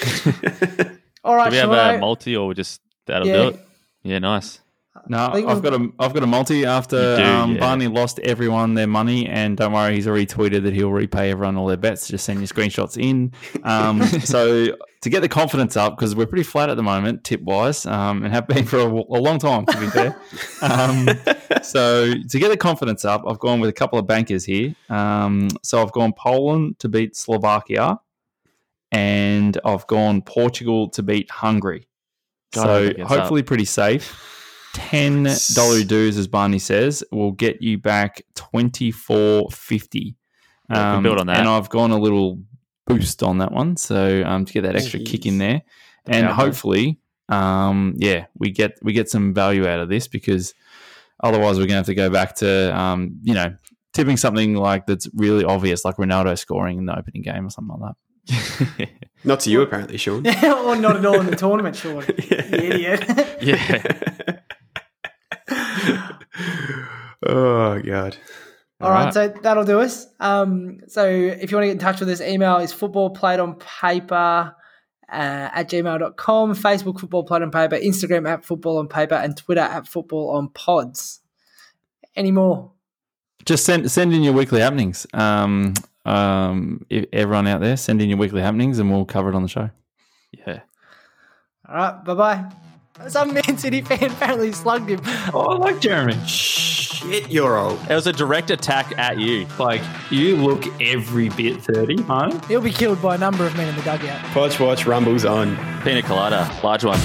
All 1.25 1.35
right, 1.37 1.47
Do 1.51 1.51
we 1.53 1.57
have 1.59 1.71
Sean, 1.71 1.95
a 1.97 1.99
multi 1.99 2.37
or 2.37 2.55
just 2.55 2.81
that'll 3.07 3.27
Yeah. 3.27 3.35
do 3.35 3.49
it? 3.49 3.61
Yeah, 4.03 4.19
nice. 4.21 4.61
No, 5.07 5.27
I 5.29 5.33
think 5.33 5.49
I've 5.49 5.63
got 5.63 5.73
a 5.75 5.89
I've 5.99 6.13
got 6.13 6.23
a 6.23 6.27
multi 6.27 6.67
after 6.67 7.17
do, 7.17 7.23
um, 7.23 7.53
yeah. 7.55 7.61
Barney 7.61 7.87
lost 7.87 8.19
everyone 8.19 8.75
their 8.75 8.87
money, 8.89 9.27
and 9.27 9.57
don't 9.57 9.73
worry, 9.73 9.95
he's 9.95 10.07
already 10.09 10.27
tweeted 10.27 10.65
that 10.65 10.75
he'll 10.75 10.91
repay 10.91 11.31
everyone 11.31 11.57
all 11.57 11.67
their 11.67 11.77
bets. 11.77 12.09
Just 12.09 12.25
send 12.27 12.41
your 12.41 12.49
screenshots 12.49 12.97
in. 13.03 13.33
Um, 13.65 14.03
so 14.25 14.77
to 15.01 15.11
get 15.11 15.21
the 15.21 15.29
confidence 15.29 15.77
up 15.77 15.97
because 15.97 16.15
we're 16.17 16.27
pretty 16.27 16.43
flat 16.43 16.69
at 16.69 16.77
the 16.77 16.83
moment, 16.83 17.23
tip 17.25 17.41
wise, 17.43 17.87
um, 17.87 18.23
and 18.25 18.35
have 18.35 18.49
been 18.49 18.65
for 18.73 18.79
a, 18.81 18.87
a 18.87 19.21
long 19.21 19.39
time, 19.39 19.65
to 19.67 19.79
be 19.79 19.87
fair. 19.87 20.21
Um, 20.63 21.09
so 21.63 22.13
to 22.29 22.39
get 22.39 22.49
the 22.51 22.57
confidence 22.57 23.05
up, 23.05 23.23
I've 23.27 23.39
gone 23.39 23.61
with 23.61 23.71
a 23.71 23.75
couple 23.75 23.99
of 23.99 24.07
bankers 24.07 24.45
here. 24.45 24.75
Um, 24.91 25.49
so 25.63 25.81
I've 25.81 25.93
gone 25.93 26.13
Poland 26.13 26.81
to 26.81 26.89
beat 26.89 27.15
Slovakia, 27.17 27.99
and 28.93 29.59
I've 29.65 29.87
gone 29.87 30.23
Portugal 30.23 30.89
to 30.91 31.03
beat 31.03 31.31
Hungary. 31.31 31.89
God, 32.55 32.97
so 32.97 33.05
hopefully 33.05 33.43
pretty 33.43 33.65
safe. 33.67 34.35
Ten 34.75 35.27
dollar 35.55 35.83
dues, 35.83 36.17
as 36.17 36.27
Barney 36.29 36.59
says, 36.59 37.03
will 37.11 37.33
get 37.33 37.63
you 37.63 37.79
back 37.79 38.23
twenty 38.35 38.91
four 38.91 39.51
fifty. 39.51 40.17
Can 40.71 41.03
build 41.03 41.19
on 41.19 41.27
that. 41.29 41.37
Um, 41.37 41.41
And 41.41 41.49
I've 41.49 41.69
gone 41.71 41.91
a 41.91 41.99
little 41.99 42.41
boost 42.87 43.23
on 43.23 43.39
that 43.39 43.53
one, 43.53 43.77
so 43.77 44.23
um, 44.25 44.45
to 44.45 44.53
get 44.53 44.63
that 44.63 44.77
extra 44.77 45.01
kick 45.01 45.27
in 45.27 45.39
there, 45.39 45.63
and 46.07 46.27
hopefully, 46.35 47.01
um, 47.29 47.95
yeah, 47.97 48.27
we 48.39 48.51
get 48.51 48.79
we 48.83 48.93
get 48.93 49.09
some 49.11 49.35
value 49.35 49.67
out 49.67 49.81
of 49.81 49.89
this 49.89 50.07
because 50.09 50.55
otherwise 51.23 51.57
we're 51.57 51.67
going 51.67 51.71
to 51.71 51.75
have 51.77 51.87
to 51.87 51.95
go 51.95 52.11
back 52.11 52.37
to 52.37 52.79
um, 52.79 53.19
you 53.23 53.35
know 53.35 53.55
tipping 53.95 54.17
something 54.17 54.55
like 54.55 54.87
that's 54.87 55.09
really 55.15 55.45
obvious, 55.45 55.85
like 55.85 55.97
Ronaldo 55.97 56.39
scoring 56.39 56.79
in 56.79 56.87
the 56.87 56.97
opening 56.97 57.23
game 57.23 57.47
or 57.47 57.51
something 57.51 57.77
like 57.79 57.91
that. 57.91 57.97
Not 59.25 59.41
to 59.41 59.51
you, 59.51 59.63
apparently, 59.63 59.97
Sean. 59.97 60.27
or 60.45 60.77
not 60.77 60.97
at 60.97 61.07
all 61.07 61.21
in 61.21 61.27
the 61.27 61.37
tournament, 61.37 61.77
Sean. 61.77 62.05
You 62.19 62.37
idiot. 62.59 63.05
yeah. 63.43 64.49
oh 67.27 67.81
god. 67.81 68.17
All 68.81 68.91
right, 68.91 69.13
so 69.13 69.29
that'll 69.29 69.65
do 69.65 69.81
us. 69.81 70.07
Um, 70.21 70.81
so 70.87 71.05
if 71.05 71.51
you 71.51 71.57
want 71.57 71.65
to 71.65 71.67
get 71.67 71.73
in 71.73 71.79
touch 71.79 71.99
with 71.99 72.09
us, 72.11 72.21
email 72.21 72.59
is 72.59 72.73
football 72.73 73.11
played 73.11 73.41
on 73.41 73.57
paper 73.57 74.55
uh, 75.11 75.51
at 75.53 75.69
gmail.com, 75.69 76.55
Facebook 76.55 77.01
football 77.01 77.25
played 77.25 77.43
on 77.43 77.51
paper, 77.51 77.77
Instagram 77.77 78.29
at 78.29 78.45
football 78.45 78.79
on 78.79 78.89
paper, 78.89 79.17
and 79.17 79.37
Twitter 79.37 79.63
at 79.63 79.89
football 79.89 80.31
on 80.37 80.49
pods. 80.51 81.21
Any 82.15 82.31
more? 82.31 82.73
Just 83.45 83.65
send 83.65 83.91
send 83.91 84.13
in 84.13 84.23
your 84.23 84.35
weekly 84.35 84.61
happenings. 84.61 85.07
Um, 85.13 85.75
um, 86.09 86.85
if 86.89 87.07
everyone 87.13 87.47
out 87.47 87.61
there, 87.61 87.77
send 87.77 88.01
in 88.01 88.09
your 88.09 88.19
weekly 88.19 88.41
happenings, 88.41 88.79
and 88.79 88.91
we'll 88.91 89.05
cover 89.05 89.29
it 89.29 89.35
on 89.35 89.43
the 89.43 89.49
show. 89.49 89.71
Yeah. 90.33 90.61
All 91.69 91.75
right, 91.75 92.05
bye 92.05 92.15
bye. 92.15 92.51
Some 93.09 93.33
Man 93.33 93.57
City 93.59 93.81
fan 93.83 94.11
apparently 94.11 94.51
slugged 94.53 94.91
him. 94.91 95.01
Oh, 95.33 95.47
I 95.53 95.57
like 95.59 95.81
Jeremy. 95.81 96.17
Shit, 96.27 97.31
you're 97.31 97.57
old. 97.57 97.79
It 97.89 97.95
was 97.95 98.07
a 98.09 98.13
direct 98.13 98.51
attack 98.51 98.97
at 98.99 99.19
you. 99.19 99.47
Like, 99.59 99.83
you 100.11 100.37
look 100.37 100.67
every 100.81 101.29
bit 101.29 101.63
30, 101.63 102.03
huh? 102.03 102.41
He'll 102.49 102.61
be 102.61 102.73
killed 102.73 103.01
by 103.01 103.15
a 103.15 103.19
number 103.19 103.47
of 103.47 103.57
men 103.57 103.69
in 103.69 103.77
the 103.77 103.83
dugout. 103.83 104.35
Watch, 104.35 104.59
watch, 104.59 104.85
rumbles 104.87 105.25
on. 105.25 105.57
Pina 105.83 106.03
colada, 106.03 106.51
large 106.65 106.85
one. 106.85 106.99